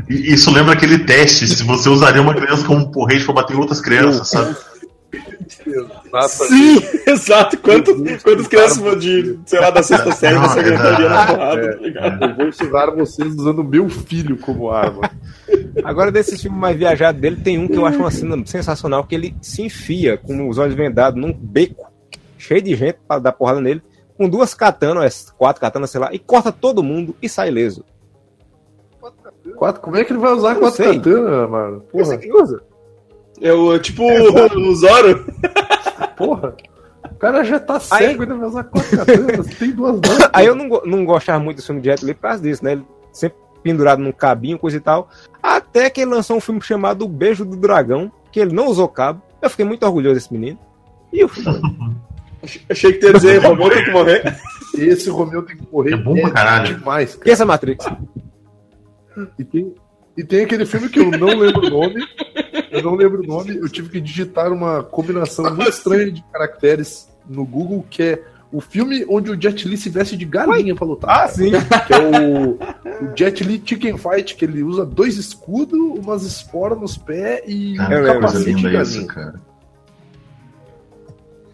Isso 0.08 0.50
lembra 0.52 0.74
aquele 0.74 1.00
teste, 1.00 1.48
se 1.48 1.64
você 1.64 1.88
usaria 1.88 2.22
uma 2.22 2.34
criança 2.34 2.64
como 2.64 2.92
porrete 2.92 3.24
pra 3.24 3.34
bater 3.34 3.56
em 3.56 3.58
outras 3.58 3.80
crianças, 3.80 4.28
sabe? 4.28 4.54
Sim, 6.28 6.78
exato. 7.06 7.58
Quanto, 7.58 7.94
quantas 8.22 8.48
crianças 8.48 9.00
de, 9.00 9.38
sei 9.44 9.60
lá, 9.60 9.70
da 9.70 9.82
sexta 9.82 10.12
série 10.12 10.36
é 10.36 10.38
aguentaria 10.38 11.08
na 11.08 11.26
porrada, 11.26 11.76
tá 11.76 11.82
ligado? 11.82 12.24
Eu 12.24 12.36
vou 12.36 12.48
ensinar 12.48 12.90
vocês 12.90 13.34
usando 13.34 13.58
o 13.60 13.64
meu 13.64 13.88
filho 13.88 14.38
como 14.38 14.70
arma. 14.70 15.10
Agora, 15.84 16.10
desses 16.10 16.40
filmes 16.40 16.60
mais 16.60 16.76
viajados 16.76 17.20
dele, 17.20 17.36
tem 17.36 17.58
um 17.58 17.68
que 17.68 17.76
eu 17.76 17.86
acho 17.86 17.98
uma 17.98 18.10
cena 18.10 18.42
sensacional, 18.46 19.04
que 19.04 19.14
ele 19.14 19.36
se 19.42 19.62
enfia 19.62 20.16
com 20.16 20.48
os 20.48 20.58
olhos 20.58 20.74
vendados 20.74 21.20
num 21.20 21.32
beco, 21.32 21.86
cheio 22.38 22.62
de 22.62 22.74
gente 22.74 22.98
pra 23.06 23.18
dar 23.18 23.32
porrada 23.32 23.60
nele, 23.60 23.82
com 24.16 24.28
duas 24.28 24.54
katanas, 24.54 25.32
quatro 25.36 25.60
katanas, 25.60 25.90
sei 25.90 26.00
lá, 26.00 26.12
e 26.12 26.18
corta 26.18 26.50
todo 26.50 26.82
mundo 26.82 27.14
e 27.20 27.28
sai 27.28 27.48
ileso. 27.48 27.84
Quatro, 29.56 29.80
como 29.82 29.96
é 29.96 30.04
que 30.04 30.12
ele 30.12 30.20
vai 30.20 30.32
usar 30.32 30.54
Eu 30.54 30.60
quatro 30.60 30.84
katanas, 30.84 31.50
mano? 31.50 31.84
Esse 31.92 32.10
Porra, 32.10 32.18
que 32.18 32.32
usa. 32.32 32.71
Eu, 33.42 33.78
tipo, 33.80 34.04
o 34.56 34.74
Zoro. 34.76 35.26
porra. 36.16 36.54
O 37.10 37.14
cara 37.16 37.44
já 37.44 37.58
tá 37.60 37.78
cego, 37.78 38.22
ele 38.22 38.34
vai 38.34 38.48
usar 38.48 38.64
quatro 38.64 38.96
katanas. 38.96 39.46
Tem 39.56 39.70
duas 39.72 39.92
mãos. 39.94 40.28
Aí 40.32 40.46
eu 40.46 40.54
não, 40.54 40.68
não 40.84 41.04
gostava 41.04 41.38
muito 41.42 41.58
do 41.58 41.62
filme 41.62 41.80
de 41.80 41.88
Jet 41.88 42.04
Li 42.04 42.14
por 42.14 42.22
causa 42.22 42.42
disso, 42.42 42.64
né? 42.64 42.72
Ele 42.72 42.84
sempre 43.12 43.38
pendurado 43.62 44.00
num 44.00 44.10
cabinho, 44.12 44.58
coisa 44.58 44.76
e 44.76 44.80
tal. 44.80 45.08
Até 45.42 45.88
que 45.90 46.00
ele 46.00 46.10
lançou 46.10 46.36
um 46.36 46.40
filme 46.40 46.60
chamado 46.62 47.04
O 47.04 47.08
Beijo 47.08 47.44
do 47.44 47.56
Dragão, 47.56 48.10
que 48.32 48.40
ele 48.40 48.52
não 48.54 48.66
usou 48.66 48.88
cabo. 48.88 49.22
Eu 49.40 49.50
fiquei 49.50 49.64
muito 49.64 49.84
orgulhoso 49.84 50.14
desse 50.16 50.32
menino. 50.32 50.58
E 51.12 51.22
o 51.24 51.28
filme. 51.28 51.60
Achei 52.68 52.92
que 52.92 52.98
tu 52.98 53.06
ia 53.06 53.12
dizer, 53.12 53.38
Romeu 53.38 53.70
tem 53.70 53.84
que 53.84 53.90
morrer. 53.90 54.36
Esse 54.76 55.10
Romeu 55.10 55.42
tem 55.42 55.56
que 55.56 55.64
morrer. 55.70 55.94
É 55.94 55.96
bom 55.96 56.14
pra 56.20 56.30
caralho. 56.30 56.74
demais, 56.78 57.12
Que 57.14 57.18
cara. 57.20 57.30
essa 57.32 57.44
Matrix? 57.46 57.86
E 59.38 59.44
tem, 59.44 59.74
e 60.16 60.24
tem 60.24 60.44
aquele 60.44 60.64
filme 60.66 60.88
que 60.88 60.98
eu 60.98 61.10
não 61.10 61.28
lembro 61.38 61.66
o 61.66 61.70
nome. 61.70 62.04
Eu 62.72 62.82
não 62.82 62.94
lembro 62.94 63.22
o 63.22 63.26
nome. 63.26 63.56
Eu 63.56 63.68
tive 63.68 63.88
que 63.90 64.00
digitar 64.00 64.52
uma 64.52 64.82
combinação 64.82 65.44
muito 65.54 65.68
estranha 65.70 66.10
de 66.10 66.22
caracteres 66.32 67.08
no 67.28 67.44
Google, 67.44 67.84
que 67.90 68.02
é 68.02 68.22
o 68.50 68.60
filme 68.60 69.04
onde 69.08 69.30
o 69.30 69.40
Jet 69.40 69.66
Li 69.66 69.76
se 69.76 69.88
veste 69.88 70.16
de 70.16 70.24
galinha 70.24 70.74
pra 70.74 70.86
lutar. 70.86 71.24
Ah, 71.24 71.28
sim. 71.28 71.52
Que 71.86 71.94
é 71.94 71.98
o, 72.00 72.50
o 72.54 73.16
Jet 73.16 73.42
Li 73.44 73.62
Chicken 73.64 73.96
Fight, 73.96 74.34
que 74.36 74.44
ele 74.44 74.62
usa 74.62 74.84
dois 74.84 75.16
escudos, 75.16 75.78
umas 75.98 76.22
esporas 76.24 76.78
nos 76.80 76.96
pés 76.98 77.42
e 77.46 77.76
Eu 77.76 77.82
um 77.82 77.86
coisa 77.86 78.14
capacete 78.14 78.44
de 78.54 78.66
linda 78.66 78.82
isso, 78.82 78.92
galinha. 79.06 79.12
cara. 79.14 79.51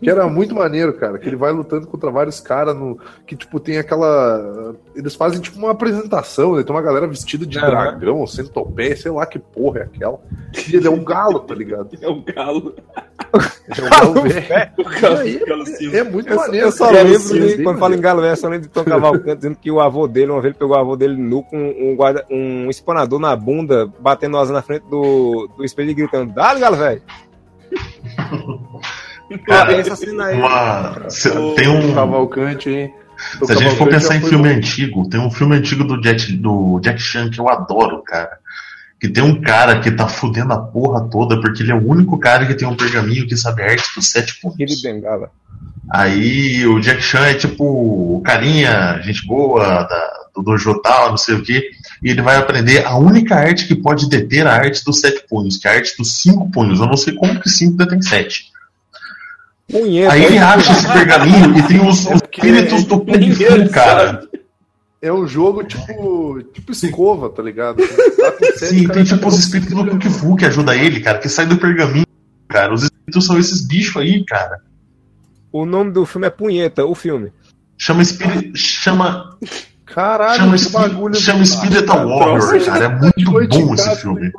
Que 0.00 0.08
era 0.08 0.28
muito 0.28 0.54
maneiro, 0.54 0.92
cara. 0.92 1.18
Que 1.18 1.28
ele 1.28 1.36
vai 1.36 1.50
lutando 1.50 1.86
contra 1.86 2.10
vários 2.10 2.38
caras 2.40 2.76
no. 2.76 2.98
Que, 3.26 3.34
tipo, 3.34 3.58
tem 3.58 3.78
aquela. 3.78 4.74
Eles 4.94 5.14
fazem 5.14 5.40
tipo 5.40 5.58
uma 5.58 5.72
apresentação, 5.72 6.54
né? 6.54 6.62
Tem 6.62 6.74
uma 6.74 6.82
galera 6.82 7.06
vestida 7.08 7.44
de 7.44 7.58
Aham. 7.58 7.66
dragão, 7.70 8.26
centopeia, 8.26 8.96
sei 8.96 9.10
lá 9.10 9.26
que 9.26 9.38
porra 9.38 9.80
é 9.80 9.82
aquela. 9.84 10.20
E 10.68 10.76
ele 10.76 10.86
é 10.86 10.90
um 10.90 11.02
galo, 11.02 11.40
tá 11.40 11.54
ligado? 11.54 11.88
É 12.00 12.08
um 12.08 12.22
galo. 12.22 12.74
Ele 13.68 13.80
é 13.80 13.84
um 13.84 13.90
galo 13.90 14.22
velho. 14.22 14.72
O 14.78 14.82
E 14.92 15.00
galo, 15.00 15.16
aí, 15.18 15.36
o 15.42 15.46
galo 15.46 15.64
é, 15.66 15.96
é 15.98 16.04
muito 16.04 16.28
Eu, 16.30 16.36
maneiro. 16.36 16.66
eu 16.66 16.72
só 16.72 16.90
lembro, 16.90 17.18
de, 17.18 17.62
quando 17.62 17.78
fala 17.78 17.94
em. 17.96 18.00
Galo 18.00 18.20
Velho, 18.20 18.32
eu 18.32 18.36
só 18.36 18.48
lembro 18.48 18.68
de 18.68 18.72
Tom 18.72 18.84
Cavalcante 18.84 19.36
dizendo 19.36 19.56
que 19.56 19.70
o 19.70 19.80
avô 19.80 20.06
dele, 20.06 20.30
uma 20.30 20.40
vez 20.40 20.52
ele 20.52 20.58
pegou 20.58 20.76
o 20.76 20.78
avô 20.78 20.96
dele 20.96 21.16
nu 21.16 21.42
com 21.42 21.56
um, 21.58 21.96
guarda, 21.96 22.24
um 22.30 22.70
espanador 22.70 23.18
na 23.18 23.34
bunda, 23.34 23.90
batendo 23.98 24.36
asa 24.38 24.52
na 24.52 24.62
frente 24.62 24.84
do, 24.88 25.48
do 25.56 25.64
espelho 25.64 25.90
e 25.90 25.94
gritando: 25.94 26.32
Dá-lhe, 26.32 26.60
Galo 26.60 26.76
Velho! 26.76 27.02
Cara, 29.46 29.72
essa 29.74 29.96
cena 29.96 30.26
aí. 30.26 30.36
Uma, 30.38 31.08
se- 31.10 31.28
O- 31.30 31.54
tem 31.54 31.68
um. 31.68 31.94
Cavalcante, 31.94 32.70
hein? 32.70 32.94
Se 33.44 33.52
a 33.52 33.56
gente 33.56 33.74
for 33.76 33.88
pensar 33.88 34.14
em 34.16 34.20
filme 34.20 34.48
bom. 34.48 34.54
antigo, 34.56 35.08
tem 35.08 35.18
um 35.20 35.30
filme 35.30 35.56
antigo 35.56 35.82
do 35.84 36.00
Jet, 36.02 36.32
do 36.36 36.78
Jack 36.80 37.00
Chan 37.00 37.28
que 37.30 37.40
eu 37.40 37.48
adoro, 37.48 38.00
cara. 38.04 38.38
que 39.00 39.08
tem 39.08 39.22
um 39.24 39.40
cara 39.40 39.80
que 39.80 39.90
tá 39.90 40.08
fudendo 40.08 40.52
a 40.52 40.58
porra 40.60 41.08
toda 41.10 41.40
porque 41.40 41.62
ele 41.62 41.70
é 41.72 41.74
o 41.74 41.84
único 41.88 42.16
cara 42.18 42.46
que 42.46 42.54
tem 42.54 42.66
um 42.66 42.76
pergaminho 42.76 43.26
que 43.28 43.36
sabe 43.36 43.62
a 43.62 43.70
arte 43.70 43.92
dos 43.94 44.06
sete 44.08 44.38
Ele 44.44 44.54
punhos. 44.54 44.82
bengala. 44.82 45.30
Aí 45.90 46.66
o 46.66 46.80
Jack 46.80 47.00
Chan 47.02 47.26
é 47.26 47.34
tipo 47.34 47.64
o 47.64 48.20
carinha, 48.22 49.00
gente 49.02 49.26
boa, 49.26 49.82
da, 49.84 50.12
do 50.34 50.42
dojo 50.42 50.80
tal, 50.82 51.10
não 51.10 51.16
sei 51.16 51.34
o 51.36 51.42
que, 51.42 51.70
e 52.02 52.10
ele 52.10 52.20
vai 52.22 52.36
aprender 52.36 52.84
a 52.84 52.96
única 52.96 53.34
arte 53.36 53.66
que 53.66 53.74
pode 53.74 54.08
deter 54.08 54.46
a 54.46 54.52
arte 54.52 54.84
dos 54.84 55.00
sete 55.00 55.24
punhos, 55.28 55.56
que 55.56 55.66
é 55.66 55.70
a 55.72 55.74
arte 55.74 55.96
dos 55.96 56.16
cinco 56.20 56.50
punhos. 56.50 56.78
Eu 56.80 56.86
não 56.86 56.96
sei 56.96 57.14
como 57.14 57.40
que 57.40 57.48
cinco 57.48 57.76
detém 57.76 58.02
sete. 58.02 58.50
Punheta. 59.70 60.12
Aí 60.12 60.24
ele 60.24 60.38
acha 60.38 60.72
esse 60.72 60.90
pergaminho 60.90 61.58
e 61.58 61.62
tem 61.62 61.86
os, 61.86 62.06
os 62.06 62.20
porque 62.20 62.40
espíritos 62.40 62.84
do 62.84 63.00
Kung 63.00 63.32
Fu, 63.34 63.70
cara. 63.70 64.26
É 65.00 65.12
um 65.12 65.26
jogo 65.28 65.62
tipo, 65.62 66.42
tipo 66.54 66.72
escova, 66.72 67.28
tá 67.30 67.42
ligado? 67.42 67.76
Tá 67.76 68.66
Sim, 68.66 68.88
tem 68.88 69.04
tá 69.04 69.04
tipo 69.04 69.28
os 69.28 69.38
espíritos 69.38 69.74
do 69.74 69.86
Kung 69.86 70.00
Fu 70.10 70.36
que 70.36 70.46
ajuda 70.46 70.74
ele, 70.74 71.00
cara, 71.00 71.18
que 71.18 71.28
sai 71.28 71.46
do 71.46 71.58
pergaminho, 71.58 72.06
cara. 72.48 72.72
Os 72.72 72.84
espíritos 72.84 73.26
são 73.26 73.38
esses 73.38 73.66
bichos 73.66 74.00
aí, 74.00 74.24
cara. 74.24 74.60
O 75.52 75.66
nome 75.66 75.92
do 75.92 76.04
filme 76.06 76.26
é 76.26 76.30
Punheta, 76.30 76.84
o 76.84 76.94
filme. 76.94 77.32
Chama 77.76 78.02
espírito. 78.02 78.56
Chama. 78.56 79.38
Caralho, 79.86 80.38
Chama, 80.38 80.56
que 80.56 80.68
bagulho 80.70 81.14
chama 81.14 81.42
Ah, 81.88 82.04
Warrior, 82.04 82.64
cara. 82.64 82.84
É 82.84 82.88
muito 82.88 83.30
noite 83.30 83.56
em 83.56 83.66
bom 83.66 83.74
esse 83.74 83.96
filme. 83.96 84.32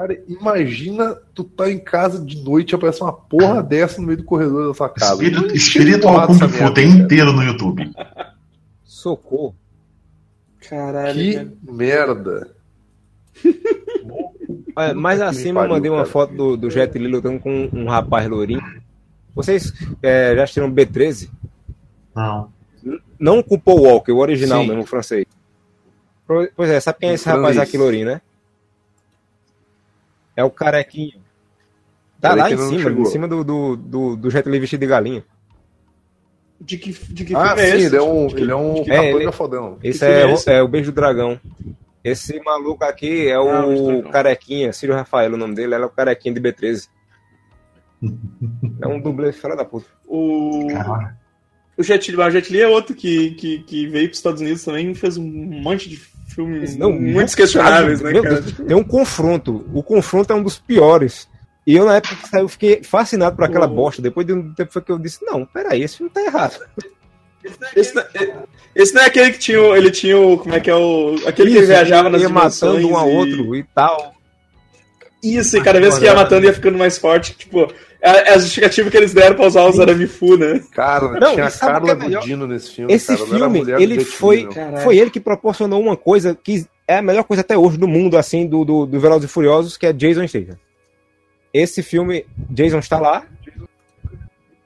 Cara, 0.00 0.18
imagina 0.26 1.14
tu 1.34 1.44
tá 1.44 1.70
em 1.70 1.78
casa 1.78 2.24
de 2.24 2.42
noite 2.42 2.70
e 2.72 2.74
aparece 2.74 3.02
uma 3.02 3.12
porra 3.12 3.62
dessa 3.62 4.00
no 4.00 4.06
meio 4.06 4.16
do 4.16 4.24
corredor 4.24 4.68
da 4.68 4.72
sua 4.74 4.88
casa. 4.88 5.22
Espírito, 5.52 6.00
porrada 6.00 6.26
Kung 6.28 6.48
Fu 6.48 6.72
tem 6.72 6.88
inteiro 6.88 7.34
no 7.34 7.42
YouTube. 7.42 7.92
Socorro. 8.82 9.54
Caralho, 10.66 11.14
Que 11.14 11.34
cara. 11.34 11.52
merda. 11.70 12.50
Olha, 14.74 14.94
mais 14.94 15.20
acima 15.20 15.60
eu 15.60 15.64
pariu, 15.64 15.74
mandei 15.74 15.90
uma 15.90 15.98
cara. 15.98 16.08
foto 16.08 16.34
do, 16.34 16.56
do 16.56 16.70
Jet 16.70 16.98
Li 16.98 17.06
lutando 17.06 17.38
com 17.38 17.68
um 17.70 17.86
rapaz 17.86 18.26
lourinho. 18.26 18.62
Vocês 19.34 19.70
é, 20.02 20.34
já 20.34 20.44
assistiram 20.44 20.72
B13? 20.72 21.28
Não. 22.16 22.50
Não 23.18 23.42
com 23.42 23.56
o 23.56 23.60
Paul 23.60 23.82
Walker, 23.82 24.12
o 24.12 24.18
original 24.18 24.62
Sim. 24.62 24.68
mesmo, 24.68 24.82
o 24.82 24.86
francês. 24.86 25.26
Pois 26.26 26.70
é, 26.70 26.80
sabe 26.80 27.00
quem 27.00 27.10
é 27.10 27.12
esse 27.12 27.28
O 27.28 27.32
rapaz 27.32 27.56
francês. 27.56 27.68
aqui 27.68 27.76
lourinho, 27.76 28.06
né? 28.06 28.22
É 30.40 30.44
o 30.44 30.50
carequinho. 30.50 31.20
Tá 32.20 32.34
lá 32.34 32.50
em 32.50 32.56
cima, 32.56 32.90
em 32.90 33.04
cima 33.04 33.28
do, 33.28 33.44
do, 33.44 33.76
do, 33.76 34.16
do 34.16 34.30
Jet 34.30 34.48
Li 34.48 34.58
vestido 34.58 34.80
de 34.80 34.86
galinha. 34.86 35.24
De 36.60 36.76
que, 36.78 36.92
de 36.92 37.24
que 37.24 37.34
Ah, 37.34 37.48
filme 37.56 37.62
sim, 37.62 37.66
é 37.72 37.76
esse? 37.76 37.86
ele 37.86 37.96
é 37.96 38.02
um, 38.02 38.26
De 38.26 38.36
ele 38.42 38.50
é 38.52 38.56
um 38.56 38.84
É, 38.86 39.10
ele- 39.12 39.32
fodão. 39.32 39.78
Esse 39.82 40.04
é, 40.04 40.20
é 40.22 40.26
o- 40.26 40.30
esse? 40.34 40.50
é 40.50 40.62
o 40.62 40.68
Beijo 40.68 40.92
do 40.92 40.94
Dragão. 40.94 41.38
Esse 42.02 42.40
maluco 42.42 42.82
aqui 42.84 43.28
é 43.28 43.34
Ah, 43.34 43.40
o 43.42 43.72
o 43.72 43.86
Dragão. 43.92 44.10
carequinha, 44.10 44.72
Círio 44.72 44.94
Rafael, 44.94 45.32
o 45.32 45.36
nome 45.36 45.54
dele, 45.54 45.74
ele 45.74 45.82
é 45.84 45.86
o 45.86 45.90
carequinha 45.90 46.34
de 46.34 46.40
B13. 46.40 46.88
É 48.80 48.86
um 48.86 49.00
dublê 49.00 49.32
fora 49.32 49.54
da 49.56 49.64
puta. 49.64 49.86
O, 50.06 50.66
o 51.76 51.82
Jet 51.82 52.10
Li, 52.10 52.16
o 52.16 52.30
Jet 52.30 52.50
Li 52.52 52.60
é 52.60 52.68
outro 52.68 52.94
que, 52.94 53.32
que, 53.32 53.58
que 53.62 53.86
veio 53.86 54.06
para 54.06 54.12
os 54.12 54.18
Estados 54.18 54.40
Unidos 54.40 54.64
também 54.64 54.90
e 54.90 54.94
fez 54.94 55.16
um 55.18 55.24
monte 55.26 55.88
de 55.88 55.96
filmes 56.34 56.76
Não, 56.76 56.90
muito 56.92 57.36
questionáveis, 57.36 58.00
né, 58.00 58.12
cara? 58.12 58.40
Deus, 58.40 58.52
tem 58.66 58.76
um 58.76 58.84
confronto. 58.84 59.64
O 59.72 59.82
confronto 59.82 60.32
é 60.32 60.36
um 60.36 60.42
dos 60.42 60.58
piores. 60.58 61.28
E 61.66 61.76
eu, 61.76 61.84
na 61.84 61.96
época 61.96 62.16
que 62.16 62.28
saiu, 62.28 62.48
fiquei 62.48 62.82
fascinado 62.82 63.36
por 63.36 63.44
aquela 63.44 63.66
bosta. 63.66 64.00
Depois 64.02 64.26
de 64.26 64.32
um 64.32 64.52
tempo 64.54 64.72
foi 64.72 64.82
que 64.82 64.90
eu 64.92 64.98
disse: 64.98 65.24
Não, 65.24 65.44
peraí, 65.44 65.82
esse 65.82 65.98
filme 65.98 66.10
tá 66.12 66.22
errado. 66.22 66.58
Esse, 67.74 67.94
não- 67.94 68.04
esse 68.74 68.94
não 68.94 69.02
é 69.02 69.06
aquele 69.06 69.32
que 69.32 69.38
tinha, 69.38 69.58
ele 69.58 69.90
tinha 69.90 70.18
o, 70.18 70.36
como 70.38 70.54
é 70.54 70.60
que 70.60 70.68
é 70.70 70.74
o, 70.74 71.14
aquele 71.26 71.52
que 71.52 71.58
Isso, 71.58 71.66
viajava 71.68 72.08
nas 72.10 72.20
ia 72.20 72.28
matando 72.28 72.86
um 72.88 72.96
ao 72.96 73.08
e- 73.08 73.14
outro 73.16 73.56
e 73.56 73.62
tal. 73.74 74.14
Isso, 75.22 75.56
e 75.56 75.62
cada 75.62 75.80
vez 75.80 75.98
que 75.98 76.04
ia 76.04 76.14
matando 76.14 76.46
ia 76.46 76.52
ficando 76.52 76.78
mais 76.78 76.96
forte, 76.98 77.34
tipo, 77.36 77.70
é 78.00 78.30
é 78.30 78.34
a 78.34 78.38
justificativa 78.38 78.90
que 78.90 78.96
eles 78.96 79.12
deram 79.12 79.36
pra 79.36 79.46
usar 79.46 79.66
os 79.66 79.78
Aramifu, 79.78 80.36
né? 80.36 80.60
Cara, 80.72 81.08
Não, 81.20 81.32
tinha 81.34 81.44
a 81.44 81.48
o 81.48 81.52
que 81.52 81.58
Carla 81.58 81.90
é 81.90 81.94
melhor? 81.94 82.20
Gudino 82.20 82.46
nesse 82.46 82.70
filme. 82.70 82.92
Esse 82.92 83.16
cara, 83.16 83.22
a 83.22 83.26
filme, 83.26 83.62
ele 83.78 84.04
foi. 84.04 84.46
Caralho. 84.46 84.82
foi 84.82 84.98
ele 84.98 85.10
que 85.10 85.20
proporcionou 85.20 85.80
uma 85.80 85.96
coisa 85.96 86.34
que 86.34 86.66
é 86.88 86.96
a 86.98 87.02
melhor 87.02 87.24
coisa 87.24 87.42
até 87.42 87.56
hoje 87.56 87.78
do 87.78 87.86
mundo, 87.86 88.16
assim, 88.16 88.46
do, 88.46 88.64
do, 88.64 88.86
do 88.86 88.98
Velozes 89.00 89.30
e 89.30 89.32
Furiosos, 89.32 89.76
que 89.76 89.86
é 89.86 89.92
Jason 89.92 90.26
Statham. 90.26 90.58
Esse 91.52 91.82
filme, 91.82 92.26
Jason 92.48 92.78
está 92.78 92.98
lá. 92.98 93.24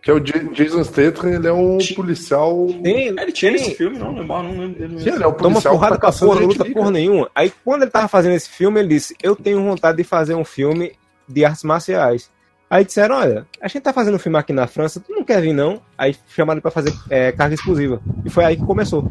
Que 0.03 0.11
é 0.11 0.15
o 0.15 0.21
Jason 0.21 0.85
Statham, 0.85 1.33
ele 1.33 1.49
é 1.49 1.53
um 1.53 1.79
policial. 1.97 2.67
Tem, 2.83 3.09
Ele 3.09 3.33
tinha 3.33 3.53
tem- 3.53 3.61
nesse 3.61 3.75
filme, 3.75 3.99
não 3.99 4.15
lembro, 4.15 4.27
não 4.43 4.51
lembro 4.51 4.79
dele. 4.79 5.01
Sim, 5.01 5.11
ele 5.11 5.25
é 5.25 5.27
o 5.27 5.33
Toma 5.33 5.63
porrada 5.63 5.95
tá 5.97 6.01
caçando 6.01 6.31
porra, 6.33 6.41
não 6.43 6.49
luta 6.49 6.65
porra 6.67 6.91
nenhuma. 6.91 7.31
Aí 7.35 7.51
quando 7.65 7.83
ele 7.83 7.91
tava 7.91 8.07
fazendo 8.07 8.35
esse 8.35 8.51
filme, 8.51 8.81
ele 8.81 8.89
disse: 8.89 9.17
Eu 9.23 9.35
tenho 9.35 9.63
vontade 9.65 9.97
de 9.97 10.05
fazer 10.05 10.35
um 10.35 10.45
filme 10.45 10.93
de 11.27 11.43
artes 11.45 11.65
marciais. 11.65 12.31
Aí 12.69 12.85
disseram: 12.85 13.17
Olha, 13.17 13.47
a 13.61 13.69
gente 13.69 13.83
tá 13.83 13.93
fazendo 13.93 14.15
um 14.15 14.19
filme 14.19 14.39
aqui 14.39 14.53
na 14.53 14.67
França, 14.67 15.01
tu 15.01 15.13
não 15.13 15.25
quer 15.25 15.41
vir 15.41 15.53
não? 15.53 15.81
Aí 15.97 16.17
chamaram 16.29 16.57
ele 16.57 16.63
pra 16.63 16.71
fazer 16.71 16.93
é, 17.11 17.31
carga 17.33 17.55
exclusiva. 17.55 18.01
E 18.25 18.31
foi 18.31 18.45
aí 18.45 18.57
que 18.57 18.65
começou. 18.65 19.11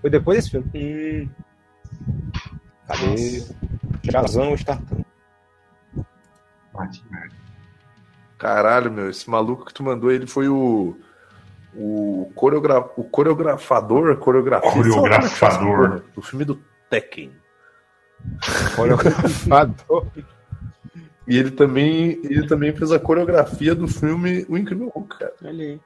Foi 0.00 0.10
depois 0.10 0.38
desse 0.38 0.50
filme. 0.50 0.70
Hum, 0.74 1.28
Cadê? 2.86 3.42
Jazão 4.02 4.50
merda. 7.10 7.34
Caralho, 8.38 8.92
meu, 8.92 9.08
esse 9.08 9.28
maluco 9.30 9.64
que 9.64 9.72
tu 9.72 9.82
mandou, 9.82 10.10
ele 10.10 10.26
foi 10.26 10.48
o. 10.48 10.96
O, 11.76 12.30
coreogra... 12.36 12.78
o 12.96 13.02
coreografador, 13.02 14.16
coreografista 14.18 14.76
Coreografador. 14.78 16.04
do 16.14 16.22
filme 16.22 16.44
do 16.44 16.62
Tekken. 16.88 17.32
Coreografador. 18.76 20.06
E 21.26 21.38
ele 21.38 21.50
também, 21.50 22.18
ele 22.24 22.46
também 22.46 22.72
fez 22.74 22.92
a 22.92 22.98
coreografia 22.98 23.74
do 23.74 23.88
filme 23.88 24.44
O 24.48 24.58
Incrível 24.58 24.90
Hulk, 24.94 25.18
cara. 25.18 25.32
olha 25.44 25.64
aí. 25.64 25.80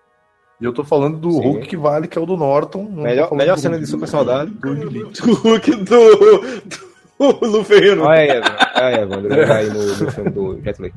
E 0.61 0.65
eu 0.65 0.73
tô 0.73 0.83
falando 0.83 1.17
do 1.19 1.31
Sim. 1.31 1.41
Hulk 1.43 1.67
que 1.69 1.77
vale, 1.77 2.09
que 2.09 2.19
é 2.19 2.21
o 2.21 2.27
do 2.27 2.37
Norton. 2.37 2.83
Melhor, 2.91 3.33
melhor 3.33 3.55
do 3.55 3.61
cena 3.61 3.77
Hulk 3.77 3.85
de 3.85 3.91
Super 3.91 4.07
do- 4.07 4.11
Soldado. 4.11 4.51
do. 4.51 4.75
Do 5.15 5.35
Hulk 5.35 5.71
do, 5.77 7.39
do 7.41 7.47
Lu 7.47 7.65
Ferrino. 7.65 8.03
Olha 8.03 8.21
aí, 8.21 8.29
Evan. 8.31 8.57
Olha 8.75 8.87
aí, 8.87 8.95
Evan. 9.03 9.17
Ele 9.19 9.47
vai 9.47 9.63
aí 9.65 9.69
no, 9.71 9.85
no 10.05 10.11
filme 10.13 10.31
do 10.31 10.61
Jet 10.63 10.83
Li. 10.83 10.93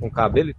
Com 0.00 0.10
cabelo? 0.10 0.54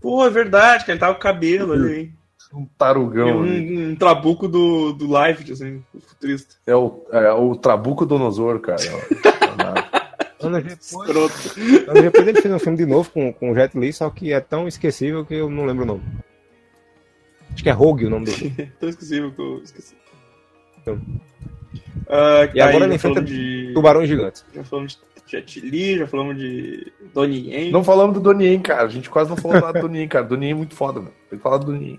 Pô, 0.00 0.24
é 0.26 0.30
verdade, 0.30 0.84
que 0.84 0.90
ele 0.90 0.98
tava 1.00 1.14
com 1.14 1.20
cabelo 1.20 1.72
ali. 1.72 2.12
Um 2.52 2.62
E 2.62 2.66
tarugão. 2.78 3.38
um, 3.40 3.90
um 3.90 3.96
trabuco 3.96 4.46
do, 4.48 4.92
do 4.92 5.06
Life, 5.06 5.50
assim, 5.52 5.82
futurista. 6.06 6.54
É 6.66 6.74
o, 6.76 7.04
é 7.10 7.32
o 7.32 7.54
Trabuco 7.56 8.04
Donosor, 8.06 8.60
cara. 8.60 8.78
Anos 10.46 10.62
depois, 10.64 11.10
anos 11.88 12.02
depois 12.02 12.28
ele 12.28 12.40
fez 12.40 12.54
um 12.54 12.58
filme 12.58 12.78
de 12.78 12.86
novo 12.86 13.10
com, 13.10 13.32
com 13.32 13.50
o 13.50 13.54
Jet 13.54 13.78
Li, 13.78 13.92
só 13.92 14.10
que 14.10 14.32
é 14.32 14.40
tão 14.40 14.66
esquecível 14.68 15.24
que 15.24 15.34
eu 15.34 15.50
não 15.50 15.64
lembro 15.64 15.84
o 15.84 15.86
nome. 15.86 16.02
Acho 17.52 17.62
que 17.62 17.68
é 17.70 17.72
Rogue 17.72 18.06
o 18.06 18.10
nome 18.10 18.26
dele. 18.26 18.72
Tão 18.78 18.88
esquecível 18.88 19.32
que 19.32 19.40
eu 19.40 19.62
esqueci. 19.62 19.94
Então. 20.82 21.00
Ah, 22.08 22.50
E 22.54 22.60
agora 22.60 22.84
aí, 22.84 22.88
ele 22.90 22.94
enfrenta 22.96 23.22
de. 23.22 23.72
Tubarões 23.74 24.08
gigantes. 24.08 24.44
Já 24.54 24.62
falamos 24.62 25.00
de 25.26 25.30
Jet 25.30 25.60
Li, 25.60 25.98
já 25.98 26.06
falamos 26.06 26.36
de 26.36 26.92
Donnie 27.14 27.50
Yen. 27.50 27.70
Não 27.72 27.82
falamos 27.82 28.14
do 28.14 28.20
Donnie, 28.20 28.58
cara. 28.60 28.82
A 28.84 28.88
gente 28.88 29.08
quase 29.08 29.30
não 29.30 29.36
falou 29.36 29.58
nada 29.58 29.80
do 29.80 29.88
Donnie, 29.88 30.06
cara. 30.06 30.24
Donnie 30.24 30.50
é 30.50 30.54
muito 30.54 30.74
foda, 30.74 31.00
mano. 31.00 31.14
Tem 31.30 31.38
que 31.38 31.42
falar 31.42 31.58
do 31.58 31.66
Donnie. 31.66 31.98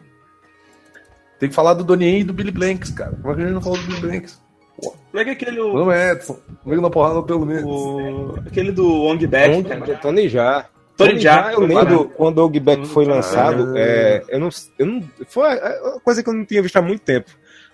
Tem 1.39 1.49
que 1.49 1.55
falar 1.55 1.73
do 1.73 1.83
Donnie 1.83 2.19
e 2.19 2.23
do 2.23 2.33
Billy 2.33 2.51
Blanks, 2.51 2.91
cara. 2.91 3.11
Como 3.15 3.31
é 3.31 3.35
que 3.35 3.41
a 3.41 3.45
gente 3.45 3.53
não 3.53 3.61
falou 3.61 3.77
do 3.77 3.83
Billy 3.85 4.01
Blanks? 4.01 4.41
Como 4.81 4.95
é 5.21 5.23
que 5.23 5.29
é 5.31 5.33
aquele. 5.33 5.59
O, 5.59 5.73
Não 5.73 5.91
é, 5.91 6.11
Edson. 6.11 6.37
Vem 6.65 6.79
na 6.79 6.89
porrada 6.89 7.21
pelo 7.23 7.45
menos. 7.45 7.63
o- 7.65 8.35
aquele 8.45 8.71
do 8.71 8.87
Ong 9.03 9.27
Tony, 9.27 9.63
cara. 9.63 9.97
Tony 9.97 10.29
Já. 10.29 10.65
Tony 10.95 11.19
Jaa, 11.19 11.53
eu 11.53 11.59
lembro 11.59 12.09
quando 12.09 12.39
o 12.39 12.45
Og 12.45 12.59
Back 12.59 12.87
foi 12.87 13.05
lançado. 13.05 13.77
É, 13.77 14.23
eu, 14.29 14.39
não, 14.39 14.49
eu 14.79 14.85
não. 14.87 15.03
Foi 15.27 15.47
uma 15.47 15.99
coisa 15.99 16.23
que 16.23 16.29
eu 16.29 16.33
não 16.33 16.43
tinha 16.43 16.61
visto 16.61 16.75
há 16.77 16.81
muito 16.81 17.01
tempo. 17.01 17.29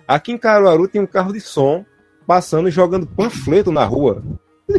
Aqui 0.06 0.34
em 0.34 0.38
Caruaru 0.38 0.90
tem 0.90 1.02
um 1.02 1.06
carro 1.06 1.32
de 1.32 1.40
som 1.40 1.86
passando 2.28 2.68
e 2.68 2.72
jogando 2.72 3.08
panfleto 3.08 3.72
na 3.72 3.86
rua. 3.86 4.22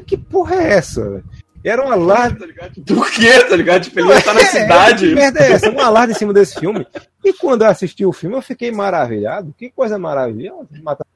Que 0.07 0.17
porra 0.19 0.57
é 0.57 0.73
essa? 0.75 1.23
Era 1.65 1.83
um 1.87 1.91
alarde. 1.91 2.37
Tá? 2.55 2.69
Por 2.95 3.11
quê, 3.11 3.43
tá 3.45 3.57
ligado? 3.57 3.83
Tipo, 3.85 4.01
ele 4.01 4.13
estar 4.13 4.35
na 4.35 4.41
Que 4.41 4.47
cidade. 4.47 5.15
merda 5.15 5.41
é 5.41 5.53
essa? 5.53 5.71
Um 5.71 5.81
alarde 5.81 6.13
em 6.13 6.17
cima 6.17 6.33
desse 6.35 6.61
filme. 6.61 6.87
E 7.25 7.33
quando 7.33 7.63
eu 7.63 7.69
assisti 7.69 8.05
o 8.05 8.13
filme, 8.13 8.37
eu 8.37 8.43
fiquei 8.43 8.71
maravilhado. 8.71 9.55
Que 9.57 9.71
coisa 9.71 9.99
maravilhosa. 9.99 10.69
Matar- 10.83 11.07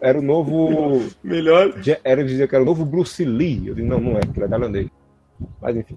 Era 0.00 0.18
o 0.18 0.22
novo. 0.22 1.02
Melhor. 1.22 1.74
Era 2.04 2.24
dizer 2.24 2.48
que 2.48 2.54
era 2.54 2.62
o 2.62 2.66
novo 2.66 2.84
Bruce 2.84 3.24
Lee. 3.24 3.68
Eu 3.68 3.74
disse, 3.74 3.86
não, 3.86 4.00
não 4.00 4.16
é, 4.16 4.20
porque 4.20 4.38
ele 4.38 4.46
é 4.46 4.48
tailandês. 4.48 4.88
Mas 5.60 5.76
enfim. 5.76 5.96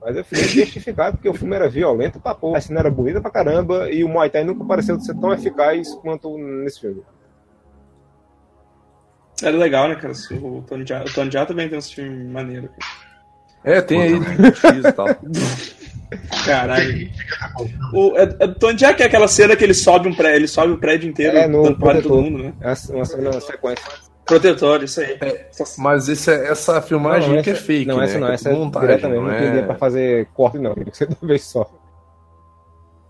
Mas 0.00 0.16
eu 0.16 0.24
fiquei 0.24 0.64
justificado 0.64 1.16
porque 1.16 1.28
o 1.28 1.34
filme 1.34 1.56
era 1.56 1.68
violento 1.68 2.20
pra 2.20 2.34
porra. 2.34 2.58
A 2.58 2.60
cena 2.60 2.80
era 2.80 2.90
bonita 2.90 3.20
pra 3.20 3.30
caramba 3.30 3.90
e 3.90 4.04
o 4.04 4.08
Muay 4.08 4.30
Thai 4.30 4.44
nunca 4.44 4.64
pareceu 4.64 4.98
ser 5.00 5.14
tão 5.16 5.32
eficaz 5.32 5.92
quanto 5.96 6.38
nesse 6.38 6.80
filme. 6.80 7.02
Era 9.42 9.56
legal, 9.56 9.88
né, 9.88 9.96
cara? 9.96 10.12
O 10.40 10.62
Tony 10.62 10.86
Jaa, 10.86 11.04
o 11.04 11.12
Tony 11.12 11.30
Jaa 11.30 11.46
também 11.46 11.68
tem 11.68 11.78
um 11.78 11.82
filme 11.82 12.24
maneiro. 12.24 12.68
Cara. 12.68 13.08
É, 13.64 13.80
tem 13.80 14.02
aí 14.02 14.14
X 14.14 14.84
e 14.84 14.92
tal. 14.92 15.06
Caralho. 16.44 17.08
O, 17.92 18.16
é, 18.18 18.22
é, 18.24 18.66
onde 18.66 18.84
é 18.84 18.92
que 18.92 19.02
é 19.02 19.06
aquela 19.06 19.26
cena 19.28 19.56
que 19.56 19.64
ele 19.64 19.74
sobe 19.74 20.08
um 20.08 20.14
prédio, 20.14 20.36
ele 20.36 20.48
sobe 20.48 20.72
o 20.72 20.78
prédio 20.78 21.08
inteiro, 21.08 21.36
É, 21.36 21.48
no 21.48 21.62
dando 21.74 22.02
todo 22.02 22.22
mundo, 22.22 22.42
né? 22.44 22.52
É 22.60 22.66
uma 22.68 23.04
cena 23.04 23.30
uma 23.30 23.40
sequência. 23.40 23.84
Protetor, 24.26 24.82
isso 24.84 25.00
aí. 25.00 25.18
Mas 25.78 26.08
esse, 26.08 26.30
é- 26.30 26.50
essa 26.50 26.82
filmagem 26.82 27.30
Não, 27.32 27.38
aqui 27.40 27.50
é 27.50 27.52
essa- 27.54 27.62
fake, 27.62 27.86
Não, 27.86 27.96
né? 27.98 28.04
essa 28.04 28.18
não, 28.18 28.28
essa 28.28 28.48
é 28.50 28.52
montagem, 28.52 28.88
direta 28.88 29.08
mesmo. 29.08 29.24
não 29.24 29.30
Não 29.30 29.38
tem 29.38 29.46
dinheiro 29.48 29.66
pra 29.66 29.76
fazer 29.76 30.26
corte, 30.34 30.58
não. 30.58 30.74
Que 30.74 30.96
ser 30.96 31.08
de 31.08 31.16
uma 31.20 31.28
vez 31.28 31.44
só. 31.44 31.70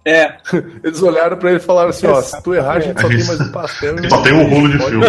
É, 0.05 0.37
Eles 0.85 1.03
olharam 1.03 1.37
pra 1.37 1.51
ele 1.51 1.59
e 1.59 1.63
falaram 1.63 1.91
assim, 1.91 2.07
ó, 2.07 2.23
se 2.23 2.41
tu 2.43 2.55
errar, 2.55 2.75
a 2.75 2.81
gente 2.81 3.01
só 3.01 3.09
tem 3.09 3.25
mais 3.25 3.41
um 3.41 3.51
pastel. 3.53 3.97
e 3.97 4.09
Só 4.09 4.23
tem 4.23 4.33
um 4.33 4.49
rolo 4.49 4.69
de 4.69 4.79
filme. 4.79 5.07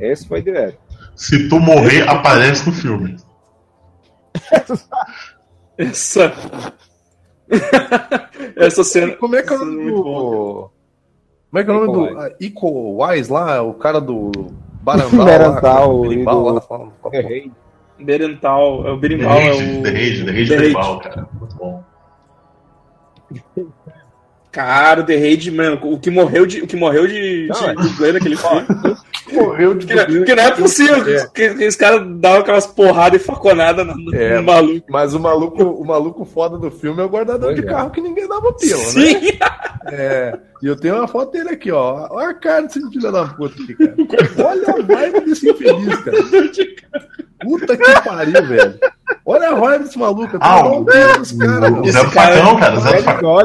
Esse 0.00 0.26
foi 0.28 0.40
direto. 0.40 0.78
Se 1.16 1.48
tu 1.48 1.58
morrer, 1.58 2.08
aparece 2.08 2.66
no 2.68 2.72
filme. 2.74 3.16
Essa. 5.78 6.32
essa 8.56 8.84
cena. 8.84 9.16
Como 9.16 9.36
é 9.36 9.42
que 9.42 9.52
é 9.52 9.56
o 9.56 9.64
nome 9.64 9.90
do... 9.90 10.70
Como 11.50 11.60
é 11.60 11.64
que 11.64 11.70
é 11.70 11.74
o 11.74 11.86
nome 11.86 12.14
do... 12.14 12.34
Ico 12.40 13.04
Wise 13.04 13.30
lá, 13.32 13.62
o 13.62 13.74
cara 13.74 14.00
do 14.00 14.32
lá, 14.84 16.04
e 16.04 16.08
Berimbau 16.08 16.42
do- 16.44 16.54
lá, 16.54 16.60
fala- 16.60 16.92
É 17.12 17.20
rei. 17.20 17.52
Berental, 17.98 18.86
é 18.86 18.90
o 18.90 18.94
The 18.96 19.00
Berimbau, 19.08 19.36
é 19.38 19.46
Rage, 19.48 19.78
o. 19.78 19.82
The 19.82 19.90
Rage, 19.90 20.24
The 20.24 20.30
Rage 20.32 20.48
The 20.48 20.56
Tribal, 20.56 21.00
cara. 21.00 21.28
Muito 21.38 21.56
bom. 21.56 21.84
Cara, 24.54 25.00
o 25.00 25.04
The 25.04 25.16
Raid, 25.18 25.50
mano, 25.50 25.80
o 25.82 25.98
que 25.98 26.10
morreu 26.10 26.46
de, 26.46 26.62
o 26.62 26.66
que 26.66 26.76
morreu 26.76 27.08
de, 27.08 27.48
Não, 27.48 27.60
de 27.60 27.66
é. 27.70 27.74
dublê 27.74 28.12
naquele 28.12 28.36
filme. 28.36 28.64
Morreu 29.32 29.74
de 29.74 29.84
Que, 29.86 29.94
não- 29.96 30.24
que 30.24 30.34
não 30.36 30.42
é 30.44 30.50
possível 30.52 30.96
É. 31.16 31.26
que, 31.34 31.54
que 31.54 31.66
os 31.66 31.74
caras 31.74 32.02
davam 32.20 32.38
aquelas 32.40 32.66
porradas 32.68 33.20
e 33.20 33.24
faconadas 33.24 33.84
no, 33.84 34.14
É. 34.14 34.36
no 34.36 34.44
maluco. 34.44 34.86
Mas 34.88 35.12
o 35.12 35.18
maluco, 35.18 35.60
o 35.64 35.84
maluco 35.84 36.24
foda 36.24 36.56
do 36.56 36.70
filme 36.70 37.02
é 37.02 37.04
o 37.04 37.08
guardador 37.08 37.48
Pois 37.52 37.56
de 37.60 37.66
é. 37.66 37.68
carro 37.68 37.90
que 37.90 38.00
ninguém 38.00 38.28
dava 38.28 38.52
pila, 38.52 38.76
né? 38.78 38.84
Sim! 38.84 39.38
É, 39.90 40.38
e 40.62 40.66
eu 40.68 40.76
tenho 40.76 40.94
uma 40.98 41.08
foto 41.08 41.32
dele 41.32 41.48
aqui, 41.50 41.72
ó. 41.72 42.06
Olha 42.10 42.28
a 42.28 42.34
cara 42.34 42.62
desse 42.62 42.80
filho 42.90 43.10
da 43.10 43.24
puta 43.26 43.60
aqui, 43.60 43.74
cara. 43.74 44.48
Olha 44.48 44.68
a 44.70 44.82
vibe 44.96 45.20
desse 45.26 45.50
infeliz, 45.50 45.96
cara. 45.96 46.16
Puta 47.42 47.76
que 47.76 48.00
pariu, 48.08 48.46
velho. 48.46 48.78
Olha 49.26 49.48
a 49.50 49.54
vibe 49.54 49.84
desse 49.84 49.98
maluco. 49.98 50.36
Ah, 50.40 50.60
Ah, 50.60 50.68
o- 50.78 50.84
Deus, 50.84 51.32
cara. 51.32 51.90
Zé 51.90 52.04
do 52.04 52.10
cara- 52.12 52.36
Facão, 52.36 52.56
cara. 52.56 52.80
Zé 52.80 52.96
do 52.98 53.02
Facão. 53.02 53.36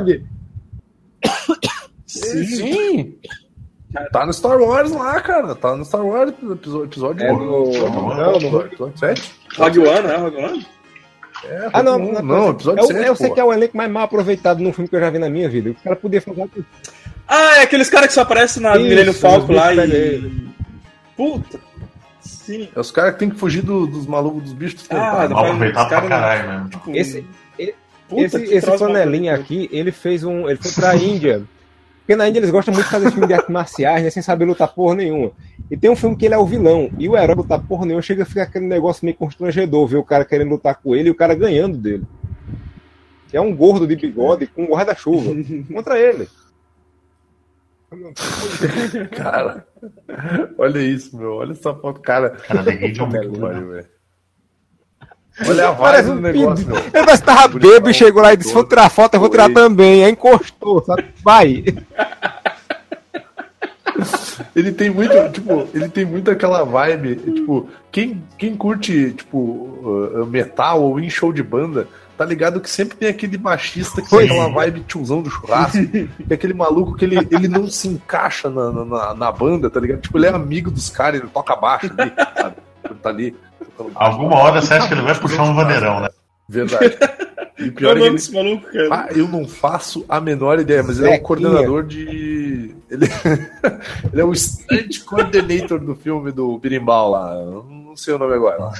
God. 2.33 2.45
Sim. 2.45 3.15
Tá 4.11 4.25
no 4.25 4.31
Star 4.33 4.61
Wars 4.61 4.91
lá, 4.91 5.19
cara. 5.21 5.55
Tá 5.55 5.75
no 5.75 5.83
Star 5.83 6.05
Wars 6.05 6.29
episódio, 6.29 6.83
episódio 6.85 7.25
É 7.25 7.31
no- 7.31 7.71
Não, 7.71 8.39
não, 8.39 8.51
no- 8.51 8.61
episódio 8.61 8.97
7. 8.99 9.31
Rogue 9.57 9.79
One, 9.79 10.07
né? 10.07 10.15
Rogue 10.17 10.37
One? 10.37 10.67
É, 11.45 11.69
Ah, 11.73 11.81
não, 11.81 11.97
não, 11.97 12.11
não, 12.13 12.21
não, 12.21 12.49
episódio 12.51 12.81
eu, 12.83 12.87
7. 12.87 13.07
eu 13.07 13.15
sei 13.15 13.29
que 13.31 13.39
é 13.39 13.43
o 13.43 13.51
elenco 13.53 13.75
mais 13.75 13.89
mal 13.89 14.03
aproveitado 14.03 14.59
num 14.59 14.71
filme 14.73 14.87
que 14.89 14.95
eu 14.95 14.99
já 14.99 15.09
vi 15.09 15.17
na 15.19 15.29
minha 15.29 15.49
vida. 15.49 15.71
O 15.71 15.75
cara 15.75 15.95
podia 15.95 16.21
fazer. 16.21 16.49
Ah, 17.27 17.57
é 17.57 17.61
aqueles 17.63 17.89
caras 17.89 18.07
que 18.09 18.13
só 18.13 18.21
aparecem 18.21 18.61
na 18.61 18.73
Falcon 19.13 19.53
os 19.53 19.55
lá 19.55 19.73
e. 19.73 20.49
Puta! 21.15 21.59
Sim. 22.19 22.67
É 22.75 22.79
os 22.79 22.91
caras 22.91 23.13
que 23.13 23.19
tem 23.19 23.29
que 23.29 23.37
fugir 23.37 23.61
do- 23.63 23.87
dos 23.87 24.05
malucos 24.05 24.43
dos 24.43 24.53
bichos. 24.53 24.85
Ah, 24.89 25.27
Mal 25.29 25.45
aproveitado 25.45 25.87
pra 25.87 26.01
não- 26.01 26.07
caralho, 26.09 26.47
né? 26.47 26.67
Tipo, 26.71 26.91
Esse, 26.95 27.25
puta, 28.07 28.21
esse, 28.23 28.43
esse 28.53 28.77
flanelinha 28.77 29.31
maluco. 29.33 29.45
aqui, 29.53 29.69
ele 29.71 29.91
fez 29.91 30.23
um. 30.23 30.47
Ele 30.49 30.59
foi 30.61 30.71
pra 30.73 30.95
Índia. 30.95 31.43
Porque 32.09 32.17
na 32.17 32.27
Índia 32.27 32.39
eles 32.39 32.49
gostam 32.49 32.73
muito 32.73 32.87
de 32.87 32.91
fazer 32.91 33.11
filme 33.11 33.27
de 33.27 33.35
artes 33.35 33.51
marciais, 33.51 34.01
né, 34.03 34.09
sem 34.09 34.23
saber 34.23 34.43
lutar 34.43 34.67
porra 34.73 34.95
nenhuma. 34.95 35.31
E 35.69 35.77
tem 35.77 35.91
um 35.91 35.95
filme 35.95 36.15
que 36.15 36.25
ele 36.25 36.33
é 36.33 36.39
o 36.39 36.43
vilão, 36.43 36.89
e 36.97 37.07
o 37.07 37.15
herói 37.15 37.35
lutar 37.35 37.61
porra 37.61 37.85
nenhuma, 37.85 38.01
chega 38.01 38.23
a 38.23 38.25
ficar 38.25 38.41
aquele 38.41 38.65
negócio 38.65 39.05
meio 39.05 39.15
constrangedor, 39.15 39.85
ver 39.85 39.97
o 39.97 40.03
cara 40.03 40.25
querendo 40.25 40.49
lutar 40.49 40.81
com 40.81 40.95
ele 40.95 41.09
e 41.09 41.11
o 41.11 41.15
cara 41.15 41.35
ganhando 41.35 41.77
dele. 41.77 42.03
Que 43.27 43.37
é 43.37 43.41
um 43.41 43.55
gordo 43.55 43.85
de 43.85 43.95
bigode 43.95 44.47
com 44.47 44.63
um 44.63 44.69
guarda-chuva 44.69 45.35
contra 45.71 45.99
ele. 45.99 46.27
Cara, 49.15 49.67
olha 50.57 50.79
isso, 50.79 51.15
meu. 51.15 51.33
Olha 51.33 51.51
essa 51.51 51.75
foto, 51.75 52.01
cara. 52.01 52.31
Cara, 52.31 52.73
é 52.73 52.79
muito 52.79 53.07
pariu, 53.07 53.69
velho. 53.69 53.87
Olha 55.47 55.69
a 55.69 55.73
Parece 55.75 56.09
vibe 56.09 56.11
um 56.11 56.15
do 56.15 56.21
negócio, 56.21 56.67
meu. 56.67 56.75
Ele 56.77 56.91
parece 56.91 57.17
que 57.21 57.25
tava 57.25 57.47
bêbado 57.59 57.89
e 57.89 57.93
chegou 57.93 58.21
lá 58.21 58.33
e 58.33 58.37
disse: 58.37 58.53
Vou 58.53 58.63
tirar 58.63 58.89
foto, 58.89 59.13
eu 59.15 59.19
vou 59.19 59.29
tirar 59.29 59.49
também. 59.53 60.03
Aí 60.03 60.11
encostou, 60.11 60.83
sabe? 60.83 61.05
Vai. 61.23 61.63
Ele 64.55 64.71
tem 64.71 64.89
muito, 64.89 65.13
tipo, 65.31 65.67
ele 65.73 65.89
tem 65.89 66.05
muito 66.05 66.31
aquela 66.31 66.63
vibe, 66.63 67.15
tipo, 67.17 67.67
quem, 67.91 68.23
quem 68.37 68.55
curte, 68.55 69.11
tipo, 69.11 69.37
uh, 69.37 70.25
metal 70.25 70.81
ou 70.81 70.99
em 70.99 71.09
show 71.09 71.33
de 71.33 71.43
banda, 71.43 71.87
tá 72.17 72.23
ligado 72.25 72.61
que 72.61 72.69
sempre 72.69 72.97
tem 72.97 73.09
aquele 73.09 73.37
machista 73.37 74.01
que 74.01 74.09
tem 74.09 74.19
Pois. 74.19 74.31
aquela 74.31 74.49
vibe 74.49 74.81
tiozão 74.87 75.21
do 75.21 75.29
churrasco, 75.29 75.77
é 76.29 76.33
aquele 76.33 76.53
maluco 76.53 76.95
que 76.95 77.03
ele, 77.05 77.17
ele 77.31 77.47
não 77.47 77.67
se 77.67 77.87
encaixa 77.89 78.49
na, 78.49 78.71
na- 78.71 78.85
na, 78.85 79.13
na 79.13 79.31
banda, 79.31 79.69
tá 79.69 79.79
ligado? 79.79 80.01
Tipo, 80.01 80.17
ele 80.17 80.27
é 80.27 80.29
amigo 80.29 80.71
dos 80.71 80.89
caras, 80.89 81.19
ele 81.19 81.29
toca 81.33 81.55
baixo 81.55 81.91
ali, 81.97 82.11
sabe? 82.37 82.55
Ele 82.89 82.99
tá 82.99 83.09
ali. 83.09 83.35
Alguma 83.95 84.35
hora 84.37 84.61
você 84.61 84.73
acha 84.73 84.87
que 84.87 84.93
ele 84.93 85.01
vai 85.01 85.15
puxar 85.15 85.43
um 85.43 85.53
vaneirão, 85.55 86.01
né? 86.01 86.09
Verdade. 86.47 86.97
E 87.57 87.69
o 87.69 87.71
pior 87.73 87.95
é 87.97 87.99
é 87.99 88.03
o 88.03 88.05
ele, 88.07 88.31
maluco, 88.33 88.65
cara? 88.71 88.87
Ah, 88.91 89.07
eu 89.15 89.27
não 89.27 89.47
faço 89.47 90.03
a 90.09 90.19
menor 90.19 90.59
ideia, 90.59 90.81
mas 90.81 90.99
ele 90.99 91.09
é 91.11 91.17
o 91.17 91.21
coordenador 91.21 91.83
de. 91.85 92.75
Ele, 92.89 93.05
ele 94.11 94.21
é 94.21 94.25
o 94.25 94.33
stunt 94.33 95.03
coordinator 95.05 95.79
do 95.79 95.95
filme 95.95 96.31
do 96.31 96.57
Birimbau 96.57 97.11
lá. 97.11 97.35
Eu 97.35 97.63
Não 97.69 97.95
sei 97.95 98.13
o 98.13 98.17
nome 98.17 98.33
agora. 98.33 98.57
Pô, 98.57 98.71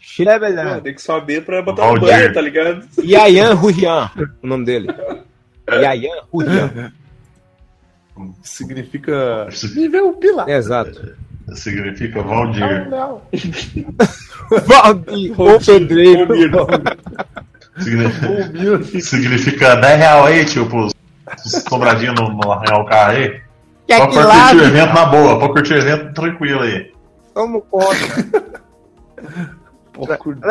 Xilebelhã. 0.00 0.80
tem 0.80 0.94
que 0.94 1.02
saber 1.02 1.44
pra 1.44 1.60
botar 1.62 1.82
no 1.82 2.00
Valdir. 2.00 2.08
banho, 2.08 2.34
tá 2.34 2.40
ligado? 2.40 2.86
Yayan 3.02 3.54
Ruhian, 3.54 4.10
o 4.42 4.46
nome 4.46 4.64
dele. 4.64 4.88
Yayan 5.68 6.22
Ruhian. 6.32 6.92
Significa. 8.42 9.48
Nível 9.74 10.12
pilar. 10.14 10.48
Exato. 10.48 11.14
Significa 11.54 12.22
Valdir. 12.22 12.88
Não. 12.88 13.22
Valdir, 14.66 15.40
o 15.40 15.58
pedreiro. 15.64 16.26
Significa, 17.78 19.00
significa 19.00 19.76
10 19.76 19.98
real 19.98 20.26
aí, 20.26 20.44
tio, 20.44 20.66
pros 20.66 20.92
sobradinhos 21.68 22.14
no, 22.18 22.30
no 22.30 22.52
arranhar 22.52 22.80
o 22.80 22.86
carro 22.86 23.12
aí. 23.12 23.40
Quer 23.86 24.00
Pode 24.00 24.12
que 24.12 24.22
pode 24.22 24.38
curtir 24.38 24.56
o 24.56 24.64
evento 24.64 24.94
na 24.94 25.06
boa, 25.06 25.38
pode 25.38 25.52
curtir 25.52 25.74
o 25.74 25.78
evento 25.78 26.14
tranquilo 26.14 26.62
aí. 26.62 26.92
Toma 27.34 27.60
conta. 27.60 28.56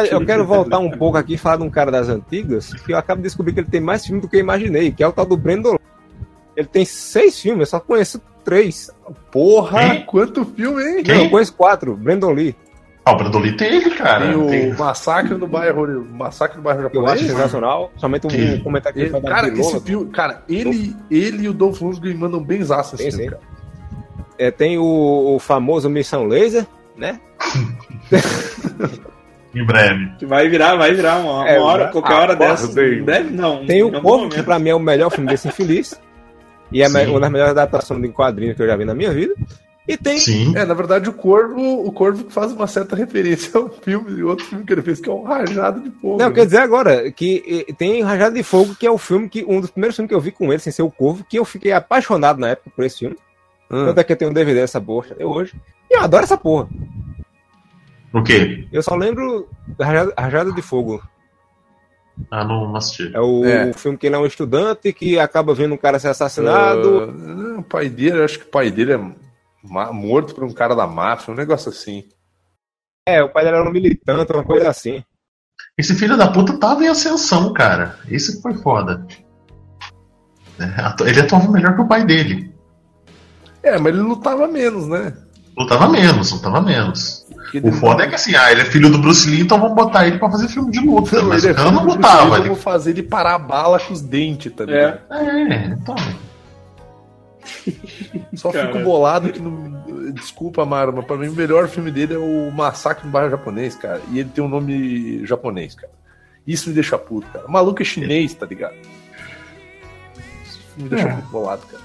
Eu 0.10 0.26
quero 0.26 0.46
voltar 0.46 0.80
um 0.80 0.90
pouco 0.90 1.18
aqui 1.18 1.34
e 1.34 1.38
falar 1.38 1.58
de 1.58 1.64
um 1.64 1.70
cara 1.70 1.92
das 1.92 2.10
antigas, 2.10 2.74
que 2.74 2.94
eu 2.94 2.98
acabo 2.98 3.22
de 3.22 3.28
descobrir 3.28 3.54
que 3.54 3.60
ele 3.60 3.70
tem 3.70 3.82
mais 3.82 4.06
filme 4.06 4.22
do 4.22 4.28
que 4.28 4.38
eu 4.38 4.40
imaginei, 4.40 4.92
que 4.92 5.04
é 5.04 5.08
o 5.08 5.12
tal 5.12 5.26
do 5.26 5.38
Brandon. 5.38 5.78
Ele 6.56 6.68
tem 6.68 6.86
seis 6.86 7.40
filmes, 7.40 7.62
eu 7.62 7.66
só 7.66 7.80
conheço 7.80 8.22
três. 8.46 8.90
Porra, 9.32 9.80
Quem? 9.90 10.06
quanto 10.06 10.46
filme, 10.46 10.82
hein? 10.84 11.04
Quem? 11.04 11.16
Não, 11.16 11.24
eu 11.26 11.30
conheço 11.32 11.54
quatro. 11.54 11.96
Brandon 11.98 12.32
Lee, 12.32 12.56
Ah, 13.04 13.12
o 13.14 13.18
Brandon 13.18 13.40
Lee 13.40 13.58
tem 13.58 13.76
ele, 13.76 13.90
cara. 13.92 14.26
Tem 14.28 14.36
o 14.36 14.48
Tem- 14.48 14.74
Massacre 14.74 15.36
no 15.36 15.46
bairro. 15.48 16.06
Massacre 16.12 16.58
no 16.58 16.64
bairro 16.64 16.90
que 16.90 16.98
eu 16.98 17.06
acho 17.06 17.16
japonês. 17.18 17.32
sensacional. 17.32 17.92
Somente 17.98 18.26
um 18.28 18.60
comentário 18.64 18.98
que 18.98 19.16
Ele- 19.16 19.22
cara, 19.22 19.48
esse 19.50 19.80
filme, 19.82 20.10
cara, 20.12 20.44
ele, 20.48 20.96
ele 21.12 21.44
e 21.44 21.50
o 21.50 21.54
Dolph 21.54 21.82
Lundgren 21.82 22.16
mandam 22.16 22.42
bem 22.42 22.64
zaço 22.64 22.96
esse 22.96 23.12
filme, 23.12 23.26
cara. 23.32 23.42
É, 24.38 24.50
tem 24.52 24.78
o, 24.78 25.36
o 25.36 25.40
famoso 25.40 25.90
Missão 25.90 26.26
Laser, 26.26 26.66
né? 26.98 27.20
Em 29.56 29.66
breve. 29.66 30.10
Que 30.20 30.26
vai 30.26 30.50
virar, 30.50 30.76
vai 30.76 30.94
virar 30.94 31.18
uma, 31.20 31.32
uma 31.40 31.50
É, 31.50 31.58
hora, 31.60 31.88
qualquer 31.88 32.14
hora 32.14 32.36
dessa. 32.36 32.68
Deve 32.74 33.32
não. 33.32 33.66
Tem 33.66 33.80
em 33.80 33.84
o 33.84 34.02
Corvo, 34.02 34.28
que 34.30 34.44
pra 34.44 34.60
mim 34.60 34.70
é 34.70 34.76
o 34.76 34.80
melhor 34.80 35.10
filme 35.10 35.30
desse 35.30 35.48
infeliz. 35.48 35.98
E 36.72 36.82
é 36.82 36.90
Sim. 36.90 37.08
uma 37.08 37.20
das 37.20 37.32
melhores 37.32 37.52
adaptações 37.52 38.02
de 38.02 38.10
quadrinho 38.10 38.56
que 38.56 38.62
eu 38.62 38.68
já 38.68 38.76
vi 38.76 38.86
na 38.86 38.94
minha 38.94 39.12
vida. 39.12 39.36
E 39.88 39.96
tem 39.96 40.18
Sim. 40.18 40.58
É, 40.58 40.66
na 40.66 40.74
verdade, 40.74 41.08
o 41.10 41.14
Corvo, 41.14 41.86
o 41.86 41.92
Corvo 41.92 42.26
faz 42.30 42.52
uma 42.52 42.66
certa 42.66 42.96
referência 42.96 43.52
ao 43.60 43.70
filme, 43.70 44.24
outro 44.24 44.46
filme 44.46 44.66
que 44.66 44.74
ele 44.74 44.82
fez, 44.82 45.00
que 45.00 45.10
é 45.10 45.14
um 45.14 45.24
rajado 45.24 45.80
de 45.80 45.92
fogo. 45.92 46.18
Não, 46.18 46.30
né? 46.30 46.34
quer 46.36 46.46
dizer 46.46 46.58
agora 46.58 47.12
que 47.12 47.68
tem 47.78 48.02
Rajada 48.02 48.36
de 48.36 48.42
Fogo, 48.42 48.76
que 48.76 48.88
é 48.88 48.92
o 48.92 48.98
filme 48.98 49.30
que 49.30 49.46
um 49.48 49.62
dos 49.62 49.70
primeiros 49.70 49.96
filmes 49.96 50.10
que 50.10 50.16
eu 50.16 50.22
vi 50.22 50.32
com 50.32 50.52
ele, 50.52 50.60
sem 50.60 50.74
ser 50.74 50.82
o 50.82 50.90
Corvo, 50.90 51.24
que 51.24 51.38
eu 51.38 51.46
fiquei 51.46 51.72
apaixonado 51.72 52.40
na 52.40 52.50
época 52.50 52.72
por 52.76 52.84
esse 52.84 53.00
filme. 53.00 53.16
Ah. 53.70 53.86
Tanto 53.86 54.00
é 54.00 54.04
que 54.04 54.12
eu 54.12 54.18
tenho 54.18 54.32
um 54.32 54.34
DVD 54.34 54.62
dessa 54.62 54.82
porra 54.82 55.08
até 55.12 55.26
hoje. 55.26 55.54
E 55.90 55.96
eu 55.96 56.02
adoro 56.02 56.24
essa 56.24 56.38
porra. 56.38 56.68
O 58.12 58.24
quê? 58.24 58.68
Eu 58.72 58.82
só 58.82 58.96
lembro 58.96 59.48
da 59.78 59.86
Rajada, 59.86 60.14
Rajada 60.18 60.52
de 60.52 60.62
Fogo. 60.64 61.04
Ah, 62.32 62.44
não, 62.44 62.68
não 62.68 62.76
assisti. 62.78 63.12
É 63.14 63.20
o, 63.20 63.44
É. 63.46 63.74
filme 63.74 63.98
que 63.98 64.08
ele 64.08 64.16
é 64.16 64.20
um 64.20 64.26
estudante 64.26 64.92
que 64.94 65.20
acaba 65.20 65.54
vendo 65.54 65.74
um 65.74 65.78
cara 65.78 66.00
ser 66.00 66.08
assassinado. 66.10 67.14
Ah, 67.56 67.60
o 67.60 67.64
pai 67.64 67.90
dele, 67.90 68.20
eu 68.20 68.26
acho 68.26 68.40
que 68.40 68.46
o 68.46 68.50
pai 68.52 68.72
dele 68.72 68.94
é 68.94 69.00
morto 69.92 70.34
por 70.34 70.44
um 70.44 70.54
cara 70.54 70.76
da 70.76 70.88
máfia, 70.88 71.34
um 71.34 71.38
negócio 71.38 71.70
assim. 71.70 72.06
É, 73.08 73.22
o 73.22 73.30
pai 73.30 73.44
dele 73.44 73.58
era 73.58 73.70
um 73.70 73.72
militante, 73.74 74.32
uma 74.32 74.44
coisa 74.44 74.70
assim. 74.70 75.04
Esse 75.78 75.94
filho 75.94 76.18
da 76.18 76.32
puta 76.32 76.58
tava 76.58 76.84
em 76.84 76.88
ascensão, 76.88 77.52
cara. 77.54 78.00
Isso 78.10 78.42
foi 78.42 78.54
foda. 78.56 79.06
É, 80.60 81.10
Ele 81.10 81.20
atuava 81.20 81.52
melhor 81.52 81.76
que 81.76 81.82
o 81.82 81.88
pai 81.88 82.06
dele. 82.06 82.54
É, 83.62 83.78
mas 83.78 83.94
ele 83.94 84.04
lutava 84.04 84.48
menos, 84.48 84.88
né? 84.88 85.14
Lutava 85.58 85.88
menos, 85.90 86.32
lutava 86.32 86.62
menos. 86.62 87.25
O 87.64 87.72
foda 87.72 88.04
é 88.04 88.08
que 88.08 88.16
assim, 88.16 88.36
ah, 88.36 88.52
ele 88.52 88.62
é 88.62 88.66
filho 88.66 88.90
do 88.90 88.98
Bruce 88.98 89.30
Lee, 89.30 89.42
então 89.42 89.60
vamos 89.60 89.76
botar 89.76 90.08
ele 90.08 90.18
pra 90.18 90.30
fazer 90.30 90.48
filme 90.48 90.72
de 90.72 90.80
luta. 90.80 91.22
Mas 91.24 91.44
ele 91.46 91.60
é 91.60 91.64
não 91.72 91.86
botava. 91.86 92.36
Ele... 92.38 92.50
Vamos 92.50 92.64
fazer 92.64 92.92
ele 92.92 93.04
parar 93.04 93.36
a 93.36 93.40
bala 93.40 93.80
com 93.80 93.94
os 93.94 94.02
dentes, 94.02 94.52
tá 94.54 94.66
ligado? 94.66 95.00
É. 95.12 95.54
É, 95.54 95.66
então. 95.68 95.96
Só 98.36 98.52
Cara. 98.52 98.68
fico 98.68 98.84
bolado 98.84 99.32
que 99.32 99.40
não. 99.40 99.76
Desculpa, 100.14 100.66
Mara, 100.66 100.92
mas 100.92 101.06
pra 101.06 101.18
mim 101.18 101.28
o 101.30 101.34
melhor 101.34 101.68
filme 101.68 101.92
dele 101.92 102.14
é 102.14 102.18
o 102.18 102.52
Massacre 102.52 103.06
no 103.06 103.12
Bairro 103.12 103.32
Japonês, 103.32 103.76
cara. 103.76 104.02
E 104.12 104.20
ele 104.20 104.30
tem 104.30 104.44
um 104.44 104.48
nome 104.48 105.26
japonês, 105.26 105.76
cara. 105.76 105.92
Isso 106.46 106.70
me 106.70 106.76
deixa 106.76 106.98
puto, 106.98 107.28
cara. 107.28 107.46
O 107.48 107.52
maluco 107.52 107.82
é 107.82 107.86
chinês, 107.86 108.34
tá 108.34 108.46
ligado? 108.46 108.76
Isso 110.46 110.60
me 110.78 110.90
deixa 110.90 111.08
É. 111.08 111.14
muito 111.14 111.28
bolado, 111.30 111.64
cara. 111.68 111.84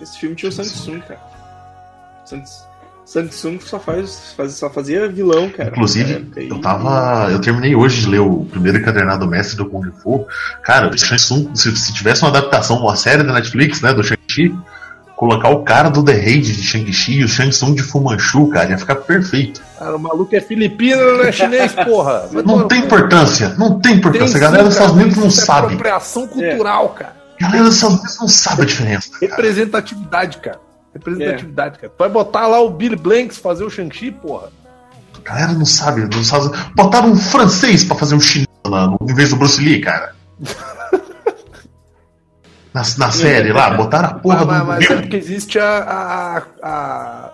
Esse 0.00 0.18
filme 0.18 0.34
tinha 0.34 0.48
o 0.48 0.52
Samsung, 0.52 1.00
cara. 1.00 1.20
Sans- 2.24 2.66
Samsung 3.04 3.58
só, 3.60 3.78
faz, 3.80 4.32
faz- 4.36 4.54
só 4.54 4.70
fazia 4.70 5.08
vilão, 5.08 5.50
cara. 5.50 5.70
Inclusive, 5.70 6.30
aí. 6.36 6.48
eu 6.48 6.60
tava. 6.60 7.28
Eu 7.30 7.40
terminei 7.40 7.74
hoje 7.74 8.02
de 8.02 8.08
ler 8.08 8.20
o 8.20 8.44
primeiro 8.44 8.78
encadernado 8.78 9.26
mestre 9.26 9.56
do 9.56 9.66
Kung 9.66 9.90
Fu. 10.02 10.26
Cara, 10.62 10.88
o 10.88 10.96
Shang 10.98 11.16
Tsung, 11.16 11.50
se, 11.54 11.74
se 11.76 11.92
tivesse 11.92 12.22
uma 12.22 12.30
adaptação, 12.30 12.78
uma 12.78 12.96
série 12.96 13.22
da 13.22 13.32
Netflix, 13.32 13.80
né, 13.82 13.92
do 13.92 14.02
Shang-Chi, 14.04 14.54
colocar 15.16 15.50
o 15.50 15.62
cara 15.62 15.88
do 15.90 16.02
The 16.04 16.12
Raid 16.14 16.56
de 16.56 16.62
Shang-Chi 16.62 17.18
e 17.18 17.24
o 17.24 17.28
Shang 17.28 17.50
Tsung 17.50 17.74
de 17.74 17.82
Fu 17.82 18.00
Manchu, 18.00 18.48
cara, 18.48 18.70
ia 18.70 18.78
ficar 18.78 18.94
perfeito. 18.96 19.60
Cara, 19.78 19.96
o 19.96 19.98
maluco 19.98 20.34
é 20.34 20.40
filipino, 20.40 21.18
não 21.18 21.24
é 21.24 21.32
chinês, 21.32 21.72
porra. 21.72 22.28
Não 22.46 22.66
tem 22.68 22.84
importância, 22.84 23.50
não 23.58 23.72
tem 23.80 23.92
Tem 23.92 23.94
importância. 23.98 24.28
sim, 24.28 24.36
a 24.36 24.40
galera 24.40 24.64
dos 24.64 24.74
Estados 24.74 24.94
Unidos 24.94 25.16
não 25.16 25.26
isso 25.26 25.40
é 25.42 25.44
sabe. 25.44 25.66
apropriação 25.66 26.26
cultural, 26.28 26.88
cara. 26.90 27.14
A 27.40 27.44
galera 27.44 27.64
dos 27.64 27.74
Estados 27.74 27.96
Unidos 27.98 28.18
não 28.20 28.28
sabe 28.28 28.62
a 28.62 28.64
diferença. 28.64 29.10
Cara. 29.10 29.20
Representatividade, 29.32 30.38
cara. 30.38 30.58
Representatividade, 30.94 31.78
cara. 31.78 31.92
Tu 31.96 31.98
vai 31.98 32.08
botar 32.08 32.46
lá 32.46 32.60
o 32.60 32.70
Billy 32.70 32.96
Blanks 32.96 33.38
fazer 33.38 33.64
o 33.64 33.70
Shang-Chi, 33.70 34.10
porra. 34.12 34.48
A 35.16 35.20
galera 35.20 35.52
não 35.52 35.64
sabe, 35.64 36.02
não 36.14 36.22
sabe. 36.24 36.50
Botaram 36.74 37.10
um 37.10 37.16
francês 37.16 37.84
pra 37.84 37.96
fazer 37.96 38.14
um 38.14 38.20
chinês 38.20 38.48
no, 38.66 38.98
em 39.08 39.14
vez 39.14 39.30
do 39.30 39.36
Bruce 39.36 39.60
Lee, 39.62 39.80
cara. 39.80 40.14
Na, 42.74 42.80
na 42.96 43.10
série 43.10 43.52
lá, 43.52 43.70
botaram 43.74 44.08
a 44.08 44.14
porra 44.14 44.46
mas, 44.46 44.58
do. 44.60 44.64
mas 44.66 44.90
é 44.90 45.00
porque 45.02 45.16
existe 45.16 45.58
a, 45.58 45.78
a, 45.78 46.42
a- 46.62 47.30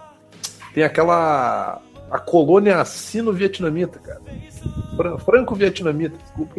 Tem 0.74 0.82
aquela. 0.82 1.80
A 2.10 2.18
colônia 2.18 2.84
sino-vietnamita, 2.84 4.00
cara. 4.00 4.20
Fran- 4.96 5.18
Franco-vietnamita, 5.18 6.16
desculpa. 6.16 6.54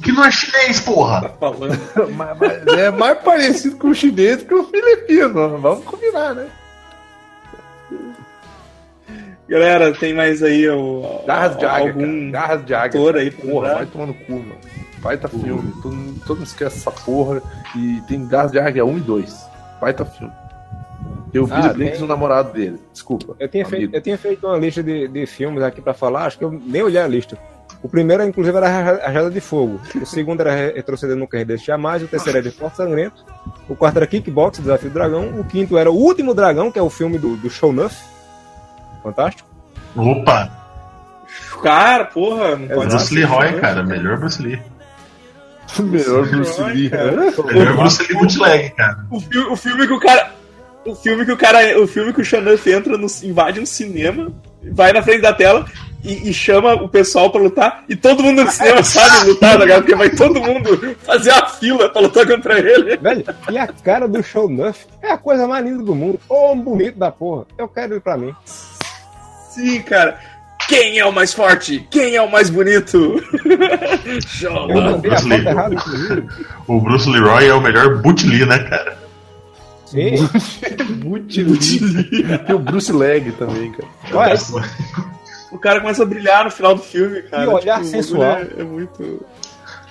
Que 0.00 0.10
não 0.12 0.24
é 0.24 0.30
chinês, 0.30 0.80
porra! 0.80 1.20
Tá 1.22 1.28
falando. 1.30 1.78
mas, 2.16 2.38
mas 2.38 2.78
é 2.78 2.90
mais 2.90 3.18
parecido 3.18 3.76
com 3.76 3.88
o 3.88 3.94
chinês 3.94 4.42
que 4.42 4.54
o 4.54 4.64
filipino. 4.64 5.58
Vamos 5.58 5.84
combinar, 5.84 6.34
né? 6.34 6.48
Galera, 9.48 9.92
tem 9.92 10.14
mais 10.14 10.42
aí 10.42 10.68
o, 10.70 11.22
Garras 11.26 11.58
de 11.58 11.66
águia, 11.66 11.88
algum. 11.90 12.30
Garras 12.30 12.64
de 12.64 12.74
águia. 12.74 13.00
ator 13.00 13.12
cara. 13.12 13.24
aí 13.24 13.30
Porra, 13.30 13.74
vai 13.74 13.86
tomar 13.86 14.06
no 14.06 14.14
cu, 14.14 14.32
mano. 14.32 14.56
Baita 15.00 15.28
filme. 15.28 15.72
Todo, 15.82 15.94
mundo- 15.94 16.20
todo 16.26 16.36
mundo 16.38 16.46
esquece 16.46 16.76
essa 16.78 16.90
porra. 16.90 17.42
E 17.76 18.00
tem 18.08 18.26
Garras 18.26 18.52
de 18.52 18.58
águia 18.58 18.84
1 18.84 18.96
e 18.96 19.00
2. 19.00 19.46
Baita 19.80 20.04
filme. 20.04 20.32
Tem 21.32 21.40
o 21.40 21.44
Ah, 21.50 21.72
Blanks 21.72 21.76
tem- 21.92 22.00
e 22.00 22.04
o 22.04 22.06
namorado 22.06 22.52
dele. 22.52 22.80
Desculpa. 22.92 23.34
Eu 23.38 23.48
tinha, 23.48 23.66
feito, 23.66 23.94
eu 23.94 24.00
tinha 24.00 24.16
feito 24.16 24.46
uma 24.46 24.56
lista 24.56 24.82
de, 24.82 25.08
de 25.08 25.26
filmes 25.26 25.62
aqui 25.62 25.80
pra 25.80 25.92
falar, 25.92 26.26
acho 26.26 26.38
que 26.38 26.44
eu 26.44 26.50
nem 26.50 26.82
olhei 26.82 27.00
a 27.00 27.08
lista. 27.08 27.36
O 27.82 27.88
primeiro, 27.88 28.22
inclusive, 28.24 28.56
era 28.56 28.68
Raja- 28.68 29.02
Rajada 29.06 29.30
de 29.30 29.40
Fogo. 29.40 29.80
O 30.00 30.06
segundo 30.06 30.40
era 30.40 30.54
Re- 30.54 30.72
Retroceder 30.74 31.16
Nunca 31.16 31.44
Deixe 31.44 31.66
Jamais. 31.66 32.02
O 32.02 32.06
terceiro 32.06 32.38
era 32.38 32.46
Esporte 32.48 32.76
Sangrento. 32.76 33.24
O 33.68 33.74
quarto 33.74 33.96
era 33.96 34.06
Kickbox, 34.06 34.60
Desafio 34.60 34.88
do 34.90 34.94
Dragão. 34.94 35.40
O 35.40 35.44
quinto 35.44 35.76
era 35.76 35.90
O 35.90 35.94
Último 35.94 36.32
Dragão, 36.32 36.70
que 36.70 36.78
é 36.78 36.82
o 36.82 36.88
filme 36.88 37.18
do, 37.18 37.36
do 37.36 37.50
Show 37.50 37.72
Nuff. 37.72 37.96
Fantástico. 39.02 39.48
Opa! 39.96 40.48
Cara, 41.62 42.04
porra, 42.04 42.56
não 42.56 42.68
pode 42.68 42.88
Bruce 42.90 43.14
Lee 43.14 43.24
Roy, 43.24 43.50
né? 43.52 43.60
cara, 43.60 43.82
melhor 43.82 44.18
Bruce 44.18 44.40
Lee. 44.42 44.60
Melhor 45.80 46.28
Bruce 46.28 46.62
Lee. 46.62 46.90
cara. 46.90 47.12
Melhor 47.12 47.76
Bruce 47.76 48.02
Lee 48.02 48.18
bootleg, 48.18 48.70
cara. 48.70 48.98
O, 49.10 49.20
fi- 49.20 49.38
o 49.38 49.56
filme 49.56 49.86
que 49.86 49.92
o 49.92 50.00
cara. 50.00 50.30
O 50.84 50.94
filme 50.94 51.24
que 51.24 51.32
o 51.32 51.36
cara. 51.36 51.80
O 51.80 51.86
filme 51.86 52.12
que 52.12 52.20
o 52.20 52.24
Xanuff 52.24 52.70
entra 52.70 52.98
no. 52.98 53.06
invade 53.22 53.58
um 53.60 53.64
cinema, 53.66 54.30
vai 54.72 54.92
na 54.92 55.02
frente 55.02 55.22
da 55.22 55.32
tela 55.32 55.64
e, 56.02 56.30
e 56.30 56.34
chama 56.34 56.74
o 56.74 56.88
pessoal 56.88 57.30
pra 57.30 57.40
lutar. 57.40 57.84
E 57.88 57.94
todo 57.96 58.22
mundo 58.22 58.44
no 58.44 58.50
cinema 58.50 58.82
sabe 58.82 59.28
lutar, 59.28 59.52
tá 59.58 59.64
ligado? 59.64 59.80
Porque 59.82 59.94
vai 59.94 60.10
todo 60.10 60.40
mundo 60.40 60.96
fazer 61.02 61.30
a 61.30 61.46
fila 61.46 61.88
pra 61.88 62.02
lutar 62.02 62.26
contra 62.26 62.58
ele. 62.58 62.96
Velho, 62.96 63.24
e 63.50 63.58
a 63.58 63.66
cara 63.68 64.08
do 64.08 64.22
Show 64.22 64.48
Nuff 64.48 64.86
é 65.00 65.12
a 65.12 65.18
coisa 65.18 65.46
mais 65.46 65.64
linda 65.64 65.82
do 65.82 65.94
mundo. 65.94 66.18
Ô, 66.28 66.54
bonito 66.54 66.98
da 66.98 67.10
porra. 67.10 67.44
Eu 67.56 67.68
quero 67.68 67.94
ele 67.94 68.00
pra 68.00 68.16
mim. 68.16 68.34
Sim, 69.50 69.80
cara. 69.82 70.18
Quem 70.68 70.98
é 70.98 71.04
o 71.04 71.12
mais 71.12 71.34
forte? 71.34 71.86
Quem 71.90 72.14
é 72.14 72.22
o 72.22 72.30
mais 72.30 72.48
bonito? 72.48 73.20
Show 74.26 74.70
Eu 74.70 74.80
mandei 74.80 75.10
a 75.10 75.14
Bruce 75.14 75.22
foto 75.28 75.34
Lee. 75.34 75.46
errada, 75.48 75.74
inclusive. 75.74 76.28
O 76.68 76.80
Bruce 76.80 77.10
Leroy 77.10 77.46
é 77.48 77.54
o 77.54 77.60
melhor 77.60 78.00
Lee, 78.24 78.46
né, 78.46 78.58
cara? 78.60 78.96
Sim. 79.84 80.14
Lee. 81.04 82.38
Tem 82.46 82.54
o 82.54 82.58
Bruce 82.60 82.92
Leg 82.92 83.32
também, 83.32 83.72
cara. 83.72 83.88
Olha, 84.14 84.36
O 85.52 85.58
cara 85.58 85.80
começa 85.80 86.02
a 86.02 86.06
brilhar 86.06 86.44
no 86.44 86.50
final 86.50 86.74
do 86.74 86.82
filme, 86.82 87.22
cara. 87.22 87.44
E 87.44 87.46
olhar 87.46 87.80
o 87.80 87.84
sensual. 87.84 88.38
É, 88.38 88.48
é 88.58 88.64
muito. 88.64 89.24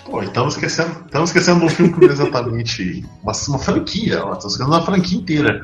Pô, 0.05 0.21
estamos 0.23 0.55
esquecendo, 0.55 1.03
estamos 1.05 1.29
esquecendo 1.29 1.59
de 1.59 1.65
um 1.65 1.69
filme 1.69 1.93
que 1.93 1.99
não 2.01 2.09
é 2.09 2.11
exatamente 2.11 3.05
uma, 3.21 3.33
uma 3.49 3.59
franquia, 3.59 4.25
ó, 4.25 4.33
estamos 4.33 4.53
esquecendo 4.53 4.71
da 4.71 4.81
franquia 4.81 5.17
inteira. 5.17 5.61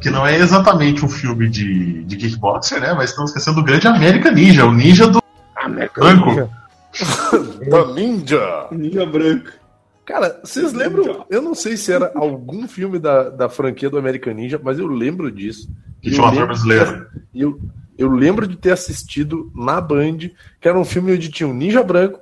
Que 0.00 0.10
não 0.10 0.26
é 0.26 0.36
exatamente 0.36 1.04
um 1.04 1.08
filme 1.08 1.48
de, 1.48 2.02
de 2.04 2.16
kickboxer, 2.16 2.80
né? 2.80 2.92
Mas 2.94 3.10
estamos 3.10 3.30
esquecendo 3.30 3.60
do 3.60 3.64
grande 3.64 3.86
América 3.86 4.30
Ninja, 4.30 4.64
o 4.64 4.72
ninja 4.72 5.06
do 5.06 5.22
branco. 5.94 6.50
Da 7.68 7.92
Ninja. 7.92 8.68
Ninja 8.70 9.04
branco. 9.04 9.50
Cara, 10.04 10.40
vocês 10.44 10.72
lembram? 10.72 11.24
Eu 11.30 11.42
não 11.42 11.54
sei 11.54 11.76
se 11.76 11.92
era 11.92 12.12
algum 12.14 12.68
filme 12.68 12.98
da, 12.98 13.30
da 13.30 13.48
franquia 13.48 13.88
do 13.88 13.98
American 13.98 14.34
Ninja, 14.34 14.60
mas 14.62 14.78
eu 14.78 14.86
lembro 14.86 15.30
disso. 15.30 15.68
Que 16.02 16.10
tinha 16.10 16.22
um 16.22 16.28
ator 16.28 16.46
brasileiro. 16.46 17.06
E 17.32 17.40
eu, 17.40 17.58
eu 17.98 18.10
lembro 18.10 18.46
de 18.46 18.56
ter 18.56 18.72
assistido 18.72 19.50
na 19.54 19.80
Band, 19.80 20.18
que 20.60 20.68
era 20.68 20.78
um 20.78 20.84
filme 20.84 21.12
onde 21.12 21.30
tinha 21.30 21.48
um 21.48 21.54
ninja 21.54 21.82
branco, 21.82 22.18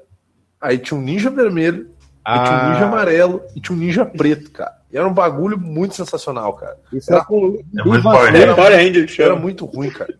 aí 0.61 0.79
tinha 0.79 0.99
um 0.99 1.03
ninja 1.03 1.31
vermelho, 1.31 1.89
aí 2.25 2.39
tinha 2.45 2.53
um 2.57 2.61
Ah. 2.61 2.73
ninja 2.73 2.85
amarelo 2.87 3.43
e 3.57 3.61
tinha 3.61 3.77
um 3.77 3.81
ninja 3.81 4.05
preto, 4.05 4.51
cara. 4.51 4.73
E 4.93 4.97
era 4.99 5.09
um 5.09 5.14
bagulho 5.14 5.59
muito 5.59 5.95
sensacional, 5.95 6.53
cara. 6.55 6.77
Isso 6.93 7.12
é 7.14 7.25
com 7.25 7.59
É 7.79 7.85
muito 7.85 8.03
Power. 8.03 8.29
É 8.29 8.33
que 8.33 8.43
Era 8.43 9.07
chama. 9.09 9.37
muito 9.37 9.64
ruim, 9.64 9.89
cara. 9.91 10.14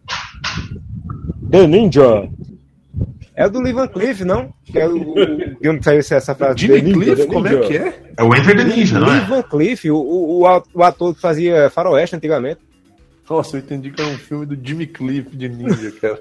The 1.51 1.67
Ninja. 1.67 2.29
É 3.35 3.47
o 3.47 3.51
do 3.51 3.61
Lee 3.61 3.73
Van 3.73 3.87
Cleef, 3.89 4.21
não? 4.23 4.53
Que 4.65 4.79
é 4.79 4.87
o, 4.89 5.15
de 5.61 5.69
onde 5.69 5.85
saiu 5.85 5.99
essa 6.01 6.17
essa 6.17 6.35
frase? 6.35 6.59
Jimmy 6.61 6.83
Ninja, 6.83 7.15
Cliff, 7.15 7.27
como 7.27 7.47
é 7.47 7.57
que 7.61 7.77
é? 7.77 8.03
É 8.17 8.23
o 8.23 8.35
Enter 8.35 8.57
the 8.57 8.65
Ninja, 8.65 8.99
não 8.99 9.09
Lee 9.09 9.19
é? 9.19 9.25
Van 9.25 9.43
Cleef, 9.43 9.85
o, 9.91 10.47
o 10.75 10.83
ator 10.83 11.15
que 11.15 11.21
fazia 11.21 11.71
faroeste 11.71 12.17
antigamente. 12.17 12.61
Nossa, 13.29 13.57
eu 13.57 13.61
entendi 13.61 13.91
que 13.91 14.01
era 14.01 14.11
um 14.11 14.19
filme 14.19 14.47
do 14.47 14.59
Jimmy 14.67 14.87
Cliff 14.87 15.35
de 15.37 15.49
ninja, 15.49 15.93
cara. 16.01 16.21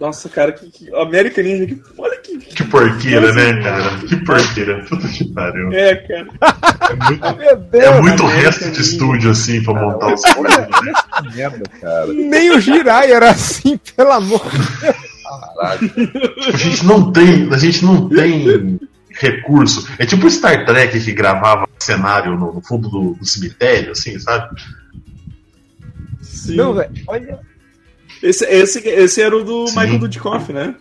Nossa, 0.00 0.30
cara, 0.30 0.50
que, 0.50 0.70
que 0.70 0.94
American 0.94 1.44
Ninja, 1.44 1.66
que, 1.66 1.82
olha 1.98 2.16
que. 2.16 2.38
Que 2.38 2.64
porqueira, 2.64 3.32
né, 3.34 3.62
cara? 3.62 3.98
Que 3.98 4.16
porqueira. 4.24 4.82
Puta 4.88 5.06
que 5.06 5.24
pariu. 5.26 5.70
É, 5.72 5.94
cara. 5.96 6.26
É 6.88 6.94
muito, 7.04 7.36
Meu 7.36 7.56
Deus! 7.56 7.84
é 7.84 8.00
muito 8.00 8.26
resto 8.26 8.60
de 8.60 8.68
Ninja. 8.68 8.80
estúdio, 8.80 9.30
assim, 9.30 9.62
pra 9.62 9.74
montar 9.74 10.14
os 10.14 10.22
coisas, 10.22 10.58
né? 10.58 10.92
Merda, 11.34 11.62
cara. 11.78 12.06
Nem 12.06 12.50
o 12.50 12.58
Jirai 12.58 13.12
era 13.12 13.30
assim, 13.30 13.78
pelo 13.94 14.12
amor 14.12 14.40
de 14.50 14.58
Deus. 14.80 15.10
Tipo, 15.78 16.50
a 16.50 16.56
gente 16.56 16.84
não 16.86 17.12
tem, 17.12 17.52
a 17.52 17.58
gente 17.58 17.84
não 17.84 18.08
tem 18.08 18.80
recurso. 19.10 19.86
É 19.98 20.06
tipo 20.06 20.26
o 20.26 20.30
Star 20.30 20.64
Trek 20.64 20.98
que 20.98 21.12
gravava 21.12 21.68
cenário 21.78 22.38
no, 22.38 22.54
no 22.54 22.62
fundo 22.62 22.88
do, 22.88 23.14
do 23.14 23.24
cemitério, 23.26 23.92
assim, 23.92 24.18
sabe? 24.18 24.48
Sim. 26.46 26.56
Não, 26.56 26.74
velho, 26.74 26.90
olha, 27.06 27.40
esse, 28.22 28.44
esse, 28.46 28.78
esse 28.88 29.22
era 29.22 29.36
o 29.36 29.44
do 29.44 29.66
Sim. 29.68 29.78
Michael 29.78 29.98
Dudikoff, 29.98 30.52
né? 30.52 30.74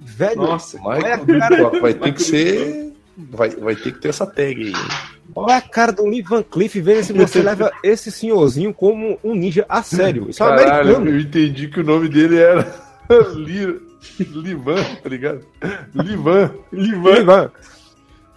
velho, 0.00 0.36
Nossa. 0.36 0.76
Michael 0.78 1.20
Olha, 1.26 1.38
cara. 1.38 1.56
Dudikoff, 1.56 1.80
vai 1.80 1.94
ter 1.94 2.12
que 2.14 2.22
ser. 2.22 2.92
Vai, 3.16 3.48
vai 3.50 3.76
ter 3.76 3.92
que 3.92 4.00
ter 4.00 4.08
essa 4.08 4.26
tag 4.26 4.60
aí. 4.66 4.72
olha 5.36 5.56
a 5.56 5.60
cara 5.60 5.92
do 5.92 6.04
Lee 6.04 6.20
Van 6.20 6.42
Cleef, 6.42 6.74
veja 6.80 7.04
se 7.04 7.12
você 7.12 7.40
leva 7.42 7.70
esse 7.82 8.10
senhorzinho 8.10 8.74
como 8.74 9.18
um 9.22 9.34
ninja 9.36 9.64
a 9.68 9.82
sério. 9.84 10.28
Isso 10.28 10.42
é 10.42 10.46
Caralho, 10.46 10.96
americano. 10.96 11.10
eu 11.10 11.20
entendi 11.20 11.68
que 11.68 11.78
o 11.80 11.84
nome 11.84 12.08
dele 12.08 12.38
era 12.38 12.74
Li, 13.36 13.80
Livan, 14.18 14.82
tá 15.00 15.08
ligado? 15.08 15.46
Livan. 15.94 16.50
Livan. 16.72 17.50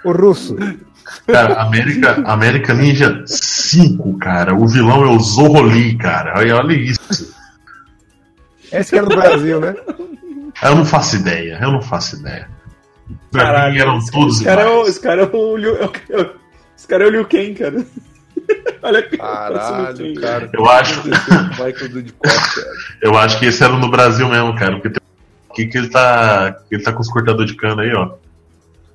O 0.05 0.11
russo. 0.11 0.55
Cara, 1.25 1.61
América, 1.61 2.21
América 2.25 2.73
Ninja 2.75 3.23
5, 3.69 4.17
cara. 4.19 4.55
O 4.55 4.67
vilão 4.67 5.03
é 5.03 5.07
o 5.07 5.19
Zorro 5.19 5.61
Lee, 5.61 5.97
cara. 5.97 6.33
Olha, 6.37 6.55
olha 6.57 6.73
isso. 6.73 7.33
Esse 8.71 8.91
que 8.91 8.97
era 8.97 9.07
do 9.07 9.15
Brasil, 9.15 9.59
né? 9.59 9.75
Eu 10.63 10.75
não 10.75 10.83
faço 10.85 11.15
ideia, 11.17 11.59
eu 11.61 11.71
não 11.71 11.81
faço 11.83 12.15
ideia. 12.15 12.49
Pra 13.31 13.43
Caralho, 13.43 13.73
mim 13.75 13.79
eram 13.79 13.97
esse, 13.99 14.11
todos 14.11 14.35
esse 14.37 14.43
cara 14.43 14.61
é 14.63 14.65
o, 14.65 14.69
iguais. 14.71 14.87
esse 14.89 14.99
cara 14.99 15.21
é 15.21 15.25
o 15.35 15.55
Liu, 15.57 15.77
é 15.77 15.85
o- 15.85 16.31
esse 16.75 16.87
cara 16.87 17.03
é 17.03 17.07
o 17.07 17.09
Liu 17.11 17.25
Kang, 17.25 17.53
cara. 17.53 17.85
Olha 18.81 19.03
que 19.03 19.17
Caralho, 19.17 20.15
cara. 20.19 20.49
Eu 20.51 20.67
acho- 20.67 21.01
O 21.01 21.63
o. 21.63 22.03
Eu 23.13 23.17
acho 23.19 23.37
que 23.37 23.45
esse 23.45 23.63
era 23.63 23.73
no 23.77 23.91
Brasil 23.91 24.27
mesmo, 24.27 24.55
cara. 24.55 24.79
Porque 24.79 24.89
tem 24.89 25.01
aqui 25.51 25.67
que 25.67 25.77
ele 25.77 25.89
tá. 25.89 26.57
que 26.67 26.73
ele 26.75 26.83
tá 26.83 26.91
com 26.91 27.01
os 27.01 27.09
cortadores 27.09 27.51
de 27.51 27.55
cana 27.57 27.83
aí, 27.83 27.93
ó. 27.93 28.13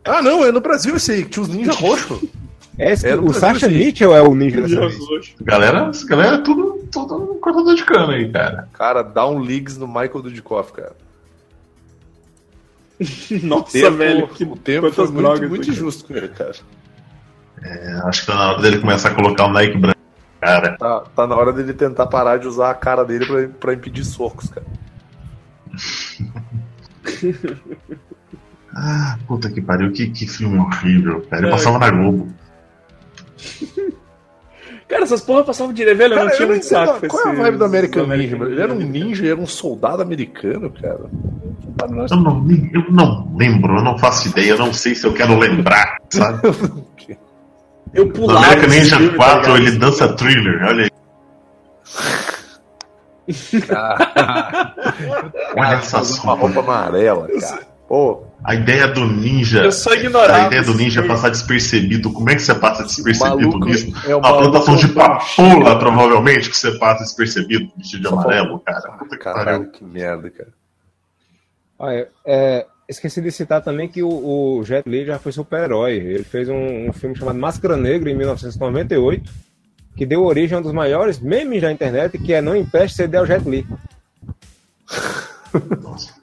Ah, 0.04 0.20
não, 0.20 0.44
é 0.44 0.50
no 0.50 0.60
Brasil 0.60 0.96
esse 0.96 1.12
aí, 1.12 1.22
que 1.22 1.30
tinha 1.30 1.42
os 1.44 1.48
ninja 1.48 1.72
roxos. 1.72 2.24
Esse, 2.84 3.08
Era 3.08 3.20
o 3.20 3.30
um 3.30 3.32
Sasha 3.32 3.60
Brasil, 3.60 3.70
sim. 3.78 3.84
Mitchell 3.86 4.16
é 4.16 4.22
o 4.22 4.34
ninja 4.34 4.60
dessa 4.62 4.80
vez. 4.80 5.34
Galera, 5.40 5.90
galera 6.06 6.36
é 6.36 6.38
tudo, 6.38 6.78
tudo 6.90 7.38
cortador 7.40 7.74
de 7.74 7.84
cana 7.84 8.12
aí, 8.14 8.30
cara. 8.30 8.68
Cara, 8.72 9.02
dá 9.02 9.26
um 9.26 9.38
leagues 9.38 9.76
no 9.78 9.86
Michael 9.86 10.22
Dudikoff, 10.22 10.72
cara. 10.72 10.92
Nossa, 13.42 13.72
Tempo- 13.72 13.96
velho, 13.96 14.28
que 14.28 14.44
o 14.44 14.56
tempo 14.56 14.92
foi 14.92 15.04
muito, 15.06 15.16
drogas 15.18 15.48
muito 15.48 15.70
injusto 15.70 16.04
com 16.06 16.14
ele, 16.14 16.28
cara. 16.28 16.54
É, 17.62 17.92
acho 18.04 18.22
que 18.22 18.26
tá 18.26 18.34
na 18.34 18.50
hora 18.52 18.62
dele 18.62 18.78
começar 18.80 19.10
a 19.10 19.14
colocar 19.14 19.46
o 19.46 19.52
Nike 19.52 19.78
branco, 19.78 19.98
cara. 20.40 20.76
Tá, 20.76 21.00
tá 21.14 21.26
na 21.26 21.36
hora 21.36 21.52
dele 21.52 21.72
tentar 21.72 22.06
parar 22.06 22.38
de 22.38 22.46
usar 22.48 22.70
a 22.70 22.74
cara 22.74 23.04
dele 23.04 23.24
pra, 23.26 23.48
pra 23.48 23.74
impedir 23.74 24.04
socos, 24.04 24.50
cara. 24.50 24.66
Ah, 28.74 29.18
puta 29.28 29.50
que 29.50 29.60
pariu, 29.60 29.92
que, 29.92 30.08
que 30.08 30.26
filme 30.26 30.56
horrível, 30.58 31.20
cara. 31.28 31.42
Ele 31.42 31.48
É. 31.48 31.50
passava 31.50 31.78
na 31.78 31.90
Globo. 31.90 32.32
Cara, 34.88 35.04
essas 35.04 35.20
porra 35.22 35.44
passavam 35.44 35.72
direto, 35.72 35.96
velho. 35.96 36.12
Eu 36.14 36.18
não 36.18 36.24
Cara, 36.26 36.36
tinha 36.36 36.44
eu 36.44 36.48
não 36.48 36.54
muito 36.54 36.66
saco. 36.66 37.06
qual 37.08 37.26
é 37.26 37.30
a 37.30 37.34
vibe 37.34 37.56
do 37.58 37.64
American 37.64 38.04
do 38.04 38.16
Ninja? 38.16 38.36
Ele 38.36 38.60
era 38.60 38.72
um 38.72 38.76
ninja, 38.76 39.22
ele 39.22 39.30
era 39.32 39.40
um 39.40 39.46
soldado 39.46 40.02
americano, 40.02 40.70
cara. 40.70 41.00
Eu 42.10 42.16
não, 42.16 42.46
eu 42.74 42.84
não 42.90 43.32
lembro, 43.36 43.76
eu 43.78 43.82
não 43.82 43.98
faço 43.98 44.28
ideia, 44.28 44.50
eu 44.50 44.58
não 44.58 44.72
sei 44.72 44.94
se 44.94 45.06
eu 45.06 45.14
quero 45.14 45.38
lembrar, 45.38 45.96
sabe? 46.10 46.40
Eu 47.94 48.06
No 48.06 48.12
pulava. 48.12 48.46
American 48.46 48.68
Ninja 48.70 48.96
filme, 48.96 49.18
tá 49.18 49.24
4 49.24 49.40
ligado? 49.54 49.68
ele 49.68 49.78
dança 49.78 50.08
thriller, 50.14 50.64
olha 50.66 50.84
aí. 50.84 50.90
Olha 55.56 55.74
essa 55.76 55.98
roupa 55.98 56.60
amarela, 56.60 57.28
cara. 57.28 57.62
Pô, 57.88 58.22
A 58.44 58.54
ideia 58.54 58.88
do 58.88 59.06
ninja. 59.06 59.62
Eu 59.62 59.70
só 59.70 59.94
ignorava 59.94 60.44
A 60.44 60.46
ideia 60.46 60.62
do 60.62 60.74
ninja 60.74 61.00
é 61.00 61.06
passar 61.06 61.28
despercebido. 61.28 62.12
Como 62.12 62.28
é 62.28 62.34
que 62.34 62.42
você 62.42 62.54
passa 62.54 62.82
despercebido 62.82 63.36
maluco 63.36 63.64
nisso? 63.66 63.92
é 64.06 64.16
Uma 64.16 64.36
plantação 64.36 64.74
de 64.74 64.88
com 64.88 64.94
papoula, 64.94 65.78
provavelmente, 65.78 66.50
que 66.50 66.56
você 66.56 66.72
passa 66.78 67.04
despercebido, 67.04 67.72
vestido 67.76 68.02
de 68.02 68.08
Só 68.08 68.14
amarelo, 68.14 68.58
cara. 68.60 68.92
Puta 68.92 69.16
que 69.16 69.22
caralho, 69.22 69.58
pariu. 69.58 69.70
que 69.70 69.84
merda, 69.84 70.28
cara. 70.30 70.50
Olha, 71.78 72.08
é, 72.24 72.66
esqueci 72.88 73.20
de 73.20 73.30
citar 73.30 73.62
também 73.62 73.88
que 73.88 74.02
o, 74.02 74.08
o 74.58 74.64
Jet 74.64 74.88
Li 74.88 75.04
já 75.04 75.18
foi 75.20 75.30
super-herói. 75.30 75.94
Ele 75.94 76.24
fez 76.24 76.48
um, 76.48 76.88
um 76.88 76.92
filme 76.92 77.16
chamado 77.16 77.38
Máscara 77.38 77.76
Negra 77.76 78.10
em 78.10 78.16
1998, 78.16 79.30
que 79.96 80.04
deu 80.04 80.24
origem 80.24 80.56
a 80.56 80.58
um 80.58 80.62
dos 80.62 80.72
maiores 80.72 81.20
memes 81.20 81.62
da 81.62 81.70
internet, 81.70 82.18
que 82.18 82.32
é 82.32 82.40
Não 82.40 82.56
Empreste 82.56 82.96
CD 82.96 83.16
ao 83.16 83.26
Jet 83.26 83.48
Li. 83.48 83.66
Nossa. 85.80 86.14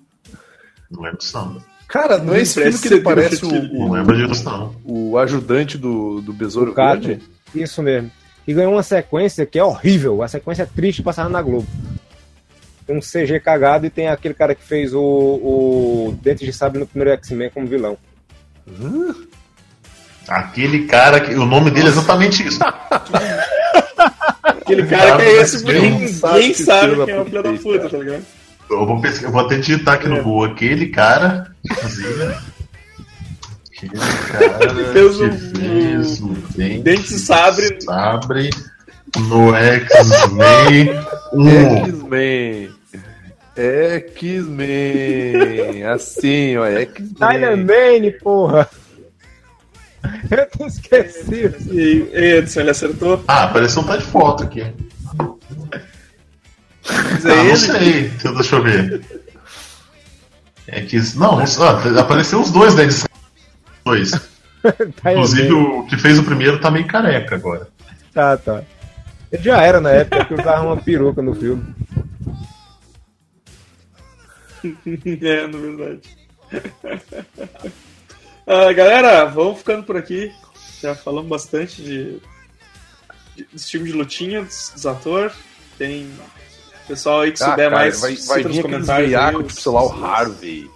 Não 0.91 1.01
lembro 1.01 1.19
disso, 1.19 1.37
não. 1.37 1.68
Cara, 1.89 2.19
não 2.19 2.35
é 2.35 2.41
esse 2.41 2.61
filme 2.61 2.77
que 2.77 2.87
ele 2.87 3.01
parece 3.01 3.43
o, 3.43 3.49
Não 3.73 3.91
lembro 3.91 4.15
disso, 4.15 4.45
não. 4.45 4.75
o, 4.85 5.11
o 5.11 5.17
ajudante 5.17 5.75
do, 5.75 6.21
do 6.21 6.31
Besouro 6.31 6.71
O. 6.71 6.75
Verde? 7.09 7.19
Isso 7.53 7.81
mesmo. 7.81 8.11
E 8.47 8.53
ganhou 8.53 8.73
uma 8.73 8.83
sequência 8.83 9.43
que 9.43 9.57
é 9.57 9.63
horrível. 9.63 10.21
A 10.21 10.27
sequência 10.27 10.63
é 10.63 10.65
triste 10.67 11.01
passada 11.01 11.29
na 11.29 11.41
Globo. 11.41 11.67
Tem 12.85 12.95
um 12.95 12.99
CG 12.99 13.39
cagado 13.39 13.87
e 13.87 13.89
tem 13.89 14.07
aquele 14.07 14.35
cara 14.35 14.53
que 14.53 14.63
fez 14.63 14.93
o, 14.93 15.01
o 15.01 16.19
Dente 16.21 16.45
de 16.45 16.53
Sabre 16.53 16.79
no 16.79 16.85
primeiro 16.87 17.11
X-Men 17.13 17.49
como 17.49 17.65
vilão. 17.65 17.97
Aquele 20.27 20.85
cara 20.85 21.19
que. 21.19 21.33
O 21.33 21.45
nome 21.45 21.71
dele 21.71 21.87
é 21.87 21.89
exatamente 21.89 22.45
isso. 22.47 22.59
Aquele 24.43 24.85
cara 24.85 25.17
que 25.17 25.23
é 25.23 25.41
esse, 25.41 25.65
Ninguém 25.65 26.07
sabe 26.07 26.53
sabe, 26.53 26.95
que 26.95 27.05
quem 27.05 27.15
é 27.15 27.21
o 27.21 27.25
filho 27.25 27.43
da 27.43 27.53
puta, 27.53 27.89
tá 27.89 27.97
ligado? 27.97 28.25
Eu 28.69 28.85
vou, 28.85 29.01
pesquisar, 29.01 29.27
eu 29.27 29.31
vou 29.31 29.41
até 29.41 29.57
digitar 29.57 29.95
aqui 29.95 30.07
no 30.07 30.17
É. 30.17 30.21
Google. 30.21 30.51
Aquele 30.51 30.87
cara 30.89 31.51
que. 33.71 33.85
Aquele 33.85 33.99
cara 34.31 34.63
Ele 34.63 34.83
fez 34.93 35.17
que 35.17 35.23
um- 35.23 35.55
fez 35.55 36.21
o 36.21 36.27
Dente 36.55 36.81
Dente 36.83 37.03
de 37.07 37.19
Sabre. 37.19 37.81
Sabre 37.81 38.49
no 39.17 39.55
X-Men 39.55 40.89
1. 41.33 41.77
X-Men. 41.87 42.69
X-Men. 43.55 45.83
Assim, 45.85 46.57
ó, 46.57 46.65
Tyler 47.17 47.57
X-Men. 47.57 47.65
Mane, 47.65 48.11
porra! 48.19 48.69
Eu 50.31 50.45
tinha 50.49 50.67
esquecido. 50.67 51.57
E 51.73 52.07
Edson, 52.13 52.59
ele 52.61 52.69
acertou. 52.69 53.21
Ah, 53.27 53.43
apareceu 53.45 53.81
um 53.81 53.85
tá 53.85 53.97
de 53.97 54.05
foto 54.05 54.43
aqui. 54.43 54.63
Ah, 56.89 57.29
é 57.29 57.35
não 57.35 57.45
ele. 57.45 57.57
sei. 57.57 58.09
Deixa 58.09 58.55
eu 58.55 58.63
ver. 58.63 59.01
É 60.67 60.81
que. 60.81 60.97
Não, 61.17 61.39
ah, 61.39 61.99
apareceu 61.99 62.41
os 62.41 62.51
dois, 62.51 62.75
né? 62.75 62.83
Eles- 62.83 63.05
Dois. 63.85 64.11
Tyler 64.61 65.13
Inclusive, 65.13 65.53
o 65.53 65.85
que 65.87 65.97
fez 65.97 66.19
o 66.19 66.23
primeiro 66.23 66.59
tá 66.59 66.69
meio 66.69 66.85
careca 66.87 67.35
agora. 67.35 67.67
Tá, 68.13 68.37
tá. 68.37 68.63
Ele 69.31 69.43
já 69.43 69.61
era 69.61 69.79
na 69.79 69.91
época 69.91 70.25
que 70.25 70.33
usava 70.33 70.65
uma 70.65 70.77
peruca 70.77 71.21
no 71.21 71.33
filme. 71.35 71.63
É, 75.21 75.47
na 75.47 75.57
verdade. 75.57 76.01
Ah, 78.51 78.73
galera, 78.73 79.25
vamos 79.25 79.59
ficando 79.59 79.83
por 79.83 79.95
aqui. 79.95 80.33
Já 80.81 80.95
falamos 80.95 81.29
bastante 81.29 81.83
de, 81.83 82.19
de 83.35 83.43
dos 83.53 83.69
filmes 83.69 83.91
de 83.91 83.97
lutinha, 83.97 84.41
dos, 84.41 84.71
dos 84.73 84.87
atores. 84.87 85.33
Tem 85.77 86.09
pessoal 86.89 87.21
aí 87.21 87.31
que 87.31 87.41
Ah, 87.41 87.45
souber 87.47 87.69
cara, 87.69 87.81
mais 87.81 88.01
vai, 88.01 88.15
vai 88.15 88.37
vir 88.43 88.47
aqueles 88.47 88.61
comentários. 88.61 89.13
aí, 89.13 89.35
os- 89.35 89.47
tipo, 89.47 89.61
sei 89.61 89.71
lá, 89.71 89.83
o 89.83 90.05
Harvey. 90.05 90.69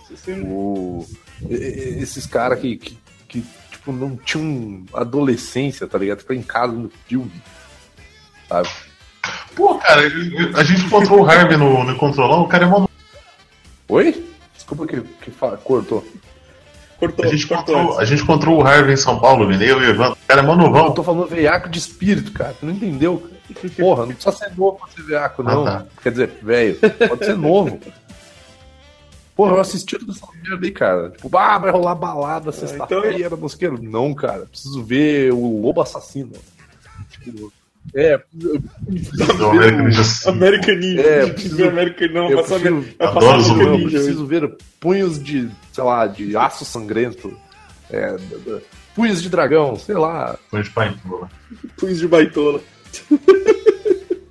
O, 0.45 1.05
esses 1.49 2.25
caras 2.25 2.59
que, 2.59 2.77
que, 2.77 2.97
que, 3.27 3.43
tipo, 3.71 3.91
não 3.91 4.15
tinham 4.15 4.85
adolescência, 4.93 5.85
tá 5.87 5.97
ligado? 5.97 6.19
Ficou 6.19 6.35
em 6.35 6.41
casa 6.41 6.71
no 6.71 6.89
filme. 7.07 7.31
Sabe? 8.47 8.69
Pô, 9.55 9.75
cara, 9.75 10.01
eu- 10.03 10.55
a 10.57 10.63
gente 10.63 10.85
encontrou 10.85 11.21
o 11.21 11.25
Harvey 11.29 11.57
no, 11.57 11.83
no 11.83 11.95
Controlão, 11.97 12.41
o 12.43 12.47
cara 12.47 12.65
é 12.65 12.67
mó 12.67 12.85
Oi? 13.89 14.25
Desculpa 14.55 14.87
que, 14.87 15.01
que 15.01 15.31
fa- 15.31 15.57
cortou. 15.57 16.05
Cortou, 16.99 17.25
A 17.25 17.27
gente, 17.27 17.45
cortou. 17.47 17.75
encontrou, 17.75 17.99
a 17.99 18.05
gente 18.05 18.23
encontrou 18.23 18.61
o 18.61 18.65
Harvey 18.65 18.93
em 18.93 18.97
São 18.97 19.19
Paulo, 19.19 19.51
eu 19.51 19.59
e 19.61 19.71
o 19.71 19.83
Evandro. 19.89 20.13
O 20.23 20.27
cara 20.27 20.41
é 20.41 20.45
mó 20.45 20.53
Eu 20.53 20.57
novão. 20.57 20.91
tô 20.93 21.03
falando 21.03 21.27
veiaco 21.27 21.67
de 21.69 21.77
espírito, 21.79 22.31
cara. 22.31 22.55
Tu 22.59 22.65
não 22.65 22.73
entendeu? 22.73 23.17
cara? 23.17 23.32
Porra, 23.77 24.05
não 24.05 24.13
precisa 24.13 24.31
ser 24.35 24.57
novo 24.57 24.77
pra 24.77 24.87
ser 24.87 25.01
veiaco, 25.03 25.43
não. 25.43 25.67
Ah, 25.67 25.79
tá. 25.81 25.85
Quer 26.01 26.11
dizer, 26.11 26.31
velho, 26.41 26.77
pode 27.09 27.25
ser 27.25 27.37
novo. 27.37 27.79
Porra, 29.35 29.53
eu 29.55 29.59
assisti 29.61 29.97
tudo 29.97 30.11
essa 30.11 30.27
merda 30.43 30.65
aí, 30.65 30.71
cara. 30.71 31.09
Tipo, 31.09 31.37
ah, 31.37 31.57
vai 31.57 31.71
rolar 31.71 31.95
balada 31.95 32.51
sexta-feira, 32.51 33.35
mosqueiro. 33.35 33.81
Não, 33.81 34.13
cara. 34.13 34.45
Preciso 34.45 34.83
ver 34.83 35.33
o 35.33 35.59
Lobo 35.61 35.81
Assassino. 35.81 36.31
Tipo, 37.09 37.51
é, 37.95 38.17
preciso 38.17 39.25
Do 39.33 39.51
ver 39.51 39.73
American 39.73 39.79
o- 39.79 39.83
Ninja. 39.87 40.29
American 40.29 40.75
Ninja. 40.75 41.01
É, 41.01 41.21
Não, 41.25 41.33
preciso- 41.33 41.67
American 41.67 42.07
não, 42.09 42.29
eu 42.29 42.37
passar 42.37 42.59
prefiro- 42.59 42.85
vai 42.99 43.07
adoro 43.07 43.25
American 43.25 43.51
humanos. 43.53 43.71
Eu 43.71 43.77
Ninja. 43.77 43.89
preciso 43.97 44.25
ver 44.27 44.57
punhos 44.79 45.21
de, 45.23 45.49
sei 45.71 45.83
lá, 45.83 46.07
de 46.07 46.37
aço 46.37 46.63
sangrento. 46.63 47.35
É, 47.89 48.15
punhos 48.95 49.21
de 49.21 49.29
dragão, 49.29 49.75
sei 49.75 49.95
lá. 49.95 50.37
Foi 50.49 50.61
de 50.63 50.69
pô. 51.07 51.27
Punhos 51.77 51.99
de 51.99 52.07
baitola. 52.07 52.61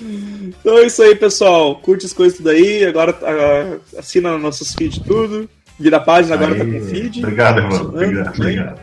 então 0.00 0.78
é 0.78 0.86
isso 0.86 1.02
aí, 1.02 1.14
pessoal. 1.14 1.76
Curte 1.76 2.06
as 2.06 2.12
coisas 2.12 2.36
tudo 2.36 2.50
aí. 2.50 2.84
Agora 2.84 3.16
ah, 3.22 3.98
assina 3.98 4.36
nossos 4.38 4.74
feeds 4.74 4.98
tudo. 5.06 5.48
Vira 5.78 5.96
a 5.96 6.00
página, 6.00 6.34
agora 6.34 6.54
tá 6.54 6.64
Aí, 6.64 6.72
com 6.80 6.86
feed. 6.86 7.18
Obrigado, 7.20 7.58
irmão. 7.58 7.70
Funcionando, 7.70 8.04
Obrigado, 8.04 8.34
obrigado. 8.36 8.80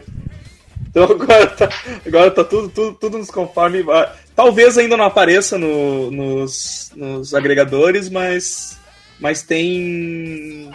Então 0.90 1.04
agora 1.04 1.48
tá, 1.48 1.70
agora 2.06 2.32
tá 2.32 2.44
tudo, 2.44 2.70
tudo, 2.70 2.94
tudo 3.00 3.18
nos 3.18 3.30
conforme. 3.30 3.86
ah, 3.92 4.14
Talvez 4.36 4.78
ainda 4.78 4.96
não 4.98 5.06
apareça 5.06 5.58
no- 5.58 6.10
nos, 6.10 6.92
nos 6.96 7.34
agregadores, 7.34 8.10
mas, 8.10 8.78
mas 9.20 9.44
tem. 9.44 10.70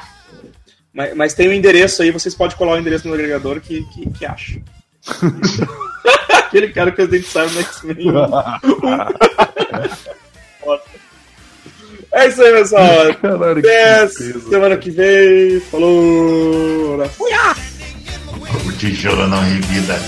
Mas, 0.92 1.16
mas 1.16 1.34
tem 1.34 1.48
o 1.48 1.52
endereço 1.52 2.02
aí, 2.02 2.10
vocês 2.10 2.34
podem 2.34 2.56
colar 2.56 2.74
o 2.74 2.78
endereço 2.78 3.08
no 3.08 3.14
agregador 3.14 3.60
que, 3.60 3.82
que, 3.92 4.10
que 4.10 4.24
acha. 4.26 4.60
Aquele 6.32 6.68
cara 6.68 6.92
que 6.92 7.02
a 7.02 7.06
gente 7.06 7.26
sabe 7.26 7.52
no 7.54 7.60
X-Men. 7.60 7.96
É 12.14 12.28
isso 12.28 12.40
aí, 12.44 12.52
pessoal. 12.52 13.12
Caralho, 13.20 13.58
Até 13.58 14.06
semana 14.06 14.76
que 14.76 14.88
vem. 14.88 15.58
Falou! 15.62 17.02
O 18.64 18.72
tijolo 18.78 19.26
não 19.26 19.42
revida. 19.42 20.00